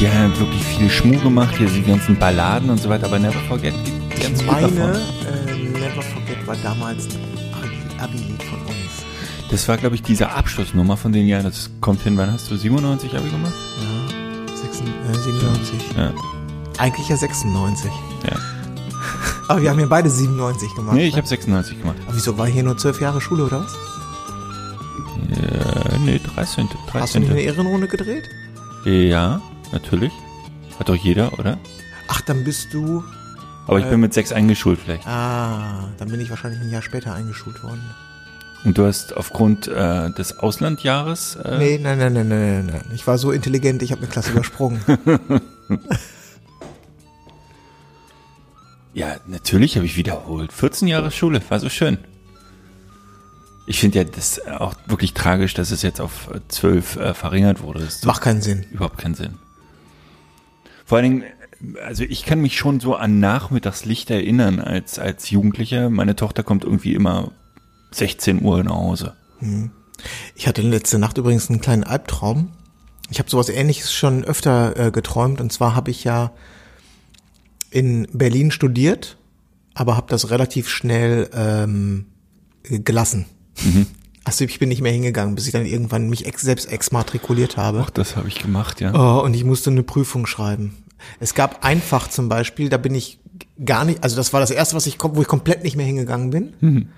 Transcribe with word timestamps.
Die, 0.00 0.08
haben 0.08 0.38
wirklich 0.38 0.62
viel 0.64 0.90
Schmuh 0.90 1.18
gemacht, 1.20 1.56
hier 1.56 1.68
die 1.68 1.82
ganzen 1.82 2.16
Balladen 2.18 2.70
und 2.70 2.80
so 2.80 2.88
weiter, 2.88 3.06
aber 3.06 3.18
Never 3.18 3.40
Forget 3.48 3.74
gibt 3.84 4.22
ganz 4.22 4.40
Ich 4.40 4.46
meine, 4.46 4.68
davon. 4.68 4.90
äh, 4.90 5.78
Never 5.78 6.02
Forget 6.02 6.46
war 6.46 6.56
damals 6.62 7.06
ein 7.06 8.00
Abi-Lied 8.00 8.42
von 8.42 8.60
uns. 8.60 9.04
Das 9.50 9.68
war, 9.68 9.76
glaube 9.76 9.94
ich, 9.94 10.02
diese 10.02 10.30
Abschlussnummer 10.30 10.96
von 10.96 11.12
den 11.12 11.26
Jahren. 11.26 11.44
Das 11.44 11.70
kommt 11.80 12.02
hin, 12.02 12.16
wann 12.16 12.32
hast 12.32 12.50
du 12.50 12.56
97 12.56 13.14
Abi 13.16 13.30
gemacht? 13.30 13.52
Ja, 13.80 14.56
96, 14.56 14.88
äh, 15.08 15.22
97. 15.22 15.80
Ja. 15.96 16.12
Eigentlich 16.78 17.08
ja 17.08 17.16
96. 17.16 17.90
ja. 18.28 18.36
Aber 19.48 19.62
wir 19.62 19.70
haben 19.70 19.78
ja 19.78 19.86
beide 19.86 20.08
97 20.10 20.74
gemacht. 20.74 20.96
Nee, 20.96 21.06
ich 21.06 21.12
ne? 21.14 21.18
habe 21.18 21.28
96 21.28 21.78
gemacht. 21.80 21.96
Aber 22.06 22.16
wieso 22.16 22.36
war 22.38 22.46
hier 22.46 22.62
nur 22.62 22.76
12 22.76 23.00
Jahre 23.00 23.20
Schule 23.20 23.44
oder 23.44 23.60
was? 23.60 23.74
Äh, 25.38 25.98
nee, 26.04 26.20
13. 26.34 26.68
13. 26.90 27.00
Hast 27.00 27.14
du 27.14 27.20
nicht 27.20 27.30
eine 27.30 27.40
Ehrenrunde 27.42 27.86
gedreht? 27.86 28.24
Ja, 28.84 29.40
natürlich. 29.74 30.12
Hat 30.78 30.88
doch 30.88 30.94
jeder, 30.96 31.38
oder? 31.38 31.58
Ach, 32.08 32.20
dann 32.22 32.44
bist 32.44 32.72
du. 32.72 33.04
Aber 33.66 33.78
ich 33.78 33.86
bin 33.86 34.00
mit 34.00 34.12
6 34.14 34.32
eingeschult 34.32 34.78
vielleicht. 34.80 35.06
Ah, 35.06 35.88
dann 35.98 36.08
bin 36.10 36.20
ich 36.20 36.30
wahrscheinlich 36.30 36.60
ein 36.60 36.70
Jahr 36.70 36.82
später 36.82 37.14
eingeschult 37.14 37.62
worden. 37.62 37.82
Und 38.64 38.78
du 38.78 38.86
hast 38.86 39.14
aufgrund 39.16 39.68
äh, 39.68 40.10
des 40.12 40.38
Auslandjahres... 40.38 41.36
Äh, 41.36 41.58
Nee, 41.58 41.78
nein, 41.82 41.98
nein, 41.98 42.12
nein, 42.14 42.28
nein, 42.28 42.66
nein, 42.66 42.66
nein. 42.66 42.90
Ich 42.94 43.06
war 43.06 43.18
so 43.18 43.30
intelligent, 43.30 43.82
ich 43.82 43.90
habe 43.92 44.00
eine 44.02 44.10
Klasse 44.10 44.32
übersprungen. 44.32 44.80
Ja, 48.94 49.16
natürlich 49.26 49.74
habe 49.76 49.86
ich 49.86 49.96
wiederholt. 49.96 50.52
14 50.52 50.86
Jahre 50.86 51.10
Schule, 51.10 51.40
war 51.48 51.58
so 51.58 51.68
schön. 51.68 51.98
Ich 53.66 53.80
finde 53.80 53.98
ja 53.98 54.04
das 54.04 54.40
auch 54.46 54.74
wirklich 54.86 55.14
tragisch, 55.14 55.52
dass 55.54 55.70
es 55.72 55.82
jetzt 55.82 56.00
auf 56.00 56.30
äh, 56.32 56.38
12 56.48 56.96
äh, 56.96 57.14
verringert 57.14 57.60
wurde. 57.62 57.80
Das 57.80 58.04
Macht 58.04 58.22
keinen 58.22 58.40
Sinn. 58.40 58.64
überhaupt 58.70 58.98
keinen 58.98 59.14
Sinn. 59.14 59.34
Vor 60.84 60.98
allen 60.98 61.20
Dingen, 61.20 61.24
also 61.84 62.04
ich 62.04 62.24
kann 62.24 62.40
mich 62.40 62.58
schon 62.58 62.80
so 62.80 62.94
an 62.94 63.20
Nachmittagslicht 63.20 64.10
erinnern 64.10 64.60
als, 64.60 64.98
als 64.98 65.30
Jugendlicher. 65.30 65.90
Meine 65.90 66.16
Tochter 66.16 66.42
kommt 66.42 66.64
irgendwie 66.64 66.94
immer 66.94 67.32
16 67.92 68.42
Uhr 68.42 68.62
nach 68.62 68.74
Hause. 68.74 69.14
Ich 70.34 70.46
hatte 70.46 70.62
letzte 70.62 70.98
Nacht 70.98 71.18
übrigens 71.18 71.48
einen 71.48 71.60
kleinen 71.60 71.84
Albtraum. 71.84 72.50
Ich 73.10 73.18
habe 73.18 73.30
sowas 73.30 73.48
ähnliches 73.48 73.92
schon 73.92 74.24
öfter 74.24 74.76
äh, 74.76 74.90
geträumt. 74.90 75.40
Und 75.40 75.52
zwar 75.52 75.74
habe 75.74 75.90
ich 75.90 76.04
ja 76.04 76.32
in 77.70 78.06
Berlin 78.12 78.50
studiert, 78.50 79.16
aber 79.74 79.96
habe 79.96 80.06
das 80.08 80.30
relativ 80.30 80.68
schnell 80.68 81.30
ähm, 81.34 82.06
gelassen. 82.62 83.26
Also 84.24 84.44
ich 84.44 84.58
bin 84.58 84.70
nicht 84.70 84.80
mehr 84.80 84.92
hingegangen, 84.92 85.34
bis 85.34 85.46
ich 85.46 85.52
dann 85.52 85.66
irgendwann 85.66 86.08
mich 86.08 86.26
ex 86.26 86.42
selbst 86.42 86.70
exmatrikuliert 86.72 87.56
habe. 87.56 87.82
Ach, 87.84 87.90
das 87.90 88.16
habe 88.16 88.28
ich 88.28 88.38
gemacht, 88.38 88.80
ja. 88.80 88.92
Oh, 88.94 89.22
und 89.22 89.34
ich 89.34 89.44
musste 89.44 89.70
eine 89.70 89.82
Prüfung 89.82 90.26
schreiben. 90.26 90.76
Es 91.20 91.34
gab 91.34 91.64
ein 91.64 91.82
Fach 91.82 92.08
zum 92.08 92.28
Beispiel, 92.30 92.70
da 92.70 92.78
bin 92.78 92.94
ich 92.94 93.20
gar 93.64 93.84
nicht, 93.84 94.02
also 94.02 94.16
das 94.16 94.32
war 94.32 94.40
das 94.40 94.50
erste, 94.50 94.74
was 94.74 94.86
ich, 94.86 94.96
wo 95.00 95.20
ich 95.20 95.28
komplett 95.28 95.62
nicht 95.62 95.76
mehr 95.76 95.84
hingegangen 95.84 96.30
bin. 96.30 96.88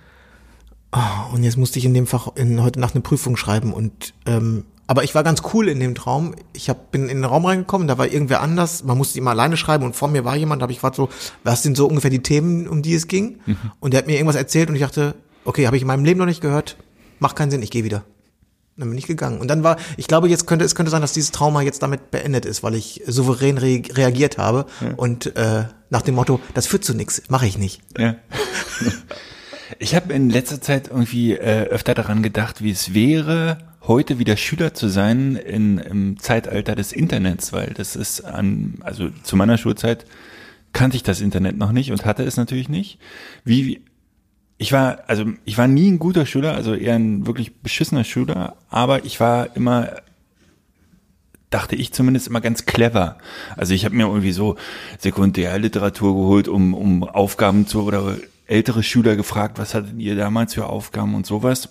Oh, 0.92 1.34
und 1.34 1.42
jetzt 1.42 1.56
musste 1.56 1.80
ich 1.80 1.84
in 1.84 1.94
dem 1.94 2.06
Fach 2.06 2.28
in, 2.36 2.62
heute 2.62 2.78
Nacht 2.78 2.94
eine 2.94 3.02
Prüfung 3.02 3.36
schreiben 3.36 3.72
und 3.72 4.14
ähm, 4.26 4.64
aber 4.88 5.02
ich 5.02 5.16
war 5.16 5.24
ganz 5.24 5.42
cool 5.52 5.68
in 5.68 5.80
dem 5.80 5.96
Traum. 5.96 6.36
Ich 6.52 6.68
hab, 6.70 6.92
bin 6.92 7.08
in 7.08 7.16
den 7.16 7.24
Raum 7.24 7.44
reingekommen, 7.44 7.88
da 7.88 7.98
war 7.98 8.06
irgendwer 8.06 8.40
anders. 8.40 8.84
Man 8.84 8.96
musste 8.96 9.18
immer 9.18 9.32
alleine 9.32 9.56
schreiben 9.56 9.84
und 9.84 9.96
vor 9.96 10.06
mir 10.06 10.24
war 10.24 10.36
jemand. 10.36 10.62
Da 10.62 10.64
habe 10.64 10.72
ich 10.72 10.78
gefragt 10.78 10.94
so, 10.94 11.08
was 11.42 11.64
sind 11.64 11.76
so 11.76 11.88
ungefähr 11.88 12.10
die 12.10 12.22
Themen, 12.22 12.68
um 12.68 12.82
die 12.82 12.94
es 12.94 13.08
ging? 13.08 13.40
Und 13.80 13.92
der 13.92 13.98
hat 13.98 14.06
mir 14.06 14.12
irgendwas 14.12 14.36
erzählt 14.36 14.68
und 14.68 14.76
ich 14.76 14.82
dachte, 14.82 15.16
okay, 15.44 15.66
habe 15.66 15.74
ich 15.74 15.82
in 15.82 15.88
meinem 15.88 16.04
Leben 16.04 16.18
noch 16.20 16.26
nicht 16.26 16.40
gehört. 16.40 16.76
Macht 17.18 17.36
keinen 17.36 17.50
Sinn, 17.50 17.62
ich 17.62 17.70
gehe 17.70 17.84
wieder. 17.84 18.04
Dann 18.76 18.90
bin 18.90 18.98
ich 18.98 19.06
gegangen. 19.06 19.38
Und 19.40 19.48
dann 19.48 19.62
war, 19.62 19.76
ich 19.96 20.06
glaube, 20.06 20.28
jetzt 20.28 20.46
könnte 20.46 20.64
es 20.64 20.74
könnte 20.74 20.90
sein, 20.90 21.00
dass 21.00 21.14
dieses 21.14 21.30
Trauma 21.30 21.62
jetzt 21.62 21.82
damit 21.82 22.10
beendet 22.10 22.44
ist, 22.44 22.62
weil 22.62 22.74
ich 22.74 23.02
souverän 23.06 23.56
re 23.56 23.82
reagiert 23.92 24.36
habe 24.36 24.66
und 24.96 25.34
äh, 25.36 25.64
nach 25.88 26.02
dem 26.02 26.14
Motto, 26.14 26.40
das 26.52 26.66
führt 26.66 26.84
zu 26.84 26.94
nichts, 26.94 27.22
mache 27.28 27.46
ich 27.46 27.58
nicht. 27.58 27.80
Ja. 27.98 28.16
Ich 29.78 29.96
habe 29.96 30.12
in 30.12 30.30
letzter 30.30 30.60
Zeit 30.60 30.88
irgendwie 30.88 31.32
äh, 31.32 31.64
öfter 31.64 31.94
daran 31.94 32.22
gedacht, 32.22 32.62
wie 32.62 32.70
es 32.70 32.94
wäre, 32.94 33.58
heute 33.82 34.18
wieder 34.18 34.36
Schüler 34.36 34.74
zu 34.74 34.88
sein 34.88 35.36
in, 35.36 35.78
im 35.78 36.18
Zeitalter 36.18 36.74
des 36.74 36.92
Internets, 36.92 37.52
weil 37.52 37.72
das 37.74 37.96
ist 37.96 38.20
an, 38.24 38.74
also 38.80 39.10
zu 39.22 39.36
meiner 39.36 39.58
Schulzeit 39.58 40.06
kannte 40.72 40.96
ich 40.96 41.02
das 41.02 41.20
Internet 41.20 41.56
noch 41.56 41.72
nicht 41.72 41.90
und 41.90 42.04
hatte 42.04 42.22
es 42.22 42.36
natürlich 42.36 42.68
nicht. 42.68 42.98
Wie, 43.44 43.82
ich 44.58 44.72
war, 44.72 45.00
also 45.06 45.24
ich 45.44 45.58
war 45.58 45.68
nie 45.68 45.90
ein 45.90 45.98
guter 45.98 46.26
Schüler, 46.26 46.54
also 46.54 46.74
eher 46.74 46.94
ein 46.94 47.26
wirklich 47.26 47.56
beschissener 47.56 48.04
Schüler, 48.04 48.56
aber 48.70 49.04
ich 49.04 49.20
war 49.20 49.54
immer 49.56 49.90
dachte 51.50 51.76
ich 51.76 51.92
zumindest 51.92 52.26
immer 52.26 52.40
ganz 52.40 52.66
clever. 52.66 53.18
Also 53.56 53.72
ich 53.72 53.84
habe 53.84 53.94
mir 53.94 54.06
irgendwie 54.06 54.32
so 54.32 54.56
Sekundärliteratur 54.98 56.14
geholt, 56.14 56.48
um, 56.48 56.74
um 56.74 57.04
Aufgaben 57.04 57.66
zu 57.66 57.84
oder 57.84 58.16
ältere 58.46 58.82
Schüler 58.82 59.16
gefragt, 59.16 59.58
was 59.58 59.74
hattet 59.74 59.98
ihr 59.98 60.16
damals 60.16 60.54
für 60.54 60.66
Aufgaben 60.66 61.14
und 61.14 61.24
sowas. 61.24 61.68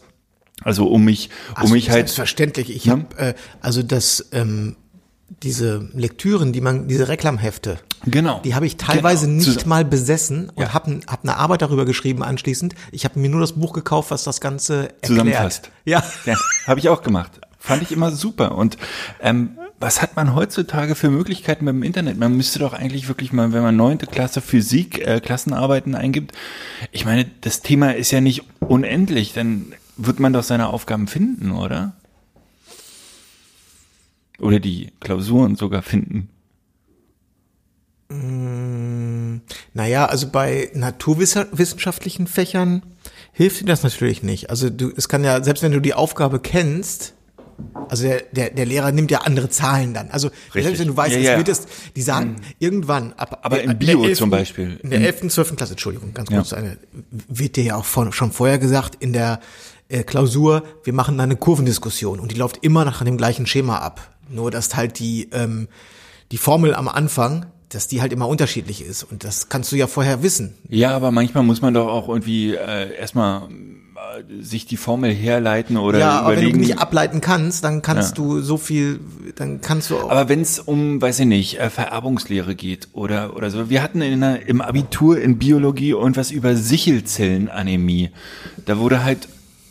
Also 0.64 0.88
um 0.88 1.04
mich, 1.04 1.30
um 1.50 1.56
Also 1.64 1.74
mich 1.74 1.90
halt. 1.90 2.00
Selbstverständlich. 2.08 2.74
Ich 2.74 2.86
Ja. 2.86 2.94
habe 2.94 3.18
äh, 3.18 3.34
also 3.62 3.84
das 3.84 4.30
ähm, 4.32 4.78
diese 5.44 5.90
Lektüren, 5.94 6.54
die 6.54 6.62
man, 6.62 6.88
diese 6.88 7.08
Reklamhefte, 7.08 7.80
Genau. 8.06 8.40
die 8.44 8.54
habe 8.54 8.68
ich 8.68 8.78
teilweise 8.78 9.26
Genau. 9.26 9.38
nicht 9.44 9.66
mal 9.66 9.84
besessen 9.84 10.50
und 10.54 10.64
Ja. 10.64 10.74
habe 10.74 11.00
hab 11.08 11.24
eine 11.24 11.38
Arbeit 11.38 11.62
darüber 11.64 11.86
geschrieben 11.86 12.22
anschließend. 12.24 12.76
Ich 12.92 13.06
habe 13.06 13.20
mir 13.20 13.30
nur 13.30 13.42
das 13.42 13.54
Buch 13.54 13.74
gekauft, 13.74 14.12
was 14.12 14.24
das 14.24 14.40
Ganze 14.40 14.76
erklärt. 14.90 15.06
Zusammenfasst. 15.06 15.72
Ja. 15.86 16.04
Ja, 16.26 16.36
habe 16.68 16.80
ich 16.80 16.90
auch 16.90 17.02
gemacht. 17.02 17.32
Fand 17.58 17.82
ich 17.82 17.92
immer 17.92 18.12
super. 18.12 18.56
Und 18.56 18.78
ähm, 19.22 19.58
was 19.80 20.02
hat 20.04 20.16
man 20.16 20.36
heutzutage 20.36 20.94
für 20.94 21.10
Möglichkeiten 21.10 21.66
beim 21.66 21.82
Internet? 21.82 22.18
Man 22.20 22.38
müsste 22.38 22.60
doch 22.60 22.74
eigentlich 22.74 23.08
wirklich 23.08 23.34
mal, 23.34 23.52
wenn 23.54 23.64
man 23.64 23.76
neunte 23.76 24.06
Klasse 24.06 24.40
Physik, 24.42 25.00
äh, 25.06 25.20
Klassenarbeiten 25.20 25.96
eingibt, 25.96 26.34
ich 26.92 27.06
meine, 27.06 27.26
das 27.42 27.62
Thema 27.62 27.96
ist 27.96 28.12
ja 28.12 28.22
nicht 28.22 28.44
unendlich, 28.60 29.34
dann 29.34 29.74
wird 29.98 30.20
man 30.20 30.32
doch 30.34 30.44
seine 30.44 30.68
Aufgaben 30.68 31.08
finden, 31.08 31.52
oder? 31.52 31.94
Oder 34.40 34.60
die 34.60 34.92
Klausuren 35.00 35.56
sogar 35.56 35.82
finden. 35.82 36.30
Naja, 39.74 40.06
also 40.06 40.30
bei 40.30 40.70
naturwissenschaftlichen 40.74 42.28
Fächern 42.28 42.84
hilft 43.32 43.62
dir 43.62 43.66
das 43.66 43.84
natürlich 43.84 44.22
nicht. 44.24 44.50
Also 44.50 44.70
du, 44.70 44.92
es 44.96 45.10
kann 45.10 45.24
ja, 45.24 45.44
selbst 45.44 45.64
wenn 45.64 45.72
du 45.72 45.80
die 45.80 45.94
Aufgabe 45.94 46.40
kennst, 46.40 47.14
also 47.90 48.04
der, 48.04 48.22
der, 48.32 48.50
der 48.52 48.66
Lehrer 48.66 48.92
nimmt 48.92 49.10
ja 49.12 49.20
andere 49.22 49.50
Zahlen 49.50 49.94
dann. 49.94 50.12
Also 50.12 50.30
selbst 50.54 50.80
wenn 50.80 50.88
du 50.90 50.96
weißt, 50.98 51.14
Ja, 51.14 51.20
es 51.20 51.26
ja. 51.26 51.38
wird 51.38 51.50
es, 51.50 51.66
die 51.96 52.02
sagen 52.02 52.36
irgendwann 52.60 53.14
ab 53.14 53.40
Aber 53.44 53.62
in 53.62 53.78
Bio 53.80 54.04
11. 54.04 54.18
zum 54.18 54.30
Beispiel. 54.30 54.80
In 54.84 54.90
der 54.92 55.00
In- 55.00 55.06
11., 55.06 55.30
12. 55.30 55.56
Klasse, 55.56 55.72
Entschuldigung, 55.74 56.14
ganz 56.14 56.30
Ja. 56.30 56.38
kurz 56.38 56.54
eine, 56.54 56.78
wird 57.12 57.56
dir 57.56 57.64
ja 57.64 57.76
auch 57.78 57.86
von, 57.86 58.12
schon 58.12 58.32
vorher 58.32 58.60
gesagt, 58.60 58.96
in 59.02 59.14
der 59.14 59.40
äh, 59.88 60.04
Klausur, 60.04 60.64
wir 60.84 60.94
machen 60.94 61.18
da 61.18 61.24
eine 61.24 61.38
Kurvendiskussion 61.38 62.20
und 62.20 62.32
die 62.32 62.36
läuft 62.36 62.58
immer 62.64 62.86
nach 62.86 63.04
dem 63.04 63.18
gleichen 63.18 63.46
Schema 63.48 63.78
ab. 63.80 64.15
Nur, 64.30 64.52
dass 64.52 64.76
halt 64.76 65.00
die, 65.00 65.30
ähm, 65.32 65.68
die 66.32 66.38
Formel 66.38 66.74
am 66.76 66.88
Anfang, 66.88 67.46
dass 67.70 67.88
die 67.88 68.02
halt 68.02 68.14
immer 68.14 68.28
unterschiedlich 68.28 68.84
ist 68.84 69.04
und 69.04 69.24
das 69.24 69.50
kannst 69.50 69.72
du 69.72 69.76
ja 69.76 69.88
vorher 69.88 70.24
wissen. 70.24 70.54
Ja, 70.70 70.96
aber 70.96 71.12
manchmal 71.12 71.44
muss 71.44 71.62
man 71.62 71.74
doch 71.74 71.88
auch 71.88 72.08
irgendwie 72.10 72.54
äh, 72.56 72.96
erstmal 72.96 73.44
äh, 73.50 74.44
sich 74.44 74.66
die 74.66 74.78
Formel 74.78 75.12
herleiten 75.14 75.76
oder 75.78 76.00
ja, 76.00 76.12
aber 76.20 76.30
wenn 76.30 76.34
überlegen. 76.44 76.60
du 76.60 76.66
nicht 76.68 76.80
ableiten 76.80 77.22
kannst, 77.22 77.64
dann 77.64 77.82
kannst 77.82 78.18
Ja. 78.18 78.24
du 78.24 78.40
so 78.42 78.58
viel, 78.58 79.00
dann 79.36 79.62
kannst 79.62 79.90
du 79.90 79.98
auch. 79.98 80.10
Aber 80.10 80.30
wenn 80.30 80.42
es 80.42 80.60
um, 80.60 81.02
weiß 81.02 81.20
ich 81.20 81.26
nicht, 81.26 81.60
äh, 81.60 81.70
Vererbungslehre 81.70 82.56
geht 82.56 82.88
oder 82.94 83.36
oder 83.36 83.50
so. 83.52 83.70
Wir 83.70 83.82
hatten 83.84 84.02
in 84.02 84.22
der, 84.22 84.48
im 84.48 84.62
Abitur 84.62 85.20
in 85.20 85.38
Biologie 85.38 85.90
irgendwas 85.90 86.32
über 86.32 86.56
Sichelzellenanämie. 86.56 88.12
Da 88.66 88.78
wurde 88.78 89.04
halt 89.04 89.28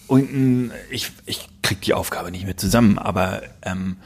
unten, 0.07 0.73
ich, 0.91 1.11
ich 1.27 1.49
krieg 1.63 1.81
die 1.81 1.95
Aufgabe 1.95 2.31
nicht 2.31 2.45
mehr 2.45 2.57
zusammen, 2.57 2.99
aber 2.99 3.43
ähm, 3.63 3.97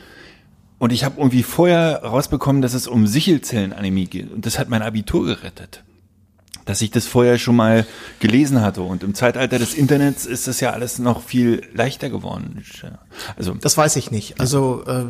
und 0.78 0.92
ich 0.92 1.04
habe 1.04 1.16
irgendwie 1.18 1.42
vorher 1.42 2.02
rausbekommen, 2.04 2.62
dass 2.62 2.74
es 2.74 2.86
um 2.86 3.06
Sichelzellenanämie 3.06 4.06
geht 4.06 4.32
und 4.32 4.46
das 4.46 4.58
hat 4.58 4.68
mein 4.68 4.82
Abitur 4.82 5.26
gerettet. 5.26 5.82
dass 6.66 6.82
ich 6.82 6.90
das 6.90 7.06
vorher 7.06 7.38
schon 7.38 7.56
mal 7.56 7.86
gelesen 8.20 8.60
hatte. 8.60 8.82
Und 8.82 9.02
im 9.02 9.14
Zeitalter 9.14 9.58
des 9.58 9.72
Internets 9.72 10.26
ist 10.26 10.46
das 10.48 10.60
ja 10.60 10.70
alles 10.72 10.98
noch 10.98 11.22
viel 11.22 11.62
leichter 11.72 12.10
geworden. 12.10 12.62
Also 13.38 13.54
Das 13.54 13.78
weiß 13.78 13.96
ich 13.96 14.10
nicht. 14.10 14.38
Also 14.38 14.84
äh, 14.86 15.04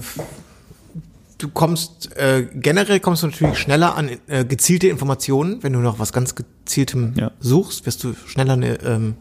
du 1.39 1.49
kommst 1.49 2.17
äh, 2.17 2.47
generell 2.55 3.01
kommst 3.01 3.25
du 3.25 3.27
natürlich 3.27 3.59
schneller 3.59 3.97
an 3.97 4.09
äh, 4.29 4.45
gezielte 4.45 4.87
Informationen, 4.87 5.61
wenn 5.65 5.73
du 5.73 5.81
noch 5.81 5.99
was 5.99 6.13
ganz 6.13 6.37
gezieltem 6.37 7.15
Ja. 7.17 7.33
suchst, 7.41 7.87
wirst 7.87 8.05
du 8.05 8.15
schneller 8.27 8.57
ne, 8.57 8.79
ähm, 8.85 9.17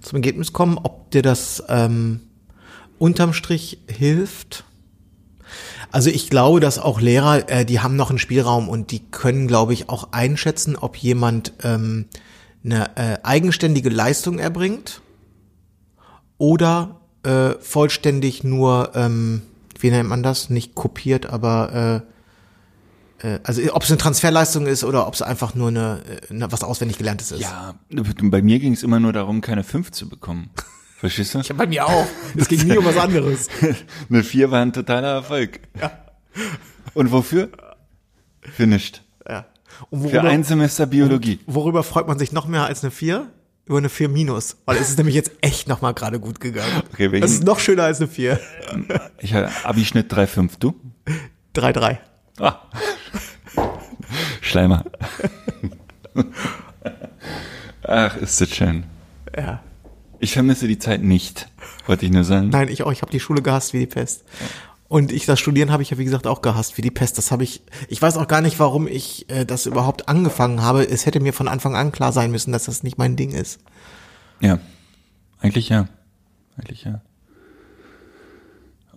zum 0.00 0.16
Ergebnis 0.16 0.54
kommen. 0.54 0.78
Ob 0.82 1.10
dir 1.10 1.20
das 1.22 1.62
ähm, 1.68 2.20
unterm 2.98 3.34
Strich 3.34 3.78
hilft? 3.88 4.64
Also 5.90 6.10
ich 6.10 6.28
glaube, 6.30 6.60
dass 6.60 6.78
auch 6.78 7.00
Lehrer, 7.00 7.48
äh, 7.48 7.64
die 7.64 7.80
haben 7.80 7.96
noch 7.96 8.10
einen 8.10 8.18
Spielraum 8.18 8.68
und 8.68 8.90
die 8.90 9.00
können, 9.00 9.46
glaube 9.48 9.72
ich, 9.72 9.88
auch 9.88 10.12
einschätzen, 10.12 10.76
ob 10.76 10.96
jemand 10.96 11.52
ähm, 11.62 12.06
eine 12.64 12.96
äh, 12.96 13.18
eigenständige 13.22 13.88
Leistung 13.88 14.38
erbringt 14.38 15.00
oder 16.36 17.00
äh, 17.22 17.50
vollständig 17.60 18.44
nur, 18.44 18.92
ähm, 18.94 19.42
wie 19.78 19.90
nennt 19.90 20.08
man 20.08 20.22
das? 20.22 20.50
Nicht 20.50 20.74
kopiert, 20.74 21.26
aber 21.26 22.04
äh, 23.22 23.26
äh, 23.26 23.40
also 23.42 23.62
ob 23.72 23.82
es 23.82 23.90
eine 23.90 23.98
Transferleistung 23.98 24.66
ist 24.66 24.84
oder 24.84 25.06
ob 25.06 25.14
es 25.14 25.22
einfach 25.22 25.54
nur 25.54 25.68
eine, 25.68 26.02
äh, 26.30 26.32
eine 26.32 26.50
was 26.52 26.62
auswendig 26.62 26.98
gelerntes 26.98 27.32
ist. 27.32 27.40
ja, 27.40 27.74
bei 27.90 28.42
mir 28.42 28.58
ging 28.58 28.72
es 28.72 28.82
immer 28.82 29.00
nur 29.00 29.12
darum, 29.12 29.40
keine 29.40 29.64
fünf 29.64 29.90
zu 29.92 30.08
bekommen. 30.08 30.50
Verstehst 30.98 31.34
du? 31.34 31.38
Ja, 31.38 31.54
bei 31.54 31.66
mir 31.66 31.86
auch. 31.86 32.06
Es 32.36 32.48
ging 32.48 32.66
nie 32.66 32.76
um 32.76 32.84
was 32.84 32.96
anderes. 32.96 33.46
Eine 34.10 34.24
vier 34.24 34.50
war 34.50 34.60
ein 34.62 34.72
totaler 34.72 35.12
Erfolg. 35.14 35.60
Ja. 35.80 35.92
Und 36.94 37.12
wofür? 37.12 37.48
Für 38.40 38.66
nichts. 38.66 39.00
Ja. 39.28 39.46
Für 39.92 40.22
ein 40.22 40.42
Semester 40.42 40.86
Biologie. 40.86 41.38
worüber 41.46 41.84
freut 41.84 42.08
man 42.08 42.18
sich 42.18 42.32
noch 42.32 42.46
mehr 42.48 42.64
als 42.64 42.82
eine 42.82 42.90
4? 42.90 43.28
Über 43.66 43.78
eine 43.78 43.88
4 43.90 44.08
minus. 44.08 44.56
Weil 44.64 44.78
es 44.78 44.88
ist 44.88 44.96
nämlich 44.98 45.14
jetzt 45.14 45.30
echt 45.40 45.68
nochmal 45.68 45.94
gerade 45.94 46.18
gut 46.18 46.40
gegangen. 46.40 46.82
Okay, 46.92 47.12
welchen- 47.12 47.20
das 47.20 47.30
ist 47.32 47.44
noch 47.44 47.60
schöner 47.60 47.84
als 47.84 48.00
eine 48.00 48.08
4. 48.08 48.40
Ich 49.20 49.34
hatte 49.34 49.50
Abischnitt 49.64 50.12
3,5. 50.12 50.52
Du? 50.58 50.74
3-3. 51.54 51.98
Ah. 52.40 52.56
Schleimer. 54.40 54.84
Ach, 57.82 58.16
ist 58.16 58.40
das 58.40 58.48
schön. 58.50 58.84
Ja. 59.36 59.62
Ich 60.20 60.32
vermisse 60.32 60.66
die 60.66 60.78
Zeit 60.78 61.02
nicht, 61.02 61.48
wollte 61.86 62.04
ich 62.06 62.12
nur 62.12 62.24
sagen. 62.24 62.48
Nein, 62.48 62.68
ich 62.68 62.82
auch. 62.82 62.92
Ich 62.92 63.02
habe 63.02 63.12
die 63.12 63.20
Schule 63.20 63.42
gehasst 63.42 63.72
wie 63.72 63.80
die 63.80 63.86
Pest. 63.86 64.24
Und 64.88 65.12
ich 65.12 65.26
das 65.26 65.38
Studieren 65.38 65.70
habe 65.70 65.82
ich 65.82 65.90
ja 65.90 65.98
wie 65.98 66.04
gesagt 66.04 66.26
auch 66.26 66.40
gehasst 66.40 66.78
wie 66.78 66.82
die 66.82 66.90
Pest. 66.90 67.18
Das 67.18 67.30
habe 67.30 67.44
ich. 67.44 67.62
Ich 67.88 68.00
weiß 68.00 68.16
auch 68.16 68.26
gar 68.26 68.40
nicht, 68.40 68.58
warum 68.58 68.88
ich 68.88 69.28
äh, 69.30 69.44
das 69.44 69.66
überhaupt 69.66 70.08
angefangen 70.08 70.62
habe. 70.62 70.82
Es 70.82 71.06
hätte 71.06 71.20
mir 71.20 71.32
von 71.32 71.46
Anfang 71.46 71.76
an 71.76 71.92
klar 71.92 72.12
sein 72.12 72.30
müssen, 72.30 72.52
dass 72.52 72.64
das 72.64 72.82
nicht 72.82 72.98
mein 72.98 73.14
Ding 73.14 73.32
ist. 73.32 73.60
Ja. 74.40 74.58
Eigentlich 75.40 75.68
ja. 75.68 75.88
Eigentlich 76.56 76.84
ja. 76.84 77.00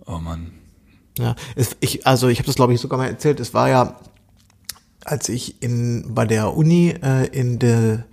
Oh 0.06 0.18
Mann. 0.18 0.52
Ja, 1.18 1.36
es, 1.54 1.76
ich, 1.80 2.06
also 2.06 2.28
ich 2.28 2.38
habe 2.38 2.46
das 2.46 2.56
glaube 2.56 2.72
ich 2.72 2.80
sogar 2.80 2.98
mal 2.98 3.06
erzählt. 3.06 3.38
Es 3.38 3.52
war 3.52 3.68
ja, 3.68 4.00
als 5.04 5.28
ich 5.28 5.62
in 5.62 6.14
bei 6.14 6.24
der 6.24 6.56
Uni 6.56 6.94
äh, 7.02 7.26
in 7.26 7.58
der 7.58 8.04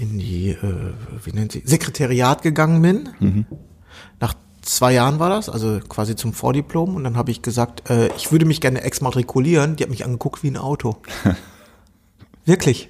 in 0.00 0.18
die 0.18 0.50
äh, 0.50 0.92
wie 1.24 1.32
nennt 1.32 1.52
sie 1.52 1.62
Sekretariat 1.64 2.42
gegangen 2.42 2.82
bin. 2.82 3.08
Nach 4.18 4.34
zwei 4.62 4.92
Jahren 4.92 5.18
war 5.18 5.30
das, 5.30 5.48
also 5.48 5.80
quasi 5.88 6.16
zum 6.16 6.32
Vordiplom. 6.32 6.96
Und 6.96 7.04
dann 7.04 7.16
habe 7.16 7.30
ich 7.30 7.42
gesagt, 7.42 7.90
äh, 7.90 8.08
ich 8.16 8.32
würde 8.32 8.44
mich 8.44 8.60
gerne 8.60 8.82
exmatrikulieren. 8.82 9.76
Die 9.76 9.84
hat 9.84 9.90
mich 9.90 10.04
angeguckt 10.04 10.42
wie 10.42 10.50
ein 10.50 10.56
Auto. 10.56 10.96
Wirklich. 12.44 12.88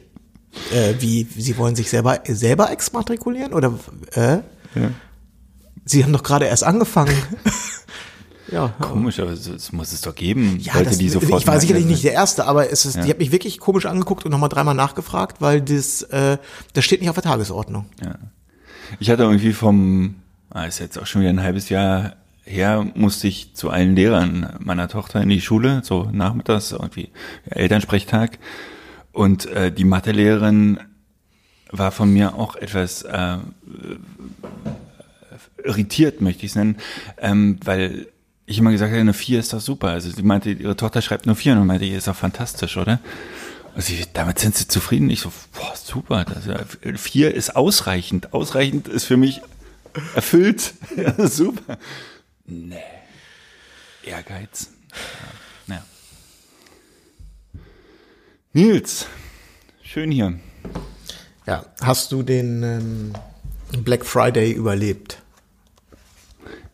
Äh, 0.73 0.95
wie, 0.99 1.25
Sie 1.25 1.57
wollen 1.59 1.77
sich 1.77 1.91
selber 1.91 2.21
selber 2.27 2.71
exmatrikulieren 2.71 3.53
oder 3.53 3.73
äh? 4.15 4.39
Ja. 4.75 4.91
Sie 5.85 6.05
haben 6.05 6.13
doch 6.13 6.23
gerade 6.23 6.47
erst 6.47 6.65
angefangen. 6.65 7.17
ja. 8.53 8.69
Komisch, 8.81 9.21
aber 9.21 9.31
es, 9.33 9.73
muss 9.73 9.93
es 9.93 10.01
doch 10.01 10.15
geben. 10.15 10.59
Ja, 10.61 10.75
Leute, 10.75 10.87
das, 10.87 10.99
die 10.99 11.09
sofort 11.09 11.41
ich 11.41 11.47
war 11.47 11.61
sicherlich 11.61 11.85
merken, 11.85 11.93
nicht 11.93 12.05
der 12.05 12.13
Erste, 12.13 12.47
aber 12.47 12.71
es 12.71 12.85
ist, 12.85 12.97
Ja. 12.97 13.03
die 13.05 13.11
hat 13.11 13.19
mich 13.19 13.33
wirklich 13.33 13.59
komisch 13.59 13.87
angeguckt 13.87 14.25
und 14.25 14.31
nochmal 14.31 14.49
dreimal 14.49 14.75
nachgefragt, 14.75 15.41
weil 15.41 15.61
das, 15.61 16.03
äh, 16.03 16.39
das 16.73 16.85
steht 16.85 17.01
nicht 17.01 17.11
auf 17.11 17.17
der 17.17 17.25
Tagesordnung. 17.25 17.87
Ich 18.99 19.11
hatte 19.11 19.23
irgendwie 19.23 19.53
vom, 19.53 20.17
ah, 20.51 20.65
ist 20.65 20.79
jetzt 20.81 20.99
auch 20.99 21.07
schon 21.07 21.23
wieder 21.23 21.31
ein 21.31 21.43
halbes 21.43 21.69
Jahr 21.69 22.17
her, 22.45 22.87
musste 22.95 23.29
ich 23.29 23.55
zu 23.55 23.71
allen 23.71 23.95
Lehrern 23.95 24.55
meiner 24.59 24.89
Tochter 24.89 25.23
in 25.23 25.29
die 25.29 25.41
Schule, 25.41 25.83
so 25.85 26.09
nachmittags, 26.13 26.73
irgendwie 26.73 27.11
Elternsprechtag. 27.49 28.39
Und 29.13 29.47
äh, 29.47 29.71
die 29.73 29.85
Mathelehrerin 29.85 30.81
war 31.71 31.93
von 31.93 32.13
mir 32.13 32.35
auch 32.35 32.57
etwas 32.57 33.03
äh, 33.03 33.37
irritiert, 35.65 36.21
möchte 36.21 36.45
ich 36.45 36.53
es 36.53 36.57
nennen, 36.57 36.77
ähm, 37.19 37.59
weil 37.65 38.09
ich 38.51 38.59
immer 38.59 38.73
gesagt 38.73 38.91
habe, 38.91 39.01
eine 39.01 39.15
4 39.15 39.39
ist 39.39 39.53
doch 39.53 39.61
super. 39.61 39.89
Also 39.89 40.11
sie 40.11 40.23
meinte, 40.23 40.51
ihre 40.51 40.77
Tochter 40.77 41.03
schreibt 41.03 41.27
nur 41.27 41.37
4 41.37 41.53
und 41.53 41.67
meinte 41.67 41.85
ich, 41.85 41.93
ist 41.93 42.09
doch 42.09 42.17
fantastisch, 42.17 42.77
oder? 42.77 42.99
Und 43.77 43.83
sie, 43.83 44.05
damit 44.13 44.41
sind 44.41 44.57
sie 44.57 44.67
zufrieden. 44.67 45.09
Ich 45.09 45.21
so, 45.21 45.33
boah, 45.53 45.75
super. 45.77 46.25
Das, 46.25 46.47
äh, 46.49 46.99
vier 46.99 47.33
ist 47.33 47.55
ausreichend. 47.55 48.35
Ausreichend 48.35 48.89
ist 48.89 49.05
für 49.05 49.17
mich 49.17 49.41
erfüllt. 50.15 50.75
Ja, 50.97 51.27
super. 51.29 51.79
Nee. 52.45 52.83
Ehrgeiz. 54.03 54.71
Ja. 55.69 55.75
ja. 55.77 55.85
Nils, 58.53 59.07
schön 59.83 60.11
hier. 60.11 60.41
Ja. 61.47 61.65
Hast 61.81 62.11
du 62.11 62.25
den 62.25 62.63
ähm, 62.65 63.13
Black 63.85 64.05
Friday 64.05 64.51
überlebt? 64.51 65.23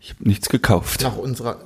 Ich 0.06 0.12
habe 0.12 0.28
nichts 0.28 0.48
gekauft. 0.48 1.02
Nach 1.02 1.16
unserer. 1.16 1.58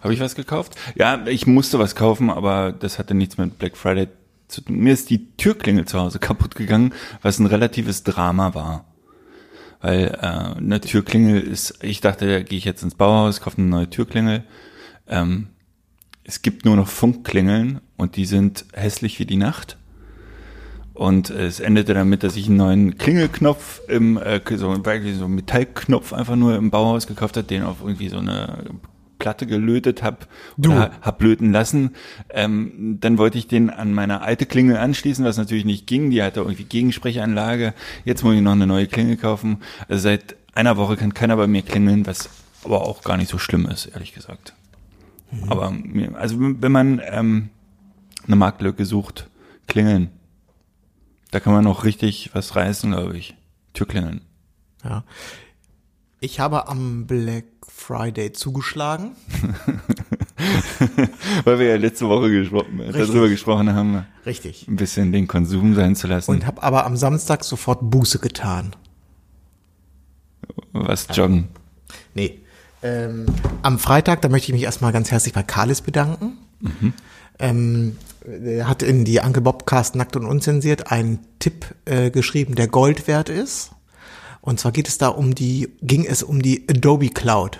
Habe 0.00 0.14
ich 0.14 0.20
was 0.20 0.34
gekauft? 0.34 0.76
Ja, 0.94 1.26
ich 1.26 1.46
musste 1.46 1.78
was 1.78 1.94
kaufen, 1.94 2.30
aber 2.30 2.72
das 2.72 2.98
hatte 2.98 3.12
nichts 3.12 3.36
mit 3.36 3.58
Black 3.58 3.76
Friday 3.76 4.08
zu 4.48 4.62
tun. 4.62 4.76
Mir 4.78 4.94
ist 4.94 5.10
die 5.10 5.36
Türklingel 5.36 5.84
zu 5.84 6.00
Hause 6.00 6.18
kaputt 6.18 6.54
gegangen, 6.54 6.94
was 7.20 7.38
ein 7.38 7.44
relatives 7.44 8.02
Drama 8.02 8.54
war. 8.54 8.86
Weil 9.82 10.06
äh, 10.06 10.56
eine 10.56 10.80
Türklingel 10.80 11.38
ist, 11.38 11.84
ich 11.84 12.00
dachte, 12.00 12.26
da 12.26 12.40
gehe 12.40 12.56
ich 12.56 12.64
jetzt 12.64 12.82
ins 12.82 12.94
Bauhaus, 12.94 13.42
kaufe 13.42 13.58
eine 13.58 13.66
neue 13.66 13.90
Türklingel. 13.90 14.44
Ähm, 15.06 15.48
es 16.24 16.40
gibt 16.40 16.64
nur 16.64 16.76
noch 16.76 16.88
Funkklingeln 16.88 17.82
und 17.98 18.16
die 18.16 18.24
sind 18.24 18.64
hässlich 18.72 19.18
wie 19.18 19.26
die 19.26 19.36
Nacht. 19.36 19.76
Und 20.96 21.28
es 21.28 21.60
endete 21.60 21.92
damit, 21.92 22.22
dass 22.22 22.36
ich 22.36 22.46
einen 22.48 22.56
neuen 22.56 22.96
Klingelknopf 22.98 23.82
im, 23.86 24.16
äh, 24.16 24.40
so, 24.56 24.56
so 24.56 24.70
einen 24.72 25.34
Metallknopf 25.34 26.14
einfach 26.14 26.36
nur 26.36 26.56
im 26.56 26.70
Bauhaus 26.70 27.06
gekauft 27.06 27.36
habe, 27.36 27.46
den 27.46 27.62
auf 27.64 27.76
irgendwie 27.82 28.08
so 28.08 28.16
eine 28.16 28.64
Platte 29.18 29.46
gelötet 29.46 30.02
hab 30.02 30.26
Du. 30.56 30.72
hab 30.74 31.22
löten 31.22 31.52
lassen. 31.52 31.90
Ähm, 32.30 32.96
dann 33.00 33.18
wollte 33.18 33.36
ich 33.36 33.46
den 33.46 33.68
an 33.68 33.92
meine 33.92 34.22
alte 34.22 34.46
Klingel 34.46 34.78
anschließen, 34.78 35.22
was 35.24 35.36
natürlich 35.36 35.66
nicht 35.66 35.86
ging. 35.86 36.08
Die 36.10 36.22
hatte 36.22 36.40
irgendwie 36.40 36.64
Gegensprechanlage. 36.64 37.74
Jetzt 38.06 38.24
muss 38.24 38.34
ich 38.34 38.40
noch 38.40 38.52
eine 38.52 38.66
neue 38.66 38.86
Klingel 38.86 39.16
kaufen. 39.18 39.58
Also 39.88 40.02
seit 40.02 40.34
einer 40.54 40.78
Woche 40.78 40.96
kann 40.96 41.12
keiner 41.12 41.36
bei 41.36 41.46
mir 41.46 41.60
klingeln, 41.62 42.06
was 42.06 42.30
aber 42.64 42.82
auch 42.82 43.02
gar 43.02 43.18
nicht 43.18 43.28
so 43.30 43.36
schlimm 43.36 43.66
ist, 43.66 43.86
ehrlich 43.86 44.14
gesagt. 44.14 44.54
Aber 45.48 45.70
mir- 45.70 46.16
also 46.16 46.36
wenn 46.38 46.72
man 46.72 47.02
ähm, 47.04 47.50
eine 48.26 48.36
Marktlücke 48.36 48.86
sucht, 48.86 49.28
klingeln. 49.66 50.08
Da 51.30 51.40
kann 51.40 51.52
man 51.52 51.64
noch 51.64 51.84
richtig 51.84 52.30
was 52.34 52.56
reißen, 52.56 52.90
glaube 52.92 53.16
ich. 53.16 53.36
Türklingeln. 53.72 54.22
Ja. 54.84 55.04
Ich 56.20 56.40
habe 56.40 56.68
am 56.68 57.06
Black 57.06 57.44
Friday 57.68 58.32
zugeschlagen. 58.32 59.12
Weil 61.44 61.58
wir 61.58 61.66
ja 61.66 61.76
letzte 61.76 62.08
Woche 62.08 62.30
gesprochen, 62.30 62.80
darüber 62.92 63.28
gesprochen 63.28 63.74
haben, 63.74 64.06
Richtig. 64.24 64.66
ein 64.68 64.76
bisschen 64.76 65.12
den 65.12 65.26
Konsum 65.26 65.74
sein 65.74 65.94
zu 65.96 66.06
lassen. 66.06 66.30
Und 66.30 66.46
habe 66.46 66.62
aber 66.62 66.86
am 66.86 66.96
Samstag 66.96 67.44
sofort 67.44 67.80
Buße 67.90 68.18
getan. 68.18 68.74
was 70.72 71.06
joggen. 71.12 71.48
Nee. 72.14 72.40
Ähm, 72.82 73.26
am 73.62 73.78
Freitag, 73.78 74.22
da 74.22 74.28
möchte 74.28 74.48
ich 74.48 74.54
mich 74.54 74.62
erstmal 74.62 74.92
ganz 74.92 75.10
herzlich 75.10 75.34
bei 75.34 75.42
Kalis 75.42 75.80
bedanken. 75.80 76.38
Ähm, 77.38 77.96
er 78.26 78.68
hat 78.68 78.82
in 78.82 79.04
die 79.04 79.20
Uncle 79.20 79.42
Bobcast 79.42 79.94
Nackt 79.94 80.16
und 80.16 80.26
Unzensiert 80.26 80.90
einen 80.90 81.20
Tipp 81.38 81.74
äh, 81.84 82.10
geschrieben, 82.10 82.54
der 82.54 82.68
Gold 82.68 83.06
wert 83.06 83.28
ist. 83.28 83.70
Und 84.40 84.60
zwar 84.60 84.72
geht 84.72 84.88
es 84.88 84.98
da 84.98 85.08
um 85.08 85.34
die, 85.34 85.72
ging 85.82 86.04
es 86.04 86.22
um 86.22 86.42
die 86.42 86.66
Adobe 86.68 87.08
Cloud. 87.08 87.58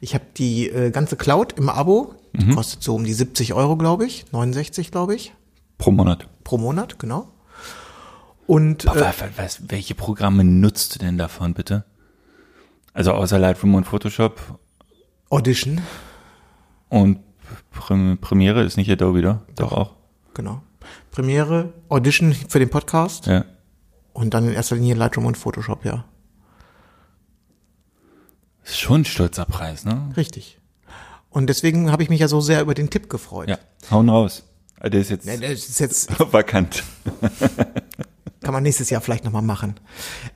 Ich 0.00 0.14
habe 0.14 0.24
die 0.38 0.70
äh, 0.70 0.90
ganze 0.90 1.16
Cloud 1.16 1.52
im 1.58 1.68
Abo, 1.68 2.14
die 2.32 2.54
kostet 2.54 2.82
so 2.82 2.94
um 2.94 3.04
die 3.04 3.12
70 3.12 3.52
Euro, 3.52 3.76
glaube 3.76 4.06
ich, 4.06 4.24
69, 4.32 4.90
glaube 4.90 5.14
ich, 5.14 5.34
Pro 5.76 5.90
Monat. 5.90 6.26
pro 6.42 6.56
Monat, 6.56 6.98
genau. 6.98 7.28
Und 8.46 8.88
Aber 8.88 9.08
äh, 9.08 9.12
was, 9.36 9.68
welche 9.68 9.94
Programme 9.94 10.42
nutzt 10.42 10.94
du 10.94 10.98
denn 11.00 11.18
davon, 11.18 11.52
bitte? 11.52 11.84
Also 12.94 13.12
außer 13.12 13.38
Lightroom 13.38 13.74
und 13.74 13.84
Photoshop 13.84 14.58
Audition, 15.28 15.82
und 16.88 17.18
Premiere 18.20 18.62
ist 18.64 18.76
nicht 18.76 18.90
Adobe, 18.90 19.18
oder? 19.20 19.42
Doch 19.56 19.72
auch. 19.72 19.94
genau. 20.34 20.62
Premiere, 21.10 21.72
Audition 21.88 22.32
für 22.34 22.58
den 22.58 22.68
Podcast 22.70 23.26
Ja. 23.26 23.44
und 24.12 24.34
dann 24.34 24.46
in 24.48 24.54
erster 24.54 24.76
Linie 24.76 24.94
Lightroom 24.94 25.26
und 25.26 25.36
Photoshop, 25.36 25.84
ja. 25.84 26.04
Ist 28.64 28.78
schon 28.80 29.02
ein 29.02 29.04
stolzer 29.04 29.44
Preis, 29.44 29.84
ne? 29.84 30.12
Richtig. 30.16 30.58
Und 31.30 31.48
deswegen 31.48 31.90
habe 31.92 32.02
ich 32.02 32.08
mich 32.08 32.20
ja 32.20 32.28
so 32.28 32.40
sehr 32.40 32.60
über 32.62 32.74
den 32.74 32.90
Tipp 32.90 33.08
gefreut. 33.10 33.48
Ja. 33.48 33.58
Hauen 33.90 34.08
raus. 34.08 34.44
Ah, 34.80 34.88
Der 34.88 35.00
ist 35.00 35.10
jetzt 35.10 35.26
Nee, 35.26 35.38
Das 35.38 35.68
ist 35.68 35.78
jetzt 35.80 36.10
vakant. 36.32 36.82
Kann 38.42 38.52
man 38.52 38.62
nächstes 38.62 38.90
Jahr 38.90 39.00
vielleicht 39.00 39.24
nochmal 39.24 39.42
machen. 39.42 39.74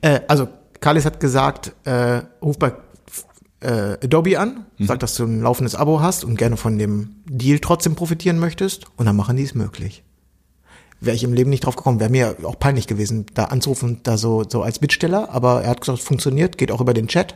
Äh, 0.01 0.21
also, 0.27 0.47
Kalis 0.79 1.05
hat 1.05 1.19
gesagt, 1.19 1.73
äh, 1.85 2.21
ruf 2.41 2.57
bei 2.57 2.73
äh, 3.61 3.97
Adobe 4.03 4.39
an, 4.39 4.65
sag, 4.79 4.99
dass 4.99 5.15
du 5.15 5.23
ein 5.23 5.41
laufendes 5.41 5.75
Abo 5.75 6.01
hast 6.01 6.23
und 6.23 6.35
gerne 6.35 6.57
von 6.57 6.77
dem 6.77 7.15
Deal 7.25 7.59
trotzdem 7.59 7.95
profitieren 7.95 8.39
möchtest. 8.39 8.85
Und 8.97 9.05
dann 9.05 9.15
machen 9.15 9.37
die 9.37 9.43
es 9.43 9.55
möglich. 9.55 10.03
Wäre 10.99 11.15
ich 11.15 11.23
im 11.23 11.33
Leben 11.33 11.49
nicht 11.49 11.65
drauf 11.65 11.75
gekommen, 11.75 11.99
wäre 11.99 12.11
mir 12.11 12.35
auch 12.43 12.59
peinlich 12.59 12.85
gewesen, 12.85 13.25
da 13.33 13.45
anzurufen, 13.45 14.01
da 14.03 14.17
so, 14.17 14.43
so 14.47 14.61
als 14.61 14.77
Bittsteller, 14.77 15.29
aber 15.31 15.63
er 15.63 15.71
hat 15.71 15.81
gesagt, 15.81 15.99
es 15.99 16.05
funktioniert, 16.05 16.59
geht 16.59 16.71
auch 16.71 16.81
über 16.81 16.93
den 16.93 17.07
Chat. 17.07 17.35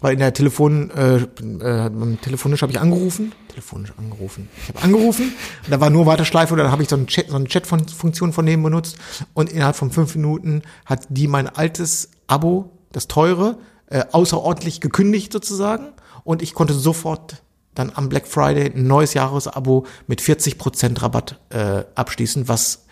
Weil 0.00 0.12
in 0.12 0.18
der 0.18 0.34
Telefon, 0.34 0.90
äh, 0.90 1.16
äh, 1.16 2.16
telefonisch 2.20 2.60
habe 2.60 2.70
ich 2.70 2.78
angerufen, 2.78 3.32
telefonisch 3.48 3.94
angerufen. 3.96 4.48
Ich 4.62 4.68
habe 4.68 4.82
angerufen, 4.82 5.32
und 5.64 5.70
da 5.70 5.80
war 5.80 5.88
nur 5.88 6.04
Warteschleife 6.04 6.52
und 6.52 6.58
dann 6.58 6.70
habe 6.70 6.82
ich 6.82 6.88
so, 6.90 6.96
einen 6.96 7.06
Chat, 7.06 7.28
so 7.28 7.36
eine 7.36 7.46
Chat-Funktion 7.46 8.32
von 8.34 8.44
denen 8.44 8.62
benutzt. 8.62 8.98
Und 9.32 9.50
innerhalb 9.50 9.76
von 9.76 9.90
fünf 9.90 10.14
Minuten 10.14 10.62
hat 10.84 11.06
die 11.08 11.28
mein 11.28 11.48
altes 11.48 12.10
Abo, 12.26 12.70
das 12.92 13.08
teure, 13.08 13.58
äh, 13.88 14.04
außerordentlich 14.12 14.80
gekündigt 14.80 15.32
sozusagen 15.32 15.88
und 16.24 16.42
ich 16.42 16.54
konnte 16.54 16.74
sofort 16.74 17.42
dann 17.74 17.92
am 17.94 18.08
Black 18.08 18.26
Friday 18.26 18.72
ein 18.74 18.86
neues 18.86 19.14
Jahresabo 19.14 19.86
mit 20.06 20.20
40% 20.20 21.02
Rabatt 21.02 21.38
äh, 21.50 21.84
abschließen, 21.94 22.48
was 22.48 22.86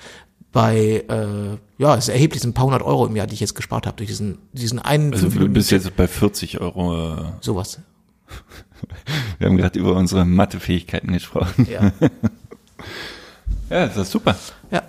bei, 0.53 1.05
äh, 1.09 1.57
ja, 1.79 1.97
es 1.97 2.05
ist 2.05 2.15
erheblich, 2.15 2.43
sind 2.43 2.51
ein 2.51 2.55
paar 2.55 2.67
hundert 2.67 2.83
Euro 2.83 3.07
im 3.07 3.17
Jahr, 3.17 3.27
die 3.27 3.35
ich 3.35 3.41
jetzt 3.41 3.55
gespart 3.55 3.87
habe 3.87 3.97
durch 3.97 4.09
diesen, 4.09 4.39
diesen 4.53 4.79
einen 4.79 5.13
Also 5.13 5.29
du 5.29 5.49
bist 5.49 5.71
jetzt 5.73 5.97
bei 5.97 6.07
40 6.07 6.61
Euro. 6.61 7.15
äh, 7.17 7.25
sowas. 7.41 7.81
Wir 9.39 9.49
haben 9.49 9.57
gerade 9.57 9.79
über 9.79 9.97
unsere 9.97 10.25
Mathefähigkeiten 10.25 11.13
gesprochen. 11.13 11.67
Ja. 11.71 11.93
Ja, 13.71 13.87
das 13.87 13.97
ist 13.97 14.11
super. 14.11 14.37
Ja. 14.71 14.83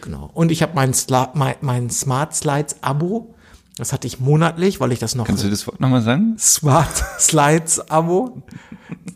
Genau. 0.00 0.30
Und 0.32 0.52
ich 0.52 0.62
habe 0.62 0.72
mein, 0.74 0.94
mein, 1.34 1.56
mein 1.60 1.90
Smart 1.90 2.34
Slides 2.34 2.82
Abo. 2.82 3.34
Das 3.76 3.92
hatte 3.92 4.06
ich 4.06 4.20
monatlich, 4.20 4.80
weil 4.80 4.92
ich 4.92 4.98
das 4.98 5.14
noch 5.14 5.26
Kannst 5.26 5.44
du 5.44 5.50
das 5.50 5.66
Wort 5.66 5.80
nochmal 5.80 6.02
sagen? 6.02 6.36
Smart 6.38 7.04
Slides 7.18 7.90
Abo. 7.90 8.42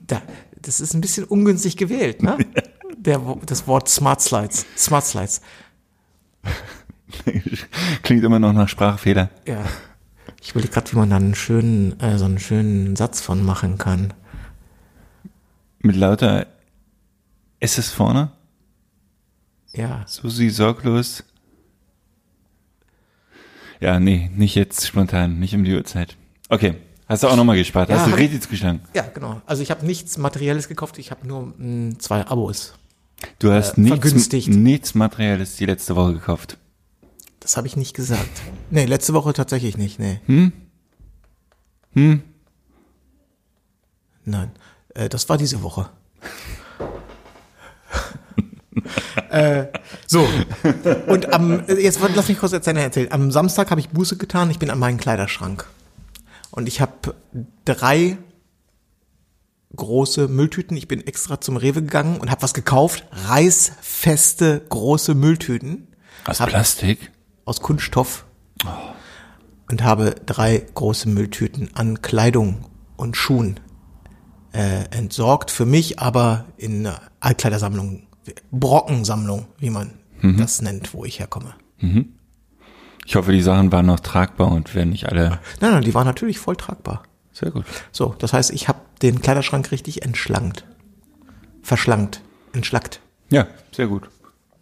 Da, 0.07 0.21
das 0.61 0.81
ist 0.81 0.95
ein 0.95 1.01
bisschen 1.01 1.25
ungünstig 1.25 1.77
gewählt, 1.77 2.23
ne? 2.23 2.37
Der, 2.99 3.19
das 3.47 3.67
Wort 3.67 3.89
Smart 3.89 4.21
Slides. 4.21 4.67
Smart 4.77 5.07
Slides. 5.07 5.41
Klingt 8.03 8.23
immer 8.23 8.39
noch 8.39 8.53
nach 8.53 8.69
Sprachfehler. 8.69 9.31
Ja. 9.47 9.65
Ich 10.43 10.51
überlege 10.51 10.73
gerade, 10.73 10.93
wie 10.93 10.97
man 10.97 11.09
da 11.09 11.17
einen 11.17 11.35
schönen, 11.35 11.99
äh, 12.01 12.19
so 12.19 12.27
einen 12.27 12.39
schönen 12.39 12.97
Satz 12.97 13.23
von 13.23 13.43
machen 13.43 13.79
kann. 13.79 14.13
Mit 15.79 15.97
lauter 15.97 16.47
S 17.59 17.79
ist 17.79 17.93
vorne. 17.93 18.33
Ja. 19.73 20.03
Susi 20.07 20.51
sorglos. 20.51 21.25
Ja, 23.81 23.99
nee, 23.99 24.31
nicht 24.37 24.55
jetzt 24.55 24.87
spontan, 24.87 25.39
nicht 25.39 25.55
um 25.55 25.65
die 25.65 25.75
Uhrzeit. 25.75 26.17
Okay, 26.49 26.75
hast 27.09 27.23
du 27.23 27.29
auch 27.29 27.37
nochmal 27.37 27.57
gespart. 27.57 27.89
Ja, 27.89 27.97
hast 27.97 28.07
du 28.07 28.11
hab- 28.11 28.19
Kredits 28.19 28.49
geschlagen? 28.49 28.81
Ja, 28.95 29.03
genau. 29.03 29.41
Also 29.47 29.63
ich 29.63 29.71
habe 29.71 29.87
nichts 29.87 30.19
Materielles 30.19 30.69
gekauft, 30.69 30.99
ich 30.99 31.11
habe 31.11 31.27
nur 31.27 31.55
mh, 31.57 31.99
zwei 31.99 32.27
Abos. 32.27 32.75
Du 33.39 33.53
hast 33.53 33.77
Äh, 33.79 33.81
nichts, 33.83 34.33
nichts 34.49 34.95
Materielles 34.95 35.57
die 35.57 35.67
letzte 35.67 35.97
Woche 35.97 36.15
gekauft. 36.15 36.59
Das 37.41 37.57
habe 37.57 37.67
ich 37.67 37.77
nicht 37.77 37.95
gesagt. 37.95 38.43
Nee, 38.71 38.85
letzte 38.85 39.15
Woche 39.15 39.33
tatsächlich 39.33 39.79
nicht, 39.79 39.99
nee. 39.99 40.21
Hm? 40.27 40.53
Hm? 41.95 42.23
Nein, 44.25 44.51
äh, 44.95 45.09
das 45.09 45.29
war 45.29 45.39
diese 45.39 45.63
Woche. 45.63 45.89
äh, 49.31 49.67
so, 50.07 50.27
und 51.07 51.33
am, 51.33 51.65
jetzt 51.69 52.01
lass 52.15 52.29
mich 52.29 52.39
kurz 52.39 52.53
erzählen, 52.53 52.77
erzählen. 52.77 53.11
Am 53.13 53.31
Samstag 53.31 53.71
habe 53.71 53.81
ich 53.81 53.89
Buße 53.89 54.17
getan, 54.17 54.51
ich 54.51 54.59
bin 54.59 54.71
an 54.71 54.79
meinen 54.79 54.99
Kleiderschrank. 54.99 55.67
Und 56.53 56.67
ich 56.69 56.81
habe 56.81 57.15
drei 57.65 58.19
große 59.77 60.29
Mülltüten. 60.29 60.77
Ich 60.77 60.89
bin 60.89 61.07
extra 61.07 61.41
zum 61.41 61.57
Rewe 61.57 61.83
gegangen 61.83 62.19
und 62.19 62.31
habe 62.31 62.43
was 62.43 62.55
gekauft. 62.55 63.07
Reißfeste 63.13 64.63
große 64.69 65.15
Mülltüten 65.15 65.89
Aus 66.27 66.41
Hab- 66.41 66.49
Plastik? 66.49 67.13
aus 67.45 67.61
Kunststoff 67.61 68.27
und 69.71 69.83
habe 69.83 70.15
drei 70.27 70.65
große 70.75 71.09
Mülltüten 71.09 71.71
an 71.75 72.03
Kleidung 72.03 72.67
und 72.97 73.17
Schuhen 73.17 73.59
äh, 74.53 74.85
entsorgt. 74.91 75.51
Für 75.51 75.67
mich 75.67 75.99
aber 75.99 76.45
in 76.57 76.87
einer 76.87 77.01
Altkleidersammlung, 77.21 78.07
Brockensammlung, 78.51 79.47
wie 79.59 79.71
man 79.71 79.93
das 80.23 80.61
nennt, 80.61 80.93
wo 80.93 81.05
ich 81.05 81.19
herkomme. 81.19 81.55
Ich 83.07 83.17
hoffe, 83.17 83.33
die 83.33 83.43
Sachen 83.43 83.73
waren 83.73 83.87
noch 83.87 84.01
tragbar 84.01 84.53
und 84.53 84.75
werden 84.75 84.91
nicht 84.91 85.09
alle. 85.09 85.41
Nein, 85.61 85.73
nein, 85.73 85.83
die 85.83 85.95
war 85.95 86.05
natürlich 86.05 86.39
voll 86.39 86.57
tragbar. 86.57 87.03
Sehr 87.33 87.51
gut. 87.51 87.65
So, 87.91 88.15
das 88.19 88.33
heißt, 88.33 88.51
ich 88.53 88.69
habe 88.69 88.81
den 89.03 89.23
Kleiderschrank 89.23 89.71
richtig 89.73 90.03
entschlankt. 90.03 90.65
Verschlankt. 91.63 92.21
Entschlackt. 92.53 93.01
Ja, 93.31 93.47
sehr 93.73 93.87
gut. 93.87 94.11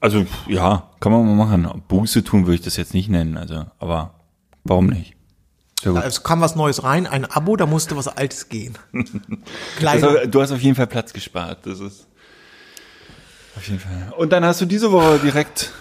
Also, 0.00 0.27
ja, 0.47 0.91
kann 1.00 1.11
man 1.11 1.27
mal 1.27 1.35
machen. 1.35 1.83
Buße 1.88 2.23
tun 2.23 2.47
würde 2.47 2.55
ich 2.55 2.61
das 2.61 2.77
jetzt 2.77 2.95
nicht 2.95 3.09
nennen, 3.09 3.37
also, 3.37 3.65
aber 3.79 4.15
warum 4.62 4.87
nicht? 4.87 5.17
Sehr 5.83 5.93
gut. 5.93 6.05
Es 6.05 6.23
kam 6.23 6.41
was 6.41 6.55
Neues 6.55 6.85
rein, 6.85 7.07
ein 7.07 7.25
Abo, 7.25 7.57
da 7.57 7.67
musste 7.67 7.97
was 7.97 8.09
Altes 8.09 8.49
gehen. 8.49 8.79
Also, 9.85 10.27
du 10.27 10.41
hast 10.41 10.53
auf 10.53 10.61
jeden 10.61 10.77
Fall 10.77 10.87
Platz 10.87 11.12
gespart. 11.12 11.67
Das 11.67 11.81
ist 11.81 12.07
auf 13.59 13.69
jeden 13.69 13.81
Fall. 13.81 14.12
Und 14.17 14.33
dann 14.33 14.45
hast 14.45 14.61
du 14.61 14.67
diese 14.67 14.91
Woche 14.93 15.19
direkt 15.19 15.73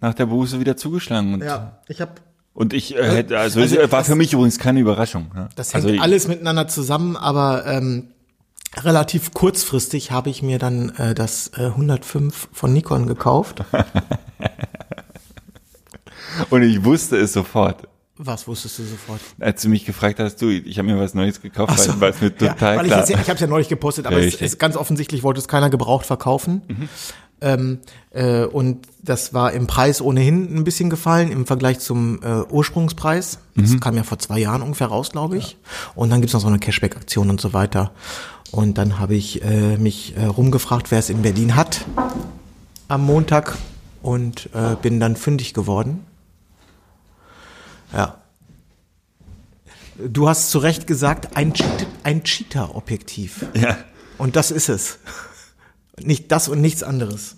nach 0.00 0.14
der 0.14 0.26
Buße 0.26 0.58
wieder 0.60 0.76
zugeschlagen. 0.76 1.34
Und, 1.34 1.42
ja, 1.44 1.78
ich 1.88 2.00
habe 2.00 2.12
und 2.54 2.72
ich 2.72 2.96
äh, 2.96 3.02
hätte, 3.02 3.38
also, 3.38 3.60
Also, 3.60 3.76
es 3.78 3.92
war 3.92 4.00
das- 4.00 4.08
für 4.08 4.14
mich 4.16 4.32
übrigens 4.32 4.58
keine 4.58 4.80
Überraschung. 4.80 5.30
Ne? 5.34 5.48
Das 5.56 5.72
hängt 5.74 5.84
also, 5.86 6.00
alles 6.00 6.28
miteinander 6.28 6.68
zusammen, 6.68 7.16
aber 7.16 7.66
ähm, 7.66 8.08
relativ 8.76 9.32
kurzfristig 9.32 10.10
habe 10.10 10.30
ich 10.30 10.42
mir 10.42 10.58
dann 10.58 10.90
äh, 10.96 11.14
das 11.14 11.50
äh, 11.56 11.66
105 11.66 12.48
von 12.52 12.72
Nikon 12.72 13.06
gekauft. 13.06 13.64
Und 16.50 16.62
ich 16.62 16.82
wusste 16.84 17.16
es 17.18 17.32
sofort. 17.32 17.88
Was 18.24 18.46
wusstest 18.46 18.78
du 18.78 18.84
sofort? 18.84 19.20
Als 19.40 19.62
du 19.62 19.68
mich 19.68 19.84
gefragt 19.84 20.20
hast, 20.20 20.40
du, 20.40 20.48
ich 20.48 20.78
habe 20.78 20.86
mir 20.86 20.98
was 20.98 21.14
Neues 21.14 21.40
gekauft, 21.40 21.78
so. 21.78 22.00
weil, 22.00 22.10
es 22.10 22.20
mir 22.20 22.30
total 22.30 22.76
ja, 22.76 22.82
klar. 22.84 22.84
Ich, 22.84 23.08
jetzt, 23.08 23.10
ich 23.10 23.28
habe 23.28 23.34
es 23.34 23.40
ja 23.40 23.46
neulich 23.48 23.68
gepostet, 23.68 24.06
aber 24.06 24.18
es 24.18 24.36
ist 24.36 24.58
ganz 24.58 24.76
offensichtlich 24.76 25.22
wollte 25.22 25.40
es 25.40 25.48
keiner 25.48 25.70
gebraucht 25.70 26.06
verkaufen. 26.06 26.62
Ähm, 27.40 27.80
äh, 28.10 28.44
und 28.44 28.86
das 29.02 29.34
war 29.34 29.52
im 29.52 29.66
Preis 29.66 30.00
ohnehin 30.00 30.56
ein 30.56 30.62
bisschen 30.62 30.88
gefallen 30.88 31.32
im 31.32 31.44
Vergleich 31.46 31.80
zum 31.80 32.20
äh, 32.22 32.42
Ursprungspreis. 32.48 33.40
Das 33.56 33.80
kam 33.80 33.96
ja 33.96 34.04
vor 34.04 34.20
zwei 34.20 34.38
Jahren 34.38 34.62
ungefähr 34.62 34.86
raus, 34.86 35.10
glaube 35.10 35.36
ich. 35.36 35.56
Und 35.96 36.10
dann 36.10 36.20
gibt's 36.20 36.34
noch 36.34 36.40
so 36.40 36.46
eine 36.46 36.60
Cashback-Aktion 36.60 37.28
und 37.28 37.40
so 37.40 37.52
weiter. 37.52 37.90
Und 38.52 38.78
dann 38.78 39.00
habe 39.00 39.16
ich 39.16 39.42
äh, 39.42 39.76
mich 39.78 40.16
äh, 40.16 40.26
rumgefragt, 40.26 40.92
wer 40.92 41.00
es 41.00 41.10
in 41.10 41.22
Berlin 41.22 41.56
hat 41.56 41.84
am 42.86 43.04
Montag 43.04 43.56
und 44.02 44.50
äh, 44.54 44.76
bin 44.80 45.00
dann 45.00 45.16
fündig 45.16 45.54
geworden. 45.54 46.04
Ja. 47.92 48.18
Du 49.98 50.28
hast 50.28 50.50
zu 50.50 50.58
Recht 50.58 50.86
gesagt, 50.86 51.36
ein, 51.36 51.52
ein 52.02 52.24
Cheater-Objektiv. 52.24 53.46
ja. 53.54 53.76
Und 54.18 54.36
das 54.36 54.50
ist 54.50 54.68
es. 54.68 54.98
Nicht 56.00 56.30
das 56.32 56.48
und 56.48 56.60
nichts 56.60 56.82
anderes. 56.82 57.36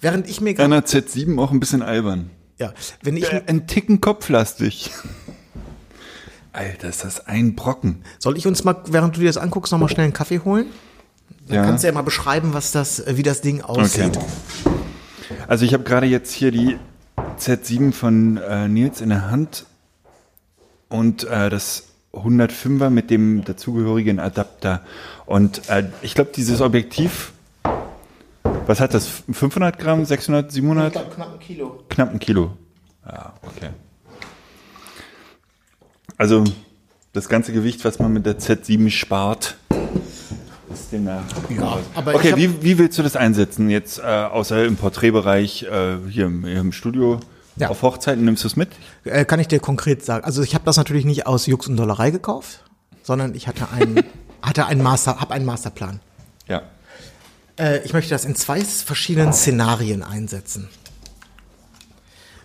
Während 0.00 0.28
ich 0.28 0.40
mir 0.40 0.54
gerade, 0.54 0.64
Einer 0.74 0.84
Z7 0.84 1.40
auch 1.40 1.50
ein 1.52 1.60
bisschen 1.60 1.82
albern. 1.82 2.30
ja, 2.58 2.72
wenn 3.02 3.16
ich, 3.16 3.32
Äh, 3.32 3.42
Ein 3.46 3.66
Ticken 3.66 4.00
kopflastig. 4.00 4.90
Alter, 6.52 6.88
ist 6.88 7.04
das 7.04 7.26
ein 7.26 7.54
Brocken. 7.54 8.02
soll 8.18 8.36
ich 8.36 8.46
uns 8.46 8.62
mal, 8.64 8.76
während 8.88 9.16
du 9.16 9.20
dir 9.20 9.26
das 9.26 9.38
anguckst, 9.38 9.72
nochmal 9.72 9.88
schnell 9.88 10.04
einen 10.04 10.12
Kaffee 10.12 10.40
holen? 10.40 10.66
Dann 11.46 11.56
Ja. 11.56 11.64
kannst 11.64 11.82
du 11.82 11.88
ja 11.88 11.94
mal 11.94 12.02
beschreiben, 12.02 12.52
was 12.52 12.72
das, 12.72 13.00
äh, 13.00 13.16
wie 13.16 13.22
das 13.22 13.40
Ding 13.40 13.62
aussieht. 13.62 14.18
Also 15.48 15.64
ich 15.64 15.72
habe 15.72 15.82
gerade 15.84 16.06
jetzt 16.06 16.30
hier 16.32 16.50
die 16.50 16.76
Z7 17.42 17.92
von 17.92 18.36
äh, 18.36 18.68
Nils 18.68 19.00
in 19.00 19.08
der 19.08 19.30
Hand 19.30 19.66
und 20.88 21.24
äh, 21.24 21.50
das 21.50 21.88
105er 22.12 22.90
mit 22.90 23.10
dem 23.10 23.44
dazugehörigen 23.44 24.20
Adapter. 24.20 24.82
Und 25.26 25.68
äh, 25.68 25.88
ich 26.02 26.14
glaube, 26.14 26.30
dieses 26.36 26.60
Objektiv, 26.60 27.32
was 28.66 28.80
hat 28.80 28.94
das? 28.94 29.06
500 29.30 29.78
Gramm, 29.78 30.04
600, 30.04 30.52
700? 30.52 30.92
glaube, 30.92 31.10
knapp 31.14 31.32
ein 31.32 31.40
Kilo. 31.40 31.84
Knapp 31.88 32.12
ein 32.12 32.18
Kilo. 32.18 32.56
Ja, 33.04 33.32
okay. 33.42 33.70
Also 36.16 36.44
das 37.12 37.28
ganze 37.28 37.52
Gewicht, 37.52 37.84
was 37.84 37.98
man 37.98 38.12
mit 38.12 38.24
der 38.24 38.38
Z7 38.38 38.90
spart, 38.90 39.56
ist 40.72 40.92
demnach. 40.92 41.24
Ja, 41.50 41.78
aber 41.94 42.12
ich 42.12 42.18
okay, 42.18 42.36
wie, 42.36 42.62
wie 42.62 42.78
willst 42.78 42.98
du 42.98 43.02
das 43.02 43.16
einsetzen 43.16 43.70
jetzt, 43.70 43.98
äh, 43.98 44.02
außer 44.02 44.64
im 44.64 44.76
Porträtbereich 44.76 45.64
äh, 45.64 45.96
hier 46.08 46.26
im, 46.26 46.44
hier 46.44 46.60
im 46.60 46.72
Studio? 46.72 47.20
Ja. 47.56 47.68
Auf 47.68 47.82
Hochzeiten 47.82 48.24
nimmst 48.24 48.44
du 48.44 48.48
es 48.48 48.56
mit? 48.56 48.70
Äh, 49.04 49.24
kann 49.24 49.38
ich 49.38 49.48
dir 49.48 49.60
konkret 49.60 50.04
sagen. 50.04 50.24
Also 50.24 50.42
ich 50.42 50.54
habe 50.54 50.64
das 50.64 50.76
natürlich 50.76 51.04
nicht 51.04 51.26
aus 51.26 51.46
Jux 51.46 51.66
und 51.66 51.76
Dollerei 51.76 52.10
gekauft, 52.10 52.64
sondern 53.02 53.34
ich 53.34 53.46
hatte 53.46 53.68
einen, 53.70 54.02
hatte 54.42 54.66
einen 54.66 54.82
Master, 54.82 55.20
habe 55.20 55.34
einen 55.34 55.44
Masterplan. 55.44 56.00
Ja. 56.48 56.62
Äh, 57.58 57.84
ich 57.84 57.92
möchte 57.92 58.10
das 58.10 58.24
in 58.24 58.34
zwei 58.34 58.60
verschiedenen 58.64 59.32
Szenarien 59.32 60.02
einsetzen. 60.02 60.68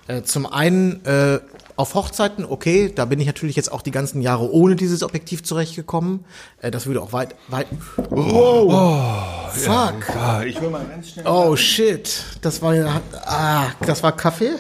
Äh, 0.08 0.24
zum 0.24 0.46
einen 0.46 1.04
äh, 1.06 1.40
auf 1.78 1.94
Hochzeiten, 1.94 2.44
okay, 2.44 2.92
da 2.94 3.06
bin 3.06 3.20
ich 3.20 3.28
natürlich 3.28 3.56
jetzt 3.56 3.72
auch 3.72 3.84
die 3.84 3.92
ganzen 3.92 4.22
Jahre 4.22 4.52
ohne 4.52 4.76
dieses 4.76 5.04
Objektiv 5.04 5.44
zurechtgekommen. 5.44 6.26
Äh, 6.60 6.72
das 6.72 6.88
würde 6.88 7.02
auch 7.02 7.14
weit, 7.14 7.36
weit. 7.50 7.68
Wow. 8.10 9.54
Fuck. 9.54 10.16
Ah, 10.16 10.44
ich 10.44 10.60
will 10.60 10.72
mal 10.72 10.84
ganz 10.86 11.10
schnell. 11.10 11.28
Oh 11.28 11.56
shit, 11.56 12.24
das 12.42 12.64
war 12.64 12.74
ja, 12.74 13.00
ah, 13.26 13.68
das 13.86 14.02
war 14.02 14.12
Kaffee. 14.12 14.50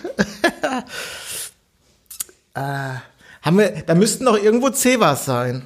äh, 2.53 2.93
haben 3.41 3.57
wir, 3.57 3.83
da 3.85 3.95
müssten 3.95 4.25
doch 4.25 4.37
irgendwo 4.37 4.69
Cevas 4.69 5.25
sein. 5.25 5.63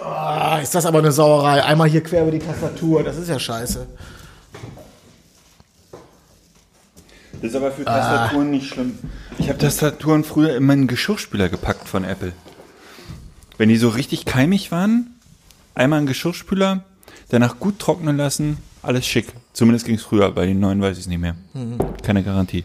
Ah, 0.00 0.60
ist 0.62 0.76
das 0.76 0.86
aber 0.86 1.00
eine 1.00 1.10
Sauerei. 1.10 1.64
Einmal 1.64 1.88
hier 1.88 2.04
quer 2.04 2.22
über 2.22 2.30
die 2.30 2.38
Tastatur, 2.38 3.02
das 3.02 3.16
ist 3.16 3.28
ja 3.28 3.38
scheiße. 3.38 3.84
Das 7.40 7.50
ist 7.50 7.56
aber 7.56 7.70
für 7.70 7.84
Tastaturen 7.84 8.50
nicht 8.50 8.68
schlimm. 8.68 8.98
Ich 9.38 9.48
habe 9.48 9.58
Tastaturen 9.58 10.24
früher 10.24 10.56
in 10.56 10.64
meinen 10.64 10.86
Geschirrspüler 10.86 11.48
gepackt 11.48 11.88
von 11.88 12.04
Apple. 12.04 12.32
Wenn 13.56 13.68
die 13.68 13.76
so 13.76 13.88
richtig 13.88 14.24
keimig 14.24 14.72
waren, 14.72 15.14
einmal 15.74 15.98
einen 15.98 16.06
Geschirrspüler, 16.06 16.84
danach 17.28 17.58
gut 17.58 17.78
trocknen 17.78 18.16
lassen, 18.16 18.58
alles 18.82 19.06
schick. 19.06 19.32
Zumindest 19.52 19.86
ging 19.86 19.96
es 19.96 20.02
früher, 20.02 20.30
bei 20.32 20.46
den 20.46 20.60
neuen 20.60 20.80
weiß 20.80 20.96
ich 20.96 21.04
es 21.04 21.08
nicht 21.08 21.20
mehr. 21.20 21.36
Keine 22.02 22.22
Garantie. 22.22 22.64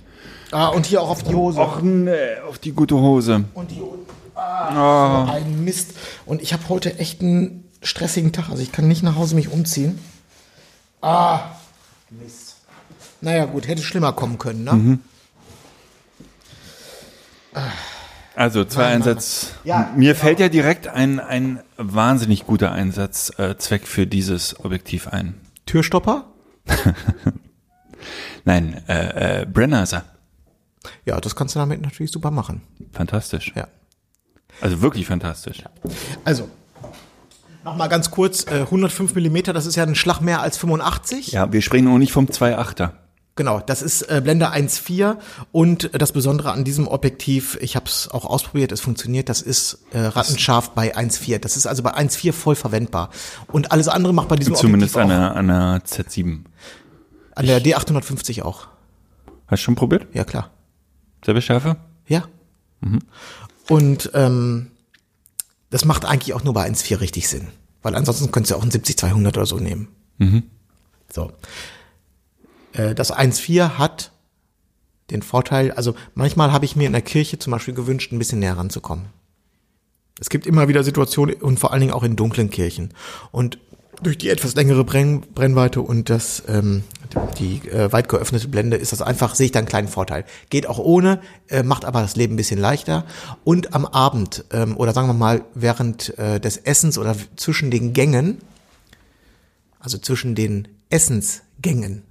Ah, 0.51 0.67
und 0.67 0.85
hier 0.85 1.01
auch 1.01 1.09
auf 1.09 1.23
die 1.23 1.33
Hose. 1.33 1.59
Och 1.59 1.81
nee, 1.81 2.37
auf 2.47 2.59
die 2.59 2.71
gute 2.71 2.95
Hose. 2.95 3.45
Und 3.53 3.71
hier 3.71 3.83
unten. 3.83 4.11
Ah, 4.35 5.31
ein 5.31 5.63
Mist. 5.63 5.93
Und 6.25 6.41
ich 6.41 6.53
habe 6.53 6.69
heute 6.69 6.99
echt 6.99 7.21
einen 7.21 7.63
stressigen 7.81 8.31
Tag. 8.31 8.49
Also 8.49 8.61
ich 8.61 8.71
kann 8.71 8.87
nicht 8.87 9.03
nach 9.03 9.15
Hause 9.15 9.35
mich 9.35 9.49
umziehen. 9.49 9.99
Ah, 11.01 11.41
Mist. 12.09 12.42
Naja, 13.23 13.45
gut, 13.45 13.67
hätte 13.69 13.81
schlimmer 13.81 14.11
kommen 14.11 14.37
können, 14.37 14.65
ne? 14.65 14.99
Also 18.35 18.65
zwei 18.65 18.87
Einsatz. 18.87 19.53
Ja, 19.63 19.93
Mir 19.95 20.15
fällt 20.15 20.41
ja 20.41 20.49
direkt 20.49 20.89
ein, 20.89 21.21
ein 21.21 21.61
wahnsinnig 21.77 22.45
guter 22.45 22.73
Einsatzzweck 22.73 23.51
äh, 23.51 23.57
Zweck 23.57 23.87
für 23.87 24.07
dieses 24.07 24.59
Objektiv 24.59 25.07
ein. 25.07 25.35
Türstopper? 25.65 26.25
Nein, 28.43 28.83
äh, 28.89 29.43
äh, 29.43 29.45
Brennerser. 29.45 30.03
Ja, 31.05 31.21
das 31.21 31.37
kannst 31.37 31.55
du 31.55 31.59
damit 31.59 31.81
natürlich 31.81 32.11
super 32.11 32.29
machen. 32.31 32.61
Fantastisch. 32.91 33.53
Ja. 33.55 33.69
Also 34.59 34.81
wirklich 34.81 35.05
fantastisch. 35.05 35.63
Also, 36.25 36.49
nochmal 37.63 37.87
ganz 37.87 38.11
kurz, 38.11 38.45
äh, 38.47 38.61
105 38.63 39.15
Millimeter, 39.15 39.53
das 39.53 39.65
ist 39.65 39.77
ja 39.77 39.83
ein 39.83 39.95
Schlag 39.95 40.19
mehr 40.19 40.41
als 40.41 40.57
85. 40.57 41.31
Ja, 41.31 41.53
wir 41.53 41.61
sprechen 41.61 41.87
auch 41.87 41.97
nicht 41.97 42.11
vom 42.11 42.25
2.8er. 42.25 42.91
Genau, 43.35 43.59
das 43.59 43.81
ist 43.81 44.03
äh, 44.03 44.21
Blende 44.23 44.51
1.4 44.53 45.17
und 45.51 45.91
äh, 45.91 45.97
das 45.97 46.11
Besondere 46.11 46.51
an 46.51 46.63
diesem 46.63 46.87
Objektiv, 46.87 47.57
ich 47.61 47.75
habe 47.75 47.85
es 47.87 48.07
auch 48.11 48.25
ausprobiert, 48.25 48.71
es 48.71 48.79
funktioniert, 48.79 49.27
das 49.27 49.41
ist 49.41 49.79
äh, 49.91 49.99
rattenscharf 49.99 50.71
bei 50.71 50.95
1.4. 50.95 51.39
Das 51.39 51.57
ist 51.57 51.65
also 51.65 51.81
bei 51.81 51.95
1.4 51.95 52.31
voll 52.31 52.55
verwendbar. 52.55 53.09
Und 53.47 53.71
alles 53.71 53.87
andere 53.87 54.13
macht 54.13 54.27
bei 54.27 54.35
diesem 54.35 54.53
Zumindest 54.53 54.95
an 54.97 55.05
Objektiv 55.05 55.19
der, 55.19 55.35
an 55.35 55.47
der 55.47 55.81
Z7. 55.83 56.43
auch. 56.43 57.35
An 57.35 57.45
der 57.47 57.63
D850 57.63 58.43
auch. 58.43 58.67
Hast 59.47 59.61
du 59.61 59.65
schon 59.65 59.75
probiert? 59.75 60.05
Ja, 60.13 60.25
klar. 60.25 60.51
Selbe 61.25 61.41
Schärfe? 61.41 61.77
Ja. 62.07 62.25
Und 63.67 64.11
ähm, 64.13 64.71
das 65.71 65.85
macht 65.85 66.05
eigentlich 66.05 66.35
auch 66.35 66.43
nur 66.43 66.53
bei 66.53 66.69
1.4 66.69 66.99
richtig 66.99 67.27
Sinn. 67.27 67.47
Weil 67.81 67.95
ansonsten 67.95 68.31
könntest 68.31 68.51
du 68.51 68.57
auch 68.57 68.61
einen 68.61 68.71
70-200 68.71 69.27
oder 69.29 69.45
so 69.47 69.57
nehmen. 69.57 69.87
So. 71.11 71.31
Äh, 72.73 72.95
das 72.95 73.13
1.4 73.13 73.77
hat 73.77 74.11
den 75.09 75.21
Vorteil, 75.21 75.71
also 75.71 75.95
manchmal 76.15 76.51
habe 76.51 76.65
ich 76.65 76.75
mir 76.75 76.87
in 76.87 76.93
der 76.93 77.01
Kirche 77.01 77.39
zum 77.39 77.51
Beispiel 77.51 77.73
gewünscht, 77.73 78.11
ein 78.11 78.19
bisschen 78.19 78.39
näher 78.39 78.57
ranzukommen. 78.57 79.05
Es 80.19 80.29
gibt 80.29 80.45
immer 80.45 80.67
wieder 80.67 80.83
Situationen 80.83 81.35
und 81.35 81.59
vor 81.59 81.71
allen 81.71 81.81
Dingen 81.81 81.93
auch 81.93 82.03
in 82.03 82.15
dunklen 82.15 82.49
Kirchen. 82.49 82.93
Und 83.31 83.57
durch 84.01 84.17
die 84.17 84.29
etwas 84.29 84.55
längere 84.55 84.83
Brenn 84.83 85.21
Brennweite 85.21 85.81
und 85.81 86.09
das 86.09 86.43
ähm, 86.47 86.83
die 87.37 87.67
äh, 87.69 87.91
weit 87.91 88.09
geöffnete 88.09 88.47
Blende 88.47 88.77
ist 88.77 88.91
das 88.91 89.01
einfach, 89.01 89.35
sehe 89.35 89.45
ich 89.45 89.51
da 89.51 89.59
einen 89.59 89.67
kleinen 89.67 89.87
Vorteil. 89.87 90.25
Geht 90.49 90.67
auch 90.67 90.79
ohne, 90.79 91.21
äh, 91.47 91.63
macht 91.63 91.85
aber 91.85 92.01
das 92.01 92.15
Leben 92.15 92.33
ein 92.33 92.37
bisschen 92.37 92.59
leichter. 92.59 93.05
Und 93.43 93.73
am 93.73 93.85
Abend 93.85 94.45
ähm, 94.51 94.75
oder 94.77 94.93
sagen 94.93 95.07
wir 95.07 95.13
mal 95.13 95.43
während 95.53 96.17
äh, 96.17 96.39
des 96.39 96.57
Essens 96.57 96.97
oder 96.97 97.15
zwischen 97.35 97.71
den 97.71 97.93
Gängen, 97.93 98.39
also 99.79 99.97
zwischen 99.97 100.35
den 100.35 100.67
Essensgängen, 100.89 102.03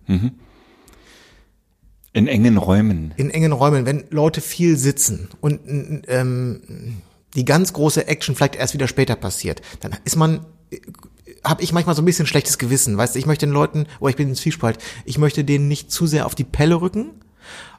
In 2.13 2.27
engen 2.27 2.59
Räumen. 2.59 3.15
in 3.17 3.31
engen 3.31 3.53
Räumen, 3.53 3.87
wenn 3.87 4.05
Leute 4.11 4.41
viel 4.41 4.77
sitzen 4.77 5.29
und 5.41 5.61
ähm, 6.09 7.01
die 7.35 7.45
ganz 7.45 7.73
große 7.73 8.07
Action 8.07 8.35
vielleicht 8.35 8.57
erst 8.57 8.75
wieder 8.75 8.87
später 8.87 9.17
passiert, 9.17 9.63
dann 9.81 9.97
ist 10.05 10.17
man 10.17 10.45
habe 11.45 11.63
ich 11.63 11.73
manchmal 11.73 11.95
so 11.95 12.03
ein 12.03 12.05
bisschen 12.05 12.27
schlechtes 12.27 12.59
Gewissen, 12.59 12.97
weißt 12.97 13.15
du, 13.15 13.19
ich 13.19 13.27
möchte 13.27 13.47
den 13.47 13.53
Leuten, 13.53 13.87
oder 14.01 14.11
ich 14.11 14.17
bin 14.17 14.29
in 14.29 14.35
Zwiespalt, 14.35 14.79
ich 15.05 15.19
möchte 15.19 15.45
denen 15.45 15.69
nicht 15.69 15.91
zu 15.91 16.07
sehr 16.07 16.27
auf 16.27 16.35
die 16.35 16.45
Pelle 16.45 16.81
rücken. 16.81 17.11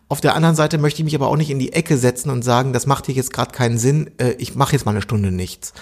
Auf 0.10 0.22
der 0.22 0.36
anderen 0.36 0.56
Seite 0.56 0.78
möchte 0.78 1.00
ich 1.00 1.06
mich 1.06 1.15
aber 1.15 1.28
auch 1.28 1.38
nicht 1.38 1.50
in 1.50 1.60
die 1.60 1.74
Ecke 1.74 1.98
setzen 1.98 2.30
und 2.30 2.43
sagen, 2.43 2.74
das 2.74 2.86
macht 2.86 3.06
hier 3.06 3.15
jetzt 3.15 3.34
gerade 3.34 3.52
keinen 3.52 3.78
Sinn, 3.78 4.12
äh, 4.17 4.32
ich 4.38 4.54
mache 4.56 4.74
jetzt 4.74 4.86
mal 4.86 4.91
eine 4.91 5.02
Stunde 5.02 5.32
nichts. 5.32 5.74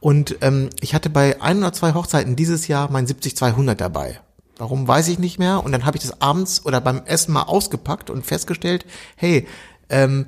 Und 0.00 0.36
ähm, 0.40 0.68
ich 0.80 0.94
hatte 0.94 1.10
bei 1.10 1.40
ein 1.40 1.58
oder 1.58 1.72
zwei 1.72 1.94
Hochzeiten 1.94 2.36
dieses 2.36 2.66
Jahr 2.66 2.90
mein 2.90 3.06
70-200 3.06 3.74
dabei. 3.74 4.20
Warum 4.58 4.86
weiß 4.86 5.08
ich 5.08 5.18
nicht 5.18 5.38
mehr. 5.38 5.64
Und 5.64 5.72
dann 5.72 5.84
habe 5.84 5.96
ich 5.96 6.02
das 6.02 6.20
abends 6.20 6.66
oder 6.66 6.80
beim 6.80 7.02
Essen 7.06 7.32
mal 7.32 7.42
ausgepackt 7.42 8.10
und 8.10 8.26
festgestellt, 8.26 8.84
hey, 9.16 9.46
ähm, 9.88 10.26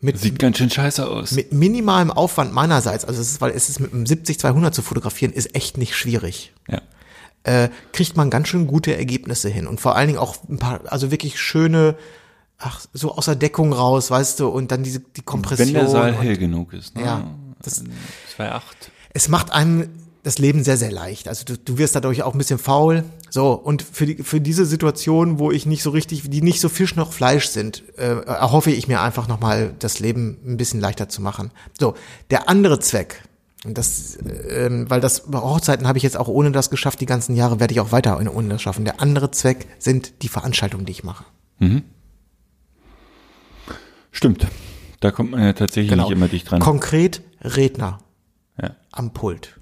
mit, 0.00 0.18
Sieht 0.18 0.38
ganz 0.38 0.58
schön 0.58 0.70
scheiße 0.70 1.08
aus. 1.08 1.32
mit 1.32 1.52
minimalem 1.52 2.12
Aufwand 2.12 2.52
meinerseits, 2.52 3.04
also 3.04 3.20
es 3.20 3.32
ist, 3.32 3.40
weil 3.40 3.50
es 3.50 3.68
ist 3.68 3.80
mit 3.80 3.92
einem 3.92 4.04
70-200 4.04 4.70
zu 4.70 4.82
fotografieren, 4.82 5.32
ist 5.32 5.54
echt 5.56 5.78
nicht 5.78 5.96
schwierig. 5.96 6.52
ja. 6.68 6.80
Äh, 7.44 7.70
kriegt 7.92 8.16
man 8.16 8.30
ganz 8.30 8.48
schön 8.48 8.66
gute 8.66 8.94
Ergebnisse 8.96 9.48
hin 9.48 9.66
und 9.68 9.80
vor 9.80 9.96
allen 9.96 10.08
Dingen 10.08 10.18
auch 10.18 10.36
ein 10.48 10.58
paar, 10.58 10.80
also 10.86 11.10
wirklich 11.10 11.40
schöne, 11.40 11.96
ach, 12.58 12.84
so 12.92 13.14
aus 13.14 13.24
der 13.26 13.36
Deckung 13.36 13.72
raus, 13.72 14.10
weißt 14.10 14.40
du, 14.40 14.48
und 14.48 14.70
dann 14.70 14.82
diese, 14.82 15.00
die 15.00 15.22
Kompression. 15.22 15.68
Wenn 15.68 15.74
der 15.74 15.88
Saal 15.88 16.14
hell 16.14 16.36
genug 16.36 16.72
ist. 16.74 16.96
Ne? 16.96 17.04
Ja, 17.04 17.30
das, 17.62 17.84
2.8. 18.36 18.60
es 19.14 19.28
macht 19.28 19.52
einem 19.52 19.88
das 20.28 20.38
Leben 20.38 20.62
sehr, 20.62 20.76
sehr 20.76 20.92
leicht. 20.92 21.26
Also 21.26 21.44
du, 21.46 21.56
du 21.56 21.78
wirst 21.78 21.96
dadurch 21.96 22.22
auch 22.22 22.34
ein 22.34 22.38
bisschen 22.38 22.58
faul. 22.58 23.04
So, 23.30 23.52
und 23.54 23.80
für, 23.82 24.04
die, 24.04 24.22
für 24.22 24.42
diese 24.42 24.66
Situation, 24.66 25.38
wo 25.38 25.50
ich 25.50 25.64
nicht 25.64 25.82
so 25.82 25.88
richtig, 25.90 26.28
die 26.28 26.42
nicht 26.42 26.60
so 26.60 26.68
Fisch 26.68 26.96
noch 26.96 27.14
Fleisch 27.14 27.46
sind, 27.48 27.82
äh, 27.96 28.20
erhoffe 28.26 28.70
ich 28.70 28.88
mir 28.88 29.00
einfach 29.00 29.26
nochmal 29.26 29.74
das 29.78 30.00
Leben 30.00 30.36
ein 30.46 30.58
bisschen 30.58 30.80
leichter 30.80 31.08
zu 31.08 31.22
machen. 31.22 31.50
So, 31.80 31.94
der 32.30 32.48
andere 32.48 32.78
Zweck, 32.78 33.22
und 33.64 33.78
das, 33.78 34.18
ähm, 34.50 34.88
weil 34.90 35.00
das 35.00 35.30
bei 35.30 35.38
Hochzeiten 35.38 35.88
habe 35.88 35.96
ich 35.96 36.04
jetzt 36.04 36.16
auch 36.18 36.28
ohne 36.28 36.52
das 36.52 36.68
geschafft, 36.68 37.00
die 37.00 37.06
ganzen 37.06 37.34
Jahre 37.34 37.58
werde 37.58 37.72
ich 37.72 37.80
auch 37.80 37.90
weiter 37.90 38.18
ohne 38.18 38.48
das 38.50 38.60
schaffen. 38.62 38.84
Der 38.84 39.00
andere 39.00 39.30
Zweck 39.30 39.66
sind 39.78 40.22
die 40.22 40.28
Veranstaltungen, 40.28 40.84
die 40.84 40.92
ich 40.92 41.04
mache. 41.04 41.24
Stimmt. 44.12 44.46
Da 45.00 45.10
kommt 45.10 45.30
man 45.30 45.42
ja 45.42 45.54
tatsächlich 45.54 45.96
nicht 45.96 46.10
immer 46.10 46.28
dicht 46.28 46.50
dran. 46.50 46.60
Konkret 46.60 47.22
Redner 47.40 47.98
Ja. 48.60 48.76
am 48.92 49.12
Pult. 49.12 49.57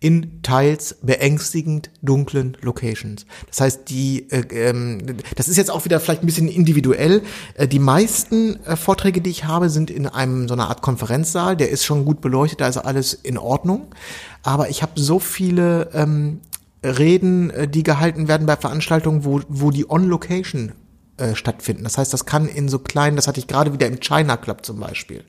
In 0.00 0.42
teils 0.42 0.98
beängstigend 1.02 1.90
dunklen 2.02 2.56
Locations. 2.60 3.26
Das 3.48 3.60
heißt, 3.60 3.90
die, 3.90 4.30
äh, 4.30 4.68
ähm, 4.68 5.16
das 5.36 5.48
ist 5.48 5.56
jetzt 5.56 5.70
auch 5.70 5.84
wieder 5.84 5.98
vielleicht 6.00 6.22
ein 6.22 6.26
bisschen 6.26 6.48
individuell. 6.48 7.22
Äh, 7.54 7.66
die 7.66 7.78
meisten 7.78 8.64
äh, 8.64 8.76
Vorträge, 8.76 9.20
die 9.20 9.30
ich 9.30 9.44
habe, 9.44 9.70
sind 9.70 9.90
in 9.90 10.06
einem 10.06 10.48
so 10.48 10.54
einer 10.54 10.68
Art 10.68 10.82
Konferenzsaal. 10.82 11.56
Der 11.56 11.70
ist 11.70 11.84
schon 11.84 12.04
gut 12.04 12.20
beleuchtet, 12.20 12.60
da 12.60 12.68
ist 12.68 12.76
alles 12.76 13.14
in 13.14 13.38
Ordnung. 13.38 13.94
Aber 14.42 14.70
ich 14.70 14.82
habe 14.82 14.92
so 14.96 15.18
viele 15.18 15.90
ähm, 15.92 16.40
Reden, 16.84 17.50
äh, 17.50 17.68
die 17.68 17.82
gehalten 17.82 18.28
werden 18.28 18.46
bei 18.46 18.56
Veranstaltungen, 18.56 19.24
wo, 19.24 19.40
wo 19.48 19.70
die 19.70 19.90
On-Location 19.90 20.72
äh, 21.16 21.34
stattfinden. 21.34 21.84
Das 21.84 21.98
heißt, 21.98 22.12
das 22.12 22.26
kann 22.26 22.48
in 22.48 22.68
so 22.68 22.78
kleinen, 22.78 23.16
das 23.16 23.26
hatte 23.26 23.40
ich 23.40 23.48
gerade 23.48 23.72
wieder 23.72 23.86
im 23.86 24.00
China 24.00 24.36
Club 24.36 24.64
zum 24.64 24.78
Beispiel. 24.78 25.24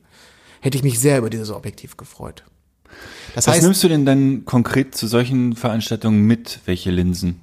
Hätte 0.62 0.78
ich 0.78 0.84
mich 0.84 1.00
sehr 1.00 1.18
über 1.18 1.30
dieses 1.30 1.50
Objektiv 1.50 1.98
gefreut. 1.98 2.44
Das 3.36 3.48
Was 3.48 3.56
heißt, 3.56 3.63
nimmst 3.63 3.84
du 3.84 3.88
denn 3.88 4.06
dann 4.06 4.46
konkret 4.46 4.96
zu 4.96 5.08
solchen 5.08 5.56
Veranstaltungen 5.56 6.26
mit? 6.26 6.60
Welche 6.65 6.92
Linsen? 6.92 7.42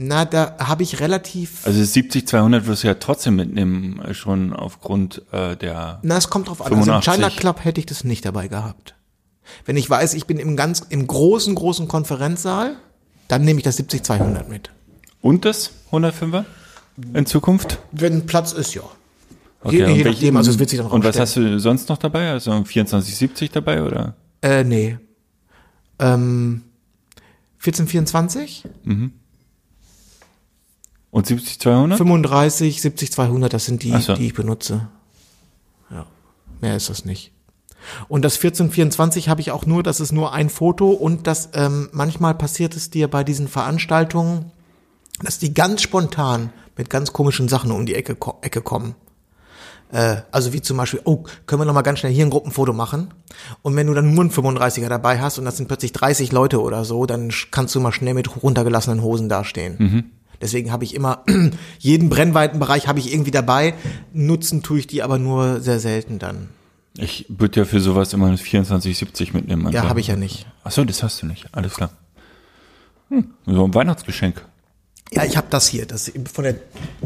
na, 0.00 0.24
da 0.24 0.56
habe 0.60 0.84
ich 0.84 1.00
relativ, 1.00 1.66
Also 1.66 1.80
70-200 1.80 2.66
wirst 2.66 2.84
du 2.84 2.86
ja 2.86 2.94
trotzdem 2.94 3.34
mitnehmen, 3.34 4.00
äh, 4.00 4.14
schon 4.14 4.52
aufgrund 4.52 5.22
äh, 5.32 5.56
der... 5.56 5.98
na, 6.02 6.16
es 6.16 6.30
kommt 6.30 6.48
drauf 6.48 6.60
an. 6.60 6.66
Also 6.66 6.76
im 6.76 6.84
85. 6.84 7.12
China 7.12 7.30
Club 7.30 7.64
hätte 7.64 7.80
ich 7.80 7.86
das 7.86 8.04
nicht 8.04 8.24
dabei 8.24 8.46
gehabt. 8.46 8.94
Wenn 9.66 9.76
ich 9.76 9.90
weiß, 9.90 10.14
ich 10.14 10.26
bin 10.26 10.38
im 10.38 10.56
ganz, 10.56 10.84
im 10.88 11.04
großen, 11.08 11.52
großen 11.52 11.88
Konferenzsaal, 11.88 12.76
dann 13.26 13.44
nehme 13.44 13.58
ich 13.58 13.64
das 13.64 13.76
70-200 13.80 14.48
mit. 14.48 14.70
Und 15.20 15.44
das 15.44 15.72
105er 15.90 16.44
in 17.14 17.26
Zukunft? 17.26 17.78
Wenn 17.90 18.24
Platz 18.26 18.52
ist, 18.52 18.74
ja. 18.74 18.82
Okay, 19.64 19.78
je, 19.78 19.84
und 19.84 19.96
je 19.96 20.04
nachdem, 20.04 20.36
also 20.36 20.52
es 20.52 20.60
wird 20.60 20.70
sich 20.70 20.78
dann 20.78 20.88
Und 20.88 21.02
was 21.02 21.18
hast 21.18 21.34
du 21.36 21.58
sonst 21.58 21.88
noch 21.88 21.98
dabei? 21.98 22.30
Also 22.30 22.52
2470 22.52 23.50
dabei 23.50 23.82
oder? 23.82 24.14
Äh, 24.42 24.62
nee. 24.62 24.96
Ähm, 25.98 26.62
1424, 27.58 28.64
Und 31.10 31.26
70200? 31.26 31.98
35, 31.98 32.80
70, 32.80 33.12
200, 33.12 33.52
das 33.52 33.64
sind 33.64 33.82
die, 33.82 33.98
so. 34.00 34.14
die 34.14 34.26
ich 34.26 34.34
benutze. 34.34 34.88
Ja, 35.90 36.06
mehr 36.60 36.76
ist 36.76 36.88
das 36.88 37.04
nicht. 37.04 37.32
Und 38.08 38.24
das 38.24 38.34
1424 38.36 39.28
habe 39.28 39.40
ich 39.40 39.50
auch 39.50 39.66
nur, 39.66 39.82
das 39.82 40.00
ist 40.00 40.12
nur 40.12 40.32
ein 40.32 40.50
Foto 40.50 40.90
und 40.90 41.26
das 41.26 41.50
ähm, 41.54 41.88
manchmal 41.92 42.34
passiert 42.34 42.76
es 42.76 42.90
dir 42.90 43.08
bei 43.08 43.24
diesen 43.24 43.48
Veranstaltungen, 43.48 44.52
dass 45.22 45.38
die 45.38 45.54
ganz 45.54 45.82
spontan 45.82 46.52
mit 46.76 46.90
ganz 46.90 47.12
komischen 47.12 47.48
Sachen 47.48 47.70
um 47.72 47.86
die 47.86 47.94
Ecke, 47.94 48.16
Ecke 48.42 48.62
kommen. 48.62 48.94
Äh, 49.92 50.16
also 50.30 50.52
wie 50.52 50.60
zum 50.60 50.76
Beispiel, 50.76 51.00
oh, 51.04 51.24
können 51.46 51.62
wir 51.62 51.66
noch 51.66 51.74
mal 51.74 51.82
ganz 51.82 52.00
schnell 52.00 52.12
hier 52.12 52.26
ein 52.26 52.30
Gruppenfoto 52.30 52.72
machen? 52.72 53.14
Und 53.62 53.76
wenn 53.76 53.86
du 53.86 53.94
dann 53.94 54.14
nur 54.14 54.24
einen 54.24 54.30
35er 54.30 54.88
dabei 54.88 55.20
hast 55.20 55.38
und 55.38 55.44
das 55.44 55.56
sind 55.56 55.66
plötzlich 55.68 55.92
30 55.92 56.32
Leute 56.32 56.60
oder 56.60 56.84
so, 56.84 57.06
dann 57.06 57.32
kannst 57.50 57.74
du 57.74 57.80
mal 57.80 57.92
schnell 57.92 58.14
mit 58.14 58.42
runtergelassenen 58.42 59.02
Hosen 59.02 59.28
dastehen. 59.28 60.12
Deswegen 60.40 60.70
habe 60.70 60.84
ich 60.84 60.94
immer 60.94 61.24
jeden 61.78 62.10
Brennweitenbereich 62.10 62.86
habe 62.86 62.98
ich 62.98 63.12
irgendwie 63.12 63.30
dabei. 63.30 63.74
Nutzen 64.12 64.62
tue 64.62 64.78
ich 64.78 64.86
die 64.86 65.02
aber 65.02 65.18
nur 65.18 65.60
sehr 65.60 65.80
selten 65.80 66.18
dann. 66.18 66.48
Ich 66.96 67.26
würde 67.28 67.60
ja 67.60 67.64
für 67.64 67.80
sowas 67.80 68.12
immer 68.12 68.30
das 68.30 68.40
2470 68.40 69.32
mitnehmen. 69.32 69.70
Ja, 69.72 69.88
habe 69.88 70.00
ich 70.00 70.08
ja 70.08 70.16
nicht. 70.16 70.46
Ach 70.64 70.70
so, 70.70 70.84
das 70.84 71.02
hast 71.02 71.22
du 71.22 71.26
nicht. 71.26 71.46
Alles 71.52 71.74
klar. 71.74 71.90
Hm, 73.08 73.30
so 73.46 73.64
ein 73.64 73.74
Weihnachtsgeschenk. 73.74 74.44
Ja, 75.12 75.24
ich 75.24 75.36
habe 75.36 75.46
das 75.50 75.66
hier, 75.68 75.86
das 75.86 76.12
von 76.32 76.44
der 76.44 76.56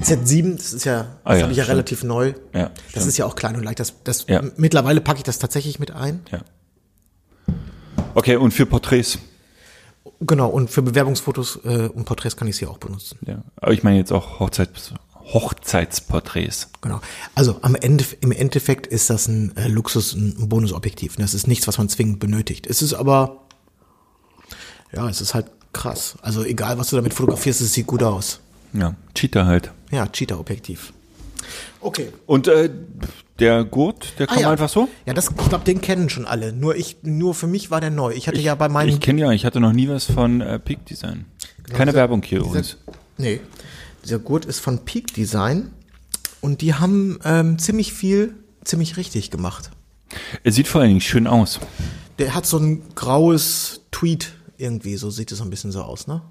Z7, 0.01 0.57
das 0.57 0.73
ist 0.73 0.85
ja, 0.85 1.03
das 1.03 1.09
Ah 1.25 1.35
ja, 1.37 1.43
habe 1.43 1.53
ich 1.53 1.59
ja 1.59 1.65
stimmt. 1.65 1.75
relativ 1.77 2.03
neu. 2.03 2.35
Ja, 2.53 2.71
das 2.71 2.81
stimmt. 2.91 3.07
ist 3.07 3.17
ja 3.19 3.27
auch 3.27 3.37
klein 3.37 3.55
und 3.57 3.63
leicht. 3.63 3.79
Das, 3.81 3.95
das 4.05 4.27
Ja. 4.29 4.43
mittlerweile 4.57 5.01
packe 5.01 5.19
ich 5.19 5.25
das 5.25 5.39
tatsächlich 5.39 5.79
mit 5.79 5.93
ein. 5.93 6.21
Ja. 6.33 6.41
Okay, 8.15 8.37
und 8.37 8.51
für 8.53 8.67
Porträts? 8.67 9.19
Genau, 10.21 10.49
und 10.49 10.71
für 10.71 10.83
Bewerbungsfotos 10.83 11.61
äh, 11.65 11.89
und 11.89 12.05
Porträts 12.05 12.37
kann 12.37 12.49
ich 12.49 12.57
sie 12.57 12.67
auch 12.67 12.79
benutzen. 12.79 13.19
Ja. 13.27 13.43
Aber 13.57 13.73
ich 13.73 13.83
meine 13.83 13.99
jetzt 13.99 14.13
auch 14.13 14.41
Hochzeits 14.41 14.93
Hochzeitsporträts. 15.25 16.69
Genau. 16.81 17.01
Also 17.37 17.59
am 17.63 17.77
Ende, 17.77 18.05
im 18.21 18.33
Endeffekt 18.33 18.89
ist 18.89 19.09
das 19.09 19.29
ein 19.29 19.57
äh, 19.57 19.69
Luxus, 19.69 20.13
ein, 20.15 20.37
ein 20.39 20.49
Bonusobjektiv. 20.49 21.15
Das 21.17 21.33
ist 21.35 21.47
nichts, 21.47 21.69
was 21.69 21.79
man 21.79 21.89
zwingend 21.89 22.19
benötigt. 22.19 22.67
Es 22.67 22.83
ist 22.83 22.93
aber, 22.95 23.43
ja, 24.93 25.09
es 25.09 25.21
ist 25.21 25.35
halt 25.35 25.47
krass. 25.73 26.17
Also 26.23 26.45
egal, 26.45 26.79
was 26.79 26.91
du 26.91 26.97
damit 26.97 27.15
fotografierst, 27.15 27.61
es 27.61 27.73
sieht 27.73 27.87
gut 27.87 28.03
aus. 28.03 28.41
Ja, 28.73 28.95
Cheetah 29.15 29.47
halt. 29.47 29.71
Ja, 29.91 30.07
Cheetah-Objektiv. 30.07 30.93
Okay. 31.81 32.09
Und 32.27 32.49
äh, 32.49 32.71
der 33.39 33.65
Gurt, 33.65 34.19
der 34.19 34.31
Ah, 34.31 34.35
kam 34.35 34.43
ja. 34.43 34.51
einfach 34.53 34.69
so? 34.69 34.89
Ja, 35.05 35.13
das, 35.15 35.29
ich 35.31 35.49
glaube, 35.49 35.65
den 35.65 35.81
kennen 35.81 36.09
schon 36.09 36.25
alle. 36.27 36.53
Nur 36.53 36.77
ich, 36.77 36.99
nur 37.03 37.35
für 37.35 37.47
mich 37.47 37.71
war 37.71 37.81
der 37.81 37.91
neu. 37.91 38.13
Ich 38.15 38.29
hatte 38.29 38.41
ja 38.41 38.55
bei 38.55 38.69
meinen. 38.69 38.89
Ich 38.89 39.01
kenne 39.01 39.21
ja, 39.21 39.33
ich 39.33 39.45
hatte 39.45 39.61
noch 39.61 39.73
nie 39.73 39.89
was 39.89 40.05
von 40.07 40.41
äh, 40.41 40.59
Peak 40.59 40.87
Design. 40.87 41.27
Keine 41.65 41.91
dieser- 41.91 41.99
Werbung 41.99 42.23
hier 42.23 42.39
dieser, 42.39 42.51
übrigens. 42.51 42.77
Nee. 43.19 43.41
Dieser 44.05 44.19
Gurt 44.19 44.45
ist 44.45 44.61
von 44.61 44.85
Peak 44.85 45.13
Design 45.15 45.71
und 46.41 46.61
die 46.61 46.75
haben 46.75 47.19
ähm, 47.25 47.59
ziemlich 47.59 47.93
viel, 47.93 48.35
ziemlich 48.65 48.97
richtig 48.97 49.31
gemacht. 49.31 49.71
Es 50.45 50.55
sieht 50.55 50.69
vor 50.69 50.81
allen 50.81 50.91
Dingen 50.91 51.01
schön 51.01 51.27
aus. 51.27 51.61
Der 52.19 52.35
hat 52.35 52.47
so 52.47 52.59
ein 52.59 52.83
graues 52.95 53.81
Tweet 53.91 54.33
irgendwie, 54.57 54.97
so 54.97 55.11
sieht 55.11 55.33
es 55.33 55.39
so 55.39 55.45
ein 55.45 55.51
bisschen 55.51 55.73
so 55.73 55.83
aus, 55.83 56.07
ne? 56.07 56.23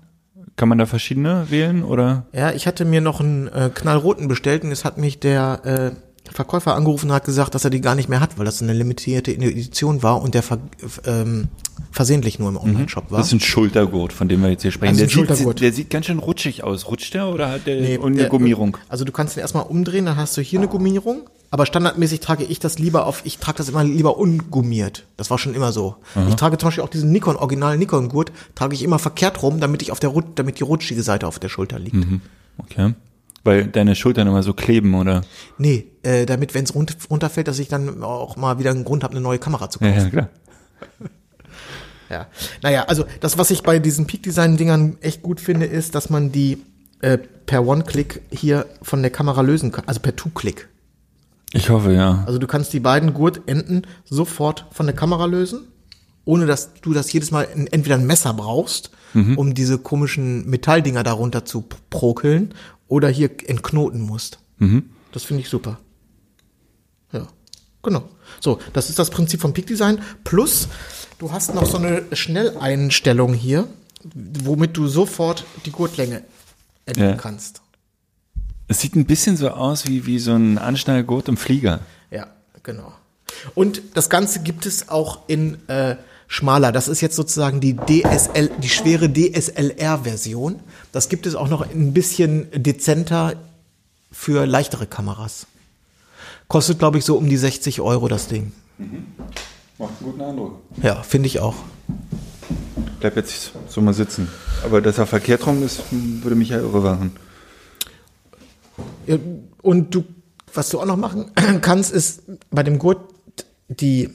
Kann 0.55 0.69
man 0.69 0.77
da 0.77 0.85
verschiedene 0.85 1.49
wählen 1.49 1.83
oder? 1.83 2.25
Ja, 2.33 2.51
ich 2.51 2.67
hatte 2.67 2.85
mir 2.85 3.01
noch 3.01 3.19
einen 3.19 3.47
äh, 3.47 3.69
knallroten 3.73 4.27
bestellt 4.27 4.63
und 4.63 4.71
es 4.71 4.85
hat 4.85 4.97
mich 4.97 5.19
der 5.19 5.95
äh, 6.25 6.31
Verkäufer 6.31 6.75
angerufen 6.75 7.09
und 7.09 7.15
hat 7.15 7.25
gesagt, 7.25 7.55
dass 7.55 7.63
er 7.63 7.69
die 7.69 7.81
gar 7.81 7.95
nicht 7.95 8.09
mehr 8.09 8.19
hat, 8.19 8.37
weil 8.37 8.45
das 8.45 8.61
eine 8.61 8.73
limitierte 8.73 9.31
Edition 9.31 10.03
war 10.03 10.21
und 10.21 10.33
der 10.33 10.43
ver 10.43 10.59
ähm, 11.05 11.49
versehentlich 11.91 12.39
nur 12.39 12.49
im 12.49 12.57
Online-Shop 12.57 13.09
war. 13.11 13.17
Das 13.19 13.27
ist 13.27 13.33
ein 13.33 13.39
Schultergurt, 13.39 14.13
von 14.13 14.27
dem 14.29 14.41
wir 14.41 14.49
jetzt 14.49 14.61
hier 14.61 14.71
sprechen. 14.71 14.89
Also 14.89 14.99
der, 14.99 15.05
ein 15.05 15.09
sieht, 15.09 15.15
Schultergurt. 15.27 15.61
der 15.61 15.73
sieht 15.73 15.89
ganz 15.89 16.05
schön 16.05 16.19
rutschig 16.19 16.63
aus. 16.63 16.87
Rutscht 16.87 17.13
der 17.13 17.27
oder 17.27 17.49
hat 17.49 17.65
der 17.67 17.81
Nee, 17.81 17.97
eine 18.01 18.15
der- 18.15 18.29
Gummierung? 18.29 18.77
Also 18.89 19.05
du 19.05 19.11
kannst 19.11 19.35
ihn 19.37 19.39
erstmal 19.41 19.65
umdrehen, 19.65 20.05
dann 20.05 20.15
hast 20.17 20.37
du 20.37 20.41
hier 20.41 20.59
eine 20.59 20.67
Gummierung, 20.67 21.29
aber 21.49 21.65
standardmäßig 21.65 22.19
trage 22.21 22.43
ich 22.43 22.59
das 22.59 22.79
lieber 22.79 23.05
auf, 23.05 23.21
ich 23.25 23.37
trage 23.39 23.57
das 23.57 23.69
immer 23.69 23.83
lieber 23.83 24.17
ungummiert. 24.17 25.05
Das 25.17 25.29
war 25.29 25.37
schon 25.37 25.53
immer 25.53 25.71
so. 25.71 25.95
Ich 26.29 26.35
trage 26.35 26.57
zum 26.57 26.67
Beispiel 26.67 26.83
auch 26.83 26.89
diesen 26.89 27.11
Nikon, 27.11 27.35
original 27.35 27.77
Nikon 27.77 28.09
Gurt, 28.09 28.31
trage 28.55 28.73
ich 28.73 28.83
immer 28.83 28.99
verkehrt 28.99 29.41
rum, 29.43 29.59
damit 29.59 29.81
ich 29.81 29.91
auf 29.91 29.99
der, 29.99 30.13
damit 30.35 30.59
die 30.59 30.63
rutschige 30.63 31.03
Seite 31.03 31.27
auf 31.27 31.39
der 31.39 31.49
Schulter 31.49 31.79
liegt. 31.79 31.97
Okay. 32.57 32.93
Weil 33.43 33.65
deine 33.65 33.95
Schultern 33.95 34.27
immer 34.27 34.43
so 34.43 34.53
kleben, 34.53 34.93
oder? 34.93 35.21
Nee, 35.57 35.85
äh, 36.03 36.27
damit, 36.27 36.53
wenn 36.53 36.63
es 36.63 36.75
run 36.75 36.85
runterfällt, 37.09 37.47
dass 37.47 37.57
ich 37.57 37.67
dann 37.69 38.03
auch 38.03 38.35
mal 38.37 38.59
wieder 38.59 38.69
einen 38.69 38.83
Grund 38.83 39.03
habe, 39.03 39.13
eine 39.13 39.21
neue 39.21 39.39
Kamera 39.39 39.67
zu 39.69 39.79
kaufen. 39.79 39.93
Ja, 39.95 40.03
ja, 40.03 40.09
klar. 40.09 40.29
Ja. 42.11 42.27
Naja, 42.61 42.83
also 42.83 43.05
das, 43.21 43.37
was 43.37 43.51
ich 43.51 43.63
bei 43.63 43.79
diesen 43.79 44.05
Peak-Design-Dingern 44.05 44.97
echt 45.01 45.21
gut 45.21 45.39
finde, 45.39 45.65
ist, 45.65 45.95
dass 45.95 46.09
man 46.09 46.31
die 46.31 46.61
äh, 46.99 47.17
per 47.17 47.65
One-Click 47.65 48.21
hier 48.29 48.65
von 48.81 49.01
der 49.01 49.11
Kamera 49.11 49.41
lösen 49.41 49.71
kann, 49.71 49.85
also 49.87 50.01
per 50.01 50.15
Two-Click. 50.15 50.67
Ich 51.53 51.69
hoffe, 51.69 51.93
ja. 51.93 52.23
Also 52.27 52.37
du 52.37 52.47
kannst 52.47 52.73
die 52.73 52.79
beiden 52.81 53.13
Gurtenden 53.13 53.87
sofort 54.03 54.65
von 54.71 54.85
der 54.85 54.95
Kamera 54.95 55.25
lösen, 55.25 55.67
ohne 56.25 56.45
dass 56.45 56.73
du 56.81 56.93
das 56.93 57.11
jedes 57.13 57.31
Mal 57.31 57.43
in, 57.43 57.67
entweder 57.67 57.95
ein 57.95 58.05
Messer 58.05 58.33
brauchst, 58.33 58.91
um 59.13 59.53
diese 59.53 59.77
komischen 59.77 60.49
Metalldinger 60.49 61.03
darunter 61.03 61.43
zu 61.43 61.65
prokeln, 61.89 62.53
oder 62.87 63.09
hier 63.09 63.29
entknoten 63.45 63.99
musst. 63.99 64.39
Das 65.11 65.23
finde 65.23 65.41
ich 65.41 65.49
super. 65.49 65.79
Ja, 67.11 67.27
genau. 67.83 68.03
So, 68.39 68.59
das 68.71 68.89
ist 68.89 68.99
das 68.99 69.09
Prinzip 69.09 69.41
vom 69.41 69.53
Peak 69.53 69.67
Design. 69.67 70.01
Plus, 70.23 70.69
du 71.21 71.31
hast 71.31 71.53
noch 71.53 71.67
so 71.67 71.77
eine 71.77 72.03
Schnelleinstellung 72.13 73.33
hier, 73.35 73.67
womit 74.15 74.75
du 74.75 74.87
sofort 74.87 75.45
die 75.65 75.71
Gurtlänge 75.71 76.23
ändern 76.87 77.09
Ja. 77.11 77.15
kannst. 77.15 77.61
Es 78.67 78.79
sieht 78.79 78.95
ein 78.95 79.05
bisschen 79.05 79.37
so 79.37 79.49
aus 79.49 79.87
wie, 79.87 80.07
wie 80.07 80.17
so 80.17 80.33
ein 80.33 80.57
Anschnallgurt 80.57 81.27
im 81.29 81.37
Flieger. 81.37 81.81
Ja, 82.09 82.25
genau. 82.63 82.91
Und 83.53 83.81
das 83.93 84.09
Ganze 84.09 84.39
gibt 84.41 84.65
es 84.65 84.89
auch 84.89 85.19
in 85.27 85.57
äh, 85.69 85.95
schmaler. 86.27 86.71
Das 86.71 86.87
ist 86.87 87.01
jetzt 87.01 87.15
sozusagen 87.15 87.59
die 87.61 87.75
DSL, 87.75 88.49
die 88.57 88.69
schwere 88.69 89.07
DSLR-Version. 89.11 90.59
Das 90.91 91.07
gibt 91.07 91.27
es 91.27 91.35
auch 91.35 91.49
noch 91.49 91.61
ein 91.61 91.93
bisschen 91.93 92.47
dezenter 92.51 93.35
für 94.11 94.47
leichtere 94.47 94.87
Kameras. 94.87 95.45
Kostet, 96.47 96.79
glaube 96.79 96.97
ich, 96.97 97.05
so 97.05 97.15
um 97.15 97.29
die 97.29 97.37
60 97.37 97.79
Euro 97.81 98.07
das 98.07 98.27
Ding. 98.27 98.53
Macht 99.81 99.93
einen 99.99 100.11
guten 100.11 100.21
Eindruck. 100.21 100.61
Ja, 100.83 101.01
finde 101.01 101.25
ich 101.25 101.39
auch. 101.39 101.55
Bleib 102.99 103.15
jetzt 103.15 103.53
so 103.67 103.81
mal 103.81 103.95
sitzen. 103.95 104.27
Aber 104.63 104.79
dass 104.79 104.99
er 104.99 105.07
verkehrt 105.07 105.47
rum 105.47 105.63
ist, 105.63 105.81
würde 105.89 106.35
mich 106.35 106.49
ja 106.49 106.59
irre 106.59 106.81
machen. 106.81 107.13
Und 109.63 109.95
du, 109.95 110.03
was 110.53 110.69
du 110.69 110.79
auch 110.79 110.85
noch 110.85 110.97
machen 110.97 111.31
kannst, 111.61 111.91
ist 111.91 112.21
bei 112.51 112.61
dem 112.61 112.77
Gurt 112.77 112.99
die 113.69 114.11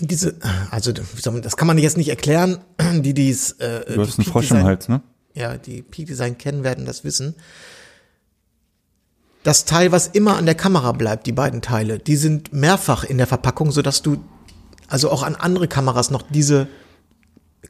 diese, 0.00 0.36
also 0.70 0.90
man, 1.26 1.42
das 1.42 1.58
kann 1.58 1.66
man 1.66 1.76
jetzt 1.76 1.98
nicht 1.98 2.08
erklären, 2.08 2.58
die 2.94 3.12
dies. 3.12 3.52
Äh, 3.52 3.84
Du 3.94 4.00
hast 4.00 4.16
die 4.16 4.22
einen 4.22 4.32
Frosch 4.32 4.50
im 4.52 4.62
Hals, 4.62 4.88
ne? 4.88 5.02
ja, 5.34 5.58
die 5.58 5.82
Peak 5.82 6.06
Design 6.06 6.38
kennen, 6.38 6.64
werden 6.64 6.86
das 6.86 7.04
wissen. 7.04 7.34
Das 9.42 9.66
Teil, 9.66 9.92
was 9.92 10.06
immer 10.06 10.38
an 10.38 10.46
der 10.46 10.54
Kamera 10.54 10.92
bleibt, 10.92 11.26
die 11.26 11.32
beiden 11.32 11.60
Teile, 11.60 11.98
die 11.98 12.16
sind 12.16 12.54
mehrfach 12.54 13.04
in 13.04 13.18
der 13.18 13.26
Verpackung, 13.26 13.70
sodass 13.70 14.00
du 14.00 14.16
also 14.92 15.10
auch 15.10 15.22
an 15.22 15.36
andere 15.36 15.68
Kameras 15.68 16.10
noch 16.10 16.20
diese 16.20 16.68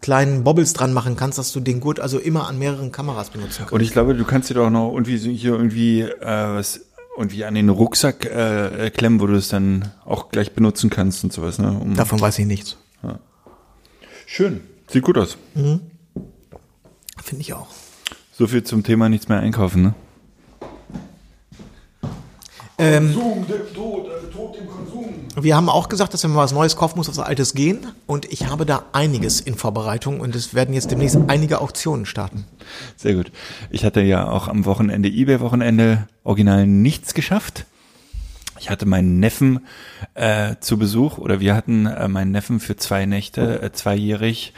kleinen 0.01 0.43
Bobbles 0.43 0.73
dran 0.73 0.93
machen 0.93 1.15
kannst, 1.15 1.39
dass 1.39 1.53
du 1.53 1.61
den 1.61 1.79
Gurt 1.79 2.01
also 2.01 2.19
immer 2.19 2.49
an 2.49 2.59
mehreren 2.59 2.91
Kameras 2.91 3.31
benutzen 3.31 3.59
kannst. 3.59 3.73
Und 3.73 3.81
ich 3.81 3.93
glaube, 3.93 4.17
du 4.17 4.25
kannst 4.25 4.51
dir 4.51 4.55
doch 4.55 4.71
noch 4.71 4.93
irgendwie 4.93 5.19
so 5.19 5.31
hier 5.31 5.53
irgendwie 5.53 6.01
äh, 6.01 6.17
was 6.21 6.81
irgendwie 7.17 7.45
an 7.45 7.55
den 7.55 7.69
Rucksack 7.69 8.25
äh, 8.25 8.91
klemmen, 8.91 9.21
wo 9.21 9.27
du 9.27 9.35
es 9.35 9.49
dann 9.49 9.93
auch 10.05 10.31
gleich 10.31 10.53
benutzen 10.53 10.91
kannst 10.91 11.23
und 11.23 11.33
sowas, 11.33 11.61
ne? 11.61 11.79
Um, 11.79 11.95
Davon 11.95 12.21
weiß 12.21 12.41
ich 12.41 12.47
nichts. 12.47 12.77
Schön. 14.27 14.63
Sieht 14.89 15.05
gut 15.05 15.17
aus. 15.17 15.37
Finde 17.23 17.41
ich 17.41 17.53
auch. 17.53 17.69
So 18.33 18.49
viel 18.49 18.65
zum 18.65 18.83
Thema 18.83 19.09
nichts 19.09 19.29
mehr 19.29 19.39
einkaufen, 19.39 19.83
ne? 19.83 19.95
Konsum, 22.91 23.47
der 23.47 23.73
Tod, 23.73 24.07
äh, 24.07 24.33
Tod 24.33 24.57
im 24.57 24.67
Konsum. 24.67 25.15
Wir 25.41 25.57
haben 25.57 25.69
auch 25.69 25.89
gesagt, 25.89 26.13
dass 26.13 26.25
wenn 26.25 26.33
man 26.33 26.45
was 26.45 26.53
Neues 26.53 26.77
kaufen 26.77 26.99
muss, 26.99 27.09
was 27.09 27.19
Altes 27.19 27.55
gehen. 27.55 27.87
Und 28.07 28.31
ich 28.31 28.47
habe 28.47 28.67
da 28.67 28.85
einiges 28.93 29.41
in 29.41 29.55
Vorbereitung 29.55 30.21
und 30.21 30.35
es 30.35 30.55
werden 30.55 30.75
jetzt 30.75 30.91
demnächst 30.91 31.19
einige 31.29 31.61
Auktionen 31.61 32.07
starten. 32.07 32.45
Sehr 32.97 33.15
gut. 33.15 33.33
Ich 33.71 33.85
hatte 33.85 34.03
ja 34.03 34.29
auch 34.29 34.49
am 34.49 34.65
Wochenende, 34.65 35.09
Ebay-Wochenende, 35.09 36.07
original 36.25 36.67
nichts 36.67 37.15
geschafft. 37.15 37.67
Ich 38.61 38.71
hatte 38.71 38.87
meinen 38.87 39.19
Neffen 39.19 39.67
äh, 40.15 40.57
zu 40.61 40.79
Besuch 40.79 41.19
oder 41.19 41.41
wir 41.41 41.55
hatten 41.55 41.87
äh, 41.87 42.07
meinen 42.09 42.31
Neffen 42.31 42.61
für 42.61 42.77
zwei 42.77 43.07
Nächte, 43.07 43.63
äh, 43.63 43.73
zweijährig. 43.73 44.53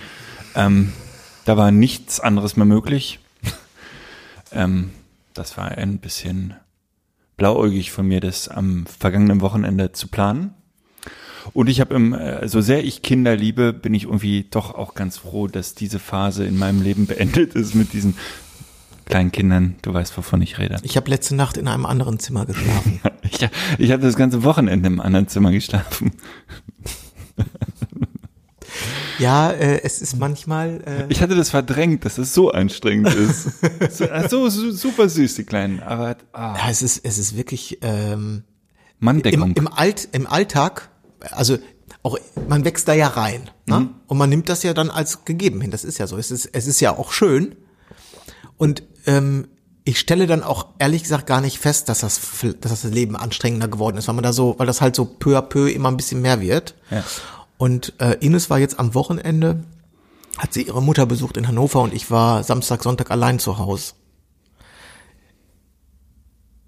Ähm, 0.54 0.92
da 1.44 1.56
war 1.56 1.70
nichts 1.70 2.20
anderes 2.20 2.56
mehr 2.56 2.66
möglich. 2.66 3.20
ähm, 4.52 4.90
das 5.34 5.56
war 5.56 5.68
ein 5.68 5.98
bisschen 5.98 6.54
blauäugig 7.36 7.90
von 7.90 8.06
mir, 8.06 8.20
das 8.20 8.48
am 8.48 8.86
vergangenen 8.86 9.40
Wochenende 9.40 9.92
zu 9.92 10.08
planen. 10.08 10.54
Und 11.52 11.68
ich 11.68 11.80
habe 11.80 11.94
im, 11.94 12.14
äh, 12.14 12.48
so 12.48 12.60
sehr 12.60 12.84
ich 12.84 13.02
Kinder 13.02 13.36
liebe, 13.36 13.72
bin 13.72 13.92
ich 13.92 14.04
irgendwie 14.04 14.46
doch 14.50 14.74
auch 14.74 14.94
ganz 14.94 15.18
froh, 15.18 15.46
dass 15.46 15.74
diese 15.74 15.98
Phase 15.98 16.46
in 16.46 16.58
meinem 16.58 16.82
Leben 16.82 17.06
beendet 17.08 17.54
ist 17.54 17.74
mit 17.74 17.92
diesen 17.92 18.16
kleinen 19.04 19.32
Kindern. 19.32 19.76
Du 19.82 19.92
weißt, 19.92 20.16
wovon 20.16 20.40
ich 20.40 20.58
rede. 20.58 20.78
Ich 20.82 20.96
habe 20.96 21.10
letzte 21.10 21.34
Nacht 21.34 21.56
in 21.56 21.68
einem 21.68 21.86
anderen 21.86 22.18
Zimmer 22.18 22.46
geschlafen. 22.46 23.00
Ich, 23.26 23.48
ich 23.78 23.90
habe 23.90 24.02
das 24.02 24.16
ganze 24.16 24.44
Wochenende 24.44 24.86
im 24.86 25.00
anderen 25.00 25.26
Zimmer 25.28 25.50
geschlafen. 25.50 26.12
ja, 29.18 29.50
äh, 29.50 29.80
es 29.82 30.02
ist 30.02 30.16
manchmal. 30.16 30.82
Äh, 30.86 31.06
Ich 31.08 31.20
hatte 31.20 31.34
das 31.34 31.50
verdrängt, 31.50 32.04
dass 32.04 32.18
es 32.18 32.34
so 32.34 32.50
anstrengend 32.50 33.14
ist. 33.14 33.48
so, 33.90 34.06
so, 34.28 34.48
so 34.48 34.72
super 34.72 35.08
süß, 35.08 35.34
die 35.36 35.44
Kleinen. 35.44 35.80
Aber 35.80 36.16
ah, 36.32 36.56
ja, 36.56 36.70
es 36.70 36.82
ist, 36.82 37.04
es 37.04 37.18
ist 37.18 37.36
wirklich 37.36 37.78
ähm, 37.82 38.44
Manndeckung. 38.98 39.50
im, 39.50 39.66
im, 39.66 39.68
Alt, 39.68 40.08
im 40.12 40.26
Alltag, 40.26 40.90
also 41.30 41.58
auch 42.02 42.18
man 42.48 42.64
wächst 42.64 42.88
da 42.88 42.92
ja 42.94 43.08
rein. 43.08 43.50
Ne? 43.66 43.88
Und 44.06 44.18
man 44.18 44.28
nimmt 44.28 44.48
das 44.48 44.62
ja 44.62 44.74
dann 44.74 44.90
als 44.90 45.24
gegeben 45.24 45.60
hin. 45.60 45.70
Das 45.70 45.84
ist 45.84 45.98
ja 45.98 46.06
so. 46.06 46.18
Es 46.18 46.30
ist, 46.30 46.46
es 46.52 46.66
ist 46.66 46.80
ja 46.80 46.96
auch 46.96 47.12
schön. 47.12 47.56
Und 48.56 48.82
ähm, 49.06 49.48
ich 49.84 49.98
stelle 50.00 50.26
dann 50.26 50.42
auch 50.42 50.68
ehrlich 50.78 51.02
gesagt 51.02 51.26
gar 51.26 51.40
nicht 51.40 51.58
fest, 51.58 51.88
dass 51.88 52.00
das, 52.00 52.20
dass 52.60 52.82
das 52.82 52.84
Leben 52.84 53.16
anstrengender 53.16 53.68
geworden 53.68 53.98
ist, 53.98 54.08
weil 54.08 54.14
man 54.14 54.24
da 54.24 54.32
so, 54.32 54.54
weil 54.58 54.66
das 54.66 54.80
halt 54.80 54.96
so 54.96 55.04
peu 55.04 55.36
à 55.36 55.42
peu 55.42 55.70
immer 55.70 55.90
ein 55.90 55.96
bisschen 55.96 56.22
mehr 56.22 56.40
wird. 56.40 56.74
Ja. 56.90 57.04
Und 57.64 57.94
äh, 57.98 58.18
Ines 58.20 58.50
war 58.50 58.58
jetzt 58.58 58.78
am 58.78 58.92
Wochenende, 58.92 59.64
hat 60.36 60.52
sie 60.52 60.64
ihre 60.64 60.82
Mutter 60.82 61.06
besucht 61.06 61.38
in 61.38 61.48
Hannover 61.48 61.80
und 61.80 61.94
ich 61.94 62.10
war 62.10 62.44
Samstag, 62.44 62.82
Sonntag 62.82 63.10
allein 63.10 63.38
zu 63.38 63.56
Hause. 63.56 63.94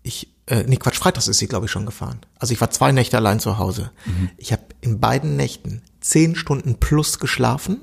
Ich, 0.03 0.33
äh, 0.47 0.65
nee, 0.67 0.79
Quatsch, 0.79 0.97
Freitags 0.97 1.29
ist 1.29 1.37
sie, 1.37 1.49
glaube 1.49 1.67
ich, 1.67 1.71
schon 1.71 1.85
gefahren. 1.85 2.21
Also 2.39 2.55
ich 2.55 2.63
war 2.63 2.71
zwei 2.71 2.93
Nächte 2.93 3.19
allein 3.19 3.41
zu 3.41 3.59
Hause. 3.59 3.91
Ich 4.39 4.53
habe 4.53 4.63
in 4.81 4.99
beiden 4.99 5.37
Nächten 5.37 5.83
zehn 6.01 6.35
Stunden 6.35 6.77
plus 6.77 7.19
geschlafen. 7.19 7.83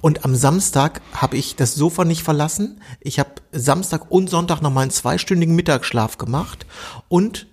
Und 0.00 0.24
am 0.24 0.34
Samstag 0.34 1.02
habe 1.12 1.36
ich 1.36 1.54
das 1.54 1.74
Sofa 1.74 2.06
nicht 2.06 2.22
verlassen. 2.22 2.80
Ich 2.98 3.18
habe 3.18 3.30
Samstag 3.52 4.10
und 4.10 4.30
Sonntag 4.30 4.62
noch 4.62 4.72
mal 4.72 4.80
einen 4.80 4.90
zweistündigen 4.90 5.54
Mittagsschlaf 5.54 6.16
gemacht. 6.16 6.64
Und 7.08 7.46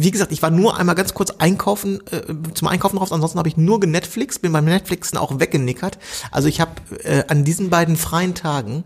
wie 0.00 0.10
gesagt, 0.10 0.32
ich 0.32 0.42
war 0.42 0.50
nur 0.50 0.76
einmal 0.76 0.94
ganz 0.94 1.14
kurz 1.14 1.30
einkaufen, 1.38 2.00
äh, 2.10 2.22
zum 2.54 2.68
Einkaufen 2.68 2.98
raus. 2.98 3.12
Ansonsten 3.12 3.38
habe 3.38 3.48
ich 3.48 3.56
nur 3.56 3.80
genetflix, 3.80 4.38
bin 4.38 4.52
beim 4.52 4.64
Netflixen 4.64 5.18
auch 5.18 5.38
weggenickert. 5.40 5.98
Also 6.30 6.48
ich 6.48 6.60
habe 6.60 6.72
äh, 7.04 7.24
an 7.28 7.44
diesen 7.44 7.70
beiden 7.70 7.96
freien 7.96 8.34
Tagen, 8.34 8.84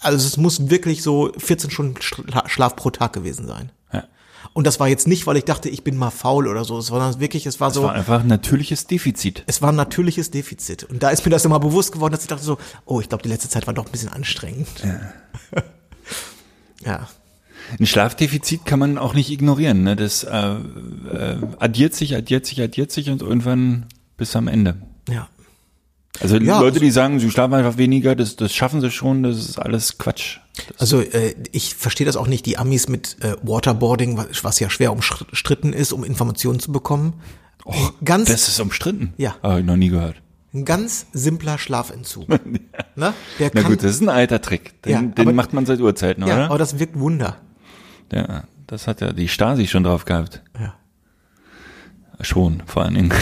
also 0.00 0.26
es 0.26 0.36
muss 0.36 0.68
wirklich 0.70 1.02
so 1.02 1.32
14 1.38 1.70
Stunden 1.70 1.96
Schla- 1.98 2.48
Schlaf 2.48 2.76
pro 2.76 2.90
Tag 2.90 3.12
gewesen 3.12 3.46
sein. 3.46 3.70
Ja. 3.92 4.04
Und 4.52 4.66
das 4.66 4.78
war 4.78 4.86
jetzt 4.88 5.06
nicht, 5.08 5.26
weil 5.26 5.36
ich 5.38 5.44
dachte, 5.44 5.68
ich 5.68 5.82
bin 5.82 5.96
mal 5.96 6.10
faul 6.10 6.46
oder 6.46 6.64
so, 6.64 6.80
sondern 6.80 7.18
wirklich, 7.20 7.46
es 7.46 7.58
war 7.60 7.68
Das 7.68 7.74
so, 7.76 7.82
war 7.84 7.92
einfach 7.92 8.20
ein 8.20 8.26
natürliches 8.26 8.86
Defizit. 8.86 9.42
es 9.46 9.62
war 9.62 9.70
ein 9.72 9.76
natürliches 9.76 10.30
Defizit. 10.30 10.84
Und 10.84 11.02
da 11.02 11.08
ist 11.10 11.24
mir 11.24 11.30
das 11.30 11.44
immer 11.44 11.58
bewusst 11.58 11.92
geworden, 11.92 12.12
dass 12.12 12.22
ich 12.22 12.28
dachte 12.28 12.44
so, 12.44 12.58
oh, 12.84 13.00
ich 13.00 13.08
glaube, 13.08 13.22
die 13.22 13.28
letzte 13.30 13.48
Zeit 13.48 13.66
war 13.66 13.74
doch 13.74 13.86
ein 13.86 13.90
bisschen 13.92 14.10
anstrengend. 14.12 14.68
Ja. 14.84 15.62
ja. 16.84 17.08
Ein 17.78 17.86
Schlafdefizit 17.86 18.64
kann 18.64 18.78
man 18.78 18.98
auch 18.98 19.14
nicht 19.14 19.30
ignorieren. 19.30 19.82
Ne? 19.82 19.96
Das 19.96 20.24
äh, 20.24 20.30
äh, 20.30 21.36
addiert 21.58 21.94
sich, 21.94 22.14
addiert 22.14 22.46
sich, 22.46 22.60
addiert 22.60 22.92
sich 22.92 23.10
und 23.10 23.22
irgendwann 23.22 23.86
bis 24.16 24.36
am 24.36 24.48
Ende. 24.48 24.76
Ja. 25.08 25.28
Also 26.20 26.36
Ja, 26.36 26.58
Leute, 26.60 26.74
also- 26.74 26.80
die 26.80 26.90
sagen, 26.90 27.18
sie 27.18 27.30
schlafen 27.30 27.54
einfach 27.54 27.76
weniger, 27.78 28.14
das, 28.14 28.36
das 28.36 28.54
schaffen 28.54 28.80
sie 28.80 28.90
schon, 28.90 29.22
das 29.24 29.36
ist 29.38 29.58
alles 29.58 29.98
Quatsch. 29.98 30.38
Also 30.78 31.00
äh, 31.00 31.34
ich 31.50 31.74
verstehe 31.74 32.06
das 32.06 32.16
auch 32.16 32.28
nicht, 32.28 32.46
die 32.46 32.56
Amis 32.58 32.88
mit 32.88 33.16
äh, 33.22 33.34
Waterboarding, 33.42 34.16
was, 34.16 34.44
was 34.44 34.60
ja 34.60 34.70
schwer 34.70 34.92
umstritten 34.92 35.72
ist, 35.72 35.92
um 35.92 36.04
Informationen 36.04 36.60
zu 36.60 36.70
bekommen. 36.70 37.14
ganz, 38.04 38.28
Das 38.28 38.46
ist 38.46 38.60
umstritten. 38.60 39.14
Ja. 39.16 39.34
Habe 39.42 39.60
ich 39.60 39.66
noch 39.66 39.76
nie 39.76 39.88
gehört. 39.88 40.16
ein 40.52 40.64
ganz 40.64 41.06
simpler 41.12 41.58
Schlafentzug. 41.58 42.28
ne? 42.94 43.14
Der 43.40 43.50
Na 43.52 43.62
kann, 43.62 43.70
gut, 43.72 43.82
das 43.82 43.92
ist 43.96 44.00
ein 44.02 44.08
alter 44.08 44.40
Trick. 44.40 44.80
Den, 44.82 44.92
Ja, 44.92 45.02
den 45.02 45.12
aber- 45.26 45.32
macht 45.32 45.52
man 45.52 45.66
seit 45.66 45.80
Urzeiten, 45.80 46.24
ja, 46.24 46.34
oder? 46.34 46.44
aber 46.50 46.58
das 46.58 46.78
wirkt 46.78 46.96
Wunder. 47.00 47.38
Ja, 48.12 48.44
das 48.66 48.86
hat 48.86 49.00
ja 49.00 49.12
die 49.12 49.28
Stasi 49.28 49.66
schon 49.66 49.84
drauf 49.84 50.04
gehabt. 50.04 50.42
Ja. 50.58 50.74
Schon, 52.20 52.62
vor 52.66 52.84
allen 52.84 52.94
Dingen. 52.94 53.12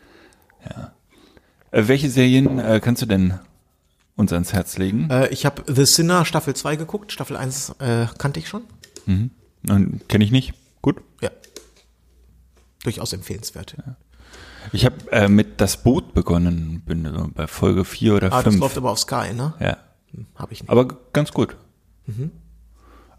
ja. 0.68 0.92
Äh, 1.70 1.88
welche 1.88 2.08
Serien 2.10 2.58
äh, 2.58 2.80
kannst 2.82 3.02
du 3.02 3.06
denn 3.06 3.38
uns 4.16 4.32
ans 4.32 4.52
Herz 4.52 4.78
legen? 4.78 5.10
Äh, 5.10 5.28
ich 5.28 5.44
habe 5.46 5.62
The 5.72 5.84
Sinner 5.84 6.24
Staffel 6.24 6.54
2 6.54 6.76
geguckt, 6.76 7.12
Staffel 7.12 7.36
1 7.36 7.70
äh, 7.80 8.06
kannte 8.18 8.38
ich 8.40 8.48
schon. 8.48 8.62
Kenne 9.66 10.24
ich 10.24 10.30
nicht. 10.30 10.54
Gut. 10.80 11.00
Ja. 11.20 11.30
Durchaus 12.84 13.12
empfehlenswert. 13.12 13.76
Ich 14.72 14.84
habe 14.84 14.96
äh, 15.10 15.28
mit 15.28 15.60
Das 15.60 15.82
Boot 15.82 16.14
begonnen, 16.14 16.82
bin 16.86 17.32
bei 17.34 17.46
Folge 17.48 17.84
4 17.84 18.14
oder 18.14 18.26
Ah, 18.32 18.42
das 18.42 18.54
5. 18.54 18.60
läuft 18.60 18.76
aber 18.76 18.90
auf 18.90 18.98
Sky, 19.00 19.34
ne? 19.34 19.54
Ja. 19.60 19.76
Habe 20.36 20.52
ich 20.52 20.62
nicht. 20.62 20.70
Aber 20.70 20.86
ganz 21.12 21.32
gut. 21.32 21.56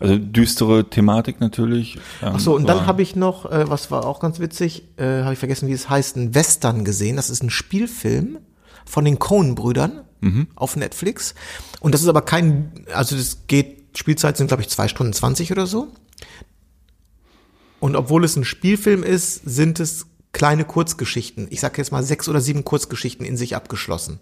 Also 0.03 0.17
düstere 0.17 0.89
Thematik 0.89 1.39
natürlich. 1.39 1.95
Ähm, 2.21 2.33
Ach 2.35 2.39
so, 2.39 2.55
und 2.55 2.67
dann 2.67 2.85
habe 2.85 3.01
ich 3.01 3.15
noch, 3.15 3.49
äh, 3.49 3.69
was 3.69 3.89
war 3.89 4.05
auch 4.05 4.19
ganz 4.19 4.39
witzig, 4.39 4.83
äh, 4.97 5.23
habe 5.23 5.33
ich 5.33 5.39
vergessen, 5.39 5.67
wie 5.69 5.73
es 5.73 5.89
heißt, 5.89 6.17
einen 6.17 6.35
Western 6.35 6.83
gesehen. 6.83 7.15
Das 7.15 7.29
ist 7.29 7.41
ein 7.41 7.49
Spielfilm 7.49 8.39
von 8.85 9.05
den 9.05 9.17
Coen-Brüdern 9.17 10.01
auf 10.55 10.77
Netflix. 10.77 11.35
Und 11.81 11.93
das 11.93 12.01
ist 12.01 12.07
aber 12.07 12.21
kein, 12.21 12.85
also 12.93 13.17
das 13.17 13.47
geht, 13.47 13.97
Spielzeit 13.97 14.37
sind 14.37 14.47
glaube 14.47 14.63
ich 14.63 14.69
zwei 14.69 14.87
Stunden 14.87 15.11
zwanzig 15.11 15.51
oder 15.51 15.67
so. 15.67 15.89
Und 17.81 17.97
obwohl 17.97 18.23
es 18.23 18.37
ein 18.37 18.45
Spielfilm 18.45 19.03
ist, 19.03 19.41
sind 19.43 19.81
es 19.81 20.05
kleine 20.31 20.63
Kurzgeschichten. 20.63 21.47
Ich 21.49 21.59
sage 21.59 21.77
jetzt 21.77 21.91
mal 21.91 22.03
sechs 22.03 22.29
oder 22.29 22.39
sieben 22.39 22.63
Kurzgeschichten 22.63 23.25
in 23.25 23.35
sich 23.35 23.55
abgeschlossen. 23.57 24.19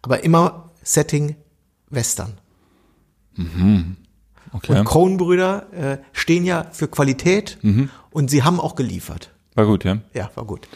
Aber 0.00 0.24
immer 0.24 0.70
Setting 0.82 1.36
Western. 1.90 2.38
Okay. 4.56 4.78
Und 4.78 4.84
Coen-Brüder 4.84 5.72
äh, 5.72 5.98
stehen 6.12 6.44
ja 6.44 6.66
für 6.72 6.88
Qualität 6.88 7.58
und 8.10 8.30
sie 8.30 8.42
haben 8.42 8.60
auch 8.60 8.74
geliefert. 8.74 9.30
War 9.54 9.66
gut, 9.66 9.84
ja. 9.84 9.98
Ja, 10.14 10.30
war 10.34 10.44
gut. 10.44 10.68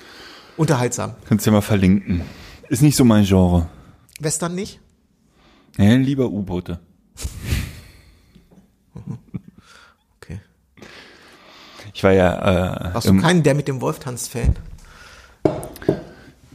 Unterhaltsam. 0.57 1.15
Kannst 1.29 1.47
du 1.47 1.51
ja 1.51 1.55
mal 1.55 1.61
verlinken. 1.63 2.23
Ist 2.69 2.83
nicht 2.83 2.97
so 2.97 3.05
mein 3.05 3.25
Genre. 3.25 3.69
Western 4.21 4.55
nicht? 4.55 4.81
Nee, 5.77 5.97
lieber 5.97 6.31
U-Boote. 6.31 6.79
Okay. 10.17 10.41
Ich 11.95 12.05
war 12.05 12.13
ja 12.13 12.91
äh, 12.91 12.95
Warst 12.95 13.07
du 13.07 13.11
im, 13.13 13.23
kein 13.23 13.43
Der 13.43 13.55
mit 13.55 13.69
dem 13.69 13.81
Wolf 13.81 13.99
tanzt 13.99 14.31
Fan? 14.31 14.57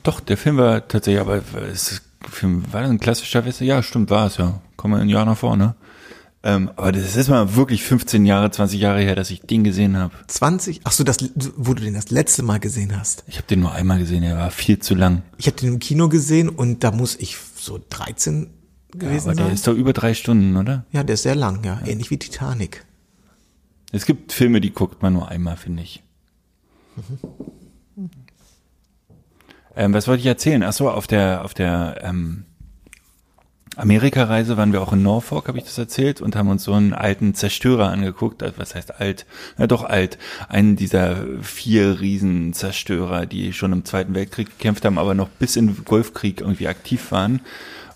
Doch, 0.03 0.19
der 0.19 0.38
Film 0.38 0.57
war 0.57 0.88
tatsächlich, 0.88 1.21
aber 1.21 1.41
es 1.71 2.01
Film, 2.29 2.63
war 2.71 2.81
das 2.81 2.91
ein 2.91 2.99
klassischer 2.99 3.45
Western? 3.45 3.67
Ja, 3.67 3.81
stimmt, 3.81 4.09
war 4.09 4.27
es 4.27 4.38
ja. 4.38 4.59
Kommen 4.75 4.95
wir 4.95 5.01
ein 5.01 5.09
Jahr 5.09 5.25
nach 5.25 5.38
vorne. 5.38 5.75
Ähm, 6.47 6.69
aber 6.75 6.91
das 6.91 7.15
ist 7.15 7.27
mal 7.27 7.55
wirklich 7.55 7.81
15 7.84 8.23
Jahre, 8.23 8.51
20 8.51 8.79
Jahre 8.79 9.01
her, 9.01 9.15
dass 9.15 9.31
ich 9.31 9.41
den 9.41 9.63
gesehen 9.63 9.97
habe. 9.97 10.13
20? 10.27 10.81
Ach 10.84 10.91
so, 10.91 11.03
das, 11.03 11.17
wo 11.58 11.73
du 11.73 11.81
den 11.81 11.95
das 11.95 12.12
letzte 12.12 12.43
Mal 12.43 12.60
gesehen 12.60 12.95
hast. 12.97 13.23
Ich 13.25 13.38
habe 13.38 13.47
den 13.47 13.62
nur 13.62 13.71
einmal 13.71 13.97
gesehen, 13.97 14.21
er 14.21 14.38
war 14.38 14.51
viel 14.51 14.77
zu 14.77 14.93
lang. 14.93 15.23
Ich 15.38 15.47
habe 15.47 15.58
den 15.58 15.69
im 15.73 15.79
Kino 15.79 16.08
gesehen 16.08 16.47
und 16.49 16.84
da 16.84 16.91
muss 16.91 17.15
ich 17.15 17.36
so 17.55 17.84
13 17.89 18.43
Ja, 18.93 18.99
gewesen 18.99 19.29
aber 19.29 19.36
der 19.38 19.45
sein. 19.47 19.53
ist 19.55 19.65
doch 19.67 19.73
über 19.73 19.91
drei 19.91 20.13
Stunden, 20.13 20.55
oder? 20.55 20.86
ja, 20.91 21.03
der 21.03 21.15
ist 21.15 21.23
sehr 21.23 21.34
lang, 21.36 21.63
ja. 21.65 21.81
Ähnlich 21.84 22.12
wie 22.12 22.17
Titanic. 22.19 22.86
Es 23.91 24.05
gibt 24.05 24.31
Filme, 24.31 24.62
die 24.62 24.71
guckt 24.71 25.01
man 25.01 25.13
nur 25.13 25.27
einmal, 25.29 25.58
finde 25.58 25.81
ich. 25.81 26.03
Ähm, 29.75 29.93
was 29.93 30.08
wollte 30.08 30.21
ich 30.21 30.27
erzählen? 30.27 30.63
Ach 30.63 30.73
so, 30.73 30.89
auf 30.89 31.08
der 31.08 31.43
auf 31.43 31.53
der 31.53 31.99
ähm, 32.03 32.45
Amerikareise 33.75 34.57
waren 34.57 34.71
wir 34.71 34.81
auch 34.81 34.93
in 34.93 35.03
Norfolk, 35.03 35.47
habe 35.47 35.57
ich 35.57 35.65
das 35.65 35.77
erzählt, 35.77 36.21
und 36.21 36.35
haben 36.35 36.49
uns 36.49 36.63
so 36.63 36.73
einen 36.73 36.93
alten 36.93 37.33
Zerstörer 37.35 37.89
angeguckt. 37.89 38.41
Also, 38.41 38.57
Was 38.57 38.75
heißt 38.75 38.99
alt? 38.99 39.25
Ja, 39.57 39.67
doch 39.67 39.83
alt. 39.83 40.17
Einen 40.47 40.75
dieser 40.75 41.17
vier 41.41 41.99
Riesenzerstörer, 41.99 43.25
die 43.25 43.53
schon 43.53 43.73
im 43.73 43.85
Zweiten 43.85 44.15
Weltkrieg 44.15 44.49
gekämpft 44.57 44.85
haben, 44.85 44.97
aber 44.97 45.13
noch 45.13 45.29
bis 45.29 45.55
in 45.55 45.83
Golfkrieg 45.83 46.41
irgendwie 46.41 46.67
aktiv 46.67 47.11
waren. 47.11 47.41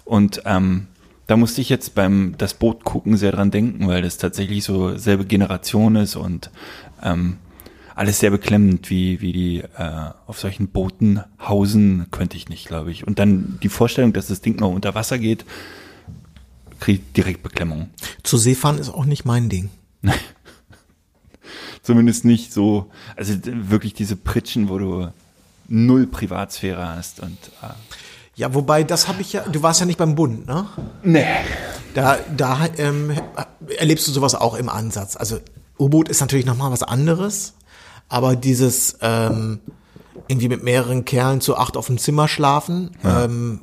Und 0.03 0.41
ähm, 0.45 0.87
da 1.27 1.37
musste 1.37 1.61
ich 1.61 1.69
jetzt 1.69 1.93
beim 1.93 2.33
das 2.37 2.55
Boot 2.55 2.83
gucken 2.83 3.15
sehr 3.15 3.31
dran 3.31 3.51
denken, 3.51 3.87
weil 3.87 4.01
das 4.01 4.17
tatsächlich 4.17 4.63
so 4.63 4.97
selbe 4.97 5.25
Generation 5.25 5.95
ist 5.95 6.15
und 6.15 6.49
ähm, 7.03 7.37
alles 7.99 8.19
sehr 8.19 8.31
beklemmend, 8.31 8.89
wie, 8.89 9.19
wie 9.19 9.33
die 9.33 9.57
äh, 9.59 10.11
auf 10.25 10.39
solchen 10.39 10.69
Booten 10.69 11.21
hausen, 11.37 12.05
könnte 12.11 12.37
ich 12.37 12.47
nicht, 12.47 12.65
glaube 12.65 12.91
ich. 12.91 13.05
Und 13.05 13.19
dann 13.19 13.59
die 13.61 13.67
Vorstellung, 13.67 14.13
dass 14.13 14.27
das 14.27 14.39
Ding 14.39 14.55
noch 14.55 14.69
unter 14.69 14.95
Wasser 14.95 15.17
geht, 15.19 15.43
kriege 16.79 17.01
ich 17.01 17.11
direkt 17.11 17.43
Beklemmung. 17.43 17.89
Zu 18.23 18.37
Seefahren 18.37 18.77
ist 18.77 18.87
auch 18.87 19.03
nicht 19.03 19.25
mein 19.25 19.49
Ding. 19.49 19.69
Zumindest 21.81 22.23
nicht 22.23 22.53
so, 22.53 22.89
also 23.17 23.33
wirklich 23.43 23.95
diese 23.95 24.15
Pritschen, 24.15 24.69
wo 24.69 24.77
du 24.77 25.09
null 25.67 26.07
Privatsphäre 26.07 26.95
hast 26.95 27.19
und 27.19 27.37
äh, 27.61 27.67
Ja, 28.35 28.53
wobei, 28.53 28.85
das 28.85 29.09
habe 29.09 29.21
ich 29.21 29.33
ja, 29.33 29.41
du 29.41 29.61
warst 29.61 29.81
ja 29.81 29.85
nicht 29.85 29.99
beim 29.99 30.15
Bund, 30.15 30.47
ne? 30.47 30.67
nee. 31.03 31.25
Da, 31.93 32.17
da 32.37 32.65
ähm, 32.77 33.11
erlebst 33.77 34.07
du 34.07 34.13
sowas 34.13 34.35
auch 34.35 34.55
im 34.55 34.69
Ansatz. 34.69 35.17
Also 35.17 35.39
U-Boot 35.77 36.07
ist 36.07 36.21
natürlich 36.21 36.45
nochmal 36.45 36.71
was 36.71 36.83
anderes, 36.83 37.55
aber 38.09 38.35
dieses 38.35 38.97
ähm, 39.01 39.59
irgendwie 40.27 40.49
mit 40.49 40.63
mehreren 40.63 41.05
Kerlen 41.05 41.41
zu 41.41 41.55
acht 41.55 41.77
auf 41.77 41.87
dem 41.87 41.97
Zimmer 41.97 42.27
schlafen, 42.27 42.91
ähm, 43.03 43.61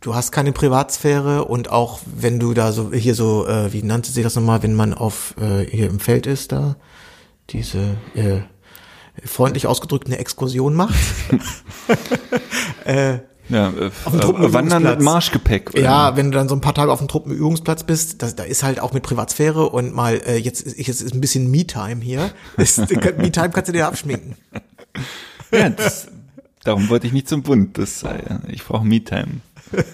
du 0.00 0.14
hast 0.14 0.32
keine 0.32 0.52
Privatsphäre 0.52 1.44
und 1.44 1.70
auch 1.70 2.00
wenn 2.04 2.38
du 2.38 2.54
da 2.54 2.72
so 2.72 2.92
hier 2.92 3.14
so, 3.14 3.46
äh, 3.46 3.72
wie 3.72 3.82
nannte 3.82 4.10
sich 4.10 4.22
das 4.22 4.34
nochmal, 4.34 4.62
wenn 4.62 4.74
man 4.74 4.92
auf 4.94 5.34
äh, 5.40 5.64
hier 5.64 5.88
im 5.88 6.00
Feld 6.00 6.26
ist 6.26 6.52
da, 6.52 6.76
diese 7.50 7.96
äh, 8.14 8.40
freundlich 9.24 9.66
ausgedrückt 9.66 10.06
eine 10.06 10.18
Exkursion 10.18 10.74
macht. 10.74 10.94
Ja, 13.48 13.68
äh, 13.68 13.72
dem 13.72 13.86
äh, 13.86 14.20
Truppenübungsplatz. 14.20 14.82
Mit 14.82 15.00
Marschgepäck. 15.02 15.70
oder? 15.74 15.80
Ja, 15.82 16.16
wenn 16.16 16.30
du 16.30 16.38
dann 16.38 16.48
so 16.48 16.54
ein 16.54 16.60
paar 16.60 16.74
Tage 16.74 16.90
auf 16.92 16.98
dem 16.98 17.08
Truppenübungsplatz 17.08 17.82
bist, 17.84 18.22
da, 18.22 18.30
da 18.30 18.42
ist 18.44 18.62
halt 18.62 18.80
auch 18.80 18.92
mit 18.92 19.02
Privatsphäre 19.02 19.68
und 19.68 19.94
mal, 19.94 20.14
äh, 20.26 20.36
jetzt, 20.36 20.62
ist- 20.62 20.78
jetzt 20.78 21.02
ist 21.02 21.14
ein 21.14 21.20
bisschen 21.20 21.50
Me-Time 21.50 22.00
hier. 22.02 22.30
Me-Time 22.56 23.50
kannst 23.50 23.68
du 23.68 23.72
dir 23.72 23.86
abschminken. 23.86 24.36
Ja, 25.52 25.68
das, 25.68 26.08
darum 26.64 26.88
wollte 26.88 27.06
ich 27.06 27.12
nicht 27.12 27.28
zum 27.28 27.42
Bund. 27.42 27.76
Das, 27.78 28.04
ich 28.48 28.64
brauche 28.64 28.84
Me-Time. 28.84 29.40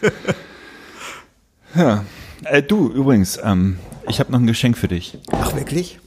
Ja. 1.74 2.04
Äh, 2.44 2.62
du, 2.62 2.88
übrigens, 2.90 3.38
ähm, 3.42 3.78
ich 4.08 4.18
habe 4.20 4.32
noch 4.32 4.38
ein 4.40 4.46
Geschenk 4.46 4.76
für 4.78 4.88
dich. 4.88 5.18
Ach, 5.32 5.54
wirklich? 5.54 5.98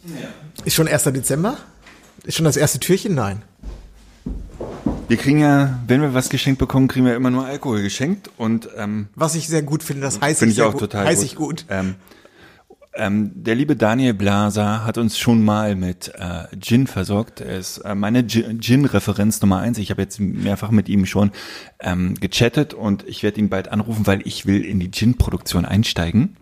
Ist 0.65 0.73
schon 0.75 0.87
1. 0.87 1.03
Dezember? 1.03 1.57
Ist 2.23 2.35
schon 2.35 2.45
das 2.45 2.57
erste 2.57 2.79
Türchen? 2.79 3.15
Nein. 3.15 3.43
Wir 5.13 5.19
kriegen 5.21 5.37
ja, 5.39 5.79
wenn 5.85 6.01
wir 6.01 6.15
was 6.15 6.29
geschenkt 6.29 6.57
bekommen, 6.57 6.87
kriegen 6.87 7.05
wir 7.05 7.15
immer 7.15 7.29
nur 7.29 7.45
Alkohol 7.45 7.83
geschenkt 7.83 8.31
und 8.37 8.67
ähm, 8.75 9.09
Was 9.13 9.35
ich 9.35 9.47
sehr 9.47 9.61
gut 9.61 9.83
finde, 9.83 10.01
das 10.01 10.19
heißt 10.19 10.39
finde 10.39 10.53
ich 10.53 10.57
ich 10.57 10.63
auch 10.63 10.71
gut. 10.71 10.79
total 10.81 11.05
heiß 11.05 11.17
gut. 11.19 11.25
ich 11.25 11.35
gut. 11.35 11.65
Ähm, 11.69 11.95
ähm, 12.95 13.31
der 13.35 13.53
liebe 13.53 13.75
Daniel 13.75 14.15
Blaser 14.15 14.83
hat 14.85 14.97
uns 14.97 15.19
schon 15.19 15.45
mal 15.45 15.75
mit 15.75 16.11
äh, 16.17 16.45
Gin 16.59 16.87
versorgt. 16.87 17.41
Er 17.41 17.57
ist 17.59 17.77
äh, 17.79 17.93
meine 17.93 18.25
Gin- 18.25 18.59
Gin-Referenz 18.59 19.39
Nummer 19.41 19.59
eins. 19.59 19.77
Ich 19.77 19.91
habe 19.91 20.01
jetzt 20.01 20.19
mehrfach 20.19 20.71
mit 20.71 20.89
ihm 20.89 21.05
schon 21.05 21.29
ähm, 21.79 22.15
gechattet 22.19 22.73
und 22.73 23.07
ich 23.07 23.21
werde 23.21 23.39
ihn 23.39 23.49
bald 23.49 23.67
anrufen, 23.67 24.07
weil 24.07 24.21
ich 24.25 24.47
will 24.47 24.65
in 24.65 24.79
die 24.79 24.89
Gin-Produktion 24.89 25.63
einsteigen. 25.65 26.37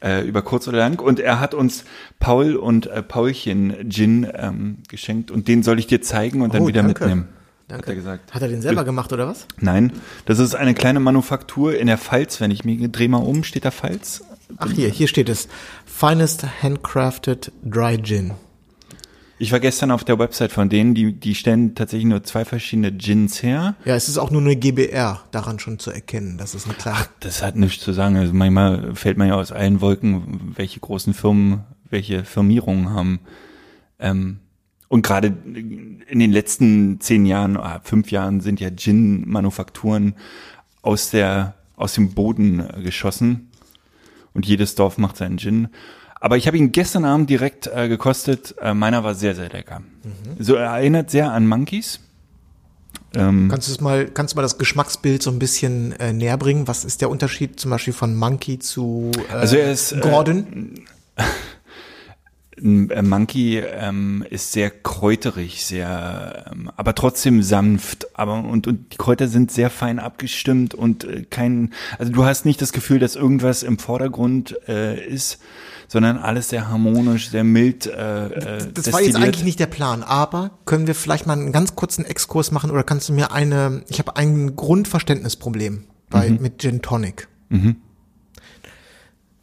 Äh, 0.00 0.22
über 0.24 0.42
kurz 0.42 0.68
oder 0.68 0.78
lang. 0.78 1.00
Und 1.00 1.18
er 1.18 1.40
hat 1.40 1.52
uns 1.54 1.84
Paul 2.20 2.54
und 2.54 2.86
äh, 2.86 3.02
Paulchen 3.02 3.90
Gin 3.90 4.24
ähm, 4.36 4.78
geschenkt 4.88 5.32
und 5.32 5.48
den 5.48 5.64
soll 5.64 5.80
ich 5.80 5.88
dir 5.88 6.00
zeigen 6.00 6.42
und 6.42 6.54
dann 6.54 6.62
Oh, 6.62 6.68
wieder 6.68 6.82
danke. 6.84 7.02
mitnehmen. 7.04 7.28
Danke. 7.68 7.82
Hat 7.82 7.88
er 7.90 7.94
gesagt. 7.94 8.34
Hat 8.34 8.42
er 8.42 8.48
den 8.48 8.62
selber 8.62 8.84
gemacht 8.84 9.12
oder 9.12 9.28
was? 9.28 9.46
Nein, 9.58 9.92
das 10.24 10.38
ist 10.38 10.54
eine 10.54 10.72
kleine 10.72 11.00
Manufaktur 11.00 11.76
in 11.76 11.86
der 11.86 11.98
Pfalz. 11.98 12.40
Wenn 12.40 12.50
ich 12.50 12.64
mich 12.64 12.80
dreh 12.90 13.08
mal 13.08 13.18
um, 13.18 13.44
steht 13.44 13.66
da 13.66 13.70
Pfalz. 13.70 14.24
Ach 14.56 14.70
hier, 14.70 14.88
hier 14.88 15.06
steht 15.06 15.28
es. 15.28 15.48
Finest 15.84 16.46
Handcrafted 16.62 17.52
Dry 17.62 17.98
Gin. 18.02 18.32
Ich 19.40 19.52
war 19.52 19.60
gestern 19.60 19.92
auf 19.92 20.02
der 20.02 20.18
Website 20.18 20.50
von 20.50 20.68
denen, 20.68 20.94
die, 20.94 21.12
die 21.12 21.34
stellen 21.34 21.76
tatsächlich 21.76 22.08
nur 22.08 22.24
zwei 22.24 22.44
verschiedene 22.44 22.90
Gins 22.90 23.42
her. 23.42 23.76
Ja, 23.84 23.94
es 23.94 24.08
ist 24.08 24.18
auch 24.18 24.30
nur 24.30 24.40
eine 24.40 24.56
GBR 24.56 25.22
daran 25.30 25.60
schon 25.60 25.78
zu 25.78 25.92
erkennen. 25.92 26.38
Das 26.38 26.54
ist 26.56 26.64
eine 26.64 26.74
kleine. 26.74 27.06
Das 27.20 27.42
hat 27.42 27.54
nichts 27.54 27.84
zu 27.84 27.92
sagen. 27.92 28.16
Also 28.16 28.32
manchmal 28.32 28.96
fällt 28.96 29.16
man 29.16 29.28
ja 29.28 29.34
aus 29.34 29.52
allen 29.52 29.80
Wolken, 29.80 30.54
welche 30.56 30.80
großen 30.80 31.14
Firmen, 31.14 31.64
welche 31.88 32.24
Firmierungen 32.24 32.90
haben. 32.90 33.20
Ähm, 34.00 34.40
und 34.88 35.02
gerade 35.02 35.28
in 35.46 36.18
den 36.18 36.32
letzten 36.32 37.00
zehn 37.00 37.26
Jahren, 37.26 37.56
ah, 37.56 37.80
fünf 37.84 38.10
Jahren 38.10 38.40
sind 38.40 38.58
ja 38.58 38.70
Gin-Manufakturen 38.70 40.14
aus 40.82 41.10
der, 41.10 41.54
aus 41.76 41.94
dem 41.94 42.14
Boden 42.14 42.60
äh, 42.60 42.82
geschossen. 42.82 43.50
Und 44.32 44.46
jedes 44.46 44.74
Dorf 44.74 44.98
macht 44.98 45.16
seinen 45.16 45.38
Gin. 45.38 45.68
Aber 46.20 46.36
ich 46.36 46.46
habe 46.46 46.56
ihn 46.56 46.72
gestern 46.72 47.04
Abend 47.04 47.28
direkt 47.28 47.66
äh, 47.66 47.88
gekostet. 47.88 48.54
Äh, 48.60 48.74
meiner 48.74 49.04
war 49.04 49.14
sehr, 49.14 49.34
sehr 49.34 49.48
lecker. 49.50 49.82
So 50.38 50.54
er 50.54 50.70
erinnert 50.70 51.10
sehr 51.10 51.32
an 51.32 51.46
Monkeys. 51.46 52.00
Ähm, 53.14 53.48
Kannst 53.50 53.68
du 53.68 53.84
mal, 53.84 54.06
kannst 54.06 54.34
du 54.34 54.36
mal 54.36 54.42
das 54.42 54.58
Geschmacksbild 54.58 55.22
so 55.22 55.30
ein 55.30 55.38
bisschen 55.38 55.92
äh, 55.92 56.12
näher 56.12 56.36
bringen? 56.36 56.68
Was 56.68 56.84
ist 56.84 57.00
der 57.00 57.10
Unterschied 57.10 57.58
zum 57.58 57.70
Beispiel 57.70 57.92
von 57.92 58.14
Monkey 58.16 58.58
zu 58.58 59.10
äh, 59.30 59.32
Also 59.32 59.56
er 59.56 59.72
ist, 59.72 59.92
äh, 59.92 60.00
Gordon? 60.00 60.74
Äh, 62.60 63.02
Monkey 63.02 63.58
ähm, 63.58 64.24
ist 64.28 64.52
sehr 64.52 64.70
kräuterig, 64.70 65.64
sehr, 65.64 66.46
ähm, 66.52 66.70
aber 66.76 66.94
trotzdem 66.94 67.42
sanft. 67.42 68.06
Aber 68.18 68.34
und, 68.44 68.66
und 68.66 68.92
die 68.92 68.96
Kräuter 68.96 69.28
sind 69.28 69.50
sehr 69.50 69.70
fein 69.70 69.98
abgestimmt 69.98 70.74
und 70.74 71.04
äh, 71.04 71.24
kein, 71.28 71.72
also 71.98 72.12
du 72.12 72.24
hast 72.24 72.44
nicht 72.44 72.60
das 72.60 72.72
Gefühl, 72.72 72.98
dass 72.98 73.16
irgendwas 73.16 73.62
im 73.62 73.78
Vordergrund 73.78 74.56
äh, 74.68 75.06
ist, 75.06 75.38
sondern 75.86 76.18
alles 76.18 76.50
sehr 76.50 76.68
harmonisch, 76.68 77.30
sehr 77.30 77.44
mild. 77.44 77.86
Äh, 77.86 77.90
äh, 77.90 77.92
das 77.92 78.46
war 78.46 78.60
jetzt 78.66 78.76
destilliert. 78.76 79.16
eigentlich 79.16 79.44
nicht 79.44 79.60
der 79.60 79.66
Plan, 79.66 80.02
aber 80.02 80.50
können 80.66 80.86
wir 80.86 80.94
vielleicht 80.94 81.26
mal 81.26 81.32
einen 81.32 81.52
ganz 81.52 81.76
kurzen 81.76 82.04
Exkurs 82.04 82.50
machen 82.50 82.70
oder 82.70 82.82
kannst 82.82 83.08
du 83.08 83.12
mir 83.14 83.32
eine, 83.32 83.82
ich 83.88 83.98
habe 83.98 84.16
ein 84.16 84.54
Grundverständnisproblem 84.56 85.84
bei, 86.10 86.28
Mhm. 86.30 86.38
mit 86.42 86.58
Gin 86.60 86.82
Tonic. 86.82 87.28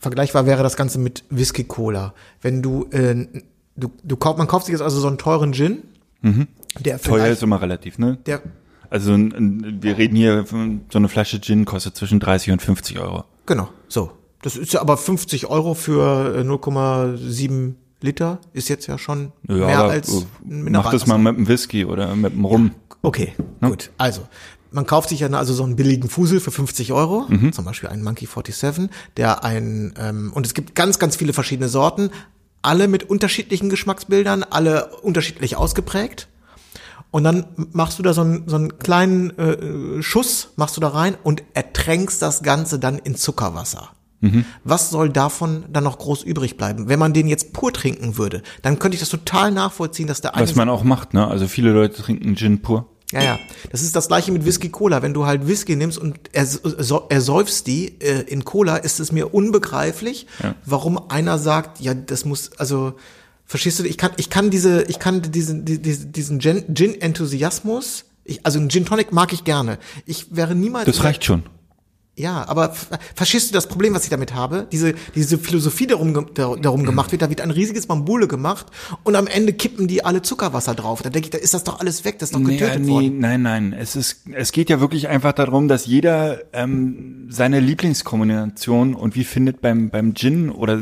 Vergleichbar 0.05 0.45
wäre 0.45 0.61
das 0.61 0.77
Ganze 0.77 0.99
mit 0.99 1.23
Whisky 1.31 1.63
Cola. 1.63 2.13
Wenn 2.39 2.61
du, 2.61 2.85
äh, 2.91 3.25
du, 3.75 3.89
du 4.03 4.15
kaufst, 4.17 4.37
man 4.37 4.45
kauft 4.45 4.67
sich 4.67 4.73
jetzt 4.73 4.83
also 4.83 4.99
so 4.99 5.07
einen 5.07 5.17
teuren 5.17 5.51
Gin, 5.51 5.79
der 6.21 6.31
Mhm. 6.31 6.47
Teuer 6.77 6.99
vielleicht, 6.99 7.31
ist 7.33 7.41
immer 7.41 7.59
relativ, 7.59 7.97
ne? 7.97 8.19
der, 8.27 8.43
Also 8.91 9.13
ein, 9.13 9.33
ein, 9.33 9.77
wir 9.81 9.97
reden 9.97 10.15
hier, 10.15 10.45
von, 10.45 10.81
so 10.91 10.99
eine 10.99 11.07
Flasche 11.07 11.41
Gin 11.41 11.65
kostet 11.65 11.95
zwischen 11.95 12.19
30 12.19 12.51
und 12.51 12.61
50 12.61 12.99
Euro. 12.99 13.23
Genau, 13.47 13.69
so. 13.87 14.11
Das 14.43 14.55
ist 14.57 14.73
ja 14.73 14.81
aber 14.81 14.95
50 14.95 15.47
Euro 15.47 15.73
für 15.73 16.35
äh, 16.35 16.41
0,7 16.41 17.73
Liter 18.01 18.37
ist 18.53 18.69
jetzt 18.69 18.85
ja 18.85 18.99
schon 18.99 19.31
Ja, 19.47 19.55
mehr 19.55 19.83
als 19.85 20.13
äh, 20.13 20.25
ein 20.47 20.71
mach 20.71 20.91
das 20.91 21.07
mal 21.07 21.17
mit 21.17 21.35
einem 21.35 21.47
Whisky 21.47 21.83
oder 21.83 22.15
mit 22.15 22.33
einem 22.33 22.45
Rum. 22.45 22.71
Okay, 23.01 23.33
gut. 23.59 23.89
Also, 23.97 24.21
man 24.71 24.85
kauft 24.85 25.09
sich 25.09 25.21
ja 25.21 25.29
also 25.29 25.53
so 25.53 25.63
einen 25.63 25.75
billigen 25.75 26.09
Fusel 26.09 26.39
für 26.39 26.51
50 26.51 26.91
Euro, 26.93 27.27
zum 27.51 27.65
Beispiel 27.65 27.89
einen 27.89 28.03
Monkey 28.03 28.25
47, 28.25 28.89
der 29.17 29.43
ein, 29.43 29.93
ähm, 29.97 30.31
und 30.33 30.45
es 30.45 30.53
gibt 30.53 30.75
ganz, 30.75 30.99
ganz 30.99 31.15
viele 31.15 31.33
verschiedene 31.33 31.69
Sorten, 31.69 32.09
alle 32.61 32.87
mit 32.87 33.09
unterschiedlichen 33.09 33.69
Geschmacksbildern, 33.69 34.43
alle 34.43 34.87
unterschiedlich 35.01 35.55
ausgeprägt. 35.55 36.27
Und 37.11 37.23
dann 37.23 37.45
machst 37.71 37.99
du 37.99 38.03
da 38.03 38.13
so 38.13 38.21
einen, 38.21 38.49
so 38.49 38.57
einen 38.57 38.77
kleinen 38.79 39.37
äh, 39.37 40.03
Schuss, 40.03 40.49
machst 40.57 40.75
du 40.75 40.81
da 40.81 40.89
rein 40.89 41.15
und 41.23 41.43
ertränkst 41.53 42.21
das 42.21 42.43
Ganze 42.43 42.79
dann 42.79 42.97
in 42.97 43.15
Zuckerwasser. 43.15 43.89
Was 44.63 44.89
soll 44.89 45.09
davon 45.09 45.65
dann 45.69 45.83
noch 45.83 45.99
groß 45.99 46.23
übrig 46.23 46.57
bleiben? 46.57 46.87
Wenn 46.87 46.99
man 46.99 47.13
den 47.13 47.27
jetzt 47.27 47.53
pur 47.53 47.71
trinken 47.71 48.17
würde, 48.17 48.41
dann 48.61 48.79
könnte 48.79 48.95
ich 48.95 48.99
das 48.99 49.09
total 49.09 49.51
nachvollziehen, 49.51 50.07
dass 50.07 50.21
der 50.21 50.35
eine 50.35 50.43
Was 50.43 50.55
man 50.55 50.69
auch 50.69 50.83
macht, 50.83 51.13
ne? 51.13 51.27
Also 51.27 51.47
viele 51.47 51.71
Leute 51.71 52.01
trinken 52.01 52.35
Gin 52.35 52.61
pur. 52.61 52.87
Ja, 53.11 53.23
ja. 53.23 53.39
Das 53.71 53.81
ist 53.81 53.95
das 53.95 54.07
gleiche 54.07 54.31
mit 54.31 54.45
Whisky 54.45 54.69
Cola. 54.69 55.01
Wenn 55.01 55.13
du 55.13 55.25
halt 55.25 55.47
Whisky 55.47 55.75
nimmst 55.75 55.97
und 55.97 56.19
ersäufst 56.33 57.67
die 57.67 57.99
äh, 58.01 58.21
in 58.27 58.43
Cola, 58.45 58.77
ist 58.77 58.99
es 58.99 59.11
mir 59.11 59.33
unbegreiflich, 59.33 60.27
warum 60.65 61.09
einer 61.09 61.37
sagt, 61.39 61.79
ja, 61.81 61.93
das 61.93 62.25
muss, 62.25 62.51
also, 62.57 62.93
verstehst 63.45 63.79
du, 63.79 63.83
ich 63.83 63.97
kann, 63.97 64.11
ich 64.17 64.29
kann 64.29 64.49
diese, 64.49 64.83
ich 64.83 64.99
kann 64.99 65.21
diesen, 65.21 65.65
die- 65.65 65.81
diese- 65.81 66.07
diesen 66.07 66.39
Gin- 66.39 66.65
Gin-Enthusiasmus, 66.73 68.05
ich, 68.23 68.43
also 68.45 68.57
einen 68.59 68.69
Gin 68.69 68.85
Tonic 68.85 69.11
mag 69.11 69.33
ich 69.33 69.43
gerne. 69.43 69.77
Ich 70.05 70.35
wäre 70.35 70.55
niemals. 70.55 70.85
Das 70.85 71.03
reicht 71.03 71.23
schon. 71.25 71.43
Ja, 72.17 72.47
aber 72.47 72.73
verstehst 73.13 73.49
du 73.49 73.53
das 73.53 73.67
Problem, 73.67 73.93
was 73.93 74.05
ich 74.05 74.09
damit 74.09 74.33
habe? 74.33 74.67
Diese, 74.71 74.93
diese 75.15 75.37
Philosophie 75.37 75.85
darum, 75.85 76.33
darum 76.33 76.85
gemacht 76.85 77.11
wird, 77.11 77.21
da 77.21 77.29
wird 77.29 77.41
ein 77.41 77.51
riesiges 77.51 77.87
Bambule 77.87 78.29
gemacht 78.29 78.67
und 79.03 79.17
am 79.17 79.27
Ende 79.27 79.51
kippen 79.51 79.87
die 79.87 80.05
alle 80.05 80.21
Zuckerwasser 80.21 80.75
drauf. 80.75 81.01
Da 81.01 81.09
denke 81.09 81.27
ich, 81.27 81.31
da 81.31 81.37
ist 81.37 81.53
das 81.53 81.65
doch 81.65 81.81
alles 81.81 82.05
weg, 82.05 82.19
das 82.19 82.29
ist 82.29 82.35
doch 82.35 82.43
getötet 82.43 82.79
nee, 82.79 82.91
worden. 82.91 83.19
nein, 83.19 83.41
nein. 83.41 83.73
Es 83.73 83.97
ist, 83.97 84.21
es 84.31 84.53
geht 84.53 84.69
ja 84.69 84.79
wirklich 84.79 85.09
einfach 85.09 85.33
darum, 85.33 85.67
dass 85.67 85.87
jeder 85.87 86.39
ähm, 86.53 87.27
seine 87.29 87.59
Lieblingskombination 87.59 88.95
und 88.95 89.15
wie 89.15 89.25
findet 89.25 89.59
beim 89.59 89.89
beim 89.89 90.15
Gin 90.15 90.49
oder 90.49 90.81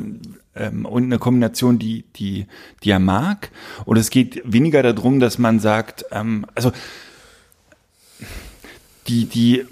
ähm, 0.56 0.86
und 0.86 1.06
eine 1.06 1.18
Kombination, 1.18 1.80
die 1.80 2.06
die 2.16 2.46
die 2.84 2.92
er 2.92 3.00
mag. 3.00 3.50
Und 3.86 3.98
es 3.98 4.12
geht 4.12 4.44
weniger 4.46 4.84
darum, 4.84 5.20
dass 5.20 5.40
man 5.40 5.60
sagt, 5.60 6.06
ähm, 6.12 6.46
also 6.54 6.72
die 9.08 9.26
die 9.26 9.66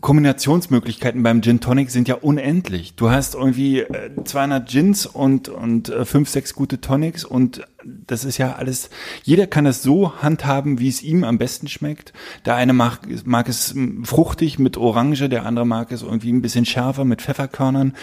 Kombinationsmöglichkeiten 0.00 1.22
beim 1.22 1.42
Gin 1.42 1.60
Tonic 1.60 1.90
sind 1.90 2.08
ja 2.08 2.14
unendlich. 2.16 2.94
Du 2.94 3.10
hast 3.10 3.34
irgendwie 3.34 3.80
äh, 3.80 4.10
200 4.24 4.68
Gins 4.68 5.06
und 5.06 5.48
und 5.48 5.88
äh, 5.90 6.04
fünf, 6.04 6.28
sechs 6.28 6.54
gute 6.54 6.80
Tonics 6.80 7.24
und 7.24 7.66
das 7.84 8.24
ist 8.24 8.38
ja 8.38 8.54
alles. 8.54 8.90
Jeder 9.22 9.46
kann 9.46 9.66
es 9.66 9.82
so 9.82 10.22
handhaben, 10.22 10.78
wie 10.78 10.88
es 10.88 11.02
ihm 11.02 11.24
am 11.24 11.38
besten 11.38 11.68
schmeckt. 11.68 12.12
Der 12.46 12.54
eine 12.54 12.72
mag, 12.72 13.00
mag 13.24 13.48
es 13.48 13.74
mm, 13.74 14.04
fruchtig 14.04 14.58
mit 14.58 14.76
Orange, 14.76 15.28
der 15.28 15.44
andere 15.44 15.66
mag 15.66 15.92
es 15.92 16.02
irgendwie 16.02 16.32
ein 16.32 16.42
bisschen 16.42 16.64
schärfer 16.64 17.04
mit 17.04 17.20
Pfefferkörnern. 17.20 17.94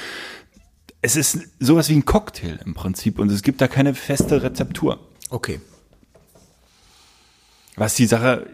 Es 1.02 1.16
ist 1.16 1.40
sowas 1.60 1.90
wie 1.90 1.96
ein 1.96 2.06
Cocktail 2.06 2.60
im 2.66 2.74
Prinzip 2.74 3.20
und 3.20 3.32
es 3.32 3.42
gibt 3.42 3.62
da 3.62 3.68
keine 3.68 3.94
feste 3.94 4.44
Rezeptur. 4.44 5.00
Okay. 5.30 5.60
Was 7.80 7.94
die 7.94 8.08
Sache, 8.08 8.48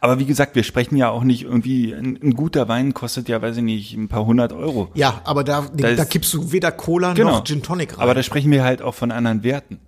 aber 0.00 0.18
wie 0.18 0.24
gesagt, 0.24 0.54
wir 0.56 0.62
sprechen 0.62 0.96
ja 0.96 1.10
auch 1.10 1.22
nicht 1.22 1.42
irgendwie, 1.42 1.92
ein, 1.92 2.18
ein 2.22 2.32
guter 2.34 2.66
Wein 2.66 2.94
kostet 2.94 3.28
ja, 3.28 3.42
weiß 3.42 3.58
ich 3.58 3.62
nicht, 3.62 3.92
ein 3.94 4.08
paar 4.08 4.24
hundert 4.24 4.54
Euro. 4.54 4.90
Ja, 4.94 5.20
aber 5.24 5.44
da, 5.44 5.68
da, 5.74 5.88
ist- 5.88 6.10
kippst 6.10 6.32
du 6.32 6.50
weder 6.50 6.72
Cola 6.72 7.12
Genau. 7.12 7.32
noch 7.32 7.44
Gin 7.44 7.62
Tonic 7.62 7.92
rein. 7.98 8.00
Aber 8.02 8.14
da 8.14 8.22
sprechen 8.22 8.50
wir 8.50 8.64
halt 8.64 8.80
auch 8.80 8.94
von 8.94 9.10
anderen 9.12 9.42
Werten. 9.42 9.78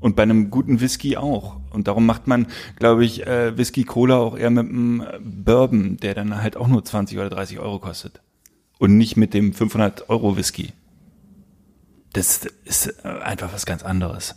Und 0.00 0.16
bei 0.16 0.24
einem 0.24 0.50
guten 0.50 0.80
Whisky 0.80 1.16
auch. 1.16 1.60
Und 1.70 1.88
darum 1.88 2.04
macht 2.04 2.26
man, 2.26 2.46
glaube 2.78 3.04
ich, 3.06 3.26
äh, 3.26 3.56
Whisky 3.56 3.84
Cola 3.84 4.16
auch 4.18 4.36
eher 4.36 4.50
mit 4.50 4.68
einem 4.68 5.04
Bourbon, 5.22 5.96
der 5.96 6.14
dann 6.14 6.42
halt 6.42 6.56
auch 6.58 6.68
nur 6.68 6.84
20 6.84 7.16
oder 7.18 7.30
30 7.30 7.58
Euro 7.60 7.78
kostet. 7.78 8.20
Und 8.78 8.98
nicht 8.98 9.16
mit 9.16 9.32
dem 9.32 9.52
500 9.54 10.10
Euro 10.10 10.36
Whisky. 10.36 10.72
Das 12.12 12.44
ist 12.64 12.88
äh, 13.04 13.08
einfach 13.08 13.52
was 13.54 13.64
ganz 13.64 13.82
anderes. 13.82 14.34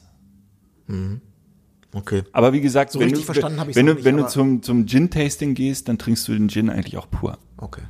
Okay. 1.95 2.23
Aber 2.31 2.53
wie 2.53 2.61
gesagt, 2.61 2.91
So 2.91 2.99
wenn, 2.99 3.05
richtig 3.09 3.25
du, 3.25 3.33
verstanden 3.33 3.57
wenn, 3.57 3.89
auch 3.89 3.89
du, 3.89 3.95
nicht, 3.95 4.05
wenn 4.05 4.17
du 4.17 4.27
zum, 4.27 4.61
zum 4.61 4.85
Gin-Tasting 4.85 5.55
gehst, 5.55 5.89
dann 5.89 5.97
trinkst 5.97 6.27
du 6.27 6.33
den 6.33 6.49
Gin 6.49 6.69
eigentlich 6.69 6.97
auch 6.97 7.09
pur. 7.09 7.39
Okay. 7.57 7.81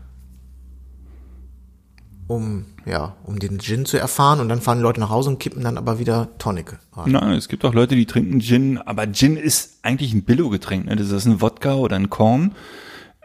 Um, 2.27 2.65
ja, 2.85 3.15
um 3.23 3.37
den 3.37 3.59
Gin 3.59 3.85
zu 3.85 3.97
erfahren 3.97 4.39
und 4.39 4.49
dann 4.49 4.59
fahren 4.59 4.79
die 4.79 4.83
Leute 4.83 4.99
nach 4.99 5.11
Hause 5.11 5.29
und 5.29 5.39
kippen 5.39 5.63
dann 5.63 5.77
aber 5.77 5.99
wieder 5.99 6.29
Tonic 6.39 6.79
rein. 6.93 7.11
Nein, 7.11 7.33
es 7.33 7.49
gibt 7.49 7.63
auch 7.65 7.73
Leute, 7.73 7.95
die 7.95 8.07
trinken 8.07 8.39
Gin, 8.39 8.79
aber 8.79 9.11
Gin 9.11 9.37
ist 9.37 9.79
eigentlich 9.83 10.11
ein 10.13 10.23
Billo-Getränk. 10.23 10.85
Ne? 10.85 10.95
Das 10.95 11.11
ist 11.11 11.25
ein 11.25 11.39
Wodka 11.39 11.75
oder 11.75 11.97
ein 11.97 12.09
Korn, 12.09 12.55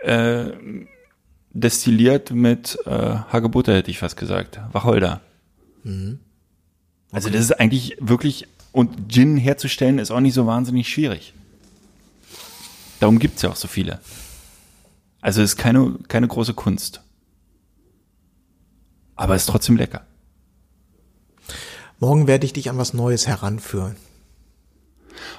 äh, 0.03 0.51
destilliert 1.53 2.31
mit 2.31 2.78
äh, 2.85 2.91
Hagebutter, 2.91 3.74
hätte 3.74 3.91
ich 3.91 3.99
fast 3.99 4.16
gesagt. 4.16 4.61
Wacholder. 4.72 5.20
Also 7.12 7.31
das 7.31 7.41
ist 7.41 7.53
eigentlich 7.59 7.97
wirklich, 8.01 8.47
und 8.72 9.10
Gin 9.12 9.36
herzustellen 9.36 9.98
ist 9.98 10.10
auch 10.10 10.20
nicht 10.20 10.34
so 10.34 10.46
wahnsinnig 10.46 10.88
schwierig. 10.88 11.34
Darum 13.00 13.18
gibt's 13.18 13.42
ja 13.42 13.50
auch 13.50 13.56
so 13.56 13.68
viele. 13.68 14.00
Also 15.20 15.42
ist 15.42 15.56
keine, 15.56 15.96
keine 16.08 16.28
große 16.28 16.54
Kunst. 16.54 17.02
Aber 19.16 19.36
ist 19.36 19.46
trotzdem 19.46 19.76
lecker. 19.76 20.06
Morgen 21.98 22.26
werde 22.26 22.46
ich 22.46 22.52
dich 22.54 22.70
an 22.70 22.78
was 22.78 22.94
Neues 22.94 23.26
heranführen. 23.26 23.96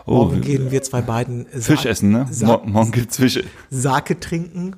Oh, 0.05 0.25
Morgen 0.25 0.41
gehen 0.41 0.69
wir 0.71 0.83
zwei 0.83 1.01
beiden 1.01 1.47
Sa 1.53 1.75
Fisch 1.75 1.85
essen, 1.85 2.11
ne? 2.11 2.27
Sa 2.29 2.45
Mor 2.45 2.65
morgen 2.65 2.91
gibt's 2.91 3.17
Fische. 3.17 3.43
Sake 3.71 4.19
trinken 4.19 4.75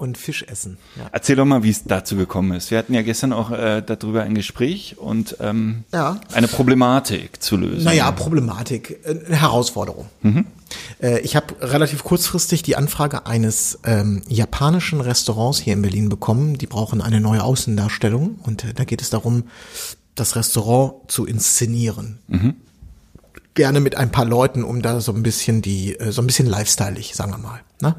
und 0.00 0.18
Fisch 0.18 0.42
essen. 0.48 0.78
Ja. 0.96 1.08
Erzähl 1.12 1.36
doch 1.36 1.44
mal, 1.44 1.62
wie 1.62 1.70
es 1.70 1.84
dazu 1.84 2.16
gekommen 2.16 2.52
ist. 2.52 2.70
Wir 2.70 2.78
hatten 2.78 2.94
ja 2.94 3.02
gestern 3.02 3.32
auch 3.32 3.50
äh, 3.50 3.82
darüber 3.84 4.22
ein 4.22 4.34
Gespräch 4.34 4.96
und 4.98 5.36
ähm, 5.40 5.84
Ja. 5.92 6.20
eine 6.32 6.48
Problematik 6.48 7.42
zu 7.42 7.56
lösen. 7.56 7.84
Naja, 7.84 8.10
Problematik, 8.10 8.98
äh, 9.04 9.10
eine 9.26 9.40
Herausforderung. 9.40 10.06
Äh, 11.02 11.20
Ich 11.20 11.36
habe 11.36 11.54
relativ 11.60 12.02
kurzfristig 12.04 12.62
die 12.62 12.76
Anfrage 12.76 13.26
eines 13.26 13.78
ähm, 13.84 14.22
japanischen 14.28 15.00
Restaurants 15.00 15.58
hier 15.60 15.74
in 15.74 15.82
Berlin 15.82 16.08
bekommen. 16.08 16.58
Die 16.58 16.66
brauchen 16.66 17.00
eine 17.00 17.20
neue 17.20 17.42
Außendarstellung 17.44 18.36
und 18.42 18.64
äh, 18.64 18.74
da 18.74 18.84
geht 18.84 19.02
es 19.02 19.10
darum, 19.10 19.44
das 20.14 20.34
Restaurant 20.36 20.94
zu 21.10 21.24
inszenieren. 21.26 22.18
Gerne 23.54 23.80
mit 23.80 23.96
ein 23.96 24.10
paar 24.12 24.24
Leuten, 24.24 24.64
um 24.64 24.80
da 24.80 25.00
so 25.00 25.12
ein 25.12 25.22
bisschen 25.22 25.60
die, 25.60 25.98
äh, 25.98 26.12
so 26.12 26.22
ein 26.22 26.26
bisschen 26.26 26.46
lifestyleig, 26.46 27.14
sagen 27.14 27.32
wir 27.32 27.38
mal. 27.38 27.60
Ne? 27.82 27.96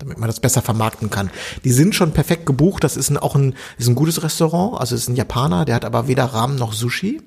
Damit 0.00 0.18
man 0.18 0.26
das 0.26 0.40
besser 0.40 0.62
vermarkten 0.62 1.10
kann. 1.10 1.30
Die 1.64 1.70
sind 1.70 1.94
schon 1.94 2.12
perfekt 2.12 2.46
gebucht. 2.46 2.82
Das 2.82 2.96
ist 2.96 3.10
ein, 3.10 3.16
auch 3.16 3.36
ein, 3.36 3.54
ist 3.78 3.88
ein 3.88 3.94
gutes 3.94 4.22
Restaurant. 4.22 4.80
Also 4.80 4.94
es 4.94 5.02
ist 5.02 5.08
ein 5.08 5.16
Japaner, 5.16 5.64
der 5.64 5.76
hat 5.76 5.84
aber 5.84 6.08
weder 6.08 6.24
Ramen 6.24 6.56
noch 6.56 6.72
Sushi. 6.72 7.22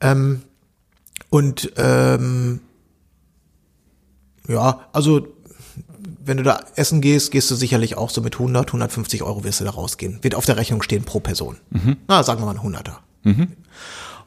Ähm, 0.00 0.42
und 1.30 1.72
ähm, 1.76 2.60
ja, 4.48 4.80
also 4.92 5.28
wenn 6.24 6.36
du 6.36 6.42
da 6.42 6.60
essen 6.76 7.00
gehst, 7.00 7.30
gehst 7.30 7.50
du 7.50 7.54
sicherlich 7.54 7.96
auch 7.96 8.10
so 8.10 8.20
mit 8.20 8.34
100, 8.34 8.68
150 8.68 9.22
Euro 9.22 9.44
wirst 9.44 9.60
du 9.60 9.64
da 9.64 9.70
rausgehen. 9.70 10.18
Wird 10.22 10.34
auf 10.34 10.46
der 10.46 10.56
Rechnung 10.56 10.82
stehen 10.82 11.04
pro 11.04 11.20
Person. 11.20 11.56
Na, 12.06 12.22
sagen 12.22 12.40
wir 12.40 12.46
mal 12.46 12.52
ein 12.52 12.62
Hunderter. 12.62 13.00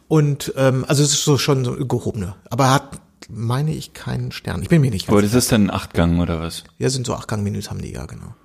Und 0.08 0.54
ähm, 0.58 0.84
also 0.88 1.04
es 1.04 1.14
ist 1.14 1.24
so 1.24 1.38
schon 1.38 1.64
so 1.64 1.74
gehobene. 1.74 2.36
Aber 2.50 2.66
er 2.66 2.74
hat, 2.74 3.02
meine 3.30 3.74
ich, 3.74 3.94
keinen 3.94 4.32
Stern. 4.32 4.62
Ich 4.62 4.70
bin 4.70 4.82
mir 4.82 4.92
nicht 4.92 5.08
ganz 5.08 5.14
Aber 5.14 5.22
das 5.22 5.34
ist 5.34 5.52
dann 5.52 5.68
ein 5.68 5.72
Achtgang 5.72 6.20
oder 6.20 6.40
was? 6.40 6.64
ja, 6.78 6.90
sind 6.90 7.06
so 7.06 7.14
Achtgang-Menüs 7.14 7.70
haben 7.70 7.82
die, 7.82 7.92
ja, 7.92 8.06
genau. 8.06 8.36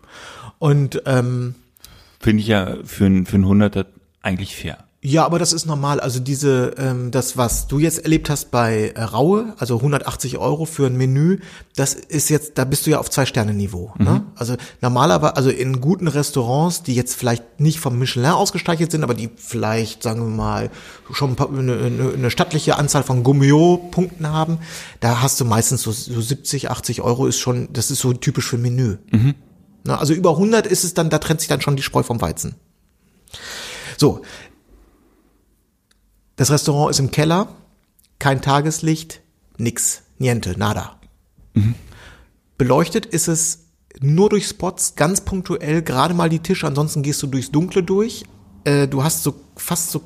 Und 0.59 1.03
ähm, 1.07 1.55
Finde 2.21 2.41
ich 2.41 2.49
ja 2.49 2.77
für 2.85 3.07
ein, 3.07 3.27
für 3.27 3.37
ein 3.37 3.47
Hunderter 3.47 3.87
eigentlich 4.23 4.57
fair. 4.57 4.86
Ja, 5.09 5.25
aber 5.25 5.39
das 5.39 5.53
ist 5.53 5.67
normal. 5.67 6.01
Also 6.01 6.19
diese, 6.19 6.75
ähm, 6.79 7.13
das, 7.13 7.37
was 7.37 7.69
du 7.69 7.79
jetzt 7.79 8.01
erlebt 8.01 8.29
hast 8.29 8.51
bei 8.51 8.93
äh, 8.97 9.03
Raue, 9.05 9.55
also 9.57 9.77
180 9.77 10.37
Euro 10.39 10.65
für 10.65 10.87
ein 10.87 10.97
Menü, 10.97 11.39
das 11.77 11.95
ist 11.95 12.29
jetzt, 12.29 12.59
da 12.59 12.65
bist 12.65 12.87
du 12.87 12.91
ja 12.91 12.99
auf 12.99 13.09
Zwei-Sterne-Niveau. 13.09 13.93
Ne? 13.99 14.25
Also 14.35 14.57
normalerweise, 14.81 15.37
also 15.37 15.51
in 15.51 15.81
guten 15.81 16.09
Restaurants, 16.09 16.83
die 16.83 16.97
jetzt 16.97 17.15
vielleicht 17.15 17.61
nicht 17.61 17.79
vom 17.79 17.97
Michelin 18.01 18.33
ausgezeichnet 18.33 18.91
sind, 18.91 19.05
aber 19.05 19.15
die 19.15 19.31
vielleicht, 19.37 20.03
sagen 20.03 20.23
wir 20.23 20.37
mal, 20.37 20.71
schon 21.13 21.31
ein 21.31 21.37
paar, 21.37 21.51
eine, 21.51 22.13
eine, 22.13 22.31
stattliche 22.33 22.77
Anzahl 22.77 23.05
von 23.05 23.23
Gummio-Punkten 23.23 24.29
haben, 24.29 24.59
da 24.99 25.23
hast 25.23 25.41
du 25.41 25.45
meistens 25.45 25.83
so, 25.83 25.93
so 25.93 26.21
70, 26.21 26.69
80 26.69 27.03
Euro 27.03 27.29
ist 27.29 27.39
schon, 27.39 27.69
das 27.73 27.93
ist 27.93 28.01
so 28.01 28.13
typisch 28.13 28.49
für 28.49 28.57
ein 28.57 28.63
Menü. 28.63 28.97
Na, 29.85 29.99
also 29.99 30.15
über 30.15 30.31
100 30.31 30.67
ist 30.67 30.83
es 30.83 30.95
dann, 30.95 31.11
da 31.11 31.19
trennt 31.19 31.39
sich 31.39 31.49
dann 31.49 31.61
schon 31.61 31.77
die 31.77 31.85
Spreu 31.85 32.03
vom 32.03 32.21
Weizen. 32.21 32.57
So. 33.97 34.23
Das 36.37 36.51
Restaurant 36.51 36.91
ist 36.91 36.99
im 36.99 37.11
Keller, 37.11 37.49
kein 38.19 38.43
Tageslicht, 38.43 39.23
nix, 39.57 40.03
niente, 40.19 40.59
nada. 40.59 41.01
Beleuchtet 42.59 43.07
ist 43.07 43.29
es 43.29 43.61
nur 44.01 44.29
durch 44.29 44.47
Spots, 44.47 44.97
ganz 44.97 45.23
punktuell, 45.23 45.81
gerade 45.81 46.13
mal 46.13 46.29
die 46.29 46.41
Tische, 46.41 46.67
ansonsten 46.67 47.03
gehst 47.03 47.23
du 47.23 47.27
durchs 47.27 47.51
Dunkle 47.51 47.83
durch. 47.83 48.25
Äh, 48.65 48.87
du 48.87 49.03
hast 49.03 49.23
so 49.23 49.35
fast 49.57 49.91
so 49.91 50.03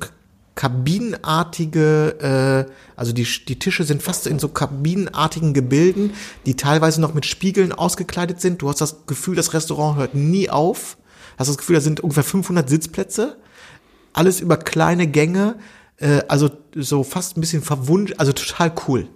kabinenartige, 0.55 2.67
äh, 2.67 2.71
also 2.95 3.11
die, 3.11 3.27
die 3.47 3.59
Tische 3.59 3.83
sind 3.83 4.01
fast 4.01 4.25
in 4.25 4.39
so 4.39 4.47
kabinenartigen 4.47 5.53
Gebilden, 5.53 6.13
die 6.45 6.55
teilweise 6.55 7.01
noch 7.01 7.13
mit 7.13 7.25
Spiegeln 7.25 7.73
ausgekleidet 7.73 8.39
sind. 8.39 8.61
Du 8.61 8.69
hast 8.69 8.79
das 8.79 9.05
Gefühl, 9.05 9.35
das 9.35 9.53
Restaurant 9.53 9.97
hört 9.97 10.15
nie 10.15 10.49
auf. 10.49 10.97
Hast 11.37 11.49
das 11.49 11.57
Gefühl, 11.57 11.75
da 11.75 11.81
sind 11.81 11.99
ungefähr 11.99 12.23
500 12.23 12.69
Sitzplätze. 12.69 13.37
Alles 14.13 14.39
über 14.39 14.55
kleine 14.55 15.07
Gänge, 15.07 15.55
äh, 16.01 16.21
also 16.27 16.49
so 16.75 17.03
fast 17.03 17.37
ein 17.37 17.41
bisschen 17.41 17.61
verwunsch, 17.61 18.13
also 18.17 18.33
total 18.33 18.73
cool. 18.87 19.07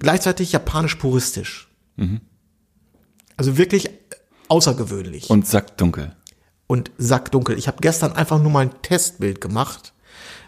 Gleichzeitig 0.00 0.52
japanisch 0.52 0.96
puristisch. 0.96 1.70
Also 3.38 3.56
wirklich 3.56 3.88
außergewöhnlich 4.48 5.30
Und 5.30 5.46
sackdunkel. 5.46 6.14
und 6.66 6.90
sackdunkel. 6.98 7.56
Ich 7.56 7.68
habe 7.68 7.78
gestern 7.80 8.12
einfach 8.12 8.40
nur 8.42 8.50
mal 8.50 8.60
ein 8.66 8.82
Testbild 8.82 9.40
gemacht 9.40 9.94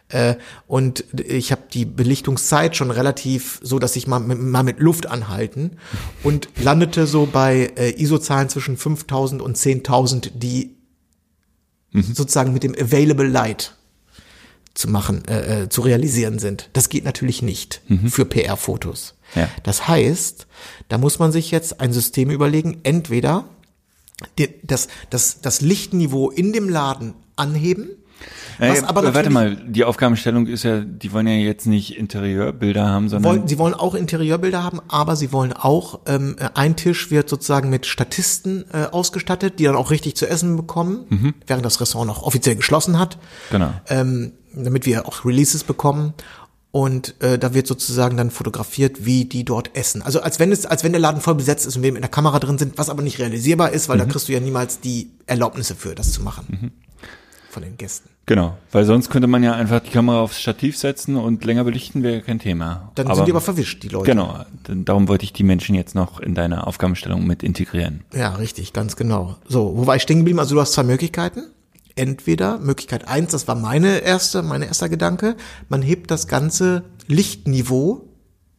äh, 0.08 0.34
und 0.66 1.04
ich 1.18 1.52
habe 1.52 1.62
die 1.72 1.86
Belichtungszeit 1.86 2.76
schon 2.76 2.90
relativ 2.90 3.60
so, 3.62 3.78
dass 3.78 3.96
ich 3.96 4.06
mal 4.06 4.20
mit, 4.20 4.38
mal 4.38 4.62
mit 4.62 4.78
Luft 4.80 5.06
anhalten 5.06 5.78
und 6.22 6.48
landete 6.60 7.06
so 7.06 7.24
bei 7.26 7.72
äh, 7.76 7.90
ISO-Zahlen 8.02 8.50
zwischen 8.50 8.76
5000 8.76 9.40
und 9.40 9.56
10.000, 9.56 10.32
die 10.34 10.76
sozusagen 11.92 12.52
mit 12.52 12.64
dem 12.64 12.74
Available 12.74 13.28
Light 13.28 13.76
zu 14.74 14.88
machen, 14.90 15.22
äh, 15.28 15.62
äh, 15.62 15.68
zu 15.68 15.82
realisieren 15.82 16.38
sind. 16.38 16.68
Das 16.72 16.88
geht 16.88 17.04
natürlich 17.04 17.42
nicht 17.42 17.80
für 18.08 18.24
PR-Fotos. 18.24 19.14
Ja. 19.34 19.48
Das 19.62 19.88
heißt, 19.88 20.46
da 20.88 20.98
muss 20.98 21.18
man 21.18 21.32
sich 21.32 21.50
jetzt 21.50 21.80
ein 21.80 21.92
System 21.92 22.30
überlegen, 22.30 22.80
entweder 22.82 23.44
das, 24.62 24.88
das, 25.10 25.40
das 25.40 25.60
Lichtniveau 25.60 26.30
in 26.30 26.52
dem 26.52 26.68
Laden 26.68 27.14
anheben, 27.36 27.90
was 28.58 28.78
Ey, 28.78 28.84
aber 28.84 29.04
Äh, 29.04 29.14
warte 29.14 29.30
mal, 29.30 29.56
die 29.56 29.84
Aufgabenstellung 29.84 30.46
ist 30.46 30.62
ja, 30.62 30.80
die 30.80 31.12
wollen 31.12 31.26
ja 31.26 31.34
jetzt 31.34 31.66
nicht 31.66 31.96
Interieurbilder 31.98 32.86
haben, 32.86 33.08
sondern 33.08 33.32
wollen, 33.32 33.48
sie 33.48 33.58
wollen 33.58 33.74
auch 33.74 33.94
Interieurbilder 33.94 34.62
haben, 34.62 34.80
aber 34.88 35.16
sie 35.16 35.32
wollen 35.32 35.52
auch, 35.52 36.00
ähm, 36.06 36.36
ein 36.54 36.76
Tisch 36.76 37.10
wird 37.10 37.28
sozusagen 37.28 37.70
mit 37.70 37.86
Statisten 37.86 38.64
äh, 38.72 38.86
ausgestattet, 38.86 39.58
die 39.58 39.64
dann 39.64 39.76
auch 39.76 39.90
richtig 39.90 40.14
zu 40.16 40.28
essen 40.28 40.56
bekommen, 40.56 41.34
während 41.46 41.64
das 41.64 41.80
Restaurant 41.80 42.08
noch 42.08 42.22
offiziell 42.22 42.56
geschlossen 42.56 42.98
hat. 42.98 43.18
Genau. 43.50 43.72
Ähm, 43.88 44.32
damit 44.56 44.86
wir 44.86 45.06
auch 45.06 45.24
Releases 45.24 45.64
bekommen. 45.64 46.14
Und 46.70 47.14
äh, 47.22 47.38
da 47.38 47.54
wird 47.54 47.68
sozusagen 47.68 48.16
dann 48.16 48.32
fotografiert, 48.32 49.06
wie 49.06 49.26
die 49.26 49.44
dort 49.44 49.76
essen. 49.76 50.02
Also 50.02 50.20
als 50.22 50.40
wenn 50.40 50.50
es, 50.50 50.66
als 50.66 50.82
wenn 50.82 50.90
der 50.90 51.00
Laden 51.00 51.20
voll 51.20 51.36
besetzt 51.36 51.66
ist 51.66 51.76
und 51.76 51.84
wir 51.84 51.92
mit 51.92 52.02
einer 52.02 52.10
Kamera 52.10 52.40
drin 52.40 52.58
sind, 52.58 52.78
was 52.78 52.90
aber 52.90 53.00
nicht 53.02 53.20
realisierbar 53.20 53.70
ist, 53.70 53.88
weil 53.88 53.96
da 53.96 54.06
kriegst 54.06 54.28
du 54.28 54.32
ja 54.32 54.40
niemals 54.40 54.80
die 54.80 55.10
Erlaubnisse 55.28 55.76
für, 55.76 55.94
das 55.94 56.10
zu 56.10 56.20
machen. 56.22 56.72
Von 57.48 57.62
den 57.62 57.76
Gästen. 57.76 58.08
genau, 58.26 58.58
weil 58.72 58.84
sonst 58.84 59.10
könnte 59.10 59.28
man 59.28 59.44
ja 59.44 59.52
einfach 59.52 59.78
die 59.78 59.90
Kamera 59.90 60.22
aufs 60.22 60.40
Stativ 60.40 60.76
setzen 60.76 61.14
und 61.14 61.44
länger 61.44 61.62
belichten 61.62 62.02
wäre 62.02 62.20
kein 62.22 62.40
Thema. 62.40 62.90
Dann 62.96 63.14
sind 63.14 63.26
die 63.26 63.30
aber 63.30 63.40
verwischt, 63.40 63.84
die 63.84 63.88
Leute. 63.90 64.10
Genau, 64.10 64.44
darum 64.66 65.06
wollte 65.06 65.22
ich 65.22 65.32
die 65.32 65.44
Menschen 65.44 65.76
jetzt 65.76 65.94
noch 65.94 66.18
in 66.18 66.34
deine 66.34 66.66
Aufgabenstellung 66.66 67.24
mit 67.24 67.44
integrieren. 67.44 68.02
Ja, 68.12 68.30
richtig, 68.34 68.72
ganz 68.72 68.96
genau. 68.96 69.36
So, 69.46 69.76
wo 69.76 69.86
war 69.86 69.94
ich 69.94 70.02
stehen 70.02 70.18
geblieben? 70.18 70.40
Also 70.40 70.56
du 70.56 70.60
hast 70.60 70.72
zwei 70.72 70.82
Möglichkeiten. 70.82 71.44
Entweder 71.96 72.58
Möglichkeit 72.58 73.06
eins, 73.06 73.32
das 73.32 73.46
war 73.46 73.54
meine 73.54 73.98
erste, 73.98 74.42
mein 74.42 74.62
erster 74.62 74.88
Gedanke, 74.88 75.36
man 75.68 75.82
hebt 75.82 76.10
das 76.10 76.26
ganze 76.26 76.84
Lichtniveau 77.06 78.08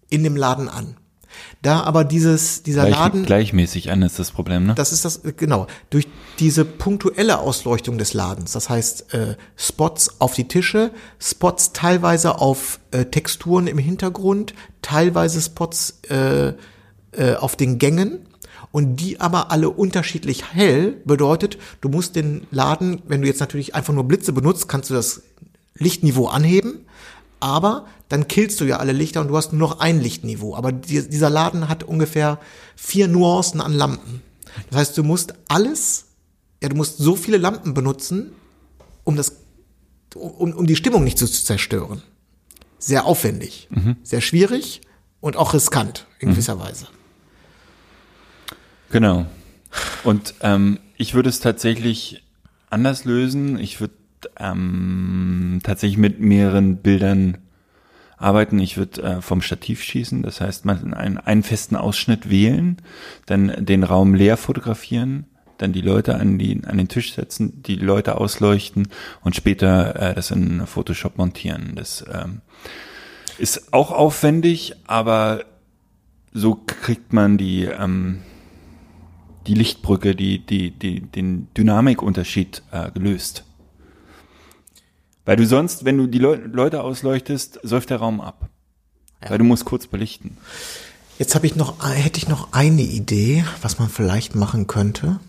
in 0.09 0.23
dem 0.23 0.35
Laden 0.35 0.69
an. 0.69 0.95
Da 1.61 1.81
aber 1.81 2.03
dieses, 2.03 2.63
dieser 2.63 2.85
Gleich, 2.85 2.95
Laden, 2.95 3.25
gleichmäßig 3.25 3.91
an 3.91 4.01
ist 4.01 4.19
das 4.19 4.31
Problem, 4.31 4.67
ne? 4.67 4.75
das 4.75 4.91
ist 4.91 5.03
das, 5.03 5.21
genau, 5.35 5.67
durch 5.89 6.07
diese 6.39 6.63
punktuelle 6.63 7.39
Ausleuchtung 7.39 7.97
des 7.97 8.13
Ladens, 8.13 8.51
das 8.51 8.69
heißt 8.69 9.13
äh, 9.13 9.35
Spots 9.55 10.21
auf 10.21 10.33
die 10.33 10.47
Tische, 10.47 10.91
Spots 11.19 11.73
teilweise 11.73 12.39
auf 12.39 12.79
äh, 12.91 13.05
Texturen 13.05 13.67
im 13.67 13.77
Hintergrund, 13.77 14.53
teilweise 14.81 15.41
Spots 15.41 16.01
äh, 16.09 16.53
äh, 17.11 17.35
auf 17.35 17.55
den 17.55 17.79
Gängen 17.79 18.27
und 18.75 18.97
die 18.97 19.21
aber 19.21 19.51
alle 19.51 19.69
unterschiedlich 19.69 20.51
hell, 20.51 21.01
bedeutet, 21.05 21.57
du 21.79 21.87
musst 21.87 22.17
den 22.17 22.45
Laden, 22.51 23.01
wenn 23.07 23.21
du 23.21 23.27
jetzt 23.27 23.39
natürlich 23.39 23.73
einfach 23.73 23.93
nur 23.93 24.03
Blitze 24.03 24.33
benutzt, 24.33 24.67
kannst 24.67 24.89
du 24.89 24.93
das 24.93 25.21
Lichtniveau 25.75 26.27
anheben, 26.27 26.79
aber 27.39 27.85
dann 28.09 28.27
killst 28.27 28.59
du 28.59 28.65
ja 28.65 28.75
alle 28.75 28.91
Lichter 28.91 29.21
und 29.21 29.29
du 29.29 29.37
hast 29.37 29.53
nur 29.53 29.69
noch 29.69 29.79
ein 29.79 30.01
Lichtniveau. 30.01 30.57
Aber 30.57 30.73
die, 30.73 31.07
dieser 31.07 31.29
Laden 31.29 31.69
hat 31.69 31.85
ungefähr 31.85 32.37
vier 32.75 33.07
Nuancen 33.07 33.61
an 33.61 33.71
Lampen. 33.71 34.21
Das 34.69 34.79
heißt, 34.79 34.97
du 34.97 35.03
musst 35.03 35.35
alles, 35.47 36.07
ja, 36.61 36.67
du 36.67 36.75
musst 36.75 36.97
so 36.97 37.15
viele 37.15 37.37
Lampen 37.37 37.73
benutzen, 37.73 38.33
um 39.05 39.15
das, 39.15 39.37
um, 40.15 40.51
um 40.51 40.67
die 40.67 40.75
Stimmung 40.75 41.05
nicht 41.05 41.17
zu 41.17 41.27
zerstören. 41.27 42.01
Sehr 42.77 43.05
aufwendig, 43.05 43.69
sehr 44.03 44.19
schwierig 44.19 44.81
und 45.21 45.37
auch 45.37 45.53
riskant 45.53 46.07
in 46.19 46.31
gewisser 46.31 46.59
Weise. 46.59 46.87
Genau. 48.95 49.25
Und 50.05 50.35
ähm, 50.39 50.79
ich 50.95 51.15
würde 51.15 51.27
es 51.27 51.41
tatsächlich 51.41 52.23
anders 52.69 53.03
lösen. 53.03 53.59
Ich 53.59 53.81
würde 53.81 53.93
ähm, 54.39 55.59
tatsächlich 55.63 55.97
mit 55.97 56.21
mehreren 56.21 56.77
Bildern 56.77 57.39
arbeiten. 58.15 58.57
Ich 58.57 58.77
würde 58.77 59.03
äh, 59.03 59.21
vom 59.21 59.41
Stativ 59.41 59.83
schießen, 59.83 60.23
das 60.23 60.39
heißt, 60.39 60.63
man 60.63 60.93
einen, 60.93 61.17
einen 61.17 61.43
festen 61.43 61.75
Ausschnitt 61.75 62.29
wählen, 62.29 62.77
dann 63.25 63.65
den 63.65 63.83
Raum 63.83 64.15
leer 64.15 64.37
fotografieren, 64.37 65.25
dann 65.57 65.73
die 65.73 65.81
Leute 65.81 66.15
an, 66.15 66.37
die, 66.39 66.61
an 66.65 66.77
den 66.77 66.87
Tisch 66.87 67.15
setzen, 67.15 67.63
die 67.63 67.75
Leute 67.75 68.17
ausleuchten 68.17 68.87
und 69.25 69.35
später 69.35 69.93
äh, 69.97 70.13
das 70.13 70.31
in 70.31 70.65
Photoshop 70.65 71.17
montieren. 71.17 71.73
Das 71.75 72.05
ähm, 72.09 72.39
ist 73.39 73.73
auch 73.73 73.91
aufwendig, 73.91 74.71
aber 74.87 75.43
so 76.31 76.55
kriegt 76.65 77.11
man 77.11 77.37
die 77.37 77.65
ähm, 77.65 78.21
die 79.47 79.53
Lichtbrücke, 79.53 80.15
die, 80.15 80.39
die, 80.45 80.71
die, 80.71 81.01
den 81.01 81.47
Dynamikunterschied 81.55 82.63
äh, 82.71 82.91
gelöst. 82.91 83.43
Weil 85.25 85.37
du 85.37 85.45
sonst, 85.45 85.85
wenn 85.85 85.97
du 85.97 86.07
die 86.07 86.19
Leu 86.19 86.37
Leute 86.51 86.83
ausleuchtest, 86.83 87.59
säuft 87.63 87.89
der 87.89 87.97
Raum 87.97 88.21
ab. 88.21 88.49
Weil 89.27 89.39
du 89.39 89.43
musst 89.43 89.65
kurz 89.65 89.87
belichten. 89.87 90.37
Jetzt 91.17 91.33
habe 91.33 91.47
ich 91.47 91.55
noch, 91.55 91.83
hätte 91.83 92.19
ich 92.19 92.27
noch 92.27 92.53
eine 92.53 92.83
Idee, 92.83 93.43
was 93.61 93.79
man 93.79 93.89
vielleicht 93.89 94.35
machen 94.35 94.67
könnte. 94.67 95.19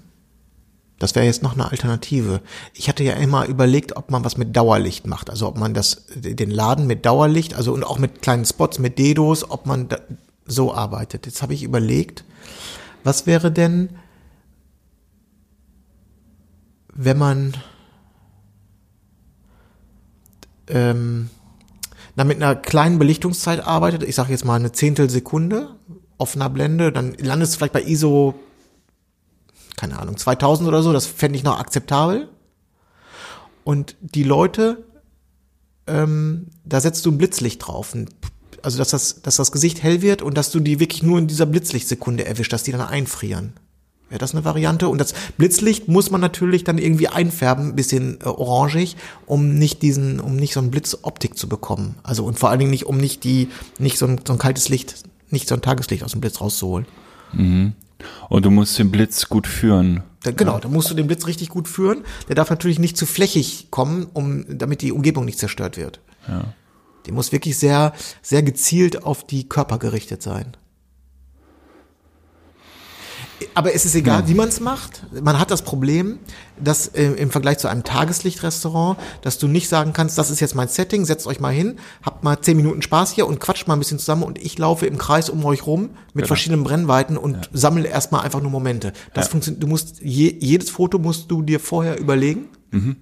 Das 0.99 1.15
wäre 1.15 1.27
jetzt 1.27 1.43
noch 1.43 1.53
eine 1.53 1.71
Alternative. 1.71 2.41
Ich 2.75 2.89
hatte 2.89 3.05
ja 3.05 3.13
immer 3.15 3.47
überlegt, 3.47 3.97
ob 3.97 4.11
man 4.11 4.25
was 4.25 4.37
mit 4.37 4.57
Dauerlicht 4.57 5.07
macht. 5.07 5.31
Also 5.31 5.47
ob 5.47 5.59
man 5.59 5.75
das, 5.75 6.07
den 6.15 6.51
Laden 6.51 6.87
mit 6.87 7.07
Dauerlicht, 7.07 7.55
also 7.55 7.73
und 7.73 7.85
auch 7.85 7.99
mit 7.99 8.23
kleinen 8.23 8.45
Spots, 8.45 8.79
mit 8.79 8.99
Dedos, 8.99 9.51
ob 9.51 9.67
man 9.67 9.89
da 9.89 9.99
so 10.47 10.75
arbeitet. 10.75 11.27
Jetzt 11.27 11.43
habe 11.43 11.55
ich 11.55 11.63
überlegt, 11.63 12.25
was 13.05 13.27
wäre 13.27 13.53
denn, 13.53 13.91
wenn 16.97 17.19
man 17.19 17.55
ähm, 20.69 21.31
na, 22.17 22.25
mit 22.25 22.37
einer 22.43 22.57
kleinen 22.57 22.99
Belichtungszeit 22.99 23.61
arbeitet, 23.61 24.03
ich 24.03 24.15
sage 24.15 24.33
jetzt 24.33 24.45
mal 24.45 24.55
eine 24.55 24.73
Zehntelsekunde, 24.73 25.77
offener 26.19 26.49
Blende, 26.49 26.91
dann 26.91 27.15
landest 27.15 27.55
du 27.55 27.59
vielleicht 27.59 27.75
bei 27.75 27.83
ISO, 27.83 28.35
keine 29.77 29.99
Ahnung, 29.99 30.17
2000 30.17 30.67
oder 30.67 30.83
so, 30.83 30.93
das 30.93 31.07
fände 31.07 31.37
ich 31.37 31.45
noch 31.45 31.59
akzeptabel. 31.59 32.29
Und 33.65 33.97
die 34.01 34.23
Leute, 34.23 34.85
ähm, 35.87 36.49
da 36.65 36.81
setzt 36.81 37.05
du 37.05 37.11
ein 37.11 37.19
Blitzlicht 37.19 37.67
drauf, 37.67 37.95
also 38.63 38.79
dass 38.79 38.89
das, 38.89 39.21
dass 39.21 39.37
das 39.37 39.53
Gesicht 39.53 39.83
hell 39.83 40.01
wird 40.01 40.23
und 40.23 40.39
dass 40.39 40.51
du 40.51 40.61
die 40.61 40.81
wirklich 40.81 41.03
nur 41.03 41.19
in 41.19 41.27
dieser 41.27 41.47
Blitzlichtsekunde 41.47 42.25
erwischt, 42.25 42.53
dass 42.53 42.63
die 42.63 42.73
dann 42.73 42.81
einfrieren. 42.81 43.53
Wäre 44.09 44.21
das 44.21 44.35
eine 44.35 44.45
Variante? 44.45 44.89
Und 44.89 44.99
das 44.99 45.15
Blitzlicht 45.37 45.89
muss 45.89 46.11
man 46.11 46.21
natürlich 46.21 46.63
dann 46.63 46.79
irgendwie 46.79 47.09
einfärben, 47.09 47.71
ein 47.71 47.77
bisschen 47.77 48.21
äh, 48.21 48.29
orangig, 48.29 48.97
um 49.27 49.59
nicht 49.59 49.83
diesen, 49.83 50.21
um 50.21 50.37
nicht 50.37 50.55
so 50.55 50.61
ein 50.61 50.71
Blitzoptik 50.71 51.37
zu 51.37 51.49
bekommen. 51.49 51.97
Also 52.05 52.25
und 52.25 52.39
vor 52.39 52.51
allen 52.51 52.61
Dingen 52.61 52.71
nicht, 52.71 52.87
um 52.87 52.99
nicht 52.99 53.25
die, 53.25 53.49
nicht 53.79 53.99
so 53.99 54.07
ein, 54.07 54.21
so 54.25 54.33
ein 54.33 54.39
kaltes 54.39 54.69
Licht, 54.69 55.03
nicht 55.31 55.49
so 55.49 55.57
ein 55.57 55.63
Tageslicht 55.63 56.05
aus 56.05 56.13
dem 56.13 56.21
Blitz 56.21 56.41
rauszuholen. 56.41 56.87
Und 58.29 58.45
du 58.45 58.51
musst 58.51 58.79
den 58.79 58.91
Blitz 58.91 59.29
gut 59.29 59.47
führen. 59.47 60.03
Genau, 60.23 60.59
da 60.59 60.69
musst 60.69 60.91
du 60.91 60.95
den 60.95 61.07
Blitz 61.07 61.27
richtig 61.27 61.49
gut 61.49 61.69
führen. 61.69 62.05
Der 62.29 62.35
darf 62.35 62.51
natürlich 62.51 62.79
nicht 62.79 62.97
zu 62.97 63.07
flächig 63.07 63.69
kommen, 63.71 64.07
um, 64.13 64.45
damit 64.59 64.83
die 64.83 64.93
Umgebung 64.93 65.25
nicht 65.25 65.39
zerstört 65.39 65.77
wird. 65.77 66.01
Ja. 66.29 66.53
Der 67.07 67.15
muss 67.15 67.33
wirklich 67.33 67.57
sehr, 67.57 67.93
sehr 68.23 68.43
gezielt 68.43 69.05
auf 69.05 69.25
die 69.25 69.49
Körper 69.49 69.79
gerichtet 69.79 70.23
sein. 70.23 70.57
Aber 73.55 73.75
es 73.75 73.85
ist 73.85 73.95
egal, 73.95 74.29
wie 74.29 74.35
man 74.35 74.49
es 74.49 74.61
macht. 74.61 75.05
Man 75.23 75.39
hat 75.39 75.51
das 75.51 75.63
Problem, 75.63 76.19
dass 76.59 76.89
äh, 76.89 77.05
im 77.13 77.31
Vergleich 77.31 77.59
zu 77.59 77.69
einem 77.69 77.85
Tageslichtrestaurant, 77.85 78.99
dass 79.21 79.37
du 79.39 79.47
nicht 79.47 79.69
sagen 79.69 79.93
kannst, 79.93 80.17
das 80.17 80.31
ist 80.31 80.41
jetzt 80.41 80.55
mein 80.55 80.69
Setting, 80.69 81.05
setzt 81.05 81.27
euch 81.27 81.39
mal 81.39 81.53
hin, 81.53 81.79
habt 82.03 82.25
mal 82.25 82.41
zehn 82.41 82.57
Minuten 82.57 82.81
Spaß 82.81 83.13
hier 83.13 83.27
und 83.27 83.39
quatscht 83.39 83.69
mal 83.69 83.75
ein 83.75 83.79
bisschen 83.79 83.99
zusammen 83.99 84.23
und 84.23 84.39
ich 84.39 84.57
laufe 84.59 84.87
im 84.87 84.97
Kreis 84.97 85.29
um 85.29 85.45
euch 85.45 85.67
rum 85.67 85.83
mit 85.83 86.15
Genau. 86.15 86.27
verschiedenen 86.29 86.65
Brennweiten 86.65 87.19
und 87.19 87.51
sammle 87.53 87.87
erstmal 87.89 88.23
einfach 88.23 88.41
nur 88.41 88.51
Momente. 88.51 88.93
Das 89.13 89.27
Ja. 89.27 89.31
funktioniert, 89.33 89.63
du 89.63 89.67
musst, 89.67 90.01
je, 90.01 90.35
jedes 90.41 90.71
Foto 90.71 90.99
musst 90.99 91.31
du 91.31 91.43
dir 91.43 91.61
vorher 91.61 91.99
überlegen 92.01 92.49
Mhm. 92.71 92.97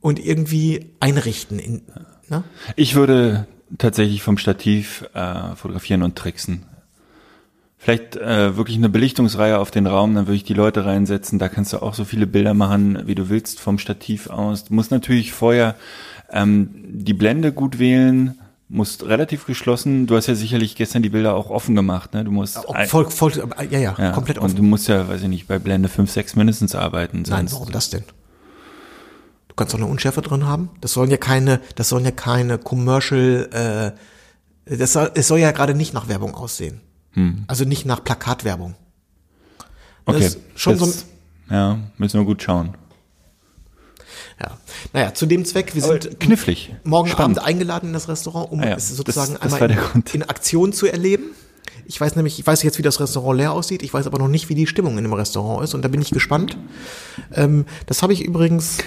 und 0.00 0.18
irgendwie 0.18 0.90
einrichten. 1.00 1.58
In, 1.58 1.82
ne? 2.28 2.44
Ich 2.76 2.94
würde 2.96 3.46
tatsächlich 3.78 4.22
vom 4.22 4.36
Stativ 4.36 5.04
äh, 5.14 5.56
fotografieren 5.56 6.02
und 6.02 6.16
tricksen. 6.16 6.66
Vielleicht 7.82 8.14
äh, 8.14 8.56
wirklich 8.56 8.76
eine 8.76 8.88
Belichtungsreihe 8.88 9.58
auf 9.58 9.72
den 9.72 9.88
Raum, 9.88 10.14
dann 10.14 10.28
würde 10.28 10.36
ich 10.36 10.44
die 10.44 10.54
Leute 10.54 10.84
reinsetzen. 10.84 11.40
Da 11.40 11.48
kannst 11.48 11.72
du 11.72 11.82
auch 11.82 11.94
so 11.94 12.04
viele 12.04 12.28
Bilder 12.28 12.54
machen, 12.54 13.08
wie 13.08 13.16
du 13.16 13.28
willst, 13.28 13.58
vom 13.58 13.78
Stativ 13.80 14.30
aus. 14.30 14.66
Du 14.66 14.74
musst 14.74 14.92
natürlich 14.92 15.32
vorher 15.32 15.74
ähm, 16.30 16.70
die 16.86 17.12
Blende 17.12 17.52
gut 17.52 17.80
wählen, 17.80 18.38
musst 18.68 19.04
relativ 19.04 19.46
geschlossen. 19.46 20.06
Du 20.06 20.14
hast 20.14 20.28
ja 20.28 20.36
sicherlich 20.36 20.76
gestern 20.76 21.02
die 21.02 21.08
Bilder 21.08 21.34
auch 21.34 21.50
offen 21.50 21.74
gemacht, 21.74 22.14
ne? 22.14 22.22
Du 22.22 22.30
musst 22.30 22.56
Auch 22.68 22.86
voll, 22.86 23.10
voll, 23.10 23.32
ja, 23.68 23.78
ja, 23.80 23.96
ja, 23.98 24.12
komplett 24.12 24.38
Und 24.38 24.44
offen. 24.44 24.56
du 24.58 24.62
musst 24.62 24.86
ja, 24.86 25.08
weiß 25.08 25.22
ich 25.22 25.28
nicht, 25.28 25.48
bei 25.48 25.58
Blende 25.58 25.88
5, 25.88 26.08
6 26.08 26.36
mindestens 26.36 26.76
arbeiten. 26.76 27.22
Nein, 27.22 27.48
Sonst, 27.48 27.54
warum 27.54 27.72
das 27.72 27.90
denn? 27.90 28.04
Du 29.48 29.56
kannst 29.56 29.74
doch 29.74 29.80
eine 29.80 29.88
Unschärfe 29.88 30.22
drin 30.22 30.46
haben. 30.46 30.70
Das 30.80 30.92
sollen 30.92 31.10
ja 31.10 31.16
keine, 31.16 31.60
das 31.74 31.88
sollen 31.88 32.04
ja 32.04 32.12
keine 32.12 32.58
Commercial, 32.58 33.94
äh, 34.66 34.76
das 34.78 34.92
soll, 34.92 35.10
es 35.16 35.26
soll 35.26 35.40
ja 35.40 35.50
gerade 35.50 35.74
nicht 35.74 35.94
nach 35.94 36.06
Werbung 36.06 36.36
aussehen. 36.36 36.80
Also 37.46 37.64
nicht 37.64 37.84
nach 37.86 38.02
Plakatwerbung. 38.02 38.74
okay, 40.06 40.20
das 40.20 40.34
ist 40.34 40.40
schon 40.56 40.78
so 40.78 40.86
das, 40.86 41.06
ja, 41.50 41.78
müssen 41.98 42.18
wir 42.20 42.24
gut 42.24 42.42
schauen. 42.42 42.74
Ja. 44.40 44.56
Naja, 44.92 45.14
zu 45.14 45.26
dem 45.26 45.44
Zweck, 45.44 45.74
wir 45.74 45.82
sind 45.82 46.18
Knifflig. 46.20 46.74
morgen 46.84 47.08
Spannend. 47.10 47.38
Abend 47.38 47.48
eingeladen 47.48 47.88
in 47.88 47.92
das 47.92 48.08
Restaurant, 48.08 48.50
um 48.50 48.60
Ah 48.60 48.70
ja, 48.70 48.76
es 48.76 48.88
sozusagen 48.96 49.34
das- 49.34 49.42
das 49.42 49.60
einmal 49.60 49.70
in, 49.94 50.02
in 50.14 50.22
Aktion 50.22 50.72
zu 50.72 50.86
erleben. 50.86 51.24
Ich 51.86 52.00
weiß 52.00 52.16
nämlich, 52.16 52.38
ich 52.38 52.46
weiß 52.46 52.62
jetzt, 52.62 52.78
wie 52.78 52.82
das 52.82 52.98
Restaurant 53.00 53.36
leer 53.38 53.52
aussieht, 53.52 53.82
ich 53.82 53.92
weiß 53.92 54.06
aber 54.06 54.18
noch 54.18 54.28
nicht, 54.28 54.48
wie 54.48 54.54
die 54.54 54.66
Stimmung 54.66 54.96
in 54.98 55.04
dem 55.04 55.12
Restaurant 55.12 55.62
ist 55.64 55.74
und 55.74 55.82
da 55.82 55.88
bin 55.88 56.00
ich 56.00 56.10
gespannt. 56.10 56.56
Ähm, 57.34 57.66
das 57.86 58.02
habe 58.02 58.12
ich 58.12 58.22
übrigens, 58.24 58.78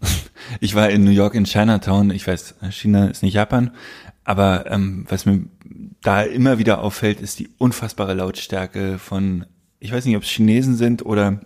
Ich 0.60 0.74
war 0.74 0.90
in 0.90 1.04
New 1.04 1.10
York 1.10 1.34
in 1.34 1.44
Chinatown. 1.44 2.10
Ich 2.10 2.26
weiß, 2.26 2.54
China 2.70 3.06
ist 3.06 3.22
nicht 3.22 3.32
Japan, 3.34 3.70
aber 4.24 4.70
ähm, 4.70 5.06
was 5.08 5.24
mir 5.24 5.44
da 6.02 6.22
immer 6.22 6.58
wieder 6.58 6.80
auffällt, 6.80 7.20
ist 7.20 7.38
die 7.38 7.50
unfassbare 7.58 8.14
Lautstärke 8.14 8.98
von, 8.98 9.46
ich 9.80 9.92
weiß 9.92 10.04
nicht, 10.04 10.16
ob 10.16 10.22
es 10.22 10.28
Chinesen 10.28 10.76
sind 10.76 11.04
oder 11.04 11.40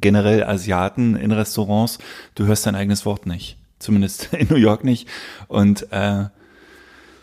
generell 0.00 0.44
Asiaten 0.44 1.16
in 1.16 1.32
Restaurants. 1.32 1.98
Du 2.34 2.46
hörst 2.46 2.66
dein 2.66 2.74
eigenes 2.74 3.06
Wort 3.06 3.26
nicht, 3.26 3.56
zumindest 3.78 4.32
in 4.32 4.48
New 4.48 4.56
York 4.56 4.84
nicht. 4.84 5.08
Und 5.48 5.90
äh, 5.92 6.26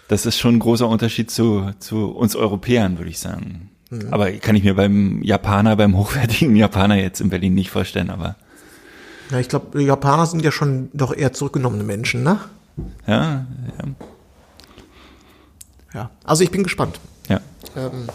das 0.07 0.25
ist 0.25 0.39
schon 0.39 0.55
ein 0.55 0.59
großer 0.59 0.87
Unterschied 0.87 1.29
zu, 1.29 1.71
zu 1.79 2.11
uns 2.11 2.35
Europäern, 2.35 2.97
würde 2.97 3.09
ich 3.09 3.19
sagen. 3.19 3.69
Aber 4.09 4.31
kann 4.31 4.55
ich 4.55 4.63
mir 4.63 4.75
beim 4.75 5.21
Japaner, 5.21 5.75
beim 5.75 5.97
hochwertigen 5.97 6.55
Japaner 6.55 6.95
jetzt 6.95 7.19
in 7.19 7.29
Berlin 7.29 7.53
nicht 7.53 7.71
vorstellen, 7.71 8.09
aber 8.09 8.35
ja, 9.31 9.39
ich 9.39 9.47
glaube, 9.47 9.81
Japaner 9.81 10.25
sind 10.25 10.43
ja 10.43 10.51
schon 10.51 10.89
doch 10.93 11.15
eher 11.15 11.31
zurückgenommene 11.31 11.85
Menschen, 11.85 12.23
ne? 12.23 12.39
ja, 13.07 13.45
ja, 13.79 13.85
Ja. 15.93 16.09
Also 16.23 16.43
ich 16.43 16.51
bin 16.51 16.63
gespannt. 16.63 16.99
ja. 17.29 17.39
Ähm, 17.75 18.07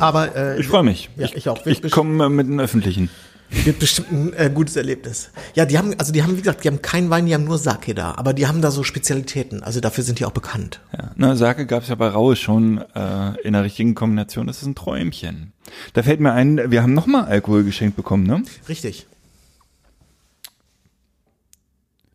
aber 0.00 0.34
äh, 0.34 0.60
Ich 0.60 0.66
freue 0.66 0.82
mich. 0.82 1.10
Ja, 1.16 1.28
ich 1.34 1.48
auch. 1.48 1.64
Wir- 1.66 1.72
Ich 1.84 1.90
komme 1.90 2.28
mit 2.30 2.46
den 2.48 2.60
Öffentlichen. 2.60 3.10
Wird 3.50 3.78
bestimmt 3.78 4.10
ein 4.10 4.32
äh, 4.32 4.50
gutes 4.52 4.74
Erlebnis. 4.74 5.30
Ja, 5.54 5.64
die 5.66 5.76
haben, 5.78 5.94
also 5.98 6.12
die 6.12 6.22
haben, 6.22 6.32
wie 6.36 6.40
gesagt, 6.40 6.64
die 6.64 6.68
haben 6.68 6.80
keinen 6.82 7.10
Wein, 7.10 7.26
die 7.26 7.34
haben 7.34 7.44
nur 7.44 7.58
Sake 7.58 7.94
da, 7.94 8.12
aber 8.16 8.32
die 8.32 8.46
haben 8.46 8.62
da 8.62 8.70
so 8.70 8.82
Spezialitäten, 8.82 9.62
also 9.62 9.80
dafür 9.80 10.02
sind 10.02 10.18
die 10.18 10.24
auch 10.24 10.32
bekannt. 10.32 10.80
Ja. 10.96 11.12
Na, 11.14 11.36
Sake 11.36 11.66
gab 11.66 11.82
es 11.82 11.88
ja 11.90 11.94
bei 11.94 12.08
Raue 12.08 12.34
schon 12.36 12.78
äh, 12.94 13.40
in 13.42 13.52
der 13.52 13.62
richtigen 13.62 13.94
Kombination. 13.94 14.46
Das 14.46 14.60
ist 14.62 14.66
ein 14.66 14.74
Träumchen. 14.74 15.52
Da 15.92 16.02
fällt 16.02 16.20
mir 16.20 16.32
ein, 16.32 16.70
wir 16.70 16.82
haben 16.82 16.94
nochmal 16.94 17.26
Alkohol 17.26 17.62
geschenkt 17.64 17.96
bekommen, 17.96 18.26
ne? 18.26 18.42
Richtig, 18.68 19.06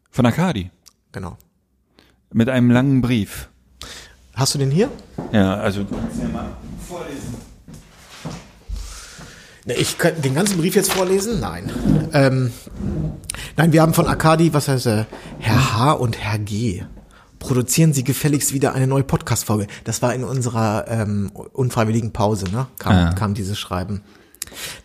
Von 0.10 0.26
Akadi. 0.26 0.72
genau. 1.12 1.38
Mit 2.34 2.50
einem 2.50 2.72
langen 2.72 3.02
Brief. 3.02 3.50
Hast 4.40 4.54
du 4.54 4.58
den 4.58 4.72
hier? 4.72 4.90
Ja, 5.34 5.56
also 5.56 5.84
du 5.84 5.96
kannst 5.96 6.20
ja 6.22 6.28
mal 6.30 6.48
vorlesen. 6.88 7.36
Ne, 9.66 9.74
Ich 9.76 9.98
kann 9.98 10.22
den 10.22 10.34
ganzen 10.34 10.58
Brief 10.58 10.76
jetzt 10.76 10.94
vorlesen? 10.94 11.40
Nein. 11.42 11.70
Ähm, 12.14 12.52
nein, 13.58 13.74
wir 13.74 13.82
haben 13.82 13.94
von 13.94 14.08
Akadi, 14.08 14.54
was 14.54 14.68
heißt 14.70 14.88
er? 14.88 15.08
Herr 15.40 15.78
H. 15.78 15.92
und 15.94 16.18
Herr 16.18 16.40
G. 16.40 16.84
Produzieren 17.40 17.94
Sie 17.94 18.04
gefälligst 18.04 18.54
wieder 18.54 18.74
eine 18.74 18.88
neue 18.88 19.04
Podcast-Folge. 19.04 19.68
Das 19.86 20.02
war 20.02 20.14
in 20.14 20.24
unserer 20.24 20.86
ähm, 20.90 21.32
unfreiwilligen 21.54 22.12
Pause, 22.12 22.46
ne? 22.52 22.68
Kam, 22.80 22.94
Ah. 22.96 23.14
kam 23.14 23.34
dieses 23.34 23.58
Schreiben. 23.60 24.02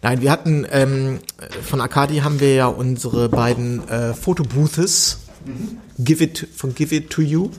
Nein, 0.02 0.20
wir 0.20 0.30
hatten 0.30 0.66
ähm, 0.70 1.20
von 1.62 1.80
Akadi 1.80 2.18
haben 2.18 2.38
wir 2.40 2.54
ja 2.54 2.66
unsere 2.66 3.28
beiden 3.28 3.88
äh, 3.88 4.14
Fotobooths, 4.14 5.18
Give 5.98 6.22
It 6.24 6.46
von 6.54 6.74
Give 6.74 6.94
It 6.94 7.10
to 7.10 7.22
You. 7.22 7.50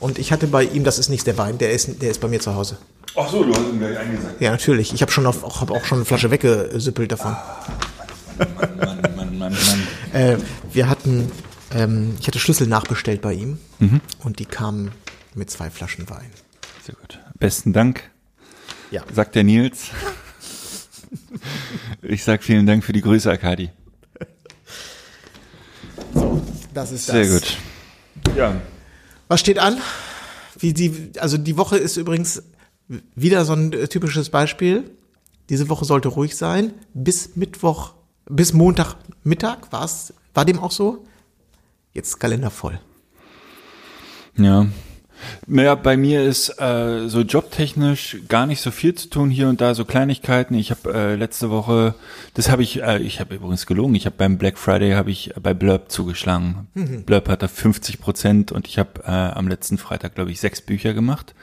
Und 0.00 0.18
ich 0.18 0.30
hatte 0.32 0.46
bei 0.46 0.64
ihm, 0.64 0.84
das 0.84 0.98
ist 0.98 1.08
nicht 1.08 1.26
der 1.26 1.38
Wein, 1.38 1.58
der 1.58 1.72
ist, 1.72 2.02
der 2.02 2.10
ist 2.10 2.20
bei 2.20 2.28
mir 2.28 2.40
zu 2.40 2.54
Hause. 2.54 2.76
Ach 3.18 3.28
so, 3.30 3.42
du 3.44 3.52
hast 3.54 3.60
ihn 3.62 3.78
gleich 3.78 3.96
eingesagt. 3.98 4.40
Ja, 4.40 4.50
natürlich. 4.50 4.92
Ich 4.92 5.00
habe 5.00 5.10
schon 5.10 5.24
auf, 5.26 5.42
auch, 5.42 5.60
hab 5.62 5.70
auch 5.70 5.84
schon 5.86 5.98
eine 5.98 6.04
Flasche 6.04 6.30
weggesüppelt 6.30 7.12
davon. 7.12 7.34
Mann, 8.38 9.00
Mann, 9.16 9.38
Mann, 9.38 9.38
Mann. 9.38 9.86
Äh, 10.12 10.36
wir 10.72 10.88
hatten, 10.90 11.32
ähm, 11.74 12.14
ich 12.20 12.26
hatte 12.26 12.38
Schlüssel 12.38 12.66
nachbestellt 12.66 13.22
bei 13.22 13.32
ihm 13.32 13.58
und 14.22 14.38
die 14.38 14.44
kamen 14.44 14.90
mit 15.34 15.50
zwei 15.50 15.70
Flaschen 15.70 16.08
Wein. 16.10 16.30
Sehr 16.84 16.94
gut. 16.94 17.18
Besten 17.38 17.72
Dank, 17.72 18.10
Ja. 18.90 19.02
sagt 19.14 19.34
der 19.34 19.44
Nils. 19.44 19.86
Ich 22.02 22.22
sag 22.24 22.42
vielen 22.44 22.66
Dank 22.66 22.84
für 22.84 22.92
die 22.92 23.00
Grüße, 23.00 23.30
Akadi. 23.30 23.70
Das 26.74 26.92
ist 26.92 27.08
das. 27.08 27.14
Sehr 27.14 27.28
gut. 27.28 27.56
Ja. 28.36 28.54
Was 29.28 29.40
steht 29.40 29.58
an? 29.58 29.80
Wie 30.58 30.72
die, 30.72 31.12
also 31.18 31.36
die 31.36 31.56
Woche 31.56 31.76
ist 31.76 31.96
übrigens 31.96 32.42
wieder 33.14 33.44
so 33.44 33.52
ein 33.52 33.72
äh, 33.72 33.88
typisches 33.88 34.30
Beispiel. 34.30 34.90
Diese 35.48 35.68
Woche 35.68 35.84
sollte 35.84 36.08
ruhig 36.08 36.36
sein. 36.36 36.72
Bis 36.94 37.36
Mittwoch, 37.36 37.94
bis 38.26 38.52
Montagmittag 38.52 39.70
war 39.70 39.84
es, 39.84 40.14
war 40.34 40.44
dem 40.44 40.58
auch 40.58 40.72
so. 40.72 41.04
Jetzt 41.92 42.18
Kalender 42.20 42.50
voll. 42.50 42.78
Ja. 44.36 44.66
Naja, 45.46 45.74
bei 45.74 45.96
mir 45.96 46.22
ist 46.22 46.60
äh, 46.60 47.08
so 47.08 47.20
jobtechnisch 47.20 48.18
gar 48.28 48.46
nicht 48.46 48.60
so 48.60 48.70
viel 48.70 48.94
zu 48.94 49.08
tun 49.08 49.30
hier 49.30 49.48
und 49.48 49.60
da, 49.60 49.74
so 49.74 49.84
Kleinigkeiten. 49.84 50.54
Ich 50.54 50.70
habe 50.70 50.92
äh, 50.92 51.14
letzte 51.14 51.50
Woche, 51.50 51.94
das 52.34 52.50
habe 52.50 52.62
ich, 52.62 52.82
äh, 52.82 52.98
ich 52.98 53.20
habe 53.20 53.34
übrigens 53.34 53.66
gelogen, 53.66 53.94
ich 53.94 54.06
habe 54.06 54.16
beim 54.16 54.38
Black 54.38 54.58
Friday 54.58 54.92
habe 54.92 55.10
ich 55.10 55.32
bei 55.40 55.54
Blurb 55.54 55.90
zugeschlagen. 55.90 56.68
Blurb 57.06 57.28
hat 57.28 57.42
da 57.42 57.48
50 57.48 58.00
Prozent 58.00 58.52
und 58.52 58.66
ich 58.68 58.78
habe 58.78 59.02
äh, 59.04 59.10
am 59.10 59.48
letzten 59.48 59.78
Freitag, 59.78 60.14
glaube 60.14 60.30
ich, 60.30 60.40
sechs 60.40 60.60
Bücher 60.60 60.94
gemacht. 60.94 61.34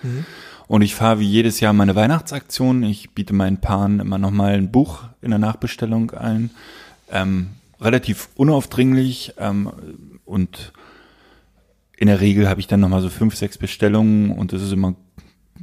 Und 0.68 0.82
ich 0.82 0.96
fahre 0.96 1.20
wie 1.20 1.28
jedes 1.28 1.60
Jahr 1.60 1.74
meine 1.74 1.96
Weihnachtsaktion. 1.96 2.84
Ich 2.84 3.12
biete 3.12 3.34
meinen 3.34 3.58
Paaren 3.58 4.00
immer 4.00 4.18
nochmal 4.18 4.54
ein 4.54 4.72
Buch 4.72 5.04
in 5.22 5.30
der 5.30 5.40
Nachbestellung 5.40 6.12
ein. 6.12 6.52
Ähm, 7.12 7.50
relativ 7.82 8.30
unaufdringlich 8.36 9.34
ähm, 9.38 9.72
und 10.26 10.72
in 11.98 12.08
der 12.08 12.22
Regel 12.22 12.50
habe 12.50 12.60
ich 12.60 12.68
dann 12.68 12.80
nochmal 12.80 13.02
so 13.02 13.10
fünf, 13.10 13.36
sechs 13.36 13.58
Bestellungen 13.58 14.32
und 14.32 14.54
das 14.54 14.62
ist 14.62 14.72
immer 14.72 14.96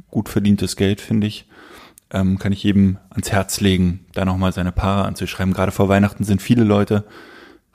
gut 0.09 0.29
verdientes 0.29 0.75
Geld, 0.75 1.01
finde 1.01 1.27
ich. 1.27 1.47
Ähm, 2.13 2.39
kann 2.39 2.51
ich 2.51 2.63
jedem 2.63 2.97
ans 3.09 3.31
Herz 3.31 3.61
legen, 3.61 4.05
da 4.13 4.25
nochmal 4.25 4.51
seine 4.51 4.71
Paare 4.71 5.05
anzuschreiben. 5.05 5.53
Gerade 5.53 5.71
vor 5.71 5.87
Weihnachten 5.87 6.23
sind 6.23 6.41
viele 6.41 6.63
Leute 6.63 7.05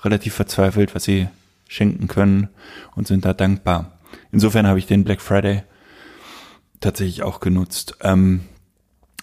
relativ 0.02 0.34
verzweifelt, 0.34 0.94
was 0.94 1.04
sie 1.04 1.28
schenken 1.68 2.06
können 2.06 2.48
und 2.94 3.06
sind 3.06 3.24
da 3.24 3.32
dankbar. 3.32 3.98
Insofern 4.32 4.66
habe 4.66 4.78
ich 4.78 4.86
den 4.86 5.04
Black 5.04 5.20
Friday 5.20 5.62
tatsächlich 6.80 7.22
auch 7.22 7.40
genutzt. 7.40 7.96
Ähm, 8.02 8.42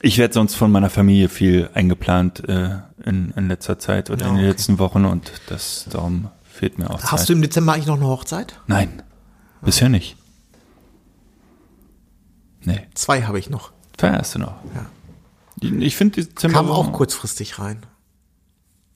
ich 0.01 0.17
werde 0.17 0.33
sonst 0.33 0.55
von 0.55 0.71
meiner 0.71 0.89
Familie 0.89 1.29
viel 1.29 1.69
eingeplant 1.73 2.47
äh, 2.49 2.79
in, 3.05 3.31
in 3.37 3.47
letzter 3.47 3.79
Zeit 3.79 4.09
oder 4.09 4.21
Ja, 4.21 4.27
in 4.29 4.35
den 4.35 4.43
okay. 4.45 4.49
letzten 4.51 4.79
Wochen 4.79 5.05
und 5.05 5.31
das 5.47 5.85
darum 5.89 6.29
fehlt 6.43 6.77
mir 6.77 6.89
auch 6.89 6.99
Zeit. 6.99 7.11
Hast 7.11 7.29
du 7.29 7.33
im 7.33 7.41
Dezember 7.41 7.73
eigentlich 7.73 7.87
noch 7.87 7.97
eine 7.97 8.07
Hochzeit? 8.07 8.59
Nein, 8.67 9.01
bisher 9.63 9.89
nicht. 9.89 10.15
Nee, 12.65 12.87
Zwei 12.93 13.23
habe 13.23 13.39
ich 13.39 13.49
noch. 13.49 13.71
zwei 13.97 14.11
hast 14.13 14.35
du 14.35 14.39
noch. 14.39 14.55
Ja. 14.73 14.85
Ich 15.79 15.95
finde 15.95 16.21
die 16.21 16.29
Dezember 16.29 16.57
Kam 16.59 16.71
auch 16.71 16.91
kurzfristig 16.93 17.59
rein. 17.59 17.85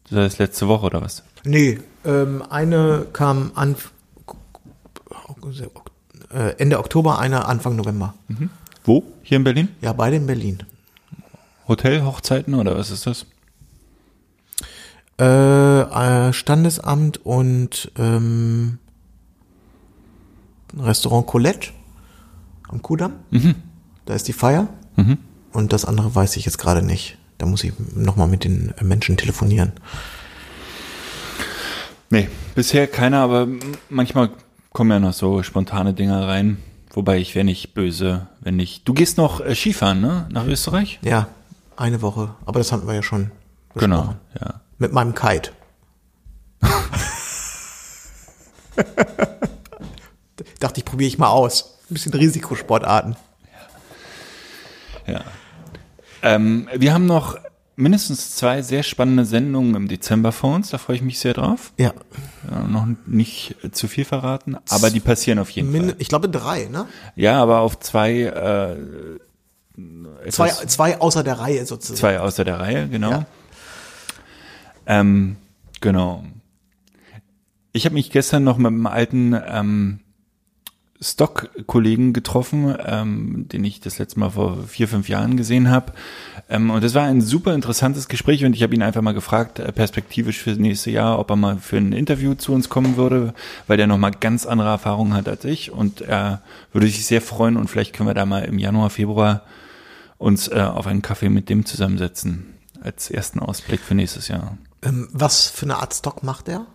Das 0.10 0.20
heißt 0.20 0.40
letzte 0.40 0.68
Woche 0.68 0.86
oder 0.86 1.02
was? 1.02 1.24
Nee, 1.44 1.80
ähm, 2.06 2.44
eine 2.50 3.06
kam 3.12 3.52
an, 3.56 3.76
äh, 6.34 6.56
Ende 6.58 6.80
Oktober, 6.80 7.20
eine 7.20 7.46
Anfang 7.46 7.76
November. 7.76 8.14
Wo? 8.86 9.04
Hier 9.24 9.38
in 9.38 9.44
Berlin? 9.44 9.70
Ja, 9.82 9.94
beide 9.94 10.16
in 10.16 10.28
Berlin. 10.28 10.64
Hotel, 11.68 12.04
Hochzeiten 12.04 12.54
oder 12.54 12.78
was 12.78 12.90
ist 12.92 13.06
das? 13.06 13.26
Äh, 15.20 15.82
äh, 15.82 16.34
Standesamt 16.34 17.26
und 17.26 17.92
ähm, 17.98 18.80
Restaurant 20.78 21.26
Colette 21.28 21.70
am 22.70 22.82
Kudamm. 22.82 23.14
Da 24.06 24.14
ist 24.14 24.28
die 24.28 24.34
Feier. 24.34 24.68
Und 25.54 25.74
das 25.74 25.86
andere 25.86 26.14
weiß 26.16 26.38
ich 26.38 26.46
jetzt 26.46 26.58
gerade 26.58 26.82
nicht. 26.82 27.18
Da 27.38 27.46
muss 27.46 27.64
ich 27.64 27.74
nochmal 27.96 28.28
mit 28.28 28.44
den 28.44 28.74
Menschen 28.82 29.18
telefonieren. 29.18 29.74
Nee, 32.10 32.30
bisher 32.56 32.88
keiner, 32.88 33.20
aber 33.20 33.48
manchmal 33.90 34.30
kommen 34.72 34.92
ja 34.92 35.00
noch 35.00 35.14
so 35.14 35.44
spontane 35.44 35.94
Dinger 35.94 36.28
rein. 36.28 36.58
Wobei 36.92 37.18
ich 37.20 37.36
wäre 37.36 37.46
nicht 37.46 37.74
böse, 37.74 38.28
wenn 38.40 38.56
nicht. 38.56 38.88
Du 38.88 38.94
gehst 38.94 39.18
noch 39.18 39.40
äh, 39.42 39.54
Skifahren, 39.56 40.02
ne? 40.02 40.26
Nach 40.32 40.46
Österreich? 40.48 41.00
Ja, 41.04 41.28
eine 41.76 42.02
Woche. 42.02 42.34
Aber 42.46 42.60
das 42.60 42.72
hatten 42.72 42.88
wir 42.88 42.96
ja 42.96 43.04
schon 43.04 43.30
Genau, 43.76 43.98
besprochen. 43.98 44.18
ja. 44.42 44.62
Mit 44.80 44.94
meinem 44.94 45.14
Kite. 45.14 45.52
Dachte 50.60 50.80
ich, 50.80 50.86
probiere 50.86 51.08
ich 51.08 51.18
mal 51.18 51.30
aus. 51.30 51.78
Ein 51.90 51.94
bisschen 51.94 52.14
Risikosportarten. 52.14 53.16
Ja. 55.06 55.22
Ähm, 56.22 56.68
wir 56.76 56.94
haben 56.94 57.06
noch 57.06 57.38
mindestens 57.76 58.36
zwei 58.36 58.62
sehr 58.64 58.82
spannende 58.84 59.24
Sendungen 59.24 59.76
im 59.76 59.88
Dezember 59.88 60.32
vor 60.32 60.56
uns. 60.56 60.72
Da 60.72 60.78
freue 60.80 60.96
ich 60.98 61.02
mich 61.02 61.20
sehr 61.20 61.34
drauf. 61.34 61.72
Ja. 61.78 61.94
Ja, 62.50 62.62
noch 62.64 62.88
nicht 63.06 63.56
zu 63.72 63.88
viel 63.88 64.04
verraten, 64.04 64.58
aber 64.70 64.90
die 64.90 65.00
passieren 65.00 65.38
auf 65.40 65.50
jeden 65.52 65.72
Min 65.72 65.84
Fall. 65.90 65.96
ich 66.00 66.08
glaube 66.10 66.28
drei, 66.28 66.66
ne? 66.66 66.88
Ja, 67.16 67.42
aber 67.42 67.60
auf 67.60 67.80
zwei, 67.80 68.22
äh, 68.22 68.76
Zwei, 70.32 70.50
zwei 70.50 71.00
außer 71.00 71.24
der 71.24 71.38
Reihe 71.38 71.64
sozusagen. 71.68 71.98
zwei 72.00 72.20
außer 72.20 72.44
der 72.44 72.60
Reihe, 72.60 72.88
genau. 72.90 73.12
Ja. 73.12 73.26
Ähm, 74.88 75.36
genau. 75.82 76.24
Ich 77.74 77.86
habe 77.86 77.94
mich 77.94 78.10
gestern 78.10 78.44
noch 78.44 78.58
mit 78.58 78.68
einem 78.68 78.88
alten 78.88 79.40
ähm, 79.48 80.00
Stock-Kollegen 81.00 82.12
getroffen, 82.12 82.76
ähm, 82.84 83.46
den 83.50 83.64
ich 83.64 83.80
das 83.80 84.00
letzte 84.00 84.20
Mal 84.20 84.32
vor 84.32 84.64
vier, 84.68 84.88
fünf 84.88 85.10
Jahren 85.10 85.38
gesehen 85.38 85.70
habe. 85.70 85.94
Ähm, 86.50 86.72
und 86.72 86.84
das 86.84 86.96
war 86.96 87.04
ein 87.04 87.22
super 87.22 87.54
interessantes 87.54 88.08
Gespräch 88.08 88.44
und 88.46 88.56
ich 88.56 88.64
habe 88.64 88.74
ihn 88.74 88.82
einfach 88.82 89.02
mal 89.02 89.14
gefragt, 89.14 89.60
äh, 89.60 89.72
perspektivisch 89.72 90.40
fürs 90.40 90.58
nächste 90.58 90.90
Jahr, 90.90 91.20
ob 91.20 91.30
er 91.30 91.36
mal 91.36 91.58
für 91.58 91.78
ein 91.78 91.94
Interview 91.94 92.34
zu 92.34 92.52
uns 92.54 92.70
kommen 92.70 92.98
würde, 92.98 93.34
weil 93.68 93.78
der 93.78 93.88
nochmal 93.88 94.12
ganz 94.12 94.46
andere 94.46 94.70
Erfahrungen 94.70 95.14
hat 95.14 95.28
als 95.28 95.46
ich 95.46 95.72
und 95.72 96.02
er 96.02 96.42
würde 96.74 96.88
sich 96.88 97.06
sehr 97.06 97.22
freuen 97.22 97.58
und 97.58 97.70
vielleicht 97.70 97.94
können 97.94 98.10
wir 98.10 98.16
da 98.16 98.26
mal 98.26 98.46
im 98.46 98.58
Januar, 98.58 98.90
Februar 98.90 99.44
uns 100.18 100.48
äh, 100.48 100.60
auf 100.60 100.88
einen 100.88 101.04
Kaffee 101.04 101.30
mit 101.30 101.50
dem 101.50 101.66
zusammensetzen 101.66 102.56
als 102.82 103.12
ersten 103.12 103.40
Ausblick 103.40 103.82
für 103.82 103.94
nächstes 103.94 104.28
Jahr. 104.30 104.58
Ähm, 104.82 105.10
was 105.12 105.48
für 105.48 105.66
eine 105.66 105.78
Art 105.78 105.94
Stock 105.94 106.24
macht 106.24 106.48
der? 106.48 106.66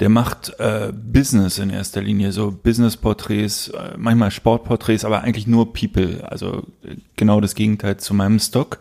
Der 0.00 0.08
macht 0.08 0.58
äh, 0.58 0.92
Business 0.92 1.58
in 1.58 1.70
erster 1.70 2.00
Linie, 2.00 2.32
so 2.32 2.50
Business-Porträts, 2.50 3.68
äh, 3.68 3.94
manchmal 3.96 4.30
Sportporträts, 4.30 5.04
aber 5.04 5.22
eigentlich 5.22 5.46
nur 5.46 5.72
People. 5.72 6.24
Also 6.28 6.64
äh, 6.84 6.96
genau 7.16 7.40
das 7.40 7.54
Gegenteil 7.54 7.96
zu 7.98 8.14
meinem 8.14 8.38
Stock 8.38 8.78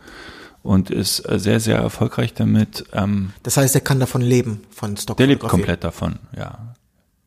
und 0.63 0.89
ist 0.89 1.19
äh, 1.29 1.39
sehr, 1.39 1.59
sehr 1.59 1.77
erfolgreich 1.77 2.33
damit. 2.33 2.85
Ähm, 2.93 3.31
Das 3.43 3.57
heißt, 3.57 3.73
der 3.73 3.81
kann 3.81 3.99
davon 3.99 4.21
leben, 4.21 4.61
von 4.69 4.97
Stock. 4.97 5.17
der 5.17 5.27
lebt 5.27 5.43
komplett 5.43 5.83
davon, 5.83 6.19
ja. 6.35 6.75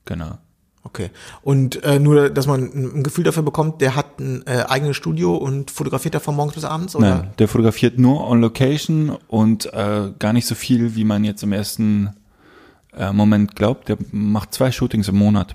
Genau. 0.05 0.38
Okay. 0.82 1.11
Und 1.42 1.82
äh, 1.84 1.98
nur, 1.98 2.30
dass 2.30 2.46
man 2.46 2.62
ein 2.64 2.96
ein 2.96 3.03
Gefühl 3.03 3.22
dafür 3.22 3.42
bekommt, 3.42 3.80
der 3.82 3.94
hat 3.96 4.18
ein 4.18 4.46
äh, 4.46 4.64
eigenes 4.66 4.96
Studio 4.96 5.36
und 5.36 5.70
fotografiert 5.70 6.14
da 6.14 6.20
von 6.20 6.34
morgens 6.34 6.55
bis 6.55 6.64
abends, 6.64 6.96
oder? 6.96 7.16
Nein, 7.16 7.30
der 7.38 7.48
fotografiert 7.48 7.98
nur 7.98 8.26
on 8.26 8.40
Location 8.40 9.11
und 9.28 9.72
äh, 9.74 10.11
gar 10.18 10.32
nicht 10.32 10.46
so 10.46 10.55
viel, 10.55 10.94
wie 10.96 11.05
man 11.05 11.22
jetzt 11.22 11.42
im 11.42 11.53
ersten 11.53 12.11
äh, 12.97 13.12
Moment 13.12 13.57
glaubt. 13.57 13.88
Der 13.88 13.99
macht 14.12 14.55
zwei 14.55 14.72
Shootings 14.72 15.09
im 15.09 15.16
Monat. 15.16 15.55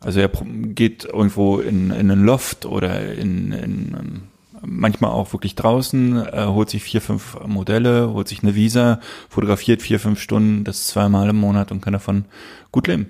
Also 0.00 0.20
er 0.20 0.28
geht 0.28 1.04
irgendwo 1.04 1.58
in, 1.58 1.90
in 1.90 2.10
einen 2.10 2.24
Loft 2.24 2.66
oder 2.66 3.14
in, 3.14 3.52
in 3.52 3.96
ähm, 3.98 4.22
manchmal 4.64 5.10
auch 5.10 5.32
wirklich 5.32 5.54
draußen, 5.54 6.26
äh, 6.26 6.46
holt 6.46 6.70
sich 6.70 6.82
vier, 6.82 7.00
fünf 7.00 7.38
Modelle, 7.46 8.12
holt 8.12 8.28
sich 8.28 8.42
eine 8.42 8.54
Visa, 8.54 9.00
fotografiert 9.28 9.82
vier, 9.82 10.00
fünf 10.00 10.20
Stunden, 10.20 10.64
das 10.64 10.86
zweimal 10.86 11.28
im 11.28 11.36
Monat 11.36 11.70
und 11.70 11.80
kann 11.80 11.92
davon 11.92 12.24
gut 12.70 12.88
leben. 12.88 13.06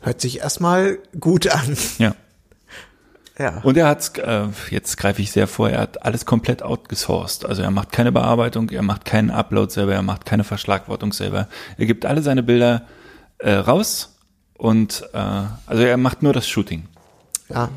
Hört 0.00 0.20
sich 0.20 0.38
erstmal 0.38 0.98
gut 1.18 1.48
an. 1.48 1.76
Ja. 1.98 2.14
Ja. 3.38 3.60
Und 3.62 3.76
er 3.76 3.86
hat, 3.86 4.16
äh, 4.18 4.46
jetzt 4.70 4.96
greife 4.96 5.20
ich 5.20 5.30
sehr 5.30 5.46
vor, 5.46 5.68
er 5.68 5.80
hat 5.80 6.02
alles 6.02 6.24
komplett 6.24 6.62
outgesourced. 6.62 7.44
Also 7.44 7.62
er 7.62 7.70
macht 7.70 7.92
keine 7.92 8.10
Bearbeitung, 8.10 8.70
er 8.70 8.82
macht 8.82 9.04
keinen 9.04 9.30
Upload 9.30 9.72
selber, 9.72 9.92
er 9.92 10.02
macht 10.02 10.24
keine 10.24 10.44
Verschlagwortung 10.44 11.12
selber. 11.12 11.48
Er 11.76 11.86
gibt 11.86 12.06
alle 12.06 12.22
seine 12.22 12.42
Bilder 12.42 12.86
äh, 13.38 13.52
raus 13.52 14.16
und 14.54 15.04
äh, 15.12 15.18
also 15.66 15.82
er 15.82 15.96
macht 15.98 16.22
nur 16.22 16.32
das 16.32 16.48
Shooting. 16.48 16.88
Ja. 17.50 17.68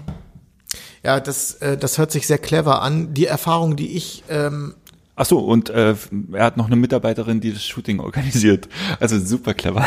Ja, 1.03 1.19
das, 1.19 1.55
äh, 1.55 1.77
das 1.77 1.97
hört 1.97 2.11
sich 2.11 2.27
sehr 2.27 2.37
clever 2.37 2.81
an. 2.81 3.13
Die 3.13 3.25
Erfahrung, 3.25 3.75
die 3.75 3.95
ich, 3.95 4.23
ähm, 4.29 4.75
Ach 5.21 5.25
so, 5.25 5.39
und 5.39 5.69
äh, 5.69 5.97
er 6.31 6.45
hat 6.45 6.55
noch 6.55 6.67
eine 6.67 6.77
Mitarbeiterin, 6.77 7.41
die 7.41 7.51
das 7.51 7.65
Shooting 7.65 7.99
organisiert. 7.99 8.69
Also 9.01 9.19
super 9.19 9.53
clever. 9.53 9.85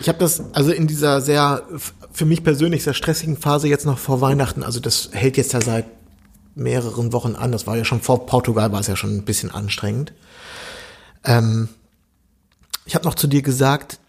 ich 0.00 0.08
habe 0.08 0.18
das, 0.18 0.42
also 0.54 0.72
in 0.72 0.86
dieser 0.86 1.20
sehr, 1.20 1.68
für 2.10 2.24
mich 2.24 2.42
persönlich 2.42 2.84
sehr 2.84 2.94
stressigen 2.94 3.36
Phase 3.36 3.68
jetzt 3.68 3.84
noch 3.84 3.98
vor 3.98 4.22
Weihnachten, 4.22 4.62
also 4.62 4.80
das 4.80 5.10
hält 5.12 5.36
jetzt 5.36 5.52
ja 5.52 5.60
seit 5.60 5.84
mehreren 6.54 7.12
Wochen 7.12 7.36
an. 7.36 7.52
Das 7.52 7.66
war 7.66 7.76
ja 7.76 7.84
schon 7.84 8.00
vor 8.00 8.24
Portugal, 8.24 8.72
war 8.72 8.80
es 8.80 8.86
ja 8.86 8.96
schon 8.96 9.14
ein 9.14 9.26
bisschen 9.26 9.50
anstrengend. 9.50 10.14
Ähm, 11.24 11.68
ich 12.86 12.94
habe 12.94 13.04
noch 13.04 13.14
zu 13.14 13.26
dir 13.26 13.42
gesagt, 13.42 14.00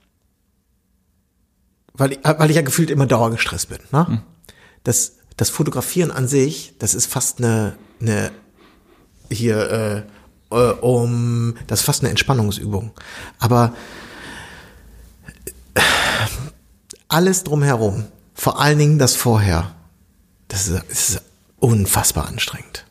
weil 1.91 2.13
ich, 2.13 2.19
weil 2.23 2.49
ich 2.49 2.55
ja 2.55 2.61
gefühlt 2.61 2.89
immer 2.89 3.05
dauergestresst 3.05 3.67
bin. 3.67 3.79
Ne? 3.91 4.23
Das, 4.85 5.17
das 5.35 5.49
Fotografieren 5.49 6.11
an 6.11 6.29
sich, 6.29 6.75
das 6.79 6.93
ist 6.93 7.07
fast 7.07 7.39
eine, 7.39 7.75
eine 7.99 8.31
hier 9.31 10.05
äh, 10.51 10.55
äh, 10.55 10.71
um, 10.81 11.55
das 11.67 11.81
ist 11.81 11.85
fast 11.85 12.01
eine 12.01 12.09
Entspannungsübung. 12.09 12.91
Aber 13.39 13.73
äh, 15.75 15.81
alles 17.07 17.43
drumherum, 17.43 18.05
vor 18.33 18.59
allen 18.59 18.77
Dingen 18.77 18.99
das 18.99 19.15
Vorher, 19.15 19.75
das 20.47 20.67
ist, 20.67 20.83
ist 20.89 21.21
unfassbar 21.59 22.27
anstrengend. 22.27 22.85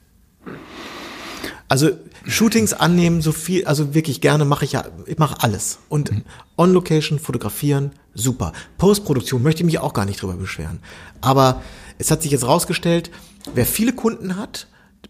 Also 1.69 1.91
Shootings 2.27 2.73
annehmen, 2.73 3.21
so 3.23 3.33
viel, 3.33 3.67
also 3.67 3.95
wirklich 3.95 4.21
gerne 4.21 4.45
mache 4.45 4.65
ich 4.65 4.73
ja, 4.73 4.85
ich 5.07 5.19
mache 5.19 5.43
alles. 5.43 5.79
Und 5.89 6.11
on 6.57 6.73
Location 6.73 7.19
fotografieren, 7.19 7.93
super. 8.15 8.53
Postproduktion 8.77 9.43
möchte 9.43 9.63
ich 9.63 9.67
mich 9.67 9.79
auch 9.79 9.95
gar 9.95 10.05
nicht 10.05 10.23
drüber 10.23 10.35
beschweren. 10.35 10.81
Aber 11.21 11.63
es 11.99 12.11
hat 12.11 12.23
sich 12.23 12.31
jetzt 12.31 12.47
rausgestellt, 12.47 13.11
wer 13.55 13.67
viele 13.67 13.93
Kunden 13.93 14.37
hat, 14.37 14.67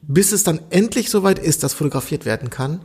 bis 0.08 0.32
es 0.32 0.42
dann 0.42 0.60
endlich 0.70 1.10
soweit 1.10 1.38
ist, 1.38 1.62
dass 1.62 1.74
fotografiert 1.74 2.24
werden 2.24 2.50
kann, 2.50 2.80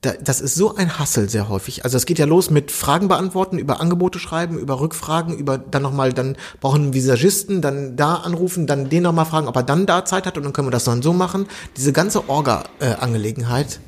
da, 0.00 0.12
das 0.12 0.40
ist 0.40 0.54
so 0.54 0.74
ein 0.74 0.98
Hassel 0.98 1.28
sehr 1.28 1.48
häufig. 1.48 1.84
Also 1.84 1.96
es 1.96 2.06
geht 2.06 2.18
ja 2.18 2.26
los 2.26 2.50
mit 2.50 2.70
Fragen 2.70 3.08
beantworten, 3.08 3.58
über 3.58 3.80
Angebote 3.80 4.18
schreiben, 4.18 4.58
über 4.58 4.80
Rückfragen, 4.80 5.36
über 5.36 5.56
dann 5.58 5.82
nochmal, 5.82 6.12
dann 6.12 6.36
brauchen 6.60 6.82
einen 6.82 6.94
Visagisten, 6.94 7.62
dann 7.62 7.96
da 7.96 8.16
anrufen, 8.16 8.66
dann 8.66 8.90
den 8.90 9.02
nochmal 9.02 9.26
fragen, 9.26 9.48
ob 9.48 9.56
er 9.56 9.62
dann 9.62 9.86
da 9.86 10.04
Zeit 10.04 10.26
hat 10.26 10.36
und 10.36 10.42
dann 10.42 10.52
können 10.52 10.66
wir 10.66 10.72
das 10.72 10.84
dann 10.84 11.02
so 11.02 11.12
machen. 11.12 11.46
Diese 11.76 11.92
ganze 11.92 12.28
Orga-Angelegenheit, 12.28 13.80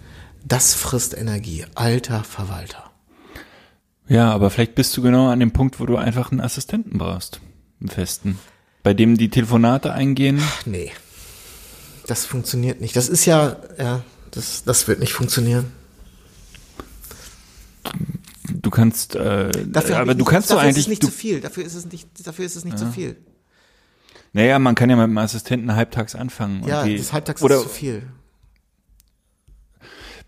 das 0.45 0.75
frisst 0.75 1.17
Energie. 1.17 1.65
Alter 1.75 2.25
Verwalter. 2.25 2.85
Ja, 4.09 4.31
aber 4.31 4.51
vielleicht 4.51 4.75
bist 4.75 4.97
du 4.97 5.03
genau 5.03 5.29
an 5.29 5.41
dem 5.41 5.53
Punkt, 5.53 5.81
wo 5.81 5.87
du 5.87 5.97
einfach 5.97 6.31
einen 6.31 6.41
Assistenten 6.41 6.99
brauchst. 6.99 7.41
Einen 7.81 7.91
festen. 7.91 8.39
Bei 8.83 8.95
dem 8.95 9.17
die 9.17 9.31
Telefonate 9.31 9.93
eingehen. 9.93 10.41
Nee. 10.65 10.93
Das 12.07 12.25
funktioniert 12.25 12.81
nicht. 12.81 12.95
Das 12.97 13.09
ist 13.09 13.25
ja, 13.25 13.57
ja, 13.79 14.03
das, 14.31 14.65
das 14.65 14.87
wird 14.89 15.01
nicht 15.01 15.13
funktionieren. 15.13 15.73
Du 18.49 18.71
kannst, 18.71 19.15
äh, 19.17 19.51
Dafür 19.67 19.99
aber 19.99 20.15
du 20.15 20.19
nicht, 20.21 20.29
kannst 20.29 20.51
doch 20.51 20.57
dafür 20.57 20.69
eigentlich, 20.69 20.79
ist 20.79 20.85
es 20.85 20.89
nicht 20.89 21.03
du, 21.03 21.07
zu 21.09 21.13
viel. 21.13 21.41
Dafür 21.41 21.65
ist 21.65 21.75
es 21.75 21.87
nicht, 21.87 22.09
dafür 22.27 22.45
ist 22.45 22.57
es 22.57 22.65
nicht 22.65 22.79
zu 22.79 22.87
viel. 22.91 23.17
naja, 24.33 24.59
man 24.59 24.75
kann 24.75 24.91
ja 24.91 24.97
mit 24.97 25.05
dem 25.05 25.19
Assistenten 25.19 25.75
halbtags 25.75 26.15
anfangen. 26.15 26.67
Ja, 26.67 26.85
die- 26.85 26.97
das 26.97 27.13
Halbtags 27.13 27.43
oder 27.43 27.57
ist 27.57 27.63
zu 27.63 27.69
viel. 27.69 28.03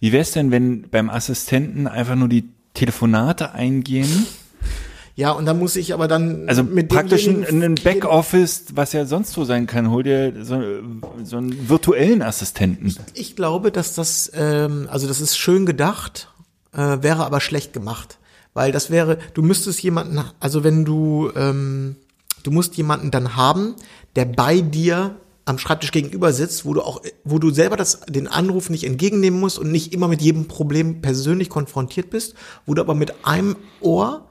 Wie 0.00 0.12
wär's 0.12 0.30
denn, 0.32 0.50
wenn 0.52 0.82
beim 0.88 1.10
Assistenten 1.10 1.86
einfach 1.88 2.14
nur 2.14 2.28
die 2.28 2.48
Telefonate 2.74 3.52
eingehen? 3.52 4.26
Ja, 5.18 5.32
und 5.32 5.46
dann 5.46 5.58
muss 5.58 5.74
ich 5.74 5.92
aber 5.92 6.06
dann 6.06 6.48
Also 6.48 6.62
mit 6.62 6.90
praktisch 6.90 7.26
ein, 7.26 7.44
ein 7.44 7.74
Backoffice, 7.74 8.66
was 8.74 8.92
ja 8.92 9.04
sonst 9.04 9.32
so 9.32 9.44
sein 9.44 9.66
kann. 9.66 9.90
Hol 9.90 10.04
dir 10.04 10.32
so, 10.44 10.62
so 11.24 11.38
einen 11.38 11.68
virtuellen 11.68 12.22
Assistenten. 12.22 12.94
Ich 13.14 13.34
glaube, 13.34 13.72
dass 13.72 13.94
das, 13.94 14.30
ähm, 14.32 14.86
also 14.88 15.08
das 15.08 15.20
ist 15.20 15.36
schön 15.36 15.66
gedacht, 15.66 16.28
äh, 16.72 16.98
wäre 17.00 17.26
aber 17.26 17.40
schlecht 17.40 17.72
gemacht. 17.72 18.20
Weil 18.54 18.70
das 18.70 18.90
wäre, 18.90 19.18
du 19.34 19.42
müsstest 19.42 19.82
jemanden, 19.82 20.22
also 20.38 20.62
wenn 20.62 20.84
du, 20.84 21.32
ähm, 21.34 21.96
du 22.44 22.52
musst 22.52 22.76
jemanden 22.76 23.10
dann 23.10 23.34
haben, 23.34 23.74
der 24.14 24.24
bei 24.24 24.60
dir 24.60 25.16
am 25.46 25.58
Schreibtisch 25.58 25.90
gegenüber 25.90 26.32
sitzt, 26.32 26.64
wo 26.64 26.74
du 26.74 26.82
auch, 26.82 27.02
wo 27.24 27.40
du 27.40 27.50
selber 27.50 27.76
das, 27.76 28.02
den 28.08 28.28
Anruf 28.28 28.70
nicht 28.70 28.84
entgegennehmen 28.84 29.40
musst 29.40 29.58
und 29.58 29.72
nicht 29.72 29.92
immer 29.92 30.06
mit 30.06 30.22
jedem 30.22 30.46
Problem 30.46 31.00
persönlich 31.02 31.48
konfrontiert 31.48 32.08
bist, 32.08 32.36
wo 32.66 32.74
du 32.74 32.82
aber 32.82 32.94
mit 32.94 33.26
einem 33.26 33.56
Ohr 33.80 34.27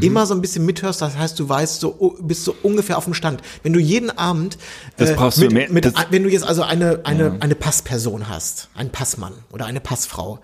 immer 0.00 0.24
so 0.26 0.34
ein 0.34 0.40
bisschen 0.40 0.64
mithörst, 0.64 1.02
das 1.02 1.16
heißt, 1.18 1.38
du 1.38 1.48
weißt 1.48 1.80
so, 1.80 1.94
oh, 1.98 2.14
bist 2.20 2.44
so 2.44 2.54
ungefähr 2.62 2.96
auf 2.96 3.04
dem 3.04 3.14
Stand. 3.14 3.42
Wenn 3.62 3.72
du 3.74 3.78
jeden 3.80 4.10
Abend, 4.10 4.54
äh, 4.54 4.58
Das 5.04 5.14
brauchst 5.16 5.38
du 5.38 5.42
mit, 5.42 5.52
mehr- 5.52 5.70
mit, 5.72 5.92
wenn 6.10 6.22
du 6.22 6.30
jetzt 6.30 6.44
also 6.44 6.62
eine, 6.62 7.00
eine, 7.04 7.36
eine 7.40 7.54
Passperson 7.54 8.28
hast, 8.28 8.68
einen 8.74 8.90
Passmann 8.90 9.34
oder 9.52 9.66
eine 9.66 9.80
Passfrau, 9.80 10.38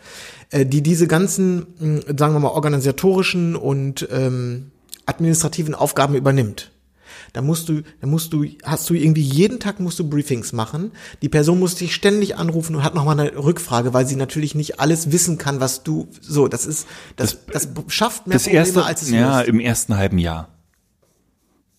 äh, 0.50 0.66
die 0.66 0.82
diese 0.82 1.06
ganzen, 1.06 1.66
mh, 1.78 2.00
sagen 2.18 2.34
wir 2.34 2.40
mal, 2.40 2.48
organisatorischen 2.50 3.56
und 3.56 4.06
ähm, 4.12 4.70
administrativen 5.06 5.74
Aufgaben 5.74 6.14
übernimmt. 6.14 6.70
Da 7.32 7.42
musst 7.42 7.68
du, 7.68 7.82
da 8.00 8.06
musst 8.06 8.32
du, 8.32 8.44
hast 8.64 8.88
du 8.90 8.94
irgendwie 8.94 9.22
jeden 9.22 9.60
Tag 9.60 9.80
musst 9.80 9.98
du 9.98 10.08
Briefings 10.08 10.52
machen. 10.52 10.92
Die 11.22 11.28
Person 11.28 11.58
muss 11.58 11.74
dich 11.74 11.94
ständig 11.94 12.36
anrufen 12.36 12.74
und 12.76 12.84
hat 12.84 12.94
nochmal 12.94 13.18
eine 13.18 13.36
Rückfrage, 13.36 13.92
weil 13.94 14.06
sie 14.06 14.16
natürlich 14.16 14.54
nicht 14.54 14.80
alles 14.80 15.12
wissen 15.12 15.38
kann, 15.38 15.60
was 15.60 15.82
du, 15.82 16.08
so, 16.20 16.48
das 16.48 16.66
ist, 16.66 16.86
das, 17.16 17.38
das, 17.52 17.68
schafft 17.88 18.26
mehr 18.26 18.36
Das 18.36 18.44
Probleme, 18.44 18.64
erste, 18.64 18.84
als 18.84 19.02
es 19.02 19.10
ja, 19.10 19.38
löst. 19.38 19.48
im 19.48 19.60
ersten 19.60 19.96
halben 19.96 20.18
Jahr. 20.18 20.48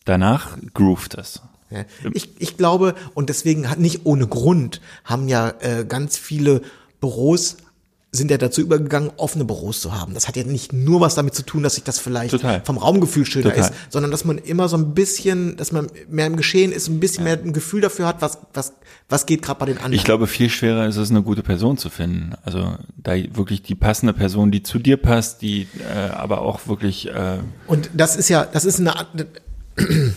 Danach 0.06 0.58
groovt 0.74 1.18
das. 1.18 1.42
Ja. 1.70 1.86
Ich, 2.14 2.42
ich 2.42 2.58
glaube, 2.58 2.96
und 3.14 3.30
deswegen 3.30 3.70
hat 3.70 3.80
nicht 3.80 4.06
ohne 4.06 4.28
Grund 4.28 4.82
haben 5.04 5.28
ja 5.28 5.54
äh, 5.60 5.86
ganz 5.86 6.18
viele 6.18 6.62
Büros 7.00 7.58
sind 8.12 8.32
ja 8.32 8.38
dazu 8.38 8.62
übergegangen, 8.62 9.12
offene 9.18 9.46
Büros 9.46 9.82
zu 9.82 9.94
haben. 9.94 10.16
Das 10.16 10.28
hat 10.28 10.36
ja 10.36 10.44
nicht 10.44 10.74
nur 10.74 11.00
was 11.00 11.14
damit 11.14 11.36
zu 11.36 11.44
tun, 11.44 11.62
dass 11.62 11.76
sich 11.76 11.84
das 11.84 12.00
vielleicht 12.00 12.32
Total. 12.32 12.62
vom 12.66 12.78
Raumgefühl 12.80 13.24
schöner 13.26 13.50
Total. 13.52 13.60
ist, 13.70 13.74
sondern 13.90 14.10
dass 14.10 14.26
man 14.26 14.40
immer 14.40 14.68
so 14.68 14.78
ein 14.78 14.96
bisschen, 14.96 15.56
dass 15.58 15.72
man 15.72 15.88
mehr 16.10 16.26
im 16.26 16.36
Geschehen 16.36 16.72
ist, 16.72 16.88
ein 16.88 17.00
bisschen 17.00 17.24
mehr 17.24 17.38
ein 17.40 17.54
Gefühl 17.54 17.82
dafür 17.82 18.08
hat, 18.08 18.22
was, 18.22 18.40
was, 18.54 18.74
was 19.10 19.28
geht 19.28 19.44
gerade 19.44 19.60
bei 19.60 19.68
den 19.68 19.78
anderen. 19.78 19.94
Ich 19.94 20.04
glaube, 20.06 20.26
viel 20.26 20.50
schwerer 20.50 20.88
ist 20.88 20.96
es, 20.96 21.12
eine 21.12 21.22
gute 21.22 21.44
Person 21.44 21.78
zu 21.78 21.92
finden. 21.92 22.34
Also 22.44 22.78
da 22.98 23.12
wirklich 23.36 23.62
die 23.62 23.76
passende 23.76 24.14
Person, 24.14 24.50
die 24.50 24.64
zu 24.64 24.80
dir 24.80 24.98
passt, 24.98 25.44
die 25.44 25.68
äh, 25.94 26.10
aber 26.10 26.42
auch 26.42 26.68
wirklich 26.68 27.10
äh, 27.10 27.38
Und 27.68 27.92
das 27.94 28.16
ist 28.16 28.30
ja, 28.30 28.44
das 28.44 28.66
ist 28.66 28.80
eine 28.80 28.96
Art- 28.96 29.28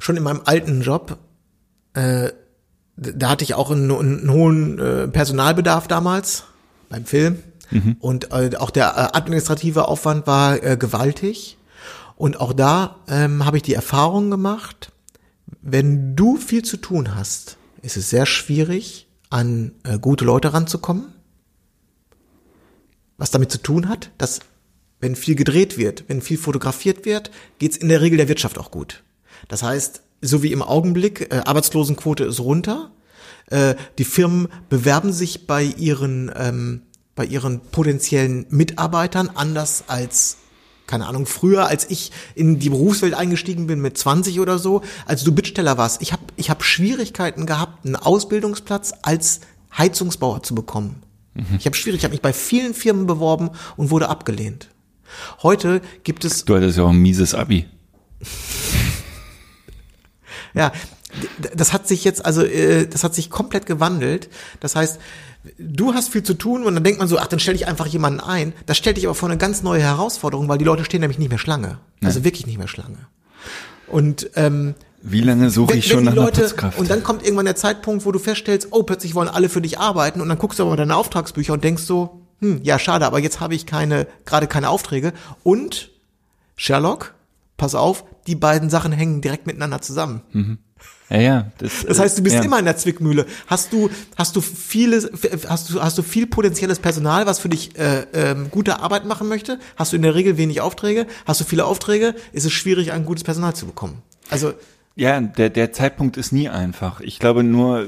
schon 0.00 0.16
in 0.18 0.22
meinem 0.22 0.42
alten 0.44 0.82
Job, 0.82 1.18
äh, 1.94 2.30
da 2.98 3.30
hatte 3.30 3.44
ich 3.44 3.54
auch 3.54 3.70
einen, 3.70 3.90
einen 3.90 4.30
hohen 4.30 4.78
äh, 4.78 5.08
Personalbedarf 5.08 5.88
damals 5.88 6.44
beim 6.88 7.04
Film. 7.04 7.38
Und 8.00 8.32
äh, 8.32 8.56
auch 8.56 8.70
der 8.70 8.86
äh, 8.96 9.16
administrative 9.16 9.88
Aufwand 9.88 10.26
war 10.26 10.62
äh, 10.62 10.76
gewaltig. 10.76 11.58
Und 12.16 12.40
auch 12.40 12.52
da 12.52 12.96
ähm, 13.08 13.44
habe 13.44 13.58
ich 13.58 13.62
die 13.62 13.74
Erfahrung 13.74 14.30
gemacht, 14.30 14.90
wenn 15.60 16.16
du 16.16 16.36
viel 16.36 16.64
zu 16.64 16.76
tun 16.78 17.14
hast, 17.14 17.56
ist 17.82 17.96
es 17.96 18.10
sehr 18.10 18.26
schwierig, 18.26 19.06
an 19.30 19.72
äh, 19.84 19.98
gute 19.98 20.24
Leute 20.24 20.52
ranzukommen. 20.52 21.12
Was 23.18 23.30
damit 23.30 23.52
zu 23.52 23.58
tun 23.58 23.88
hat, 23.88 24.10
dass 24.18 24.40
wenn 25.00 25.14
viel 25.14 25.34
gedreht 25.34 25.76
wird, 25.76 26.04
wenn 26.08 26.22
viel 26.22 26.38
fotografiert 26.38 27.04
wird, 27.04 27.30
geht's 27.58 27.76
in 27.76 27.88
der 27.88 28.00
Regel 28.00 28.16
der 28.16 28.28
Wirtschaft 28.28 28.58
auch 28.58 28.70
gut. 28.70 29.02
Das 29.48 29.62
heißt, 29.62 30.02
so 30.20 30.42
wie 30.42 30.52
im 30.52 30.62
Augenblick, 30.62 31.32
äh, 31.32 31.42
Arbeitslosenquote 31.44 32.24
ist 32.24 32.40
runter, 32.40 32.90
äh, 33.50 33.74
die 33.98 34.04
Firmen 34.04 34.48
bewerben 34.68 35.12
sich 35.12 35.46
bei 35.46 35.62
ihren 35.62 36.30
ähm, 36.36 36.82
bei 37.14 37.24
ihren 37.24 37.58
potenziellen 37.58 38.46
Mitarbeitern, 38.48 39.28
anders 39.34 39.84
als 39.88 40.36
keine 40.86 41.06
Ahnung, 41.06 41.26
früher, 41.26 41.66
als 41.66 41.90
ich 41.90 42.12
in 42.34 42.58
die 42.58 42.70
Berufswelt 42.70 43.12
eingestiegen 43.12 43.66
bin 43.66 43.80
mit 43.80 43.98
20 43.98 44.40
oder 44.40 44.58
so, 44.58 44.82
als 45.04 45.22
du 45.22 45.32
Bittsteller 45.32 45.76
warst, 45.76 46.00
ich 46.00 46.12
habe 46.12 46.22
ich 46.36 46.48
hab 46.48 46.64
Schwierigkeiten 46.64 47.44
gehabt, 47.44 47.84
einen 47.84 47.96
Ausbildungsplatz 47.96 48.94
als 49.02 49.40
Heizungsbauer 49.76 50.42
zu 50.42 50.54
bekommen. 50.54 51.02
Ich 51.58 51.66
habe 51.66 51.76
schwierig, 51.76 51.98
ich 51.98 52.04
habe 52.04 52.12
mich 52.12 52.22
bei 52.22 52.32
vielen 52.32 52.74
Firmen 52.74 53.06
beworben 53.06 53.50
und 53.76 53.90
wurde 53.90 54.08
abgelehnt. 54.08 54.68
Heute 55.42 55.82
gibt 56.02 56.24
es 56.24 56.44
Du 56.44 56.56
hattest 56.56 56.78
ja 56.78 56.84
auch 56.84 56.90
ein 56.90 56.96
mieses 56.96 57.34
Abi. 57.34 57.66
Ja, 60.54 60.72
das 61.54 61.72
hat 61.72 61.88
sich 61.88 62.04
jetzt, 62.04 62.24
also 62.24 62.42
äh, 62.42 62.86
das 62.86 63.04
hat 63.04 63.14
sich 63.14 63.30
komplett 63.30 63.66
gewandelt. 63.66 64.28
Das 64.60 64.76
heißt, 64.76 64.98
du 65.58 65.94
hast 65.94 66.10
viel 66.10 66.22
zu 66.22 66.34
tun 66.34 66.64
und 66.64 66.74
dann 66.74 66.84
denkt 66.84 66.98
man 66.98 67.08
so, 67.08 67.18
ach, 67.18 67.26
dann 67.26 67.40
stelle 67.40 67.56
ich 67.56 67.66
einfach 67.66 67.86
jemanden 67.86 68.20
ein. 68.20 68.52
Das 68.66 68.76
stellt 68.76 68.96
dich 68.96 69.06
aber 69.06 69.14
vor 69.14 69.28
eine 69.28 69.38
ganz 69.38 69.62
neue 69.62 69.82
Herausforderung, 69.82 70.48
weil 70.48 70.58
die 70.58 70.64
Leute 70.64 70.84
stehen 70.84 71.00
nämlich 71.00 71.18
nicht 71.18 71.30
mehr 71.30 71.38
Schlange. 71.38 71.78
Also 72.02 72.24
wirklich 72.24 72.46
nicht 72.46 72.58
mehr 72.58 72.68
Schlange. 72.68 72.98
Und 73.86 74.30
ähm, 74.34 74.74
Wie 75.02 75.20
lange 75.22 75.50
suche 75.50 75.72
wenn, 75.72 75.78
ich 75.78 75.88
schon 75.88 76.04
nach 76.04 76.12
die 76.12 76.18
einer 76.18 76.26
Leute, 76.26 76.42
Putzkraft? 76.42 76.78
und 76.78 76.90
dann 76.90 77.02
kommt 77.02 77.22
irgendwann 77.22 77.46
der 77.46 77.56
Zeitpunkt, 77.56 78.04
wo 78.04 78.12
du 78.12 78.18
feststellst, 78.18 78.68
oh, 78.70 78.82
plötzlich 78.82 79.14
wollen 79.14 79.28
alle 79.28 79.48
für 79.48 79.62
dich 79.62 79.78
arbeiten 79.78 80.20
und 80.20 80.28
dann 80.28 80.38
guckst 80.38 80.58
du 80.58 80.64
aber 80.64 80.76
deine 80.76 80.96
Auftragsbücher 80.96 81.54
und 81.54 81.64
denkst 81.64 81.84
so, 81.84 82.20
hm, 82.40 82.60
ja, 82.62 82.78
schade, 82.78 83.06
aber 83.06 83.18
jetzt 83.18 83.40
habe 83.40 83.54
ich 83.54 83.66
keine, 83.66 84.06
gerade 84.26 84.46
keine 84.46 84.68
Aufträge. 84.68 85.12
Und 85.42 85.90
Sherlock, 86.56 87.14
pass 87.58 87.74
auf, 87.74 88.04
die 88.26 88.36
beiden 88.36 88.70
Sachen 88.70 88.92
hängen 88.92 89.20
direkt 89.20 89.46
miteinander 89.46 89.82
zusammen. 89.82 90.22
ja, 91.10 91.20
ja. 91.20 91.52
Das, 91.58 91.84
Das 91.86 91.98
heißt, 91.98 92.16
du 92.18 92.22
bist 92.22 92.36
ja. 92.36 92.42
immer 92.42 92.58
in 92.58 92.64
der 92.64 92.76
Zwickmühle. 92.78 93.26
Hast 93.46 93.72
du, 93.72 93.90
hast 94.16 94.34
du 94.36 94.40
vieles, 94.40 95.10
hast 95.46 95.68
du, 95.70 95.82
hast 95.82 95.98
du 95.98 96.02
viel 96.02 96.26
potenzielles 96.26 96.78
Personal, 96.78 97.26
was 97.26 97.38
für 97.38 97.48
dich 97.50 97.78
äh, 97.78 98.06
ähm, 98.14 98.50
gute 98.50 98.80
Arbeit 98.80 99.04
machen 99.04 99.28
möchte? 99.28 99.58
Hast 99.76 99.92
du 99.92 99.96
in 99.96 100.02
der 100.02 100.14
Regel 100.14 100.38
wenig 100.38 100.60
Aufträge? 100.62 101.06
Hast 101.26 101.40
du 101.40 101.44
viele 101.44 101.66
Aufträge? 101.66 102.14
Ist 102.32 102.46
es 102.46 102.52
schwierig, 102.52 102.92
ein 102.92 103.04
gutes 103.04 103.24
Personal 103.24 103.54
zu 103.54 103.66
bekommen? 103.66 104.02
Also 104.30 104.54
Ja, 104.94 105.20
der, 105.20 105.50
der 105.50 105.72
Zeitpunkt 105.72 106.16
ist 106.16 106.32
nie 106.32 106.48
einfach. 106.48 107.00
Ich 107.00 107.18
glaube 107.18 107.42
nur, 107.42 107.86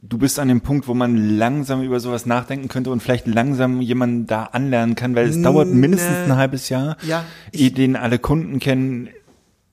du 0.00 0.18
bist 0.18 0.38
an 0.38 0.48
dem 0.48 0.60
Punkt, 0.60 0.86
wo 0.86 0.94
man 0.94 1.16
langsam 1.38 1.82
über 1.82 2.00
sowas 2.00 2.26
nachdenken 2.26 2.68
könnte 2.68 2.90
und 2.90 3.02
vielleicht 3.02 3.26
langsam 3.26 3.80
jemanden 3.80 4.26
da 4.26 4.44
anlernen 4.44 4.94
kann, 4.94 5.14
weil 5.14 5.28
es 5.28 5.40
dauert 5.40 5.68
mindestens 5.68 6.16
ein 6.16 6.36
halbes 6.36 6.68
Jahr, 6.68 6.96
Ja, 7.06 7.24
ehe 7.52 7.70
den 7.70 7.96
alle 7.96 8.18
Kunden 8.18 8.60
kennen 8.60 9.08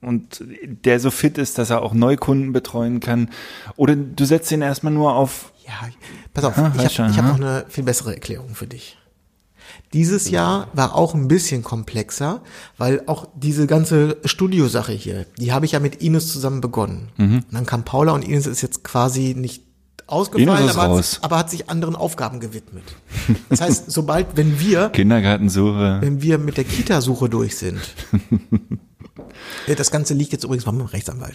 und 0.00 0.44
der 0.84 1.00
so 1.00 1.10
fit 1.10 1.38
ist, 1.38 1.58
dass 1.58 1.70
er 1.70 1.82
auch 1.82 1.94
Neukunden 1.94 2.52
betreuen 2.52 3.00
kann. 3.00 3.30
Oder 3.76 3.96
du 3.96 4.24
setzt 4.24 4.50
ihn 4.52 4.62
erstmal 4.62 4.92
nur 4.92 5.14
auf, 5.14 5.52
ja, 5.66 5.88
pass 6.34 6.44
auf, 6.44 6.58
Ah, 6.58 6.72
ich 6.76 6.98
habe 6.98 7.16
hab 7.16 7.26
noch 7.26 7.36
eine 7.36 7.64
viel 7.68 7.84
bessere 7.84 8.14
Erklärung 8.14 8.54
für 8.54 8.66
dich. 8.66 8.98
Dieses 9.92 10.30
Jahr 10.30 10.68
war 10.74 10.94
auch 10.94 11.14
ein 11.14 11.28
bisschen 11.28 11.62
komplexer, 11.62 12.42
weil 12.76 13.02
auch 13.06 13.28
diese 13.34 13.66
ganze 13.66 14.16
Studiosache 14.24 14.92
hier, 14.92 15.26
die 15.38 15.52
habe 15.52 15.66
ich 15.66 15.72
ja 15.72 15.80
mit 15.80 16.02
Ines 16.02 16.32
zusammen 16.32 16.60
begonnen. 16.60 17.08
Mhm. 17.16 17.36
Und 17.36 17.52
dann 17.52 17.66
kam 17.66 17.84
Paula 17.84 18.12
und 18.12 18.22
Ines 18.22 18.46
ist 18.46 18.62
jetzt 18.62 18.84
quasi 18.84 19.34
nicht 19.36 19.65
ausgefallen, 20.06 20.68
aber 20.68 20.96
hat, 20.98 21.18
aber 21.22 21.38
hat 21.38 21.50
sich 21.50 21.68
anderen 21.68 21.96
Aufgaben 21.96 22.40
gewidmet. 22.40 22.84
Das 23.48 23.60
heißt, 23.60 23.84
sobald, 23.90 24.36
wenn 24.36 24.60
wir, 24.60 24.90
Kindergartensuche. 24.90 25.98
wenn 26.00 26.22
wir 26.22 26.38
mit 26.38 26.56
der 26.56 26.64
Kita-Suche 26.64 27.28
durch 27.28 27.56
sind, 27.56 27.80
das 29.76 29.90
Ganze 29.90 30.14
liegt 30.14 30.32
jetzt 30.32 30.44
übrigens 30.44 30.64
beim 30.64 30.80
Rechtsanwalt, 30.80 31.34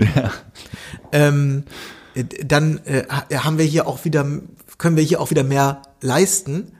ähm, 1.11 1.63
äh, 2.15 2.23
dann 2.45 2.79
äh, 2.85 3.03
ha- 3.09 3.25
haben 3.43 3.57
wir 3.57 3.65
hier 3.65 3.87
auch 3.87 4.05
wieder, 4.05 4.25
können 4.77 4.95
wir 4.95 5.03
hier 5.03 5.19
auch 5.21 5.29
wieder 5.31 5.43
mehr 5.43 5.81
leisten, 6.01 6.71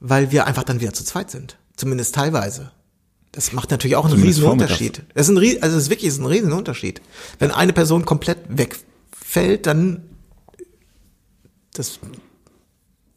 weil 0.00 0.30
wir 0.30 0.46
einfach 0.46 0.64
dann 0.64 0.80
wieder 0.80 0.92
zu 0.92 1.04
zweit 1.04 1.30
sind. 1.30 1.56
Zumindest 1.76 2.14
teilweise. 2.14 2.70
Das 3.32 3.52
macht 3.52 3.70
natürlich 3.70 3.96
auch 3.96 4.04
einen 4.04 4.14
Zumindest 4.14 4.40
riesen. 4.40 4.50
Unterschied. 4.50 5.02
Das 5.14 5.28
ist 5.28 5.36
ein, 5.36 5.62
also 5.62 5.76
es 5.76 5.84
ist 5.84 5.90
wirklich 5.90 6.08
ist 6.08 6.18
ein 6.20 6.26
riesen 6.26 6.52
Unterschied. 6.52 7.02
Wenn 7.38 7.50
eine 7.50 7.72
Person 7.74 8.04
komplett 8.06 8.38
wegfällt, 8.48 9.66
dann 9.66 10.02
das 11.78 11.98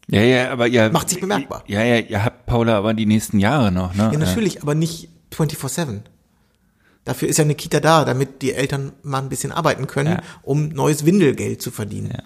Ja, 0.08 0.22
ja, 0.22 0.50
aber 0.52 0.68
ihr 0.68 0.90
Macht 0.90 1.08
sich 1.10 1.20
bemerkbar. 1.20 1.64
Ja, 1.66 1.82
ja, 1.82 1.98
ihr 1.98 2.24
habt 2.24 2.46
Paula 2.46 2.76
aber 2.78 2.94
die 2.94 3.06
nächsten 3.06 3.38
Jahre 3.38 3.70
noch, 3.72 3.94
ne? 3.94 4.10
Ja, 4.12 4.18
natürlich, 4.18 4.62
aber 4.62 4.74
nicht 4.74 5.08
24-7. 5.32 6.00
Dafür 7.04 7.28
ist 7.28 7.38
ja 7.38 7.44
eine 7.44 7.54
Kita 7.54 7.80
da, 7.80 8.04
damit 8.04 8.42
die 8.42 8.52
Eltern 8.52 8.92
mal 9.02 9.20
ein 9.22 9.28
bisschen 9.28 9.52
arbeiten 9.52 9.86
können, 9.86 10.12
Ja. 10.14 10.22
um 10.42 10.68
neues 10.68 11.06
Windelgeld 11.06 11.62
zu 11.62 11.70
verdienen. 11.70 12.16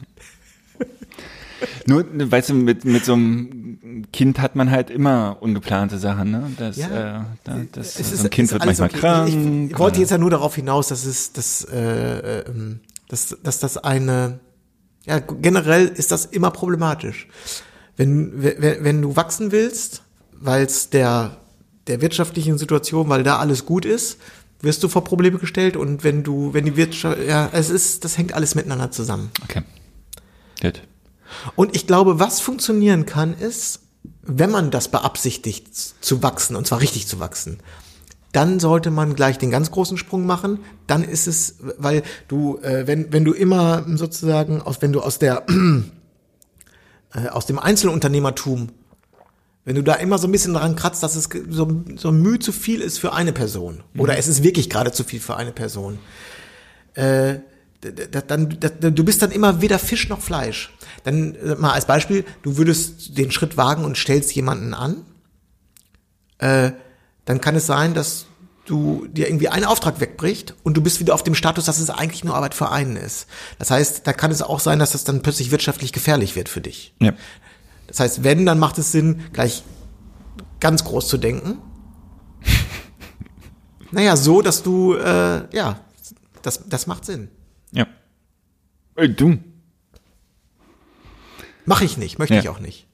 Nur, 1.87 2.05
ne, 2.05 2.30
weißt 2.30 2.51
du, 2.51 2.55
mit, 2.55 2.85
mit 2.85 3.05
so 3.05 3.14
einem 3.14 4.07
Kind 4.12 4.39
hat 4.39 4.57
man 4.57 4.70
halt 4.70 4.91
immer 4.91 5.39
ungeplante 5.41 5.99
Sachen, 5.99 6.30
ne? 6.30 6.51
Das, 6.59 6.76
Ja. 6.76 7.20
äh, 7.20 7.24
da, 7.45 7.61
das, 7.72 7.99
Es 7.99 8.09
so 8.09 8.14
ist, 8.14 8.24
ein 8.24 8.30
Kind 8.30 8.53
wird 8.53 8.64
manchmal 8.64 8.89
okay. 8.89 8.99
krank. 8.99 9.28
Ich, 9.28 9.70
ich 9.72 9.78
wollte 9.78 10.01
jetzt 10.01 10.11
ja 10.11 10.18
nur 10.18 10.30
darauf 10.30 10.55
hinaus, 10.57 10.89
dass 10.89 11.05
es, 11.07 11.32
dass, 11.32 11.64
äh, 11.64 12.41
ähm, 12.41 12.80
dass, 13.09 13.37
dass 13.43 13.61
das 13.61 13.78
eine, 13.78 14.41
ja, 15.07 15.18
generell 15.18 15.86
ist 15.88 16.11
das 16.11 16.24
immer 16.24 16.50
problematisch. 16.50 17.28
Wenn, 17.96 18.42
wenn, 18.42 18.84
wenn 18.84 19.02
du 19.02 19.16
wachsen 19.16 19.52
willst, 19.52 20.02
weil 20.32 20.64
es 20.64 20.90
der, 20.90 21.36
der 21.86 22.00
wirtschaftlichen 22.00 22.59
Situation, 22.59 23.09
weil 23.09 23.22
da 23.22 23.38
alles 23.38 23.66
gut 23.66 23.84
ist, 23.84 24.18
wirst 24.61 24.82
du 24.82 24.88
vor 24.88 25.05
Probleme 25.05 25.38
gestellt 25.38 25.76
und 25.76 26.05
wenn 26.05 26.22
du, 26.22 26.55
wenn 26.55 26.64
die 26.64 26.76
Wirtschaft, 26.76 27.18
ja, 27.26 27.50
es 27.52 27.70
ist, 27.70 28.05
das 28.05 28.16
hängt 28.16 28.32
alles 28.32 28.55
miteinander 28.55 28.90
zusammen. 28.90 29.30
Okay. 29.44 29.62
Gut. 30.61 30.82
Und 31.57 31.76
ich 31.76 31.86
glaube, 31.86 32.18
was 32.18 32.40
funktionieren 32.40 33.07
kann, 33.07 33.34
ist, 33.34 33.80
wenn 34.22 34.50
man 34.50 34.70
das 34.70 34.88
beabsichtigt 34.88 35.74
zu 35.74 36.22
wachsen, 36.22 36.57
und 36.57 36.66
zwar 36.66 36.80
richtig 36.80 37.07
zu 37.07 37.20
wachsen, 37.20 37.59
dann 38.35 38.59
sollte 38.59 38.91
man 38.91 39.14
gleich 39.14 39.39
den 39.39 39.51
ganz 39.51 39.70
großen 39.70 39.97
Sprung 39.97 40.26
machen. 40.26 40.59
Dann 40.89 41.05
ist 41.05 41.28
es, 41.28 41.57
weil 41.78 42.03
du, 42.26 42.59
äh, 42.59 42.87
wenn, 42.87 43.12
wenn 43.12 43.24
du 43.24 43.32
immer 43.32 43.85
sozusagen, 43.95 44.61
aus, 44.61 44.82
wenn 44.82 44.93
du 44.93 45.01
aus 45.01 45.20
der, 45.20 45.45
äh, 47.14 47.28
aus 47.28 47.47
dem 47.47 47.61
Einzelunternehmertum, 47.61 48.70
wenn 49.64 49.76
du 49.76 49.82
da 49.82 49.95
immer 49.95 50.18
so 50.18 50.26
ein 50.26 50.32
bisschen 50.32 50.55
dran 50.55 50.74
kratzt, 50.74 51.03
dass 51.05 51.14
es 51.14 51.28
so, 51.49 51.85
so 51.95 52.11
Mühe 52.11 52.41
zu 52.41 52.51
viel 52.51 52.80
ist 52.80 52.99
für 52.99 53.12
eine 53.12 53.32
Person, 53.32 53.85
oder 53.97 54.18
es 54.18 54.26
ist 54.26 54.43
wirklich 54.43 54.68
gerade 54.68 54.91
zu 54.91 55.05
viel 55.05 55.20
für 55.20 55.37
eine 55.37 55.53
Person, 55.53 56.01
äh, 56.95 57.37
dann, 58.26 58.49
du 58.49 59.05
bist 59.05 59.22
dann 59.22 59.30
immer 59.30 59.61
weder 59.61 59.78
Fisch 59.78 60.09
noch 60.09 60.20
Fleisch. 60.20 60.74
Dann 61.05 61.35
äh, 61.37 61.55
mal 61.55 61.72
als 61.72 61.87
Beispiel, 61.87 62.24
du 62.43 62.57
würdest 62.57 63.16
den 63.16 63.30
Schritt 63.30 63.57
wagen 63.57 63.85
und 63.85 63.97
stellst 63.97 64.35
jemanden 64.35 64.74
an, 64.74 65.05
äh, 66.39 66.72
dann 67.25 67.41
kann 67.41 67.57
es 67.57 67.66
sein, 67.66 67.95
dass 67.95 68.27
du 68.66 69.07
dir 69.09 69.29
irgendwie 69.29 69.49
ein 69.49 69.64
Auftrag 69.64 70.01
wegbricht 70.01 70.55
und 70.62 70.75
du 70.77 70.81
bist 70.83 70.99
wieder 71.01 71.14
auf 71.14 71.22
dem 71.22 71.35
Status, 71.35 71.66
dass 71.66 71.79
es 71.79 71.91
eigentlich 71.91 72.25
nur 72.25 72.35
Arbeit 72.35 72.55
für 72.55 72.70
einen 72.70 72.97
ist. 72.97 73.27
Das 73.59 73.70
heißt, 73.70 74.07
da 74.07 74.12
kann 74.12 74.31
es 74.31 74.41
auch 74.43 74.61
sein, 74.61 74.79
dass 74.79 74.93
das 74.93 75.05
dann 75.05 75.22
plötzlich 75.22 75.51
wirtschaftlich 75.51 75.93
gefährlich 75.93 76.35
wird 76.37 76.49
für 76.49 76.61
dich. 76.62 76.95
Ja. 77.01 77.12
Das 77.87 78.01
heißt, 78.01 78.25
wenn, 78.25 78.47
dann 78.47 78.59
macht 78.59 78.79
es 78.79 78.91
Sinn, 78.93 79.25
gleich 79.33 79.62
ganz 80.61 80.85
groß 80.85 81.09
zu 81.09 81.18
denken. 81.18 81.59
naja, 83.91 84.16
so, 84.16 84.41
dass 84.41 84.62
du, 84.62 84.95
äh, 84.95 85.55
ja, 85.55 85.81
das, 86.43 86.66
das 86.68 86.87
macht 86.87 87.05
Sinn. 87.05 87.29
Ja. 87.72 87.87
Ey, 88.97 89.14
du. 89.14 89.39
Mache 91.66 91.85
ich 91.85 91.97
nicht, 91.97 92.18
möchte 92.18 92.35
Ja. 92.35 92.41
ich 92.41 92.49
auch 92.49 92.61
nicht. 92.61 92.87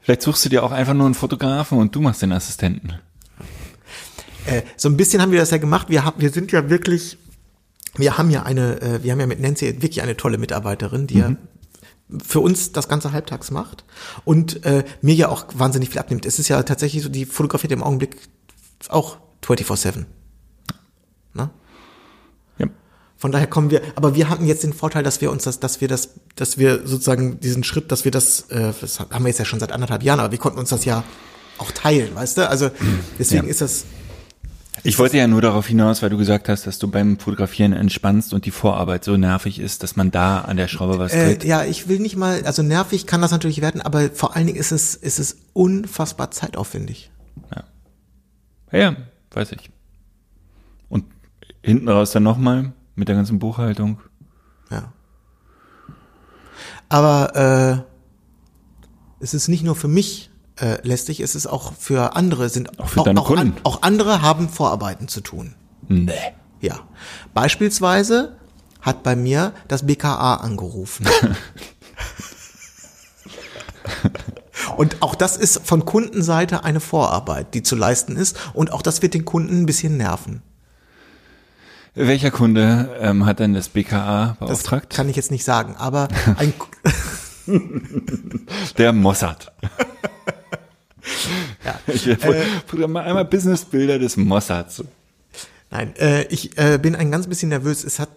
Vielleicht 0.00 0.22
suchst 0.22 0.44
du 0.44 0.48
dir 0.48 0.62
auch 0.62 0.72
einfach 0.72 0.94
nur 0.94 1.06
einen 1.06 1.14
Fotografen 1.14 1.78
und 1.78 1.94
du 1.94 2.00
machst 2.00 2.22
den 2.22 2.32
Assistenten. 2.32 2.94
Äh, 4.50 4.62
so 4.76 4.88
ein 4.88 4.96
bisschen 4.96 5.22
haben 5.22 5.32
wir 5.32 5.38
das 5.38 5.50
ja 5.50 5.58
gemacht. 5.58 5.88
Wir 5.88 6.04
haben, 6.04 6.20
wir 6.20 6.30
sind 6.30 6.52
ja 6.52 6.68
wirklich, 6.68 7.16
wir 7.96 8.18
haben 8.18 8.30
ja 8.30 8.42
eine, 8.42 8.80
äh, 8.82 9.02
wir 9.02 9.12
haben 9.12 9.20
ja 9.20 9.26
mit 9.26 9.40
Nancy 9.40 9.66
wirklich 9.80 10.02
eine 10.02 10.16
tolle 10.16 10.38
Mitarbeiterin, 10.38 11.06
die 11.06 11.18
ja 11.18 11.36
für 12.26 12.40
uns 12.40 12.72
das 12.72 12.88
ganze 12.88 13.12
halbtags 13.12 13.52
macht 13.52 13.84
und 14.24 14.64
äh, 14.64 14.82
mir 15.00 15.14
ja 15.14 15.28
auch 15.28 15.46
wahnsinnig 15.54 15.90
viel 15.90 16.00
abnimmt. 16.00 16.26
Es 16.26 16.40
ist 16.40 16.48
ja 16.48 16.60
tatsächlich 16.64 17.04
so, 17.04 17.08
die 17.08 17.24
fotografiert 17.24 17.72
im 17.72 17.84
Augenblick 17.84 18.16
auch 18.88 19.18
24/7. 19.44 20.06
Ne? 21.34 21.50
Ja. 22.58 22.66
Von 23.16 23.30
daher 23.30 23.46
kommen 23.46 23.70
wir, 23.70 23.82
aber 23.94 24.16
wir 24.16 24.28
hatten 24.28 24.44
jetzt 24.46 24.64
den 24.64 24.72
Vorteil, 24.72 25.04
dass 25.04 25.20
wir 25.20 25.30
uns 25.30 25.44
das, 25.44 25.60
dass 25.60 25.80
wir 25.80 25.86
das, 25.86 26.10
dass 26.34 26.58
wir 26.58 26.84
sozusagen 26.84 27.38
diesen 27.38 27.62
Schritt, 27.62 27.92
dass 27.92 28.04
wir 28.04 28.10
das, 28.10 28.50
äh, 28.50 28.72
das 28.80 28.98
haben 28.98 29.22
wir 29.24 29.28
jetzt 29.28 29.38
ja 29.38 29.44
schon 29.44 29.60
seit 29.60 29.70
anderthalb 29.70 30.02
Jahren, 30.02 30.18
aber 30.18 30.32
wir 30.32 30.38
konnten 30.38 30.58
uns 30.58 30.70
das 30.70 30.84
ja 30.84 31.04
auch 31.58 31.70
teilen, 31.70 32.12
weißt 32.16 32.38
du? 32.38 32.48
Also 32.48 32.70
deswegen 33.20 33.44
Ja. 33.44 33.50
ist 33.50 33.60
das, 33.60 33.84
Ich 34.82 34.98
wollte 34.98 35.16
ja 35.18 35.26
nur 35.26 35.42
darauf 35.42 35.66
hinaus, 35.66 36.02
weil 36.02 36.10
du 36.10 36.16
gesagt 36.16 36.48
hast, 36.48 36.66
dass 36.66 36.78
du 36.78 36.88
beim 36.88 37.18
Fotografieren 37.18 37.72
entspannst 37.72 38.32
und 38.32 38.46
die 38.46 38.50
Vorarbeit 38.50 39.04
so 39.04 39.16
nervig 39.16 39.58
ist, 39.58 39.82
dass 39.82 39.96
man 39.96 40.10
da 40.10 40.40
an 40.40 40.56
der 40.56 40.68
Schraube 40.68 40.98
was 40.98 41.12
Äh, 41.12 41.26
dreht. 41.36 41.44
ja, 41.44 41.64
ich 41.64 41.88
will 41.88 41.98
nicht 41.98 42.16
mal, 42.16 42.44
also 42.44 42.62
nervig 42.62 43.06
kann 43.06 43.20
das 43.20 43.30
natürlich 43.30 43.60
werden, 43.60 43.80
aber 43.82 44.10
vor 44.10 44.36
allen 44.36 44.46
Dingen 44.46 44.58
ist 44.58 44.72
es, 44.72 44.94
ist 44.94 45.18
es 45.18 45.36
unfassbar 45.52 46.30
zeitaufwendig. 46.30 47.10
Ja, 48.72 48.78
ja, 48.78 48.96
weiß 49.32 49.52
ich. 49.52 49.70
Und 50.88 51.04
hinten 51.62 51.88
raus 51.88 52.12
dann 52.12 52.22
nochmal 52.22 52.72
mit 52.94 53.08
der 53.08 53.16
ganzen 53.16 53.38
Buchhaltung. 53.38 54.00
Ja. 54.70 54.92
Aber 56.88 57.84
äh, 59.20 59.22
es 59.22 59.34
ist 59.34 59.48
nicht 59.48 59.62
nur 59.62 59.76
für 59.76 59.88
mich 59.88 60.29
äh, 60.60 60.78
lästig, 60.86 61.20
es 61.20 61.34
ist 61.34 61.46
auch 61.46 61.72
für 61.78 62.14
andere, 62.16 62.48
sind 62.48 62.78
Auch 62.78 62.88
für 62.88 63.02
deine 63.02 63.20
auch, 63.20 63.26
Kunden. 63.26 63.54
auch 63.64 63.82
andere 63.82 64.22
haben 64.22 64.48
Vorarbeiten 64.48 65.08
zu 65.08 65.20
tun. 65.20 65.54
Nee. 65.88 66.12
Ja. 66.60 66.80
Beispielsweise 67.34 68.36
hat 68.80 69.02
bei 69.02 69.16
mir 69.16 69.52
das 69.68 69.86
BKA 69.86 70.36
angerufen. 70.36 71.06
Und 74.76 75.02
auch 75.02 75.14
das 75.14 75.36
ist 75.36 75.60
von 75.66 75.84
Kundenseite 75.84 76.64
eine 76.64 76.80
Vorarbeit, 76.80 77.54
die 77.54 77.62
zu 77.62 77.76
leisten 77.76 78.16
ist. 78.16 78.36
Und 78.54 78.72
auch 78.72 78.82
das 78.82 79.02
wird 79.02 79.14
den 79.14 79.24
Kunden 79.24 79.62
ein 79.62 79.66
bisschen 79.66 79.96
nerven. 79.96 80.42
Welcher 81.94 82.30
Kunde 82.30 82.96
ähm, 83.00 83.26
hat 83.26 83.40
denn 83.40 83.52
das 83.52 83.68
BKA 83.68 84.36
Das 84.38 84.48
beauftragt? 84.48 84.90
kann 84.94 85.08
ich 85.08 85.16
jetzt 85.16 85.30
nicht 85.30 85.44
sagen. 85.44 85.74
Aber 85.76 86.08
ein, 86.36 86.52
Der 88.78 88.92
Mossad. 88.92 89.52
Ich 91.86 92.06
äh, 92.06 92.86
mal 92.86 93.04
einmal 93.04 93.24
Businessbilder 93.24 93.98
des 93.98 94.16
Mossads. 94.16 94.84
Nein, 95.70 95.94
äh, 95.96 96.24
ich 96.24 96.56
äh, 96.58 96.78
bin 96.78 96.94
ein 96.94 97.10
ganz 97.10 97.26
bisschen 97.26 97.48
nervös. 97.48 97.84
Es 97.84 97.98
hat, 97.98 98.10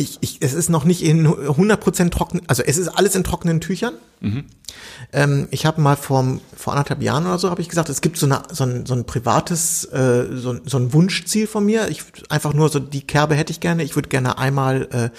ich, 0.00 0.18
ich, 0.22 0.38
es 0.40 0.54
ist 0.54 0.70
noch 0.70 0.84
nicht 0.84 1.02
in 1.02 1.26
100% 1.28 2.10
trocken, 2.10 2.40
also 2.46 2.62
es 2.62 2.78
ist 2.78 2.88
alles 2.88 3.14
in 3.14 3.22
trockenen 3.24 3.60
Tüchern. 3.60 3.94
Ähm, 5.12 5.48
ich 5.50 5.66
habe 5.66 5.80
mal 5.80 5.96
vor, 5.96 6.38
vor 6.56 6.72
anderthalb 6.74 7.02
Jahren 7.02 7.26
oder 7.26 7.38
so, 7.38 7.50
habe 7.50 7.60
ich 7.62 7.68
gesagt, 7.68 7.88
es 7.88 8.00
gibt 8.00 8.16
so, 8.18 8.26
eine, 8.26 8.42
so, 8.50 8.64
ein, 8.64 8.86
so 8.86 8.94
ein 8.94 9.04
privates, 9.04 9.84
äh, 9.84 10.26
so, 10.36 10.52
ein- 10.52 10.60
so 10.66 10.78
ein 10.78 10.92
Wunschziel 10.92 11.46
von 11.46 11.64
mir. 11.64 11.88
Ich 11.88 12.02
einfach 12.28 12.52
nur 12.54 12.68
so 12.68 12.78
die 12.80 13.00
Kerbe 13.02 13.34
hätte 13.34 13.50
ich 13.52 13.60
gerne. 13.60 13.82
Ich 13.82 13.94
würde 13.96 14.08
gerne 14.08 14.36
einmal 14.38 14.88
äh, 14.92 15.10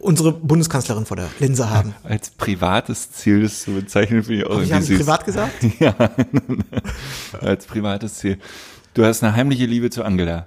unsere 0.00 0.32
Bundeskanzlerin 0.32 1.06
vor 1.06 1.16
der 1.16 1.28
Linse 1.38 1.70
haben. 1.70 1.94
Als 2.02 2.30
privates 2.30 3.12
Ziel 3.12 3.42
das 3.42 3.62
zu 3.62 3.72
bezeichnen, 3.72 4.22
finde 4.24 4.40
ich 4.42 4.46
auch 4.46 4.56
Hab 4.56 4.62
ich 4.62 4.70
irgendwie 4.70 4.74
haben 4.74 4.84
süß. 4.84 4.98
privat 4.98 5.24
gesagt? 5.24 5.52
Ja, 5.80 5.94
als 7.40 7.66
privates 7.66 8.14
Ziel. 8.14 8.38
Du 8.94 9.04
hast 9.04 9.22
eine 9.22 9.34
heimliche 9.34 9.66
Liebe 9.66 9.90
zu 9.90 10.02
Angela. 10.04 10.46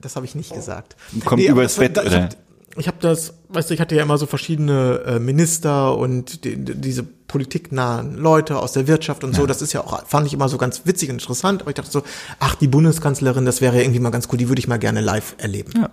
Das 0.00 0.16
habe 0.16 0.26
ich 0.26 0.34
nicht 0.34 0.52
gesagt. 0.52 0.96
Kommt 1.24 1.42
aber 1.42 1.50
übers 1.60 1.76
Bett, 1.76 1.96
ich 1.98 2.06
oder? 2.08 2.28
Hab- 2.74 2.80
Ich 2.80 2.86
habe 2.88 2.98
das, 3.00 3.34
weißt 3.48 3.70
du, 3.70 3.74
ich 3.74 3.80
hatte 3.80 3.94
ja 3.94 4.02
immer 4.02 4.18
so 4.18 4.26
verschiedene 4.26 5.00
äh, 5.06 5.18
Minister 5.18 5.96
und 5.96 6.44
die, 6.44 6.56
die, 6.56 6.74
diese 6.74 7.02
politiknahen 7.02 8.14
Leute 8.16 8.58
aus 8.58 8.72
der 8.72 8.86
Wirtschaft 8.86 9.24
und 9.24 9.34
so. 9.34 9.44
Das 9.46 9.60
ist 9.60 9.72
ja 9.72 9.80
auch, 9.80 10.06
fand 10.06 10.26
ich 10.26 10.32
immer 10.34 10.48
so 10.48 10.56
ganz 10.56 10.82
witzig 10.84 11.08
und 11.10 11.16
interessant. 11.16 11.62
Aber 11.62 11.70
ich 11.70 11.74
dachte 11.74 11.90
so, 11.90 12.02
ach, 12.38 12.54
die 12.54 12.68
Bundeskanzlerin, 12.68 13.44
das 13.44 13.60
wäre 13.60 13.76
ja 13.76 13.82
irgendwie 13.82 13.98
mal 14.00 14.10
ganz 14.10 14.28
cool. 14.30 14.38
Die 14.38 14.48
würde 14.48 14.60
ich 14.60 14.68
mal 14.68 14.78
gerne 14.78 15.00
live 15.00 15.34
erleben. 15.38 15.72
Ja. 15.76 15.90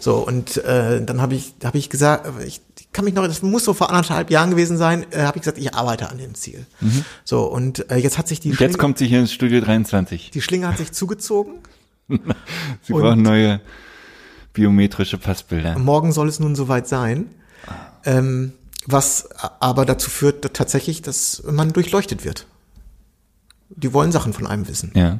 So 0.00 0.16
und 0.16 0.56
äh, 0.64 1.04
dann 1.04 1.20
habe 1.20 1.34
ich, 1.34 1.52
habe 1.62 1.76
ich 1.76 1.90
gesagt, 1.90 2.26
ich 2.46 2.62
kann 2.92 3.04
mich 3.04 3.12
noch, 3.12 3.26
das 3.26 3.42
muss 3.42 3.64
so 3.64 3.74
vor 3.74 3.90
anderthalb 3.90 4.30
Jahren 4.30 4.48
gewesen 4.50 4.78
sein, 4.78 5.04
äh, 5.10 5.20
habe 5.24 5.36
ich 5.36 5.42
gesagt, 5.42 5.58
ich 5.58 5.74
arbeite 5.74 6.08
an 6.08 6.16
dem 6.16 6.34
Ziel. 6.34 6.64
So 7.22 7.44
und 7.44 7.90
äh, 7.90 7.96
jetzt 7.96 8.16
hat 8.16 8.26
sich 8.28 8.40
die 8.40 8.50
Und 8.50 8.60
jetzt 8.60 8.70
Schlinge- 8.72 8.78
kommt 8.78 8.98
sie 8.98 9.06
hier 9.08 9.20
ins 9.20 9.32
Studio 9.32 9.60
23. 9.60 10.30
die 10.30 10.40
Schlinge 10.40 10.68
hat 10.68 10.78
sich 10.78 10.92
zugezogen. 10.92 11.54
Sie 12.82 12.92
brauchen 12.94 13.20
neue 13.20 13.60
biometrische 14.52 15.18
Passbilder. 15.18 15.78
Morgen 15.78 16.12
soll 16.12 16.28
es 16.28 16.40
nun 16.40 16.54
soweit 16.54 16.88
sein. 16.88 17.26
Ähm, 18.04 18.52
was 18.86 19.28
aber 19.60 19.84
dazu 19.84 20.08
führt 20.08 20.44
dass 20.44 20.52
tatsächlich, 20.54 21.02
dass 21.02 21.42
man 21.44 21.72
durchleuchtet 21.72 22.24
wird. 22.24 22.46
Die 23.68 23.92
wollen 23.92 24.12
Sachen 24.12 24.32
von 24.32 24.46
einem 24.46 24.66
wissen. 24.66 24.92
Ja. 24.94 25.18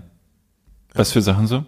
Was 0.94 1.12
für 1.12 1.20
Sachen 1.20 1.46
so? 1.46 1.64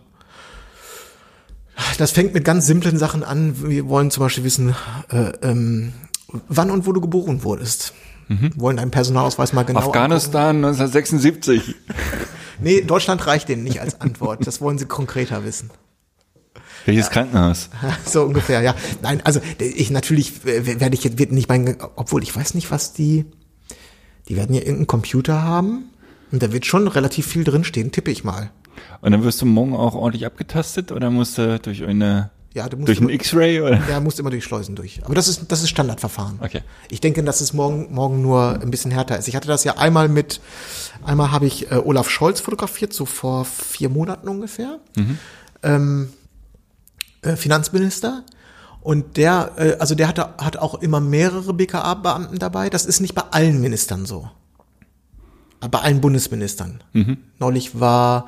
Das 1.98 2.12
fängt 2.12 2.32
mit 2.34 2.44
ganz 2.44 2.66
simplen 2.66 2.98
Sachen 2.98 3.22
an. 3.22 3.68
Wir 3.68 3.88
wollen 3.88 4.10
zum 4.10 4.22
Beispiel 4.22 4.44
wissen, 4.44 4.74
äh, 5.10 5.32
ähm, 5.42 5.92
wann 6.48 6.70
und 6.70 6.86
wo 6.86 6.92
du 6.92 7.00
geboren 7.00 7.42
wurdest. 7.42 7.92
Wollen 8.56 8.76
deinen 8.76 8.92
Personalausweis 8.92 9.52
mal 9.52 9.64
genau 9.64 9.80
Afghanistan 9.80 10.56
1976. 10.56 11.60
angucken. 11.60 11.74
Nee, 12.62 12.82
Deutschland 12.82 13.26
reicht 13.26 13.48
denen 13.48 13.64
nicht 13.64 13.80
als 13.80 14.02
Antwort. 14.02 14.46
Das 14.46 14.60
wollen 14.60 14.76
sie 14.76 14.84
konkreter 14.84 15.44
wissen. 15.46 15.70
Welches 16.86 17.10
Krankenhaus? 17.10 17.68
So 18.04 18.22
ungefähr, 18.24 18.60
ja. 18.62 18.74
Nein, 19.02 19.20
also 19.24 19.40
ich 19.58 19.90
natürlich 19.90 20.44
äh, 20.44 20.80
werde 20.80 20.94
ich 20.94 21.04
jetzt 21.04 21.18
wird 21.18 21.32
nicht 21.32 21.48
mein, 21.48 21.76
obwohl 21.96 22.22
ich 22.22 22.34
weiß 22.34 22.54
nicht, 22.54 22.70
was 22.70 22.92
die, 22.92 23.26
die 24.28 24.36
werden 24.36 24.54
ja 24.54 24.60
irgendeinen 24.60 24.86
Computer 24.86 25.42
haben 25.42 25.84
und 26.32 26.42
da 26.42 26.52
wird 26.52 26.66
schon 26.66 26.88
relativ 26.88 27.26
viel 27.26 27.44
drinstehen, 27.44 27.92
tippe 27.92 28.10
ich 28.10 28.24
mal. 28.24 28.50
Und 29.00 29.12
dann 29.12 29.22
wirst 29.22 29.40
du 29.42 29.46
morgen 29.46 29.74
auch 29.74 29.94
ordentlich 29.94 30.26
abgetastet 30.26 30.92
oder 30.92 31.10
musst 31.10 31.38
du 31.38 31.58
durch 31.58 31.84
eine 31.84 32.30
Ja, 32.54 32.68
du 32.68 32.76
musst 32.76 32.88
durch 32.88 33.00
ein 33.00 33.08
X-Ray 33.08 33.60
oder? 33.60 33.76
Der 33.76 34.00
muss 34.00 34.18
immer 34.18 34.30
durch 34.30 34.44
Schleusen 34.44 34.74
durch. 34.74 35.00
Aber 35.04 35.14
das 35.14 35.28
ist, 35.28 35.50
das 35.52 35.62
ist 35.62 35.68
Standardverfahren. 35.70 36.38
Okay. 36.40 36.62
Ich 36.90 37.00
denke, 37.00 37.22
dass 37.22 37.40
es 37.40 37.52
morgen, 37.52 37.92
morgen 37.92 38.22
nur 38.22 38.60
ein 38.60 38.70
bisschen 38.70 38.90
härter 38.90 39.18
ist. 39.18 39.28
Ich 39.28 39.36
hatte 39.36 39.48
das 39.48 39.64
ja 39.64 39.76
einmal 39.76 40.08
mit, 40.08 40.40
einmal 41.04 41.30
habe 41.30 41.46
ich 41.46 41.70
äh, 41.70 41.76
Olaf 41.76 42.08
Scholz 42.10 42.40
fotografiert, 42.40 42.92
so 42.92 43.04
vor 43.06 43.44
vier 43.44 43.88
Monaten 43.88 44.28
ungefähr. 44.28 44.78
Ähm, 45.62 46.12
äh, 47.22 47.36
Finanzminister. 47.36 48.24
Und 48.80 49.16
der, 49.16 49.52
äh, 49.56 49.76
also 49.78 49.94
der 49.94 50.08
hatte, 50.08 50.34
hat 50.38 50.56
auch 50.56 50.74
immer 50.74 51.00
mehrere 51.00 51.52
BKA-Beamten 51.52 52.38
dabei. 52.38 52.70
Das 52.70 52.86
ist 52.86 53.00
nicht 53.00 53.14
bei 53.14 53.22
allen 53.30 53.60
Ministern 53.60 54.06
so. 54.06 54.30
Aber 55.60 55.78
bei 55.78 55.80
allen 55.80 56.00
Bundesministern. 56.00 56.82
Neulich 57.38 57.78
war, 57.78 58.26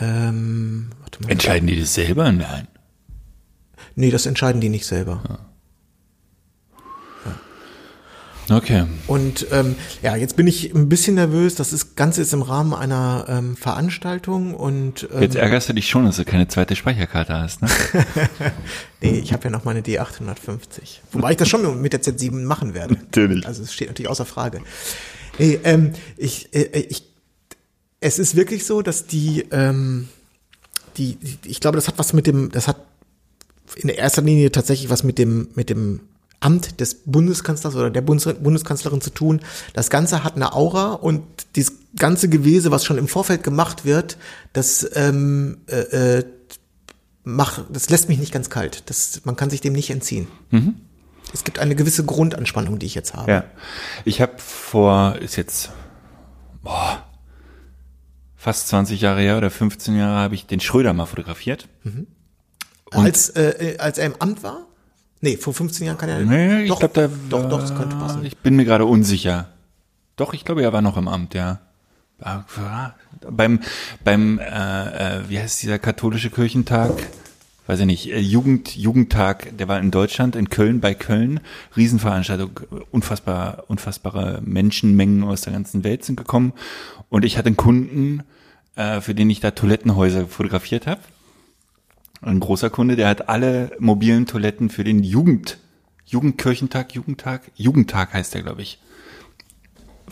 ähm, 0.00 0.90
warte 1.00 1.22
mal. 1.22 1.30
Entscheiden 1.30 1.66
die 1.66 1.80
das 1.80 1.94
selber? 1.94 2.30
Nein. 2.30 2.68
Nee, 3.94 4.10
das 4.10 4.26
entscheiden 4.26 4.60
die 4.60 4.68
nicht 4.68 4.86
selber. 4.86 5.47
Okay. 8.50 8.84
Und 9.06 9.46
ähm, 9.52 9.76
ja, 10.02 10.16
jetzt 10.16 10.36
bin 10.36 10.46
ich 10.46 10.74
ein 10.74 10.88
bisschen 10.88 11.16
nervös. 11.16 11.54
Das 11.54 11.72
ist 11.72 11.96
Ganze 11.96 12.22
ist 12.22 12.32
im 12.32 12.42
Rahmen 12.42 12.72
einer 12.72 13.26
ähm, 13.28 13.56
Veranstaltung 13.56 14.54
und 14.54 15.08
ähm, 15.12 15.22
Jetzt 15.22 15.36
ärgerst 15.36 15.68
du 15.68 15.74
dich 15.74 15.88
schon, 15.88 16.06
dass 16.06 16.16
du 16.16 16.24
keine 16.24 16.48
zweite 16.48 16.74
Speicherkarte 16.74 17.34
hast, 17.34 17.62
ne? 17.62 17.68
nee, 19.02 19.18
ich 19.18 19.32
habe 19.32 19.44
ja 19.44 19.50
noch 19.50 19.64
meine 19.64 19.80
D850. 19.80 21.00
Wobei 21.12 21.32
ich 21.32 21.36
das 21.36 21.48
schon 21.48 21.80
mit 21.80 21.92
der 21.92 22.02
Z7 22.02 22.44
machen 22.44 22.74
werde. 22.74 22.94
Natürlich. 22.94 23.46
Also 23.46 23.62
es 23.62 23.74
steht 23.74 23.88
natürlich 23.88 24.10
außer 24.10 24.24
Frage. 24.24 24.62
Nee, 25.38 25.60
ähm, 25.64 25.92
ich, 26.16 26.54
äh, 26.54 26.86
ich, 26.88 27.04
es 28.00 28.18
ist 28.18 28.34
wirklich 28.34 28.64
so, 28.64 28.82
dass 28.82 29.06
die, 29.06 29.44
ähm, 29.50 30.08
die, 30.96 31.16
die, 31.16 31.38
ich 31.44 31.60
glaube, 31.60 31.76
das 31.76 31.88
hat 31.88 31.98
was 31.98 32.12
mit 32.12 32.26
dem, 32.26 32.50
das 32.50 32.66
hat 32.66 32.76
in 33.76 33.88
erster 33.88 34.22
Linie 34.22 34.50
tatsächlich 34.50 34.90
was 34.90 35.04
mit 35.04 35.18
dem, 35.18 35.48
mit 35.54 35.70
dem 35.70 36.00
Amt 36.40 36.80
des 36.80 36.94
Bundeskanzlers 37.04 37.74
oder 37.74 37.90
der 37.90 38.00
Bundes 38.00 38.32
Bundeskanzlerin 38.34 39.00
zu 39.00 39.10
tun. 39.10 39.40
Das 39.72 39.90
Ganze 39.90 40.22
hat 40.22 40.36
eine 40.36 40.52
Aura 40.52 40.92
und 40.92 41.22
dieses 41.56 41.72
ganze 41.96 42.28
Gewese, 42.28 42.70
was 42.70 42.84
schon 42.84 42.98
im 42.98 43.08
Vorfeld 43.08 43.42
gemacht 43.42 43.84
wird, 43.84 44.18
das 44.52 44.88
ähm, 44.94 45.58
äh, 45.66 46.18
äh, 46.18 46.24
mach, 47.24 47.62
das 47.70 47.90
lässt 47.90 48.08
mich 48.08 48.18
nicht 48.18 48.32
ganz 48.32 48.50
kalt. 48.50 48.84
Das, 48.86 49.22
man 49.24 49.36
kann 49.36 49.50
sich 49.50 49.60
dem 49.60 49.72
nicht 49.72 49.90
entziehen. 49.90 50.28
Es 51.34 51.44
gibt 51.44 51.58
eine 51.58 51.74
gewisse 51.74 52.04
Grundanspannung, 52.04 52.78
die 52.78 52.86
ich 52.86 52.94
jetzt 52.94 53.14
habe. 53.14 53.30
Ja. 53.30 53.44
Ich 54.04 54.20
habe 54.20 54.34
vor, 54.38 55.16
ist 55.16 55.36
jetzt 55.36 55.70
boah, 56.62 57.04
fast 58.36 58.68
20 58.68 59.00
Jahre 59.00 59.20
her 59.20 59.36
oder 59.36 59.50
15 59.50 59.96
Jahre 59.96 60.20
habe 60.20 60.34
ich 60.34 60.46
den 60.46 60.60
Schröder 60.60 60.92
mal 60.92 61.06
fotografiert. 61.06 61.68
Als, 62.90 63.28
äh, 63.30 63.74
äh, 63.74 63.78
als 63.78 63.98
er 63.98 64.06
im 64.06 64.14
Amt 64.20 64.42
war? 64.42 64.67
Nee, 65.20 65.36
vor 65.36 65.52
15 65.54 65.86
Jahren 65.86 65.98
kann 65.98 66.08
er. 66.08 66.20
Nee, 66.20 66.62
ich 66.62 66.68
doch, 66.68 66.78
glaube, 66.78 66.94
da 66.94 67.08
doch, 67.28 67.42
war- 67.42 67.48
doch, 67.48 67.60
das 67.60 67.74
könnte 67.74 67.96
passen. 67.96 68.24
Ich 68.24 68.36
bin 68.38 68.56
mir 68.56 68.64
gerade 68.64 68.84
unsicher. 68.84 69.48
Doch, 70.16 70.32
ich 70.34 70.44
glaube, 70.44 70.62
er 70.62 70.72
war 70.72 70.82
noch 70.82 70.96
im 70.96 71.08
Amt, 71.08 71.34
ja. 71.34 71.60
Ja. 72.24 72.44
Beim, 73.30 73.60
beim, 74.04 74.38
äh, 74.38 74.44
äh, 75.18 75.20
wie 75.28 75.38
heißt 75.38 75.62
dieser 75.62 75.78
katholische 75.78 76.30
Kirchentag? 76.30 76.90
Weiß 77.68 77.80
ich 77.80 77.86
nicht, 77.86 78.10
äh, 78.12 78.18
Jugend, 78.18 78.76
Jugendtag, 78.76 79.56
der 79.56 79.68
war 79.68 79.78
in 79.78 79.90
Deutschland, 79.90 80.34
in 80.34 80.50
Köln, 80.50 80.80
bei 80.80 80.94
Köln. 80.94 81.40
Riesenveranstaltung, 81.76 82.58
unfassbar, 82.90 83.64
unfassbare 83.68 84.40
Menschenmengen 84.44 85.22
aus 85.22 85.42
der 85.42 85.52
ganzen 85.52 85.84
Welt 85.84 86.04
sind 86.04 86.16
gekommen. 86.16 86.52
Und 87.08 87.24
ich 87.24 87.36
hatte 87.38 87.48
einen 87.48 87.56
Kunden, 87.56 88.22
äh, 88.74 89.00
für 89.00 89.14
den 89.14 89.30
ich 89.30 89.40
da 89.40 89.50
Toilettenhäuser 89.52 90.26
fotografiert 90.26 90.86
habe. 90.86 91.00
Ein 92.20 92.40
großer 92.40 92.70
Kunde, 92.70 92.96
der 92.96 93.08
hat 93.08 93.28
alle 93.28 93.70
mobilen 93.78 94.26
Toiletten 94.26 94.70
für 94.70 94.84
den 94.84 95.02
Jugend, 95.02 95.58
Jugendkirchentag, 96.06 96.94
Jugendtag, 96.94 97.50
Jugendtag 97.54 98.12
heißt 98.14 98.34
der, 98.34 98.42
glaube 98.42 98.62
ich. 98.62 98.78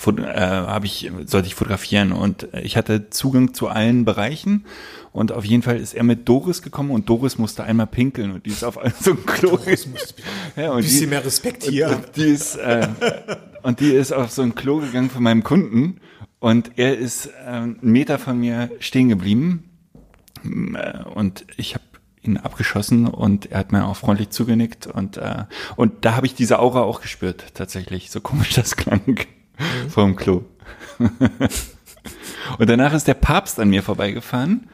Äh, 0.07 0.41
habe 0.41 0.85
ich, 0.85 1.11
sollte 1.25 1.49
ich 1.49 1.55
fotografieren 1.55 2.13
und 2.13 2.49
ich 2.53 2.77
hatte 2.77 3.09
Zugang 3.09 3.55
zu 3.55 3.69
allen 3.69 4.05
Bereichen 4.05 4.67
und 5.13 5.33
auf 5.33 5.47
jeden 5.47 5.63
Fall 5.63 5.79
ist 5.79 5.95
er 5.95 6.05
mit 6.05 6.29
Doris 6.29 6.61
gekommen 6.61 6.91
und 6.91 7.09
Doris 7.09 7.39
musste 7.39 7.65
einmal 7.65 7.87
pinkeln 7.87 8.31
und 8.31 8.45
die 8.45 8.51
ist 8.51 8.63
auf 8.63 8.79
so 9.01 9.13
ein 9.13 9.25
Klo. 9.25 9.59
ja, 10.57 10.73
und 10.73 10.83
Bisschen 10.83 11.01
die, 11.01 11.07
mehr 11.07 11.25
Respekt 11.25 11.65
hier. 11.65 11.89
und 11.89 12.15
die 12.15 12.27
ist, 12.27 12.57
äh, 12.57 12.87
und 13.63 13.81
die 13.81 13.93
ist 13.93 14.13
auf 14.13 14.31
so 14.31 14.43
ein 14.43 14.55
Klo 14.55 14.81
gegangen 14.81 15.09
von 15.09 15.23
meinem 15.23 15.43
Kunden 15.43 15.99
und 16.41 16.73
er 16.77 16.99
ist 16.99 17.29
äh, 17.29 17.49
einen 17.49 17.79
Meter 17.81 18.19
von 18.19 18.39
mir 18.39 18.71
stehen 18.81 19.09
geblieben 19.09 19.65
äh, 20.45 21.05
und 21.05 21.47
ich 21.57 21.73
habe 21.75 21.85
ihn 22.27 22.37
abgeschossen 22.37 23.07
und 23.07 23.47
er 23.53 23.59
hat 23.59 23.72
mir 23.72 23.87
auch 23.87 23.97
freundlich 23.97 24.31
zugenickt 24.31 24.87
und 24.87 25.16
äh, 25.16 25.45
und 25.77 26.05
da 26.05 26.16
habe 26.16 26.27
ich 26.27 26.35
diese 26.35 26.59
Aura 26.59 26.83
auch 26.83 27.01
gespürt 27.01 27.55
tatsächlich 27.55 28.11
so 28.11 28.20
komisch 28.20 28.51
das 28.55 28.77
klang 28.77 29.03
Mhm. 29.07 29.89
vor 29.91 30.05
dem 30.05 30.16
Klo 30.16 30.43
und 32.59 32.68
danach 32.68 32.93
ist 32.93 33.09
der 33.09 33.14
Papst 33.14 33.59
an 33.61 33.68
mir 33.70 33.83
vorbeigefahren 33.83 34.68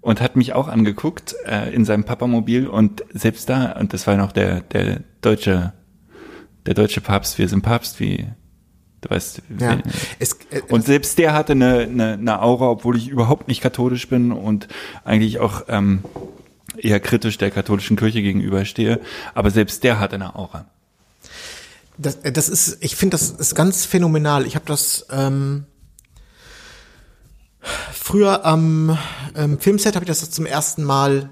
und 0.00 0.20
hat 0.20 0.36
mich 0.36 0.52
auch 0.52 0.68
angeguckt 0.68 1.34
äh, 1.46 1.72
in 1.74 1.84
seinem 1.84 2.04
Papamobil 2.04 2.66
und 2.66 3.04
selbst 3.12 3.48
da, 3.48 3.72
und 3.72 3.92
das 3.92 4.06
war 4.06 4.16
noch 4.16 4.32
der, 4.32 4.60
der 4.60 5.00
deutsche, 5.20 5.72
der 6.66 6.74
deutsche 6.74 7.00
Papst, 7.00 7.38
wir 7.38 7.48
sind 7.48 7.62
Papst, 7.62 7.98
wie 8.00 8.26
du 9.00 9.10
weißt. 9.10 9.42
Ja. 9.58 9.78
wie- 9.78 9.82
Es, 10.18 10.34
äh, 10.50 10.62
und 10.68 10.84
selbst 10.84 11.18
der 11.18 11.34
hatte 11.34 11.52
eine, 11.52 11.78
eine, 11.80 12.12
eine 12.14 12.42
Aura, 12.42 12.68
obwohl 12.70 12.96
ich 12.96 13.08
überhaupt 13.08 13.48
nicht 13.48 13.60
katholisch 13.60 14.08
bin 14.08 14.30
und 14.32 14.68
eigentlich 15.04 15.40
auch 15.40 15.62
ähm, 15.68 16.04
eher 16.78 17.00
kritisch 17.00 17.38
der 17.38 17.50
katholischen 17.50 17.96
Kirche 17.96 18.22
gegenüberstehe. 18.22 19.00
Aber 19.34 19.50
selbst 19.50 19.84
der 19.84 19.98
hatte 20.00 20.14
eine 20.16 20.34
Aura. 20.36 20.66
Das, 21.96 22.16
äh, 22.16 22.32
das 22.32 22.48
ist, 22.48 22.78
ich 22.80 22.96
finde, 22.96 23.16
das 23.16 23.30
ist 23.30 23.54
ganz 23.54 23.84
phänomenal. 23.84 24.46
Ich 24.46 24.54
habe 24.54 24.66
das 24.66 25.06
ähm, 25.10 25.66
früher 27.92 28.44
am 28.44 28.98
ähm, 29.34 29.58
Filmset 29.58 29.94
habe 29.94 30.04
ich 30.04 30.08
das 30.08 30.30
zum 30.30 30.46
ersten 30.46 30.84
Mal 30.84 31.30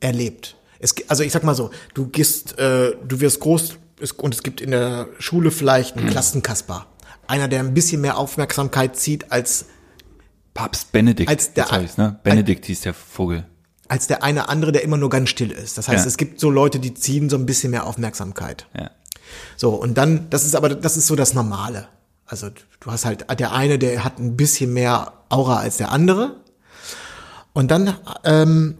erlebt. 0.00 0.56
Es, 0.80 0.94
also 1.08 1.22
ich 1.22 1.32
sag 1.32 1.44
mal 1.44 1.54
so, 1.54 1.70
du 1.94 2.06
gehst, 2.08 2.58
äh, 2.58 2.92
du 3.06 3.20
wirst 3.20 3.40
groß 3.40 3.76
es, 4.00 4.12
und 4.12 4.34
es 4.34 4.42
gibt 4.42 4.60
in 4.60 4.70
der 4.70 5.08
Schule 5.18 5.50
vielleicht 5.50 5.96
einen 5.96 6.08
Klassenkasper. 6.08 6.86
Einer, 7.26 7.48
der 7.48 7.60
ein 7.60 7.74
bisschen 7.74 8.00
mehr 8.00 8.16
Aufmerksamkeit 8.16 8.96
zieht 8.96 9.32
als 9.32 9.66
Papst 10.54 10.92
Benedikt. 10.92 11.28
Als 11.28 11.52
der- 11.52 11.68
hab 11.68 11.82
ich's, 11.82 11.98
ne? 11.98 12.18
Benedikt 12.22 12.64
hieß 12.66 12.82
der 12.82 12.94
Vogel. 12.94 13.44
Als 13.88 14.06
der 14.06 14.22
eine 14.22 14.48
andere, 14.48 14.72
der 14.72 14.82
immer 14.84 14.96
nur 14.96 15.10
ganz 15.10 15.28
still 15.30 15.50
ist. 15.50 15.78
Das 15.78 15.88
heißt, 15.88 16.04
Ja. 16.04 16.08
es 16.08 16.16
gibt 16.16 16.40
so 16.40 16.50
Leute, 16.50 16.78
die 16.78 16.94
ziehen 16.94 17.28
so 17.30 17.36
ein 17.36 17.46
bisschen 17.46 17.70
mehr 17.70 17.86
Aufmerksamkeit. 17.86 18.66
Ja. 18.76 18.90
So, 19.56 19.70
und 19.70 19.96
dann, 19.98 20.28
das 20.30 20.44
ist 20.44 20.54
aber, 20.56 20.70
das 20.70 20.96
ist 20.96 21.06
so 21.06 21.16
das 21.16 21.34
Normale. 21.34 21.88
Also 22.26 22.48
du 22.80 22.90
hast 22.90 23.04
halt, 23.04 23.26
der 23.38 23.52
eine, 23.52 23.78
der 23.78 24.04
hat 24.04 24.18
ein 24.18 24.36
bisschen 24.36 24.72
mehr 24.72 25.12
Aura 25.30 25.58
als 25.58 25.78
der 25.78 25.90
andere. 25.92 26.36
Und 27.54 27.70
dann, 27.70 27.94
ähm, 28.24 28.76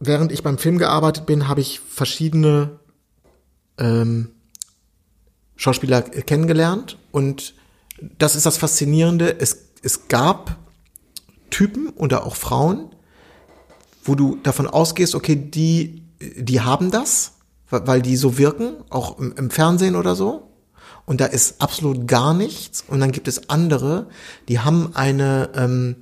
während 0.00 0.32
ich 0.32 0.42
beim 0.42 0.58
Film 0.58 0.78
gearbeitet 0.78 1.26
bin, 1.26 1.48
habe 1.48 1.60
ich 1.60 1.80
verschiedene 1.80 2.78
ähm, 3.78 4.30
Schauspieler 5.56 6.02
kennengelernt. 6.02 6.96
Und 7.12 7.54
das 8.18 8.36
ist 8.36 8.46
das 8.46 8.56
Faszinierende. 8.56 9.38
Es, 9.40 9.58
es 9.82 10.08
gab 10.08 10.56
Typen 11.50 11.90
oder 11.90 12.24
auch 12.24 12.36
Frauen, 12.36 12.94
wo 14.08 14.14
du 14.14 14.36
davon 14.42 14.66
ausgehst, 14.66 15.14
okay, 15.14 15.36
die, 15.36 16.02
die 16.36 16.60
haben 16.60 16.90
das, 16.90 17.32
weil 17.70 18.02
die 18.02 18.16
so 18.16 18.38
wirken, 18.38 18.76
auch 18.90 19.18
im, 19.18 19.34
im 19.36 19.50
Fernsehen 19.50 19.94
oder 19.94 20.16
so. 20.16 20.48
Und 21.04 21.20
da 21.20 21.26
ist 21.26 21.60
absolut 21.62 22.06
gar 22.06 22.34
nichts. 22.34 22.84
Und 22.86 23.00
dann 23.00 23.12
gibt 23.12 23.28
es 23.28 23.48
andere, 23.48 24.08
die 24.48 24.60
haben 24.60 24.90
eine, 24.94 25.50
ähm, 25.54 25.96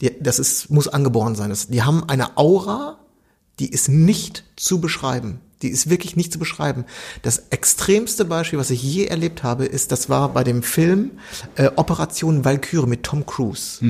die, 0.00 0.12
das 0.20 0.38
ist, 0.38 0.70
muss 0.70 0.88
angeboren 0.88 1.34
sein. 1.34 1.50
Das, 1.50 1.68
die 1.68 1.82
haben 1.82 2.08
eine 2.08 2.36
Aura, 2.38 2.98
die 3.58 3.70
ist 3.70 3.88
nicht 3.88 4.44
zu 4.56 4.80
beschreiben. 4.80 5.40
Die 5.62 5.68
ist 5.68 5.88
wirklich 5.88 6.16
nicht 6.16 6.32
zu 6.32 6.38
beschreiben. 6.38 6.84
Das 7.22 7.44
extremste 7.50 8.26
Beispiel, 8.26 8.58
was 8.58 8.70
ich 8.70 8.82
je 8.82 9.06
erlebt 9.06 9.42
habe, 9.42 9.64
ist, 9.64 9.90
das 9.90 10.10
war 10.10 10.32
bei 10.32 10.44
dem 10.44 10.62
Film 10.62 11.12
äh, 11.56 11.70
Operation 11.76 12.44
Valkyrie 12.44 12.86
mit 12.86 13.02
Tom 13.02 13.24
Cruise. 13.24 13.82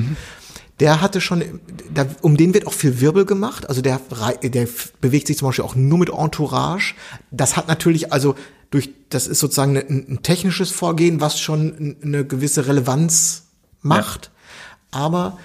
Der 0.79 1.01
hatte 1.01 1.21
schon, 1.21 1.43
da, 1.93 2.05
um 2.21 2.37
den 2.37 2.53
wird 2.53 2.67
auch 2.67 2.73
viel 2.73 3.01
Wirbel 3.01 3.25
gemacht. 3.25 3.67
Also 3.67 3.81
der, 3.81 3.99
der 4.43 4.67
bewegt 5.01 5.27
sich 5.27 5.37
zum 5.37 5.47
Beispiel 5.47 5.65
auch 5.65 5.75
nur 5.75 5.97
mit 5.97 6.09
Entourage. 6.09 6.93
Das 7.31 7.57
hat 7.57 7.67
natürlich, 7.67 8.13
also 8.13 8.35
durch, 8.69 8.91
das 9.09 9.27
ist 9.27 9.39
sozusagen 9.39 9.77
ein, 9.77 10.05
ein 10.09 10.23
technisches 10.23 10.71
Vorgehen, 10.71 11.19
was 11.19 11.39
schon 11.39 11.95
eine 12.03 12.25
gewisse 12.25 12.67
Relevanz 12.67 13.47
macht. 13.81 14.31
Aber 14.91 15.37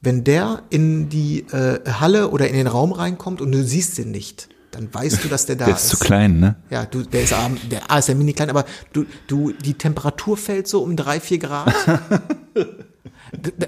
wenn 0.00 0.24
der 0.24 0.62
in 0.70 1.08
die 1.08 1.40
äh, 1.50 1.80
Halle 2.00 2.30
oder 2.30 2.48
in 2.48 2.54
den 2.54 2.66
Raum 2.66 2.92
reinkommt 2.92 3.40
und 3.40 3.52
du 3.52 3.62
siehst 3.62 3.98
ihn 3.98 4.10
nicht, 4.10 4.48
dann 4.70 4.92
weißt 4.92 5.24
du, 5.24 5.28
dass 5.28 5.46
der 5.46 5.56
da 5.56 5.66
Der 5.66 5.74
ist 5.74 5.88
zu 5.88 5.98
klein, 5.98 6.38
ne? 6.38 6.56
ja, 6.70 6.86
du, 6.86 7.02
der 7.02 7.22
ist, 7.22 7.34
der 7.70 7.90
A 7.90 7.98
ist 7.98 8.08
ja 8.08 8.14
mini 8.14 8.32
klein, 8.32 8.50
aber 8.50 8.64
du, 8.92 9.04
du, 9.26 9.52
die 9.52 9.74
Temperatur 9.74 10.36
fällt 10.36 10.68
so 10.68 10.82
um 10.82 10.96
drei, 10.96 11.20
vier 11.20 11.38
Grad. 11.38 11.74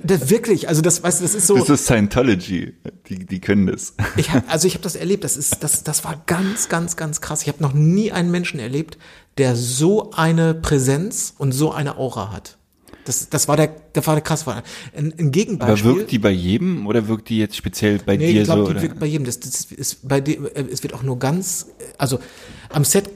Wirklich, 0.04 0.68
also 0.68 0.82
das, 0.82 1.02
weißt 1.02 1.20
du, 1.20 1.24
das 1.24 1.34
ist 1.34 1.46
so. 1.46 1.56
Das 1.56 1.68
ist 1.68 1.86
Scientology. 1.86 2.74
Die, 3.08 3.24
die 3.26 3.40
können 3.40 3.66
das. 3.66 3.94
Ich 4.16 4.32
hab, 4.32 4.50
also 4.52 4.66
ich 4.66 4.74
habe 4.74 4.82
das 4.82 4.96
erlebt. 4.96 5.24
Das 5.24 5.36
ist, 5.36 5.62
das, 5.62 5.84
das 5.84 6.04
war 6.04 6.22
ganz, 6.26 6.68
ganz, 6.68 6.96
ganz 6.96 7.20
krass. 7.20 7.42
Ich 7.42 7.48
habe 7.48 7.62
noch 7.62 7.72
nie 7.72 8.12
einen 8.12 8.30
Menschen 8.30 8.58
erlebt, 8.60 8.98
der 9.38 9.56
so 9.56 10.10
eine 10.12 10.54
Präsenz 10.54 11.34
und 11.38 11.52
so 11.52 11.72
eine 11.72 11.96
Aura 11.96 12.32
hat. 12.32 12.58
Das, 13.04 13.28
das 13.30 13.48
war 13.48 13.56
der, 13.56 13.74
das 13.94 14.06
war 14.06 14.14
der 14.14 14.22
krass. 14.22 14.46
Ein, 14.46 14.62
ein 14.94 15.12
Aber 15.18 15.30
Gegenbeispiel. 15.30 15.96
wirkt 15.96 16.10
die 16.12 16.18
bei 16.18 16.30
jedem 16.30 16.86
oder 16.86 17.08
wirkt 17.08 17.28
die 17.28 17.38
jetzt 17.38 17.56
speziell 17.56 17.98
bei 17.98 18.16
Nee, 18.16 18.32
dir 18.32 18.40
ich 18.42 18.44
glaube, 18.44 18.62
so? 18.62 18.66
die 18.68 18.72
Oder? 18.74 18.82
wirkt 18.82 18.98
bei 19.00 19.06
jedem. 19.06 19.24
Das, 19.24 19.40
das 19.40 19.64
ist 19.64 20.06
bei 20.08 20.20
dem, 20.20 20.46
äh, 20.46 20.64
es 20.70 20.82
wird 20.82 20.94
auch 20.94 21.02
nur 21.02 21.18
ganz, 21.18 21.66
also 21.98 22.20
am 22.68 22.84
Set 22.84 23.10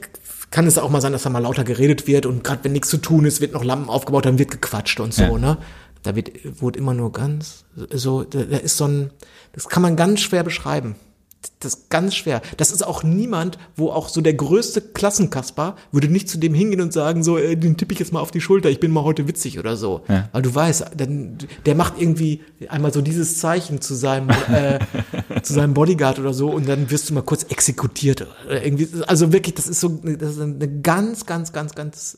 kann 0.49 0.65
es 0.65 0.77
auch 0.77 0.89
mal 0.89 1.01
sein, 1.01 1.11
dass 1.11 1.23
da 1.23 1.29
mal 1.29 1.39
lauter 1.39 1.63
geredet 1.65 2.07
wird 2.07 2.25
und 2.25 2.43
gerade 2.43 2.63
wenn 2.63 2.71
nichts 2.71 2.89
zu 2.89 2.97
tun 2.97 3.25
ist, 3.25 3.41
wird 3.41 3.51
noch 3.53 3.63
Lampen 3.65 3.89
aufgebaut, 3.89 4.25
dann 4.25 4.39
wird 4.39 4.49
gequatscht 4.51 4.99
und 5.01 5.13
so, 5.13 5.23
Ja. 5.23 5.37
ne? 5.37 5.57
Da 6.03 6.15
wird, 6.15 6.31
wurde 6.61 6.79
immer 6.79 6.93
nur 6.93 7.11
ganz, 7.11 7.65
so, 7.93 8.23
da, 8.23 8.43
da 8.43 8.57
ist 8.57 8.77
so 8.77 8.85
ein, 8.85 9.11
das 9.53 9.69
kann 9.69 9.81
man 9.81 9.95
ganz 9.95 10.21
schwer 10.21 10.43
beschreiben. 10.43 10.95
Das 11.59 11.73
ist 11.73 11.89
ganz 11.89 12.15
schwer. 12.15 12.41
Das 12.57 12.71
ist 12.71 12.85
auch 12.85 13.03
niemand, 13.03 13.57
wo 13.75 13.89
auch 13.89 14.09
so 14.09 14.21
der 14.21 14.33
größte 14.33 14.81
Klassenkasper 14.81 15.75
würde 15.91 16.07
nicht 16.07 16.29
zu 16.29 16.37
dem 16.37 16.53
hingehen 16.53 16.81
und 16.81 16.93
sagen, 16.93 17.23
so, 17.23 17.37
äh, 17.37 17.55
den 17.55 17.77
tippe 17.77 17.93
ich 17.93 17.99
jetzt 17.99 18.11
mal 18.13 18.19
auf 18.19 18.31
die 18.31 18.41
Schulter, 18.41 18.69
ich 18.69 18.79
bin 18.79 18.91
mal 18.91 19.03
heute 19.03 19.27
witzig 19.27 19.57
oder 19.57 19.75
so. 19.75 20.01
Ja. 20.07 20.29
Weil 20.31 20.41
du 20.41 20.53
weißt, 20.53 20.85
dann, 20.95 21.37
der 21.65 21.75
macht 21.75 21.93
irgendwie 21.99 22.41
einmal 22.69 22.93
so 22.93 23.01
dieses 23.01 23.39
Zeichen 23.39 23.81
zu 23.81 23.95
seinem, 23.95 24.29
äh, 24.29 24.79
zu 25.41 25.53
seinem 25.53 25.73
Bodyguard 25.73 26.19
oder 26.19 26.33
so 26.33 26.49
und 26.49 26.67
dann 26.67 26.91
wirst 26.91 27.09
du 27.09 27.13
mal 27.13 27.23
kurz 27.23 27.43
exekutiert. 27.43 28.27
Oder 28.45 28.63
irgendwie, 28.63 28.87
also 29.07 29.31
wirklich, 29.33 29.55
das 29.55 29.67
ist 29.67 29.79
so, 29.79 29.89
das 29.89 30.33
ist 30.33 30.41
eine 30.41 30.81
ganz, 30.81 31.25
ganz, 31.25 31.53
ganz, 31.53 31.73
ganz, 31.75 32.17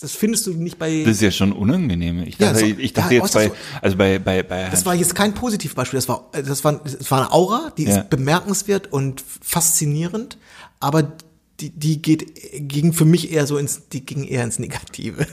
das 0.00 0.12
findest 0.12 0.46
du 0.46 0.54
nicht 0.54 0.78
bei. 0.78 1.02
Das 1.04 1.14
ist 1.16 1.22
ja 1.22 1.30
schon 1.30 1.52
unangenehm. 1.52 2.22
Ich 2.22 2.38
Ja, 2.38 2.52
dachte, 2.52 2.60
so- 2.60 2.66
ich 2.78 2.92
dachte 2.92 3.14
ja, 3.14 3.22
jetzt 3.22 3.34
bei, 3.34 3.50
also 3.82 3.96
bei, 3.96 4.18
bei, 4.18 4.42
bei 4.42 4.68
Das 4.70 4.84
war 4.86 4.94
jetzt 4.94 5.14
kein 5.14 5.34
Positivbeispiel, 5.34 5.98
das 5.98 6.08
war, 6.08 6.30
das 6.32 6.64
war, 6.64 6.74
das 6.82 7.10
war 7.10 7.18
eine 7.22 7.32
Aura, 7.32 7.72
die 7.76 7.84
Ja. 7.84 7.98
ist 7.98 8.10
bemerkenswert 8.10 8.92
und 8.92 9.22
faszinierend, 9.40 10.38
aber 10.80 11.12
die, 11.60 11.70
die 11.70 12.00
geht, 12.02 12.68
ging 12.68 12.92
für 12.92 13.04
mich 13.04 13.32
eher 13.32 13.46
so 13.46 13.58
ins, 13.58 13.88
die 13.88 14.04
ging 14.06 14.24
eher 14.24 14.44
ins 14.44 14.58
Negative. 14.58 15.26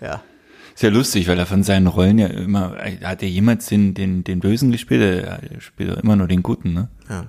Ja. 0.00 0.22
Ist 0.76 0.82
ja 0.82 0.88
lustig, 0.88 1.28
weil 1.28 1.38
er 1.38 1.46
von 1.46 1.62
seinen 1.62 1.86
Rollen 1.86 2.18
ja 2.18 2.26
immer, 2.26 2.76
hat 3.04 3.22
er 3.22 3.28
jemals 3.28 3.66
den, 3.66 3.94
den, 3.94 4.24
den 4.24 4.40
Bösen 4.40 4.72
gespielt? 4.72 5.24
Er 5.24 5.60
spielt 5.60 5.90
doch 5.92 5.98
immer 6.02 6.16
nur 6.16 6.26
den 6.26 6.42
Guten, 6.42 6.72
ne? 6.72 6.88
ja. 7.08 7.28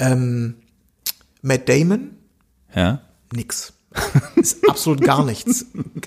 Ähm, 0.00 0.54
Matt 1.42 1.68
Damon, 1.68 2.10
Ja. 2.74 3.02
nix. 3.32 3.72
Ist 4.36 4.68
absolut 4.68 5.00
gar 5.02 5.24
nichts. 5.24 5.66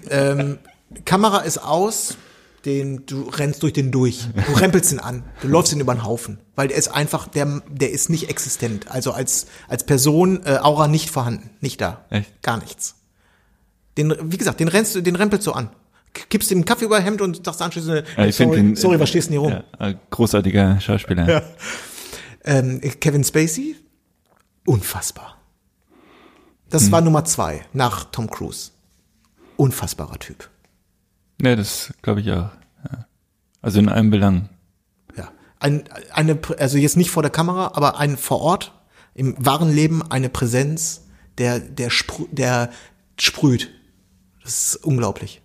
Ähm, 0.10 0.58
Kamera 1.06 1.40
ist 1.40 1.58
aus, 1.60 2.18
den, 2.66 3.06
du 3.06 3.24
rennst 3.30 3.64
durch 3.64 3.74
den 3.74 3.92
durch. 3.92 4.28
Du 4.48 4.54
rempelst 4.54 4.92
ihn 4.92 5.00
an. 5.00 5.24
Du 5.42 5.48
läufst 5.48 5.72
ihn 5.74 5.80
über 5.80 5.94
den 5.94 6.04
Haufen. 6.04 6.40
Weil 6.56 6.68
der 6.68 6.78
ist 6.78 6.88
einfach, 6.90 7.28
der, 7.28 7.62
der 7.70 7.92
ist 7.92 8.10
nicht 8.10 8.30
existent. 8.30 8.90
Also 8.92 9.12
als, 9.12 9.48
als 9.68 9.86
Person, 9.86 10.42
äh, 10.46 10.58
Aura 10.62 10.88
nicht 10.88 11.10
vorhanden. 11.10 11.50
Nicht 11.62 11.80
da. 11.82 12.06
Echt? 12.10 12.42
Gar 12.42 12.58
nichts. 12.58 12.96
Den, 13.98 14.14
wie 14.22 14.38
gesagt, 14.38 14.60
den 14.60 14.68
rennst 14.68 14.96
du, 14.96 15.02
den 15.02 15.16
rempelst 15.16 15.46
du 15.48 15.52
an. 15.52 15.70
Kippst 16.14 16.50
ihm 16.52 16.66
Kaffee 16.66 16.86
über 16.86 17.00
Hemd 17.00 17.22
und 17.22 17.46
sagst 17.46 17.62
anschließend, 17.62 18.04
Ja, 18.18 18.24
äh, 18.24 18.30
ich 18.30 18.36
find 18.36 18.50
sorry, 18.52 18.62
den- 18.62 18.76
sorry, 18.76 19.00
was 19.00 19.10
stehst 19.10 19.30
du 19.30 19.34
denn 19.34 19.42
hier 19.42 19.56
rum? 19.58 19.64
Ja, 19.80 19.88
äh, 19.90 19.96
großartiger 20.10 20.80
Schauspieler. 20.82 21.44
Ähm, 22.44 22.82
Kevin 23.00 23.24
Spacey, 23.24 23.76
unfassbar. 24.66 25.38
Das 26.70 26.92
war 26.92 27.02
Nummer 27.02 27.26
zwei 27.26 27.66
nach 27.74 28.06
Tom 28.06 28.30
Cruise. 28.30 28.72
Unfassbarer 29.58 30.20
Typ. 30.20 30.50
Ja, 31.42 31.56
das 31.56 31.94
glaube 32.02 32.22
ich 32.22 32.32
auch. 32.32 32.50
Ja. 32.84 33.06
Also 33.62 33.80
in 33.80 33.90
allen 33.90 34.10
Belangen. 34.10 34.50
Ja. 35.18 35.30
Ein, 35.60 35.84
eine, 36.14 36.40
also 36.58 36.78
jetzt 36.78 36.98
nicht 36.98 37.12
vor 37.12 37.24
der 37.24 37.32
Kamera, 37.32 37.72
aber 37.74 37.98
ein 37.98 38.18
vor 38.18 38.42
Ort, 38.42 38.74
im 39.16 39.36
wahren 39.44 39.74
Leben 39.74 40.02
eine 40.12 40.30
Präsenz, 40.30 41.06
der, 41.38 41.60
der, 41.60 41.90
sprü 41.90 42.26
der 42.32 42.72
sprüht. 43.18 43.70
Das 44.44 44.76
ist 44.76 44.76
unglaublich. 44.78 45.42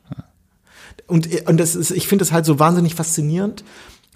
Und, 1.06 1.28
und 1.48 1.58
das 1.58 1.74
ist, 1.74 1.90
ich 1.90 2.08
finde 2.08 2.24
es 2.24 2.32
halt 2.32 2.46
so 2.46 2.58
wahnsinnig 2.58 2.94
faszinierend, 2.94 3.64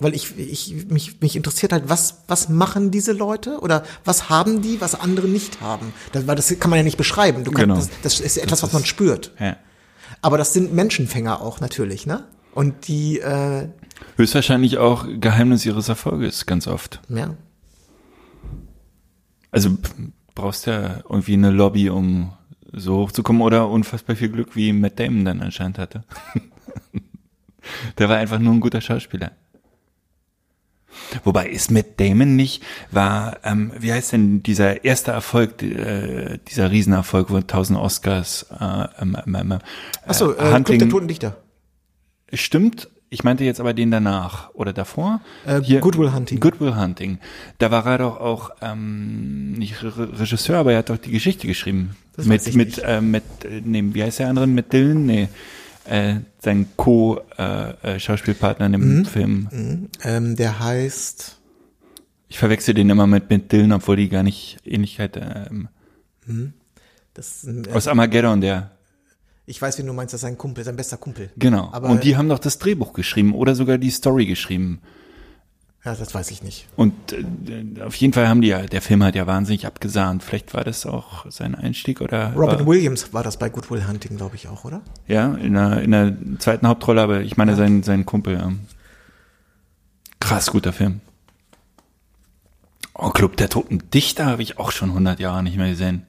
weil 0.00 0.14
ich, 0.14 0.38
ich 0.38 0.86
mich, 0.88 1.20
mich 1.20 1.34
interessiert 1.36 1.72
halt, 1.72 1.88
was, 1.88 2.22
was 2.28 2.48
machen 2.48 2.90
diese 2.90 3.12
Leute 3.12 3.58
oder 3.60 3.84
was 4.04 4.28
haben 4.30 4.62
die, 4.62 4.80
was 4.80 4.94
andere 4.98 5.26
nicht 5.28 5.60
haben? 5.60 5.92
Das, 6.12 6.26
weil 6.26 6.36
das 6.36 6.56
kann 6.60 6.70
man 6.70 6.76
ja 6.78 6.82
nicht 6.84 6.96
beschreiben. 6.98 7.44
Du 7.44 7.50
kannst, 7.50 7.62
Genau. 7.62 7.74
das, 7.76 7.90
das 8.18 8.20
ist 8.20 8.36
etwas, 8.38 8.62
was 8.62 8.68
ist- 8.70 8.74
man 8.74 8.84
spürt. 8.84 9.32
Ja. 9.40 9.56
Aber 10.22 10.38
das 10.38 10.52
sind 10.52 10.72
Menschenfänger 10.72 11.40
auch 11.40 11.60
natürlich, 11.60 12.06
ne? 12.06 12.24
Und 12.54 12.88
die, 12.88 13.18
äh, 13.20 13.68
Höchstwahrscheinlich 14.16 14.78
auch 14.78 15.06
Geheimnis 15.20 15.64
ihres 15.66 15.88
Erfolges, 15.88 16.46
ganz 16.46 16.66
oft. 16.68 17.00
ja, 17.08 17.34
Also 19.50 19.76
brauchst 20.34 20.66
ja 20.66 20.98
irgendwie 21.08 21.34
eine 21.34 21.50
Lobby, 21.50 21.88
um 21.90 22.32
so 22.72 22.98
hochzukommen 22.98 23.42
oder 23.42 23.68
unfassbar 23.68 24.14
viel 24.16 24.28
Glück, 24.28 24.54
wie 24.54 24.72
Matt 24.72 24.98
Damon 25.00 25.24
dann 25.24 25.40
anscheinend 25.40 25.78
hatte. 25.78 26.04
Der 27.98 28.08
war 28.08 28.16
einfach 28.18 28.38
nur 28.38 28.52
ein 28.54 28.60
guter 28.60 28.80
Schauspieler. 28.80 29.32
Wobei 31.24 31.48
ist 31.48 31.70
Matt 31.70 31.98
Damon 31.98 32.36
nicht, 32.36 32.62
war, 32.90 33.38
ähm, 33.44 33.72
wie 33.78 33.92
heißt 33.92 34.12
denn 34.12 34.42
dieser 34.42 34.84
erste 34.84 35.10
Erfolg, 35.12 35.62
äh, 35.62 36.38
dieser 36.48 36.70
Riesenerfolg, 36.70 37.30
wo 37.30 37.36
1000 37.36 37.78
Oscars, 37.78 38.46
äh, 38.58 38.86
ähm, 39.00 39.16
ähm, 39.26 39.34
ähm, 39.34 39.58
Achso, 40.06 40.32
äh, 40.32 40.52
Hunting- 40.52 40.78
der 40.78 40.88
Toten 40.88 41.08
Dichter. 41.08 41.36
Stimmt, 42.32 42.88
ich 43.10 43.24
meinte 43.24 43.44
jetzt 43.44 43.58
aber 43.58 43.72
den 43.72 43.90
danach 43.90 44.50
oder 44.54 44.72
davor. 44.74 45.20
Äh, 45.46 45.60
Good 45.80 45.96
Will 45.96 46.12
Hunting. 46.12 46.40
Good 46.40 46.60
Will 46.60 46.76
Hunting. 46.76 47.18
Da 47.58 47.70
war 47.70 47.86
er 47.86 47.98
doch 47.98 48.20
auch 48.20 48.50
ähm, 48.60 49.52
nicht 49.52 49.82
Re 49.82 50.20
Regisseur, 50.20 50.58
aber 50.58 50.72
er 50.72 50.78
hat 50.78 50.90
doch 50.90 50.98
die 50.98 51.10
Geschichte 51.10 51.46
geschrieben. 51.46 51.96
Das 52.16 52.26
mit 52.26 52.46
ich 52.46 52.54
mit 52.54 52.78
äh, 52.84 53.00
mit 53.00 53.22
äh, 53.44 53.62
nee, 53.64 53.82
wie 53.92 54.02
heißt 54.02 54.18
der 54.18 54.28
andere 54.28 54.46
mit 54.46 54.72
Dylan? 54.72 55.06
Nee. 55.06 55.28
Äh, 55.88 56.20
sein 56.40 56.66
Co 56.76 57.20
äh, 57.38 57.94
äh, 57.94 57.98
Schauspielpartner 58.00 58.66
in 58.66 58.72
dem 58.72 58.98
Mhm. 58.98 59.04
Film. 59.06 59.88
Ähm, 60.04 60.36
der 60.36 60.60
heißt, 60.60 61.36
Ich 62.28 62.38
verwechsel 62.38 62.74
den 62.74 62.90
immer 62.90 63.06
mit 63.06 63.30
mit 63.30 63.50
Dylan, 63.52 63.72
obwohl 63.72 63.96
die 63.96 64.08
gar 64.10 64.22
nicht 64.22 64.58
Ähnlichkeit 64.64 65.16
ähm, 65.16 65.68
das, 67.14 67.42
ist 67.42 67.44
ein, 67.46 67.64
äh, 67.64 67.72
aus 67.72 67.88
Armageddon 67.88 68.40
der. 68.40 68.70
ich 69.46 69.60
weiß, 69.62 69.78
wie 69.78 69.82
du 69.82 69.92
meinst, 69.94 70.12
das 70.12 70.18
ist 70.18 70.22
sein 70.22 70.36
Kumpel, 70.36 70.62
sein 70.62 70.76
bester 70.76 70.98
Kumpel. 70.98 71.30
Genau. 71.38 71.70
Aber, 71.72 71.88
Und 71.88 72.04
die 72.04 72.16
haben 72.16 72.28
doch 72.28 72.38
das 72.38 72.58
Drehbuch 72.58 72.92
geschrieben 72.92 73.34
oder 73.34 73.54
sogar 73.54 73.78
die 73.78 73.90
Story 73.90 74.26
geschrieben. 74.26 74.80
Ja, 75.84 75.94
das 75.94 76.12
weiß 76.12 76.30
ich 76.32 76.42
nicht. 76.42 76.66
Und 76.76 76.92
äh, 77.12 77.82
auf 77.82 77.94
jeden 77.94 78.12
Fall 78.12 78.28
haben 78.28 78.40
die 78.40 78.48
ja, 78.48 78.62
der 78.62 78.82
Film 78.82 79.02
hat 79.04 79.14
ja 79.14 79.26
wahnsinnig 79.26 79.64
abgesahnt. 79.64 80.22
Vielleicht 80.22 80.52
war 80.52 80.64
das 80.64 80.84
auch 80.86 81.30
sein 81.30 81.54
Einstieg 81.54 82.00
oder 82.00 82.32
Robin 82.34 82.58
war, 82.58 82.66
Williams 82.66 83.12
war 83.12 83.22
das 83.22 83.36
bei 83.36 83.48
Good 83.48 83.70
Will 83.70 83.86
Hunting, 83.86 84.16
glaube 84.16 84.34
ich 84.34 84.48
auch, 84.48 84.64
oder? 84.64 84.82
ja 85.06 85.34
in 85.34 85.54
der, 85.54 85.82
in 85.82 85.92
der 85.92 86.16
zweiten 86.40 86.66
Hauptrolle, 86.66 87.00
aber 87.00 87.20
ich 87.20 87.36
meine 87.36 87.54
sein 87.54 87.82
sein 87.84 88.04
Kumpel. 88.04 88.34
Ja. 88.34 88.52
Krass 90.20 90.50
guter 90.50 90.72
Film. 90.72 91.00
Oh 92.94 93.10
Club 93.10 93.36
der 93.36 93.48
Toten 93.48 93.90
Dichter 93.94 94.26
habe 94.26 94.42
ich 94.42 94.58
auch 94.58 94.72
schon 94.72 94.88
100 94.88 95.20
Jahre 95.20 95.44
nicht 95.44 95.56
mehr 95.56 95.70
gesehen. 95.70 96.04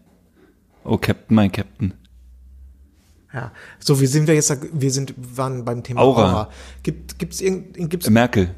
Oh 0.84 0.98
Captain, 0.98 1.36
mein 1.36 1.52
Captain. 1.52 1.94
Ja. 3.32 3.52
So, 3.78 4.02
wie 4.02 4.08
sind 4.08 4.28
wir 4.28 4.34
jetzt, 4.34 4.52
wir 4.74 4.92
sind, 4.92 5.14
waren 5.16 5.64
beim 5.64 5.84
Thema 5.84 6.02
Aura. 6.02 6.32
Aura. 6.32 6.50
Gibt, 6.82 7.20
gibt's 7.20 7.42
irgend, 7.42 7.90
gibt's, 7.90 8.10
Merkel. 8.10 8.56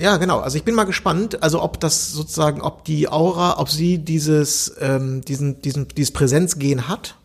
Ja, 0.00 0.16
genau. 0.16 0.40
Also 0.40 0.56
ich 0.56 0.64
bin 0.64 0.74
mal 0.74 0.84
gespannt, 0.84 1.42
also 1.42 1.62
ob 1.62 1.78
das 1.78 2.12
sozusagen, 2.12 2.62
ob 2.62 2.84
die 2.84 3.08
Aura, 3.08 3.58
ob 3.58 3.68
sie 3.68 3.98
dieses, 3.98 4.74
ähm, 4.80 5.20
diesen, 5.22 5.60
diesen, 5.60 5.88
dieses 5.88 6.12
Präsenzgehen 6.12 6.88
hat. 6.88 7.16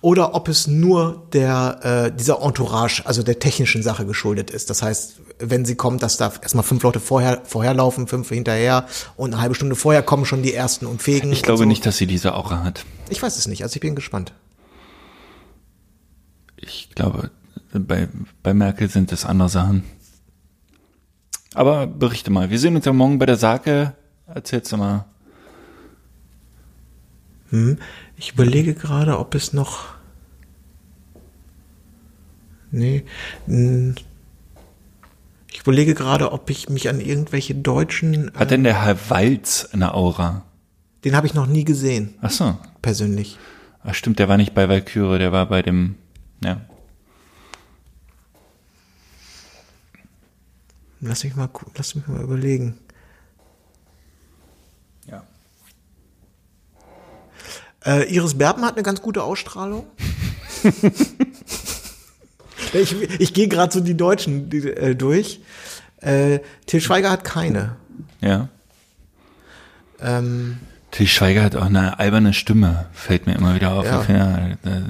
Oder 0.00 0.34
ob 0.34 0.48
es 0.48 0.66
nur 0.66 1.26
der, 1.32 2.10
äh, 2.12 2.16
dieser 2.16 2.40
Entourage, 2.42 3.02
also 3.04 3.22
der 3.22 3.38
technischen 3.38 3.82
Sache 3.82 4.04
geschuldet 4.04 4.50
ist. 4.50 4.68
Das 4.70 4.82
heißt, 4.82 5.20
wenn 5.38 5.64
sie 5.64 5.74
kommt, 5.74 6.02
dass 6.02 6.16
da 6.16 6.32
erstmal 6.40 6.64
fünf 6.64 6.82
Leute 6.82 7.00
vorher, 7.00 7.42
vorher 7.44 7.74
laufen, 7.74 8.06
fünf 8.06 8.28
hinterher 8.28 8.86
und 9.16 9.32
eine 9.32 9.42
halbe 9.42 9.54
Stunde 9.54 9.76
vorher 9.76 10.02
kommen 10.02 10.26
schon 10.26 10.42
die 10.42 10.54
ersten 10.54 10.86
und 10.86 11.02
fegen. 11.02 11.32
Ich 11.32 11.42
glaube 11.42 11.58
so. 11.60 11.64
nicht, 11.64 11.84
dass 11.86 11.96
sie 11.96 12.06
diese 12.06 12.34
Aura 12.34 12.62
hat. 12.62 12.84
Ich 13.08 13.22
weiß 13.22 13.36
es 13.36 13.48
nicht, 13.48 13.62
also 13.62 13.74
ich 13.74 13.80
bin 13.80 13.94
gespannt. 13.94 14.32
Ich 16.56 16.90
glaube, 16.94 17.30
bei, 17.72 18.08
bei 18.42 18.54
Merkel 18.54 18.88
sind 18.88 19.12
es 19.12 19.24
andere 19.24 19.48
Sachen. 19.48 19.84
Aber 21.54 21.86
berichte 21.86 22.30
mal. 22.30 22.50
Wir 22.50 22.58
sehen 22.58 22.76
uns 22.76 22.84
ja 22.84 22.92
morgen 22.92 23.18
bei 23.18 23.26
der 23.26 23.36
Sake. 23.36 23.94
Erzählst 24.26 24.70
du 24.72 24.76
mal. 24.76 25.04
Ich 28.16 28.32
überlege 28.32 28.74
gerade, 28.74 29.18
ob 29.18 29.34
es 29.34 29.52
noch. 29.52 29.86
Nee. 32.70 33.04
n- 33.48 33.96
Ich 35.52 35.60
überlege 35.62 35.94
gerade, 35.94 36.30
ob 36.32 36.48
ich 36.48 36.68
mich 36.68 36.88
an 36.88 37.00
irgendwelche 37.00 37.56
deutschen. 37.56 38.30
Hat 38.36 38.52
denn 38.52 38.62
der 38.62 38.84
Herr 38.84 39.10
Walz 39.10 39.68
eine 39.72 39.94
Aura? 39.94 40.44
Den 41.04 41.16
habe 41.16 41.26
ich 41.26 41.34
noch 41.34 41.46
nie 41.48 41.64
gesehen, 41.64 42.14
Ach 42.20 42.30
so. 42.30 42.56
persönlich. 42.82 43.36
Ach 43.82 43.94
stimmt, 43.94 44.18
der 44.20 44.28
war 44.28 44.36
nicht 44.36 44.54
bei 44.54 44.68
Valkyrie, 44.68 45.18
der 45.18 45.32
war 45.32 45.46
bei 45.46 45.62
dem, 45.62 45.96
ja. 46.44 46.60
Lass 51.00 51.24
mich 51.24 51.34
mal, 51.34 51.48
lass 51.76 51.94
mich 51.94 52.06
mal 52.06 52.20
überlegen. 52.20 52.78
Ja. 55.06 55.24
Äh, 57.84 58.14
Iris 58.14 58.36
Berben 58.36 58.64
hat 58.64 58.74
eine 58.74 58.82
ganz 58.82 59.00
gute 59.00 59.22
Ausstrahlung. 59.22 59.86
ich 62.74 62.92
ich 63.18 63.32
gehe 63.32 63.48
gerade 63.48 63.72
so 63.72 63.80
die 63.80 63.96
Deutschen 63.96 64.50
die, 64.50 64.68
äh, 64.68 64.94
durch. 64.94 65.40
Äh, 66.02 66.40
Til 66.66 66.82
Schweiger 66.82 67.10
hat 67.10 67.24
keine. 67.24 67.76
Ja. 68.20 68.48
Ähm, 70.00 70.58
Til 70.90 71.06
Schweiger 71.06 71.42
hat 71.42 71.56
auch 71.56 71.66
eine 71.66 71.98
alberne 71.98 72.34
Stimme, 72.34 72.86
fällt 72.92 73.26
mir 73.26 73.34
immer 73.36 73.54
wieder 73.54 73.72
auf. 73.72 73.86
Ja. 73.86 74.04
Ja, 74.04 74.48
äh, 74.48 74.82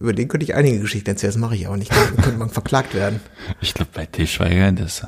über 0.00 0.12
den 0.14 0.28
könnte 0.28 0.44
ich 0.44 0.54
einige 0.54 0.80
Geschichten 0.80 1.10
erzählen, 1.10 1.32
das 1.32 1.40
mache 1.40 1.54
ich 1.54 1.68
auch 1.68 1.76
nicht. 1.76 1.92
Da 1.92 2.22
könnte 2.22 2.38
man 2.38 2.50
verklagt 2.50 2.94
werden. 2.94 3.20
ich 3.60 3.74
glaube, 3.74 3.90
bei 3.94 4.06
Til 4.06 4.26
Schweiger, 4.26 4.72
das, 4.72 5.06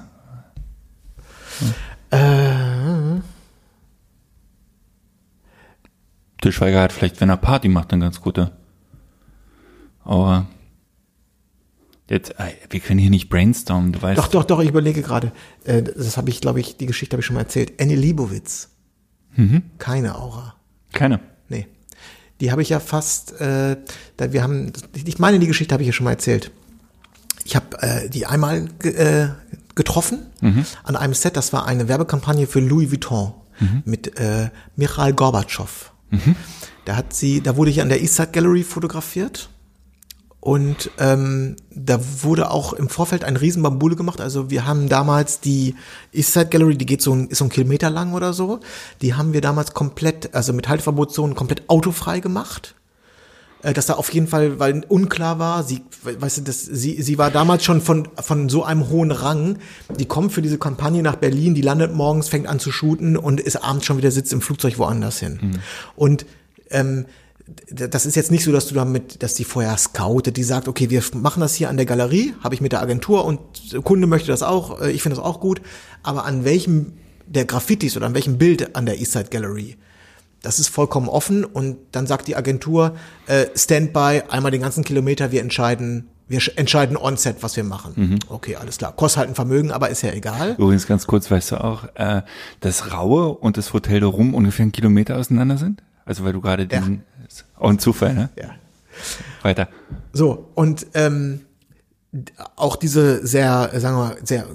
Äh, 2.11 3.21
Til 6.43 6.53
Schweiger 6.53 6.83
hat 6.83 6.93
vielleicht, 6.93 7.21
wenn 7.21 7.31
er 7.31 7.37
Party 7.37 7.69
macht, 7.69 7.93
eine 7.93 8.05
ganz 8.05 8.21
gute 8.21 8.53
Aura. 10.05 10.47
Jetzt, 12.11 12.39
äh, 12.39 12.53
wir 12.69 12.81
können 12.81 12.99
hier 12.99 13.11
nicht 13.11 13.31
brainstormen, 13.31 13.93
du 13.93 14.03
weißt. 14.03 14.19
doch, 14.19 14.29
doch, 14.29 14.45
doch, 14.45 14.61
ich 14.61 14.69
überlege 14.69 15.01
gerade. 15.03 15.33
Äh, 15.65 15.83
das 15.83 16.17
habe 16.19 16.29
ich, 16.29 16.41
glaube 16.43 16.61
ich, 16.61 16.77
die 16.77 16.87
Geschichte 16.87 17.15
habe 17.15 17.21
ich 17.21 17.27
schon 17.27 17.35
mal 17.35 17.43
erzählt. 17.43 17.81
Annie 17.81 17.97
Liebowitz. 17.97 18.69
Keine 19.79 20.17
Aura. 20.19 20.57
Keine. 20.93 21.21
Nee. 21.49 21.67
Die 22.43 22.51
habe 22.51 22.61
ich 22.61 22.71
ja 22.71 22.81
fast, 22.81 23.41
äh, 23.41 23.77
da 24.17 24.33
wir 24.33 24.43
haben, 24.43 24.73
ich 25.05 25.21
meine, 25.21 25.39
die 25.39 25.47
Geschichte 25.47 25.73
habe 25.73 25.85
ich 25.85 25.87
ja 25.87 25.93
schon 25.93 26.03
mal 26.03 26.11
erzählt. 26.11 26.51
Ich 27.45 27.55
habe 27.55 27.81
äh, 27.81 28.09
die 28.09 28.27
einmal 28.27 28.69
äh, 28.83 29.29
getroffen 29.77 30.27
an 30.83 30.97
einem 30.97 31.15
Set, 31.15 31.37
das 31.37 31.53
war 31.53 31.67
eine 31.67 31.87
Werbekampagne 31.87 32.49
für 32.49 32.59
Louis 32.59 32.91
Vuitton 32.91 33.33
mit 33.85 34.19
äh, 34.19 34.51
Michail 34.75 35.13
Gorbatschow. 35.13 35.93
Da 36.85 36.97
hat 36.97 37.15
sie, 37.15 37.41
da 37.41 37.57
wurde 37.57 37.71
ich 37.71 37.81
an 37.81 37.89
der 37.89 38.03
East 38.03 38.17
Side 38.17 38.31
Gallery 38.33 38.65
fotografiert 38.65 39.49
und 40.45 40.91
ähm, 40.99 41.55
da 41.71 42.01
wurde 42.23 42.51
auch 42.51 42.73
im 42.73 42.89
Vorfeld 42.89 43.23
ein 43.23 43.37
riesen 43.37 43.63
Bambule 43.63 43.95
gemacht. 43.95 44.21
Also 44.21 44.51
wir 44.51 44.67
haben 44.67 44.89
damals 44.89 45.39
die 45.39 45.77
East 46.13 46.33
Side 46.33 46.47
Gallery, 46.47 46.77
die 46.77 46.85
geht 46.85 47.01
so 47.01 47.15
ein, 47.15 47.29
ist 47.29 47.39
so 47.39 47.45
ein 47.45 47.49
Kilometer 47.49 47.91
lang 47.91 48.13
oder 48.13 48.33
so. 48.33 48.59
Die 49.03 49.15
haben 49.15 49.35
wir 49.35 49.41
damals 49.41 49.73
komplett, 49.73 50.35
also 50.35 50.53
mit 50.53 50.69
Halteverbotszonen 50.69 51.37
komplett 51.37 51.71
autofrei 51.71 52.19
gemacht. 52.19 52.75
Äh, 53.63 53.73
dass 53.73 53.87
da 53.87 53.95
auf 53.95 54.13
jeden 54.13 54.27
Fall, 54.27 54.59
weil 54.59 54.85
unklar 54.89 55.39
war, 55.39 55.63
sie, 55.63 55.83
weißt 56.03 56.39
du, 56.39 56.43
das, 56.43 56.61
sie, 56.63 57.01
sie 57.01 57.19
war 57.19 57.31
damals 57.31 57.63
schon 57.63 57.81
von, 57.81 58.09
von 58.17 58.49
so 58.49 58.65
einem 58.65 58.89
hohen 58.89 59.13
Rang. 59.13 59.59
Die 59.97 60.07
kommt 60.07 60.33
für 60.33 60.43
diese 60.43 60.59
Kampagne 60.59 61.05
nach 61.05 61.15
Berlin, 61.15 61.55
die 61.55 61.63
landet 61.63 61.95
morgens, 61.95 62.29
fängt 62.29 62.49
an 62.49 62.59
zu 62.59 62.73
shooten 62.73 63.17
und 63.17 63.39
ist 63.39 63.63
abends 63.63 63.87
schon 63.87 63.97
wieder 63.97 64.11
sitzt 64.11 64.33
im 64.33 64.41
Flugzeug 64.41 64.77
woanders 64.79 65.21
hin. 65.21 65.61
Und 65.95 66.27
ähm, 66.71 67.07
das 67.71 68.07
ist 68.07 68.15
jetzt 68.15 68.31
nicht 68.31 68.45
so, 68.45 68.53
dass 68.53 68.69
du 68.69 68.75
damit, 68.75 69.23
dass 69.23 69.35
die 69.35 69.45
vorher 69.45 69.77
scoutet, 69.77 70.37
die 70.37 70.43
sagt, 70.45 70.69
okay, 70.69 70.91
wir 70.91 71.03
machen 71.15 71.41
das 71.41 71.55
hier 71.55 71.69
an 71.69 71.77
der 71.77 71.87
Galerie, 71.87 72.35
habe 72.43 72.55
ich 72.55 72.61
mit 72.61 72.73
der 72.73 72.81
Agentur 72.83 73.25
und 73.25 73.41
der 73.73 73.83
Kunde 73.83 74.07
möchte 74.07 74.29
das 74.29 74.43
auch, 74.43 74.81
äh, 74.81 74.91
ich 74.93 75.03
finde 75.03 75.17
das 75.17 75.25
auch 75.25 75.41
gut, 75.41 75.61
aber 76.03 76.25
an 76.25 76.45
welchem 76.45 76.93
der 77.27 77.45
Graffitis 77.45 77.97
oder 77.97 78.07
an 78.07 78.15
welchem 78.15 78.39
Bild 78.39 78.77
an 78.77 78.87
der 78.87 78.99
Eastside 78.99 79.31
Gallery, 79.31 79.77
das 80.43 80.59
ist 80.59 80.69
vollkommen 80.69 81.09
offen 81.09 81.45
und 81.45 81.79
dann 81.93 82.07
sagt 82.07 82.29
die 82.29 82.37
Agentur, 82.37 82.95
äh, 83.27 83.47
Standby, 83.57 84.23
einmal 84.29 84.51
den 84.53 84.63
ganzen 84.63 84.85
Kilometer, 84.85 85.33
wir 85.33 85.41
entscheiden, 85.41 86.09
wir 86.29 86.41
sch- 86.41 86.57
entscheiden 86.57 86.97
on-set, 86.97 87.37
was 87.43 87.57
wir 87.57 87.65
machen. 87.65 88.19
Okay, 88.29 88.57
alles 88.57 88.79
klar. 88.79 88.93
Kostet 88.93 89.19
halt 89.19 89.29
ein 89.31 89.35
Vermögen, 89.35 89.71
aber 89.71 89.91
ist 89.91 90.03
ja 90.03 90.13
egal. 90.13 90.55
Übrigens 90.59 90.87
ganz 90.87 91.07
kurz, 91.07 91.31
weißt 91.31 91.53
du 91.53 91.57
auch, 91.63 91.85
äh, 91.95 92.23
dass 92.61 92.93
Raue 92.93 93.29
und 93.35 93.57
das 93.57 93.73
Hotel 93.73 94.01
da 94.01 94.07
rum 94.07 94.35
ungefähr 94.35 94.63
einen 94.63 94.73
Kilometer 94.73 95.17
auseinander 95.17 95.59
sind? 95.59 95.83
Also 96.05 96.25
weil 96.25 96.33
du 96.33 96.41
gerade 96.41 96.67
den, 96.67 96.79
ist 96.81 97.01
ein 97.59 97.79
Zufall, 97.79 98.15
ne? 98.15 98.31
Ja. 98.39 98.51
Weiter. 99.43 99.69
So, 100.13 100.51
und 100.55 100.87
ähm, 100.95 101.41
auch 102.57 102.77
diese 102.77 103.27
sehr, 103.27 103.71
sagen 103.81 103.97
wir 103.97 104.05
mal, 104.09 104.17
sehr 104.23 104.47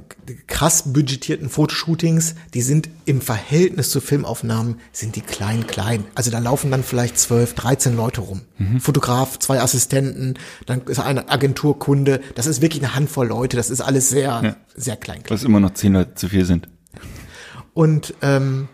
krass 0.45 0.93
budgetierten 0.93 1.49
Fotoshootings, 1.49 2.35
die 2.53 2.61
sind 2.61 2.87
im 3.05 3.19
Verhältnis 3.19 3.89
zu 3.89 3.99
Filmaufnahmen, 3.99 4.79
sind 4.91 5.15
die 5.15 5.21
klein, 5.21 5.65
klein. 5.65 6.03
Also 6.13 6.29
da 6.29 6.37
laufen 6.37 6.69
dann 6.69 6.83
vielleicht 6.83 7.17
12, 7.17 7.55
13 7.55 7.95
Leute 7.95 8.21
rum. 8.21 8.41
Fotograf, 8.79 9.39
zwei 9.39 9.59
Assistenten, 9.59 10.35
dann 10.67 10.81
ist 10.83 10.99
eine 10.99 11.29
Agenturkunde. 11.29 12.21
Das 12.35 12.45
ist 12.45 12.61
wirklich 12.61 12.83
eine 12.83 12.93
Handvoll 12.93 13.27
Leute. 13.27 13.57
Das 13.57 13.71
ist 13.71 13.81
alles 13.81 14.09
sehr, 14.09 14.41
Ja. 14.43 14.55
sehr 14.75 14.95
klein. 14.95 15.23
Was 15.27 15.43
immer 15.43 15.59
noch 15.59 15.73
zehn 15.73 15.93
Leute 15.93 16.13
zu 16.13 16.29
viel 16.29 16.45
sind. 16.45 16.69
Und 17.73 18.13
ähm, 18.21 18.67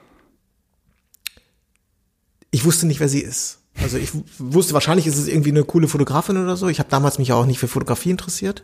ich 2.51 2.65
wusste 2.65 2.85
nicht, 2.85 2.99
wer 2.99 3.09
sie 3.09 3.21
ist. 3.21 3.59
Also 3.81 3.97
ich 3.97 4.11
wusste, 4.37 4.73
wahrscheinlich 4.73 5.07
ist 5.07 5.17
es 5.17 5.27
irgendwie 5.27 5.49
eine 5.51 5.63
coole 5.63 5.87
Fotografin 5.87 6.37
oder 6.37 6.55
so. 6.57 6.67
Ich 6.69 6.79
habe 6.79 6.89
damals 6.89 7.17
mich 7.17 7.33
auch 7.33 7.45
nicht 7.45 7.59
für 7.59 7.67
Fotografie 7.67 8.11
interessiert. 8.11 8.63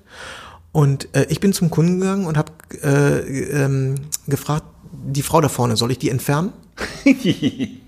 Und 0.72 1.14
äh, 1.15 1.26
ich 1.30 1.40
bin 1.40 1.52
zum 1.52 1.69
Kunden 1.72 1.99
gegangen 1.99 2.26
und 2.27 2.38
habe 2.38 2.52
äh, 2.84 3.19
ähm, 3.64 3.95
gefragt, 4.27 4.65
die 4.91 5.23
Frau 5.23 5.41
da 5.41 5.49
vorne, 5.49 5.76
soll 5.77 5.91
ich 5.91 5.98
die 5.99 6.10
entfernen? 6.10 6.53
die 7.06 7.80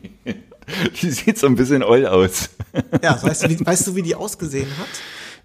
sieht 1.11 1.38
so 1.38 1.48
ein 1.48 1.56
bisschen 1.56 1.84
oll 1.84 2.06
aus. 2.06 2.49
Ja, 3.03 3.22
weißt 3.22 3.43
du, 3.43 3.49
wie, 3.49 3.65
weißt 3.65 3.88
du, 3.88 3.95
wie 3.95 4.02
die 4.02 4.15
ausgesehen 4.15 4.69
hat? 4.77 4.88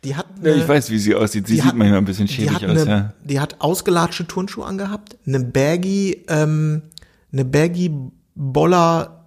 Die 0.05 0.15
hat 0.15 0.27
Ja, 0.43 0.53
eine, 0.53 0.62
ich 0.62 0.69
weiß, 0.69 0.90
wie 0.90 0.98
sie 0.98 1.15
aussieht. 1.15 1.47
Sie 1.47 1.57
sieht 1.57 1.65
hat- 1.65 1.74
manchmal 1.74 1.98
ein 1.98 2.05
bisschen 2.05 2.28
schäbig 2.28 2.57
aus, 2.65 2.82
eine, 2.82 2.85
ja. 2.86 3.12
Die 3.24 3.40
hat 3.40 3.61
ausgelatschte 3.61 4.27
Turnschuhe 4.27 4.65
angehabt, 4.65 5.16
eine 5.27 5.40
baggy, 5.40 6.24
ähm, 6.28 6.82
eine 7.32 7.44
baggy 7.44 7.90
Boller 8.35 9.24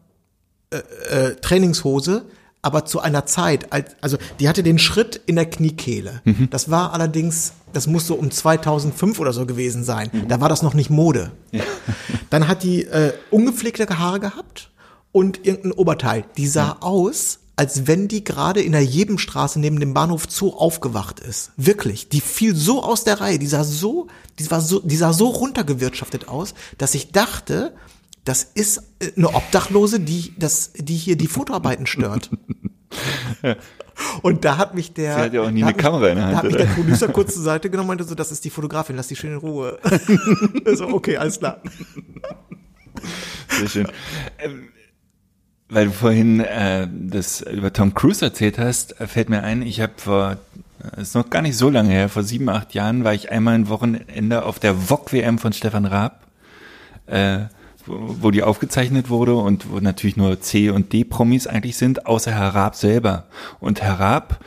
äh, 0.71 0.77
äh, 1.09 1.35
Trainingshose, 1.35 2.25
aber 2.61 2.85
zu 2.85 2.99
einer 2.99 3.25
Zeit, 3.25 3.71
als, 3.71 3.95
also 4.01 4.17
die 4.39 4.49
hatte 4.49 4.63
den 4.63 4.79
Schritt 4.79 5.21
in 5.25 5.35
der 5.35 5.49
Kniekehle. 5.49 6.21
Mhm. 6.25 6.49
Das 6.49 6.69
war 6.69 6.93
allerdings, 6.93 7.53
das 7.73 7.87
muss 7.87 8.07
so 8.07 8.15
um 8.15 8.31
2005 8.31 9.19
oder 9.19 9.33
so 9.33 9.45
gewesen 9.45 9.83
sein. 9.83 10.09
Mhm. 10.11 10.27
Da 10.27 10.41
war 10.41 10.49
das 10.49 10.61
noch 10.61 10.73
nicht 10.73 10.89
Mode. 10.89 11.31
Dann 12.29 12.47
hat 12.47 12.63
die 12.63 12.83
äh, 12.85 13.13
ungepflegte 13.31 13.97
Haare 13.97 14.19
gehabt 14.19 14.71
und 15.11 15.45
irgendein 15.45 15.71
Oberteil. 15.71 16.25
Die 16.37 16.47
sah 16.47 16.77
aus, 16.81 17.39
als 17.55 17.87
wenn 17.87 18.07
die 18.07 18.23
gerade 18.23 18.61
in 18.61 18.73
der 18.73 18.83
Jebenstraße 18.83 19.59
neben 19.59 19.79
dem 19.79 19.93
Bahnhof 19.93 20.27
Zoo 20.29 20.51
aufgewacht 20.51 21.19
ist. 21.19 21.51
Wirklich. 21.57 22.09
Die 22.09 22.21
fiel 22.21 22.55
so 22.55 22.83
aus 22.83 23.03
der 23.03 23.19
Reihe. 23.19 23.39
Die 23.39 23.47
sah 23.47 23.63
so, 23.63 24.07
die 24.37 24.49
war 24.51 24.61
so, 24.61 24.79
die 24.79 24.95
sah 24.95 25.11
so 25.11 25.27
runtergewirtschaftet 25.27 26.27
aus, 26.27 26.53
dass 26.77 26.93
ich 26.93 27.11
dachte, 27.11 27.73
das 28.29 28.43
ist 28.43 28.77
äh, 28.99 29.11
eine 29.17 29.33
Obdachlose, 29.33 29.99
die, 29.99 30.35
das, 30.37 30.71
die 30.75 30.95
hier 30.95 31.15
die 31.15 31.25
Fotoarbeiten 31.25 31.87
stört. 31.87 32.29
Und 34.21 34.45
da 34.45 34.57
hat 34.57 34.75
mich 34.75 34.93
der. 34.93 35.15
Sie 35.15 35.21
hat 35.21 35.33
ja 35.33 35.41
auch 35.41 35.49
nie 35.49 35.63
eine 35.63 35.71
mich- 35.73 35.81
Kamera 35.81 36.09
in 36.09 36.15
der 36.17 36.25
Hand, 36.25 36.33
Da 36.33 36.37
hat 36.37 36.45
mich 36.45 36.55
der 36.55 36.65
Producer 36.65 37.07
kurz 37.07 37.33
zur 37.33 37.41
Seite 37.41 37.71
genommen 37.71 37.89
und 37.89 37.97
meinte 37.97 38.03
so, 38.03 38.13
das 38.13 38.31
ist 38.31 38.45
die 38.45 38.51
Fotografin, 38.51 38.95
lass 38.95 39.07
die 39.07 39.15
schön 39.15 39.31
in 39.31 39.37
Ruhe. 39.37 39.79
so, 40.75 40.89
okay, 40.89 41.17
alles 41.17 41.39
klar. 41.39 41.57
Sehr 43.47 43.67
schön. 43.67 43.87
Ähm, 44.37 44.69
weil 45.69 45.85
du 45.87 45.91
vorhin 45.91 46.39
äh, 46.39 46.87
das 46.91 47.41
über 47.41 47.73
Tom 47.73 47.95
Cruise 47.95 48.23
erzählt 48.23 48.59
hast, 48.59 49.01
äh, 49.01 49.07
fällt 49.07 49.29
mir 49.29 49.43
ein, 49.43 49.63
ich 49.63 49.81
habe 49.81 49.93
vor, 49.97 50.37
äh, 50.95 51.01
ist 51.01 51.15
noch 51.15 51.31
gar 51.31 51.41
nicht 51.41 51.57
so 51.57 51.71
lange 51.71 51.89
her, 51.89 52.09
vor 52.09 52.21
sieben, 52.23 52.47
acht 52.49 52.75
Jahren 52.75 53.03
war 53.03 53.15
ich 53.15 53.31
einmal 53.31 53.55
ein 53.55 53.69
Wochenende 53.69 54.43
auf 54.45 54.59
der 54.59 54.75
VOG-WM 54.75 55.39
von 55.39 55.51
Stefan 55.51 55.85
Raab, 55.85 56.27
äh, 57.07 57.45
wo, 57.89 58.31
die 58.31 58.43
aufgezeichnet 58.43 59.09
wurde 59.09 59.35
und 59.35 59.71
wo 59.71 59.79
natürlich 59.79 60.17
nur 60.17 60.39
C- 60.41 60.69
und 60.69 60.93
D-Promis 60.93 61.47
eigentlich 61.47 61.77
sind, 61.77 62.05
außer 62.05 62.31
Herr 62.31 62.55
Raab 62.55 62.75
selber. 62.75 63.25
Und 63.59 63.81
Herr 63.81 63.99
Raab 63.99 64.39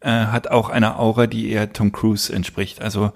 äh, 0.00 0.10
hat 0.10 0.48
auch 0.48 0.68
eine 0.70 0.98
Aura, 0.98 1.26
die 1.26 1.50
eher 1.50 1.72
Tom 1.72 1.92
Cruise 1.92 2.32
entspricht. 2.32 2.80
Also 2.82 3.12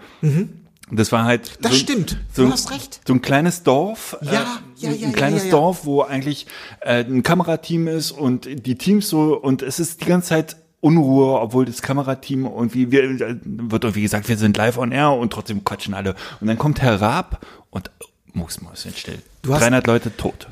das 0.91 1.13
war 1.13 1.25
halt 1.25 1.59
Mhm. 1.59 1.63
Das 1.63 1.77
stimmt. 1.79 2.17
so, 2.33 2.47
Du 2.47 2.53
hast 2.53 2.71
recht. 2.71 3.01
So 3.07 3.13
ein 3.15 3.23
kleines 3.23 3.63
Dorf, 3.63 4.17
Ja, 4.23 4.31
äh, 4.31 4.35
ja, 4.35 4.45
ja, 4.77 4.91
ein 4.91 5.01
ja, 5.01 5.11
kleines 5.11 5.41
ja, 5.43 5.47
ja. 5.47 5.51
Dorf, 5.53 5.85
wo 5.85 6.03
eigentlich 6.03 6.47
äh, 6.81 7.05
ein 7.05 7.23
Kamerateam 7.23 7.89
ist 7.89 8.11
und 8.11 8.49
die 8.67 8.77
Teams 8.77 9.09
so 9.09 9.37
und 9.39 9.63
es 9.63 9.81
ist 9.81 10.01
die 10.01 10.07
ganze 10.07 10.29
Zeit 10.31 10.57
Unruhe, 10.81 11.41
obwohl 11.41 11.65
das 11.65 11.83
Kamerateam 11.83 12.47
irgendwie 12.47 12.93
wir, 12.93 13.03
äh, 13.03 13.37
wird 13.43 13.83
irgendwie 13.85 14.03
gesagt, 14.03 14.29
wir 14.29 14.37
sind 14.39 14.57
live 14.57 14.79
on 14.79 14.93
air 14.93 15.11
und 15.13 15.33
trotzdem 15.33 15.65
quatschen 15.65 15.93
alle. 15.93 16.15
Und 16.41 16.47
dann 16.47 16.57
kommt 16.57 16.81
Herr 16.81 17.01
Raab 17.01 17.45
und 17.71 17.91
muss 18.33 18.61
muss 18.61 18.87
still. 18.97 19.19
Du 19.43 19.53
hast- 19.55 19.61
300 19.63 19.87
Leute 19.87 20.17
tot. 20.17 20.49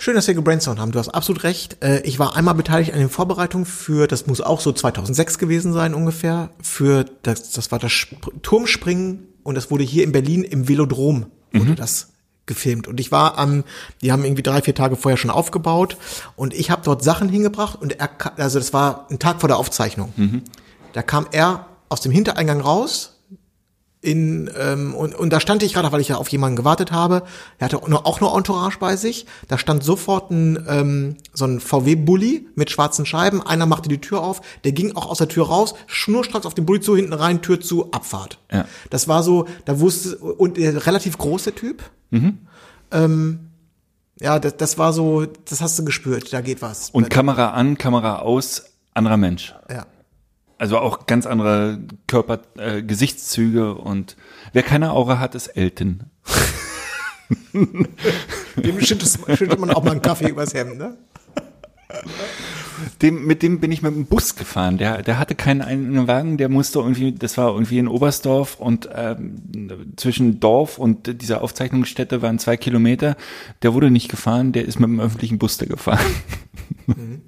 Schön, 0.00 0.14
dass 0.14 0.28
wir 0.28 0.34
gebrainstormt 0.34 0.78
haben. 0.78 0.92
Du 0.92 0.98
hast 1.00 1.08
absolut 1.08 1.42
recht. 1.42 1.82
Äh, 1.82 2.00
Ich 2.02 2.18
war 2.20 2.36
einmal 2.36 2.54
beteiligt 2.54 2.92
an 2.92 3.00
den 3.00 3.08
Vorbereitungen 3.10 3.66
für, 3.66 4.06
das 4.06 4.26
muss 4.28 4.40
auch 4.40 4.60
so 4.60 4.72
2006 4.72 5.38
gewesen 5.38 5.72
sein 5.72 5.92
ungefähr, 5.92 6.50
für 6.62 7.04
das, 7.22 7.50
das 7.50 7.72
war 7.72 7.78
das 7.80 7.90
Sp 7.98 8.14
Turmspringen 8.42 9.26
und 9.42 9.56
das 9.56 9.70
wurde 9.72 9.82
hier 9.82 10.04
in 10.04 10.12
Berlin 10.12 10.44
im 10.44 10.68
Velodrom 10.68 11.26
wurde 11.52 11.74
das 11.74 12.10
gefilmt. 12.46 12.86
Und 12.86 13.00
ich 13.00 13.10
war 13.10 13.38
am, 13.38 13.64
die 14.00 14.12
haben 14.12 14.24
irgendwie 14.24 14.42
drei, 14.44 14.62
vier 14.62 14.74
Tage 14.74 14.94
vorher 14.96 15.16
schon 15.16 15.30
aufgebaut 15.30 15.96
und 16.36 16.54
ich 16.54 16.70
habe 16.70 16.82
dort 16.84 17.02
Sachen 17.02 17.28
hingebracht 17.28 17.80
und 17.80 17.98
er, 17.98 18.08
also 18.38 18.58
das 18.60 18.72
war 18.72 19.06
ein 19.10 19.18
Tag 19.18 19.40
vor 19.40 19.48
der 19.48 19.56
Aufzeichnung. 19.58 20.12
Da 20.92 21.02
kam 21.02 21.26
er 21.32 21.66
aus 21.88 22.00
dem 22.02 22.12
Hintereingang 22.12 22.60
raus, 22.60 23.17
in 24.00 24.48
ähm, 24.56 24.94
und, 24.94 25.14
und 25.14 25.32
da 25.32 25.40
stand 25.40 25.62
ich 25.62 25.74
gerade, 25.74 25.90
weil 25.90 26.00
ich 26.00 26.08
ja 26.08 26.16
auf 26.16 26.28
jemanden 26.28 26.56
gewartet 26.56 26.92
habe. 26.92 27.24
Er 27.58 27.64
hatte 27.64 27.82
auch 27.82 27.88
nur, 27.88 28.06
auch 28.06 28.20
nur 28.20 28.36
Entourage 28.36 28.78
bei 28.78 28.96
sich. 28.96 29.26
Da 29.48 29.58
stand 29.58 29.82
sofort 29.82 30.30
ein 30.30 30.64
ähm, 30.68 31.16
so 31.32 31.46
ein 31.46 31.58
VW-Bully 31.58 32.46
mit 32.54 32.70
schwarzen 32.70 33.06
Scheiben. 33.06 33.42
Einer 33.44 33.66
machte 33.66 33.88
die 33.88 34.00
Tür 34.00 34.22
auf, 34.22 34.40
der 34.62 34.72
ging 34.72 34.94
auch 34.94 35.06
aus 35.06 35.18
der 35.18 35.28
Tür 35.28 35.46
raus, 35.46 35.74
schnurstracks 35.86 36.46
auf 36.46 36.54
den 36.54 36.64
Bulli 36.64 36.80
zu, 36.80 36.94
hinten 36.94 37.12
rein, 37.12 37.42
Tür 37.42 37.60
zu, 37.60 37.90
Abfahrt. 37.90 38.38
Ja. 38.52 38.66
Das 38.90 39.08
war 39.08 39.24
so, 39.24 39.46
da 39.64 39.80
wusste 39.80 40.16
und 40.18 40.58
der 40.58 40.86
relativ 40.86 41.18
große 41.18 41.54
Typ. 41.54 41.82
Ähm, 42.92 43.50
ja, 44.20 44.38
das, 44.38 44.56
das 44.56 44.78
war 44.78 44.92
so, 44.92 45.26
das 45.26 45.60
hast 45.60 45.78
du 45.78 45.84
gespürt. 45.84 46.32
Da 46.32 46.40
geht 46.40 46.62
was. 46.62 46.90
Und 46.90 47.10
Kamera 47.10 47.50
an, 47.50 47.78
Kamera 47.78 48.20
aus, 48.20 48.64
anderer 48.94 49.16
Mensch. 49.16 49.54
ja. 49.68 49.86
Also 50.58 50.78
auch 50.78 51.06
ganz 51.06 51.24
andere 51.24 51.78
Körper, 52.08 52.40
äh, 52.58 52.82
Gesichtszüge 52.82 53.74
und 53.74 54.16
wer 54.52 54.64
keine 54.64 54.90
Aura 54.90 55.20
hat, 55.20 55.36
ist 55.36 55.46
Elton. 55.48 56.04
Dem 58.56 58.80
schüttet, 58.80 59.58
man 59.60 59.70
auch 59.70 59.84
mal 59.84 59.92
einen 59.92 60.02
Kaffee 60.02 60.28
übers 60.28 60.54
Hemd, 60.54 60.78
ne? 60.78 60.96
Dem, 63.02 63.24
mit 63.24 63.42
dem 63.42 63.60
bin 63.60 63.70
ich 63.70 63.82
mit 63.82 63.94
dem 63.94 64.06
Bus 64.06 64.34
gefahren. 64.34 64.78
Der, 64.78 65.02
der 65.02 65.18
hatte 65.18 65.34
keinen 65.34 65.62
eigenen 65.62 66.08
Wagen, 66.08 66.38
der 66.38 66.48
musste 66.48 66.80
irgendwie, 66.80 67.12
das 67.12 67.38
war 67.38 67.52
irgendwie 67.52 67.78
in 67.78 67.88
Oberstdorf 67.88 68.58
und 68.58 68.88
ähm, 68.92 69.92
zwischen 69.96 70.40
Dorf 70.40 70.78
und 70.78 71.22
dieser 71.22 71.42
Aufzeichnungsstätte 71.42 72.20
waren 72.20 72.38
zwei 72.38 72.56
Kilometer. 72.56 73.16
Der 73.62 73.74
wurde 73.74 73.90
nicht 73.90 74.08
gefahren, 74.10 74.52
der 74.52 74.64
ist 74.64 74.80
mit 74.80 74.88
dem 74.88 75.00
öffentlichen 75.00 75.38
Bus 75.38 75.56
da 75.56 75.66
gefahren. 75.66 76.04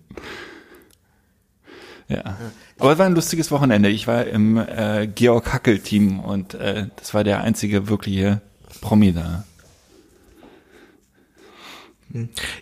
ja. 2.10 2.36
Aber 2.78 2.92
es 2.92 2.98
war 2.98 3.06
ein 3.06 3.14
lustiges 3.14 3.50
Wochenende. 3.50 3.88
Ich 3.88 4.06
war 4.06 4.26
im 4.26 4.56
äh, 4.56 5.06
Georg 5.06 5.52
Hackel-Team 5.52 6.20
und 6.20 6.54
äh, 6.54 6.86
das 6.96 7.14
war 7.14 7.24
der 7.24 7.42
einzige 7.42 7.88
wirkliche 7.88 8.40
Promi 8.80 9.12
da. 9.12 9.44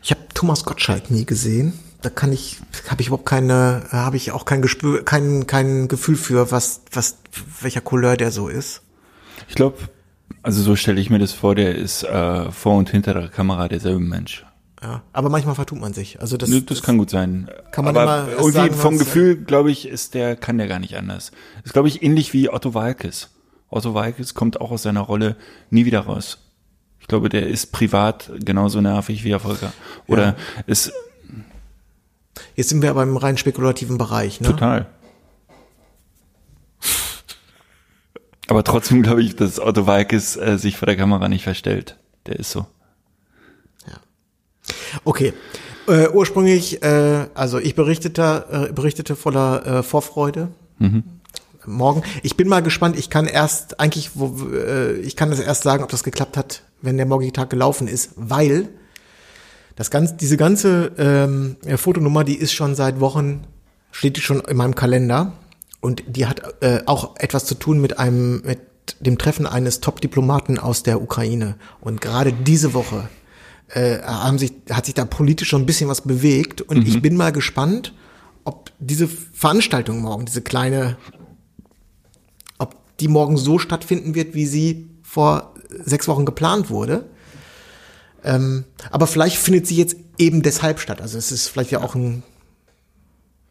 Ich 0.02 0.10
habe 0.10 0.20
Thomas 0.34 0.64
Gottschalk 0.64 1.10
nie 1.10 1.24
gesehen. 1.24 1.72
Da 2.02 2.10
kann 2.10 2.32
ich, 2.32 2.58
habe 2.88 3.00
ich 3.00 3.08
überhaupt 3.08 3.26
keine, 3.26 3.84
habe 3.90 4.16
ich 4.16 4.30
auch 4.30 4.44
kein 4.44 4.62
Gespür, 4.62 5.04
kein, 5.04 5.46
kein 5.46 5.88
Gefühl 5.88 6.16
für, 6.16 6.52
was, 6.52 6.82
was, 6.92 7.18
welcher 7.60 7.80
Couleur 7.80 8.16
der 8.16 8.30
so 8.30 8.48
ist. 8.48 8.82
Ich 9.48 9.54
glaube, 9.54 9.78
also 10.42 10.62
so 10.62 10.76
stelle 10.76 11.00
ich 11.00 11.10
mir 11.10 11.18
das 11.18 11.32
vor, 11.32 11.54
der 11.54 11.74
ist 11.74 12.04
äh, 12.04 12.52
vor 12.52 12.76
und 12.76 12.90
hinter 12.90 13.14
der 13.14 13.28
Kamera 13.28 13.68
derselbe 13.68 14.00
Mensch. 14.00 14.44
Ja, 14.82 15.02
aber 15.12 15.28
manchmal 15.28 15.54
vertut 15.56 15.80
man 15.80 15.92
sich. 15.92 16.20
Also 16.20 16.36
das, 16.36 16.50
Das, 16.50 16.64
das 16.64 16.82
kann 16.82 16.98
gut 16.98 17.10
sein. 17.10 17.50
Kann 17.72 17.84
man 17.84 17.96
Aber 17.96 18.28
irgendwie 18.30 18.52
sagen, 18.52 18.74
vom 18.74 18.98
Gefühl, 18.98 19.36
glaube 19.36 19.70
ich, 19.72 19.88
ist 19.88 20.14
der, 20.14 20.36
kann 20.36 20.58
der 20.58 20.68
gar 20.68 20.78
nicht 20.78 20.96
anders. 20.96 21.32
Ist, 21.64 21.72
glaube 21.72 21.88
ich, 21.88 22.02
ähnlich 22.02 22.32
wie 22.32 22.48
Otto 22.48 22.74
Walkes. 22.74 23.30
Otto 23.70 23.94
Walkes 23.94 24.34
kommt 24.34 24.60
auch 24.60 24.70
aus 24.70 24.84
seiner 24.84 25.00
Rolle 25.00 25.36
nie 25.70 25.84
wieder 25.84 26.00
raus. 26.00 26.38
Ich 27.00 27.08
glaube, 27.08 27.28
der 27.28 27.46
ist 27.46 27.72
privat 27.72 28.30
genauso 28.38 28.80
nervig 28.80 29.24
wie 29.24 29.30
Erfolger. 29.30 29.72
Oder 30.06 30.36
ist 30.66 30.92
Jetzt 32.54 32.68
sind 32.68 32.82
wir 32.82 32.90
aber 32.90 33.02
im 33.02 33.16
rein 33.16 33.36
spekulativen 33.36 33.98
Bereich, 33.98 34.40
ne? 34.40 34.48
total. 34.48 34.86
Aber 38.48 38.64
trotzdem 38.64 39.02
glaube 39.02 39.22
ich, 39.22 39.36
dass 39.36 39.60
Otto 39.60 39.86
Walkes 39.86 40.36
äh, 40.36 40.56
sich 40.56 40.76
vor 40.76 40.86
der 40.86 40.96
Kamera 40.96 41.28
nicht 41.28 41.44
verstellt. 41.44 41.98
Der 42.26 42.36
ist 42.36 42.50
so. 42.50 42.66
Okay. 45.04 45.32
Äh, 45.86 46.08
ursprünglich, 46.08 46.82
äh, 46.82 47.26
also 47.34 47.58
ich 47.58 47.74
berichtete, 47.74 48.68
äh, 48.68 48.72
berichtete 48.72 49.16
voller 49.16 49.66
äh, 49.66 49.82
Vorfreude. 49.82 50.48
Morgen. 51.66 52.02
Ich 52.22 52.36
bin 52.36 52.48
mal 52.48 52.62
gespannt. 52.62 52.98
Ich 52.98 53.10
kann 53.10 53.26
erst 53.26 53.80
eigentlich, 53.80 54.12
wo, 54.14 54.48
äh, 54.50 54.94
ich 55.00 55.16
kann 55.16 55.30
das 55.30 55.40
erst 55.40 55.62
sagen, 55.62 55.82
ob 55.82 55.90
das 55.90 56.02
geklappt 56.02 56.36
hat, 56.36 56.62
wenn 56.82 56.96
der 56.96 57.06
morgige 57.06 57.32
Tag 57.32 57.50
gelaufen 57.50 57.88
ist, 57.88 58.12
weil 58.16 58.68
das 59.76 59.90
ganze, 59.90 60.14
diese 60.14 60.36
ganze 60.36 60.92
ähm, 60.98 61.56
äh, 61.64 61.76
Fotonummer, 61.76 62.24
die 62.24 62.36
ist 62.36 62.52
schon 62.52 62.74
seit 62.74 63.00
Wochen, 63.00 63.44
steht 63.92 64.16
die 64.16 64.20
schon 64.20 64.40
in 64.40 64.56
meinem 64.56 64.74
Kalender 64.74 65.32
und 65.80 66.02
die 66.06 66.26
hat 66.26 66.62
äh, 66.62 66.80
auch 66.86 67.16
etwas 67.16 67.44
zu 67.44 67.54
tun 67.54 67.80
mit 67.80 67.98
einem, 67.98 68.42
mit 68.42 68.60
dem 69.00 69.18
Treffen 69.18 69.46
eines 69.46 69.80
Top-Diplomaten 69.80 70.58
aus 70.58 70.82
der 70.82 71.00
Ukraine. 71.02 71.56
Und 71.80 72.00
gerade 72.00 72.32
diese 72.32 72.74
Woche 72.74 73.08
äh, 73.68 74.00
haben 74.02 74.38
sich, 74.38 74.52
hat 74.70 74.86
sich 74.86 74.94
da 74.94 75.04
politisch 75.04 75.48
schon 75.48 75.62
ein 75.62 75.66
bisschen 75.66 75.88
was 75.88 76.02
bewegt 76.02 76.62
und 76.62 76.86
ich 76.86 77.02
bin 77.02 77.16
mal 77.16 77.32
gespannt, 77.32 77.92
ob 78.44 78.70
diese 78.78 79.08
Veranstaltung 79.08 80.00
morgen, 80.00 80.24
diese 80.24 80.40
kleine, 80.40 80.96
ob 82.58 82.74
die 82.98 83.08
morgen 83.08 83.36
so 83.36 83.58
stattfinden 83.58 84.14
wird, 84.14 84.34
wie 84.34 84.46
sie 84.46 84.88
vor 85.02 85.54
sechs 85.70 86.08
Wochen 86.08 86.24
geplant 86.24 86.70
wurde. 86.70 87.04
Ähm, 88.24 88.64
aber 88.90 89.06
vielleicht 89.06 89.36
findet 89.36 89.66
sie 89.66 89.76
jetzt 89.76 89.96
eben 90.18 90.42
deshalb 90.42 90.80
statt. 90.80 91.00
Also 91.00 91.18
es 91.18 91.30
ist 91.30 91.48
vielleicht 91.48 91.70
ja 91.70 91.80
auch 91.82 91.94
ein, 91.94 92.22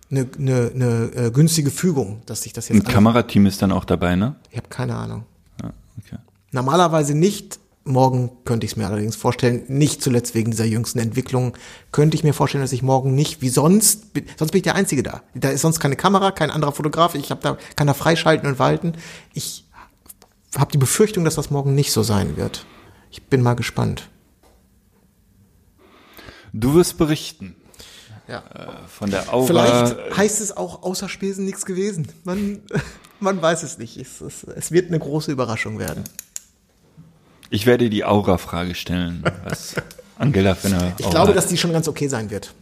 eine, 0.09 0.27
eine, 0.37 0.71
eine 0.73 1.11
äh, 1.15 1.31
günstige 1.31 1.69
Fügung, 1.69 2.21
dass 2.25 2.43
sich 2.43 2.53
das 2.53 2.69
jetzt. 2.69 2.87
Ein 2.87 2.91
Kamerateam 2.91 3.45
ist 3.45 3.61
dann 3.61 3.71
auch 3.71 3.85
dabei, 3.85 4.15
ne? 4.15 4.35
Ich 4.51 4.57
habe 4.57 4.67
keine 4.69 4.95
Ahnung. 4.95 5.25
Ja, 5.61 5.71
okay. 5.99 6.17
Normalerweise 6.51 7.13
nicht. 7.13 7.59
Morgen 7.87 8.31
könnte 8.45 8.65
ich 8.65 8.73
es 8.73 8.77
mir 8.77 8.85
allerdings 8.87 9.15
vorstellen, 9.15 9.63
nicht 9.67 10.01
zuletzt 10.03 10.35
wegen 10.35 10.51
dieser 10.51 10.65
jüngsten 10.65 10.99
Entwicklung, 10.99 11.57
könnte 11.91 12.15
ich 12.15 12.23
mir 12.23 12.33
vorstellen, 12.33 12.63
dass 12.63 12.71
ich 12.73 12.83
morgen 12.83 13.15
nicht 13.15 13.41
wie 13.41 13.49
sonst, 13.49 14.13
bin- 14.13 14.25
sonst 14.37 14.51
bin 14.51 14.59
ich 14.59 14.63
der 14.63 14.75
Einzige 14.75 15.03
da. 15.03 15.23
Da 15.33 15.49
ist 15.49 15.61
sonst 15.61 15.79
keine 15.79 15.95
Kamera, 15.95 16.31
kein 16.31 16.51
anderer 16.51 16.71
Fotograf, 16.73 17.15
ich 17.15 17.31
habe 17.31 17.41
da, 17.41 17.57
kann 17.75 17.87
da 17.87 17.93
freischalten 17.93 18.47
und 18.49 18.59
walten. 18.59 18.93
Ich 19.33 19.65
habe 20.57 20.71
die 20.71 20.77
Befürchtung, 20.77 21.23
dass 21.25 21.35
das 21.35 21.49
morgen 21.49 21.75
nicht 21.75 21.91
so 21.91 22.03
sein 22.03 22.37
wird. 22.37 22.65
Ich 23.11 23.23
bin 23.23 23.41
mal 23.41 23.53
gespannt. 23.55 24.09
Du 26.53 26.73
wirst 26.75 26.97
berichten 26.97 27.55
Ja. 28.27 28.43
von 28.87 29.09
der 29.11 29.33
Aura. 29.33 29.45
Vielleicht 29.47 30.17
heißt 30.17 30.41
es 30.41 30.55
auch 30.55 30.83
außer 30.83 31.09
Spesen 31.09 31.45
nichts 31.45 31.65
gewesen. 31.65 32.07
Man, 32.23 32.59
man 33.19 33.41
weiß 33.41 33.63
es 33.63 33.77
nicht. 33.77 33.97
Es, 33.97 34.21
es, 34.21 34.43
es 34.43 34.71
wird 34.71 34.87
eine 34.87 34.99
große 34.99 35.31
Überraschung 35.31 35.79
werden. 35.79 36.03
Ich 37.49 37.65
werde 37.65 37.89
die 37.89 38.03
Aura-Frage 38.03 38.75
stellen, 38.75 39.23
was 39.43 39.75
Angela 40.17 40.55
für 40.55 40.67
eine 40.67 40.77
Aura 40.77 40.93
Ich 40.97 41.09
glaube, 41.09 41.29
hat. 41.29 41.37
dass 41.37 41.47
die 41.47 41.57
schon 41.57 41.71
ganz 41.71 41.87
okay 41.87 42.07
sein 42.07 42.29
wird. 42.29 42.53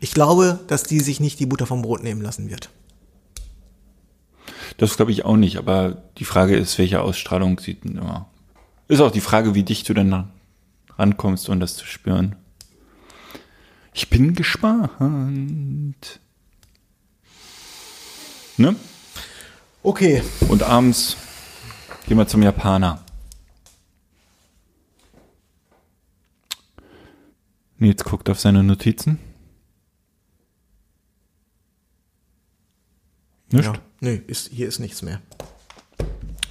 Ich 0.00 0.12
glaube, 0.12 0.60
dass 0.68 0.82
die 0.82 1.00
sich 1.00 1.20
nicht 1.20 1.40
die 1.40 1.46
Butter 1.46 1.66
vom 1.66 1.82
Brot 1.82 2.02
nehmen 2.02 2.20
lassen 2.20 2.50
wird. 2.50 2.70
Das 4.76 4.96
glaube 4.96 5.12
ich 5.12 5.24
auch 5.24 5.36
nicht, 5.36 5.56
aber 5.56 6.02
die 6.18 6.24
Frage 6.24 6.56
ist, 6.56 6.78
welche 6.78 7.02
Ausstrahlung 7.02 7.58
sieht 7.58 7.84
denn 7.84 7.96
immer. 7.96 8.28
Ist 8.88 9.00
auch 9.00 9.10
die 9.10 9.20
Frage, 9.20 9.54
wie 9.54 9.62
dicht 9.62 9.88
du 9.88 9.94
dann 9.94 10.30
rankommst, 10.98 11.48
um 11.48 11.60
das 11.60 11.76
zu 11.76 11.86
spüren. 11.86 12.36
Ich 13.92 14.08
bin 14.08 14.34
gespannt. 14.34 16.20
Ne? 18.56 18.76
Okay. 19.82 20.22
Und 20.48 20.62
abends 20.62 21.16
gehen 22.06 22.18
wir 22.18 22.26
zum 22.26 22.42
Japaner. 22.42 23.04
Nils 27.80 28.04
guckt 28.04 28.28
auf 28.28 28.38
seine 28.38 28.62
Notizen. 28.62 29.18
Nicht? 33.50 33.64
Ja. 33.64 33.72
Nee, 34.00 34.22
ist, 34.26 34.50
hier 34.52 34.68
ist 34.68 34.78
nichts 34.78 35.02
mehr. 35.02 35.20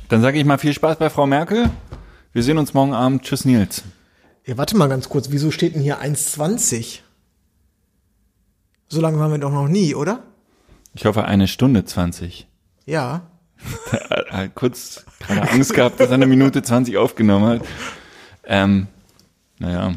Dann 0.10 0.22
sage 0.22 0.40
ich 0.40 0.46
mal 0.46 0.58
viel 0.58 0.74
Spaß 0.74 0.98
bei 0.98 1.10
Frau 1.10 1.28
Merkel. 1.28 1.70
Wir 2.34 2.44
sehen 2.44 2.58
uns 2.58 2.74
morgen 2.74 2.94
Abend. 2.94 3.24
Tschüss, 3.24 3.46
Nils. 3.46 3.84
Ja, 4.46 4.58
warte 4.58 4.76
mal 4.76 4.90
ganz 4.90 5.08
kurz. 5.08 5.30
Wieso 5.30 5.52
steht 5.52 5.76
denn 5.76 5.84
hier 5.84 6.02
1,20? 6.02 7.00
So 8.88 9.00
lange 9.00 9.20
waren 9.20 9.32
wir 9.32 9.38
doch 9.38 9.52
noch 9.52 9.68
nie, 9.68 9.94
oder? 9.94 10.24
Ich 10.96 11.06
hoffe, 11.06 11.26
eine 11.26 11.48
Stunde 11.48 11.86
20. 11.86 12.48
Ja. 12.86 13.30
Hat 14.32 14.56
kurz 14.56 15.06
gerade 15.20 15.52
Angst 15.52 15.76
gehabt, 15.76 16.00
dass 16.00 16.08
er 16.10 16.16
eine 16.16 16.26
Minute 16.26 16.64
20 16.64 16.98
aufgenommen 16.98 17.46
hat. 17.46 17.68
Ähm, 18.46 18.88
naja, 19.60 19.94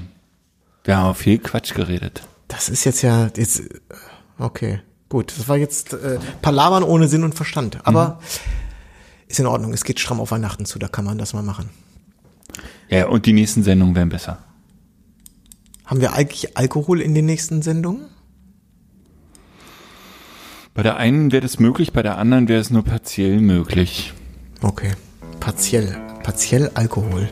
wir 0.85 0.97
haben 0.97 1.15
viel 1.15 1.39
Quatsch 1.39 1.75
geredet. 1.75 2.23
Das 2.49 2.69
ist 2.69 2.85
jetzt 2.85 3.03
ja, 3.03 3.31
jetzt, 3.37 3.61
äh, 3.61 3.69
okay. 4.39 4.81
Gut, 5.09 5.33
das 5.37 5.49
war 5.49 5.57
jetzt 5.57 5.93
äh, 5.93 6.19
Palavern 6.41 6.83
ohne 6.83 7.09
Sinn 7.09 7.25
und 7.25 7.35
Verstand. 7.35 7.87
Aber 7.87 8.21
ist 9.29 9.41
in 9.41 9.47
Ordnung. 9.47 9.73
Es 9.73 9.85
geht 9.85 9.99
stramm 9.99 10.21
auf 10.21 10.31
Weihnachten 10.31 10.67
zu, 10.67 10.79
da 10.79 10.89
kann 10.89 11.05
man 11.05 11.19
das 11.19 11.33
mal 11.33 11.43
machen. 11.43 11.71
Ja, 12.89 13.09
und 13.09 13.27
die 13.27 13.33
nächsten 13.33 13.63
Sendungen 13.63 13.95
werden 13.95 14.11
besser. 14.11 14.39
Haben 15.87 16.01
wir 16.01 16.13
eigentlich 16.13 16.57
Alkohol 16.57 17.01
in 17.01 17.15
den 17.15 17.27
nächsten 17.27 17.63
Sendungen? 17.63 18.07
Bei 20.75 20.83
der 20.83 20.97
einen 20.97 21.33
wäre 21.33 21.43
das 21.43 21.59
möglich, 21.59 21.93
bei 21.93 22.03
der 22.03 22.19
anderen 22.19 22.49
wäre 22.49 22.61
es 22.61 22.71
nur 22.71 22.85
partiell 22.85 23.41
möglich. 23.41 24.13
Okay. 24.63 24.93
Partiell. 25.41 25.99
Partiell 26.23 26.71
Alkohol. 26.75 27.29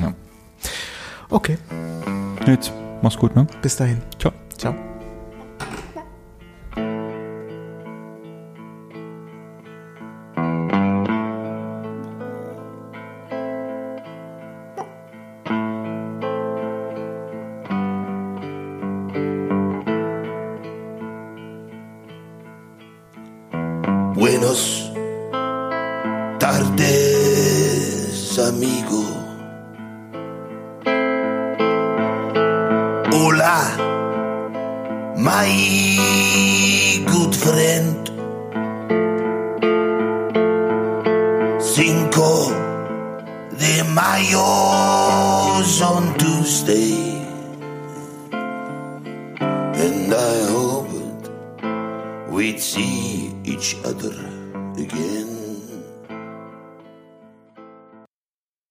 Ja. 0.00 0.14
Okay. 1.28 1.58
Jetzt, 2.46 2.72
mach's 3.02 3.16
gut, 3.18 3.34
ne? 3.36 3.46
Bis 3.62 3.76
dahin. 3.76 4.02
Ciao. 4.18 4.32
Ciao. 4.56 4.74